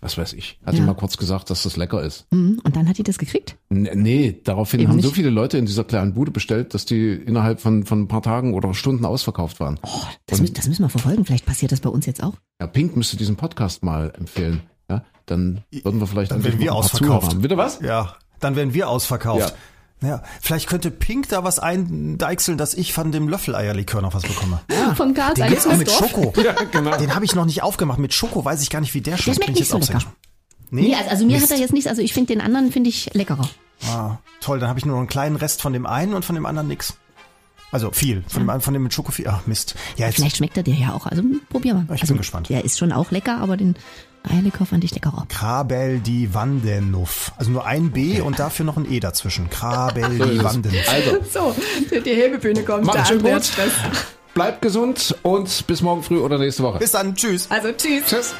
was 0.00 0.16
weiß 0.16 0.32
ich, 0.32 0.58
hat 0.64 0.74
die 0.74 0.78
Ja. 0.78 0.84
mal 0.86 0.94
kurz 0.94 1.16
gesagt, 1.16 1.50
dass 1.50 1.62
das 1.62 1.76
lecker 1.76 2.02
ist. 2.02 2.26
Mhm. 2.32 2.60
Und 2.64 2.76
dann 2.76 2.88
hat 2.88 2.98
die 2.98 3.02
das 3.02 3.18
gekriegt. 3.18 3.56
N- 3.70 3.88
Nee, 3.94 4.40
daraufhin 4.44 4.80
Eben 4.80 4.90
haben 4.92 5.00
so 5.00 5.08
nicht. 5.08 5.14
viele 5.16 5.30
Leute 5.30 5.58
in 5.58 5.66
dieser 5.66 5.84
kleinen 5.84 6.14
Bude 6.14 6.30
bestellt, 6.30 6.74
dass 6.74 6.84
die 6.86 7.12
innerhalb 7.12 7.60
von, 7.60 7.84
von 7.84 8.02
ein 8.02 8.08
paar 8.08 8.22
Tagen 8.22 8.54
oder 8.54 8.72
Stunden 8.74 9.04
ausverkauft 9.04 9.60
waren. 9.60 9.78
Oh, 9.82 9.88
das, 10.26 10.40
mü- 10.42 10.52
das 10.54 10.68
müssen 10.68 10.82
wir 10.82 10.88
verfolgen. 10.88 11.24
Vielleicht 11.24 11.46
passiert 11.46 11.70
das 11.72 11.80
bei 11.80 11.90
uns 11.90 12.06
jetzt 12.06 12.22
auch. 12.22 12.34
Ja, 12.60 12.66
Pink 12.66 12.96
müsste 12.96 13.16
diesen 13.16 13.36
Podcast 13.36 13.82
mal 13.82 14.12
empfehlen. 14.16 14.60
Ja, 15.28 15.36
dann 15.36 15.64
würden 15.70 16.00
wir 16.00 16.06
vielleicht 16.06 16.30
Dann 16.30 16.44
werden 16.44 16.58
wir 16.58 16.66
mal 16.72 16.76
ein 16.76 16.80
paar 16.80 16.92
ausverkauft. 16.94 17.30
Haben. 17.32 17.42
Bitte 17.42 17.56
was? 17.56 17.80
Ja, 17.80 18.16
dann 18.40 18.56
werden 18.56 18.74
wir 18.74 18.88
ausverkauft. 18.88 19.54
Ja. 20.02 20.22
vielleicht 20.40 20.68
könnte 20.68 20.90
Pink 20.90 21.28
da 21.30 21.44
was 21.44 21.58
eindeichseln, 21.58 22.58
dass 22.58 22.74
ich 22.74 22.92
von 22.92 23.10
dem 23.10 23.28
Löffeleierlikör 23.28 24.02
noch 24.02 24.12
was 24.12 24.22
bekomme. 24.24 24.60
Von 24.96 25.14
Karls 25.14 25.34
Den 25.34 25.48
gibt's 25.48 25.66
auch 25.66 25.76
mit. 25.76 25.90
Schoko. 25.90 26.32
Ja, 26.42 26.52
genau. 26.70 26.96
Den 26.98 27.14
habe 27.14 27.24
ich 27.24 27.34
noch 27.34 27.46
nicht 27.46 27.62
aufgemacht. 27.62 27.98
Mit 27.98 28.12
Schoko 28.12 28.44
weiß 28.44 28.62
ich 28.62 28.68
gar 28.70 28.80
nicht, 28.80 28.92
wie 28.92 29.00
der 29.00 29.16
schmeckt. 29.16 29.36
schmeckt 29.36 29.46
Bin 29.46 29.54
ich 29.54 29.60
nicht 29.60 29.70
so 29.70 29.78
jetzt 29.78 29.90
auch 29.90 30.00
sehr 30.00 30.00
lecker. 30.00 30.12
Nee, 30.70 30.88
Nee, 30.88 30.94
also, 30.94 31.10
also 31.10 31.26
mir 31.26 31.32
Mist. 31.32 31.44
hat 31.44 31.50
er 31.52 31.58
jetzt 31.58 31.72
nichts, 31.72 31.86
also 31.88 32.02
ich 32.02 32.12
finde 32.12 32.32
den 32.34 32.40
anderen 32.40 32.72
finde 32.72 32.90
ich 32.90 33.12
leckerer. 33.14 33.48
Ah, 33.86 34.18
toll, 34.40 34.58
dann 34.58 34.68
habe 34.68 34.78
ich 34.78 34.84
nur 34.84 34.94
noch 34.94 35.00
einen 35.00 35.08
kleinen 35.08 35.36
Rest 35.36 35.62
von 35.62 35.72
dem 35.72 35.86
einen 35.86 36.14
und 36.14 36.24
von 36.24 36.34
dem 36.34 36.46
anderen 36.46 36.68
nix. 36.68 36.94
Also 37.70 37.90
viel. 37.90 38.22
Von 38.28 38.42
dem 38.42 38.50
einen, 38.50 38.60
von 38.60 38.72
dem 38.72 38.82
mit 38.82 38.94
Schoko 38.94 39.10
viel. 39.10 39.26
Ach 39.28 39.46
Mist. 39.46 39.74
Ja, 39.96 40.06
jetzt 40.06 40.16
Vielleicht 40.16 40.36
schmeckt 40.36 40.56
er 40.56 40.62
dir 40.62 40.74
ja 40.74 40.92
auch. 40.92 41.06
Also 41.06 41.22
probier 41.50 41.74
mal. 41.74 41.84
Ich 41.94 42.02
also, 42.02 42.14
bin 42.14 42.18
gespannt. 42.18 42.48
Der 42.48 42.64
ist 42.64 42.78
schon 42.78 42.92
auch 42.92 43.10
lecker, 43.10 43.38
aber 43.38 43.56
den 43.56 43.74
Eierlikör 44.28 44.66
fand 44.66 44.82
ich 44.84 44.92
leckerer. 44.94 45.26
Krabel 45.28 46.00
die 46.00 46.32
Wandenuff. 46.34 47.32
Also 47.36 47.50
nur 47.50 47.66
ein 47.66 47.90
B 47.90 48.20
und 48.20 48.38
dafür 48.38 48.64
noch 48.64 48.76
ein 48.76 48.90
E 48.90 48.98
dazwischen. 49.00 49.50
Krabel 49.50 50.18
So 50.18 50.24
die 50.24 50.36
es. 50.38 50.44
Wandenuff. 50.44 50.88
Also, 50.88 51.18
So, 51.32 51.54
die 52.00 52.10
Hebebühne 52.14 52.62
kommt. 52.62 52.84
Macht's 52.84 53.08
der 53.08 53.20
schön 53.20 53.22
gut. 53.22 53.50
Bleibt 54.34 54.62
gesund 54.62 55.14
und 55.22 55.66
bis 55.66 55.82
morgen 55.82 56.02
früh 56.02 56.18
oder 56.18 56.38
nächste 56.38 56.62
Woche. 56.62 56.78
Bis 56.78 56.90
dann. 56.92 57.14
Tschüss. 57.14 57.48
Also 57.50 57.70
tschüss. 57.72 58.04
Tschüss. 58.06 58.34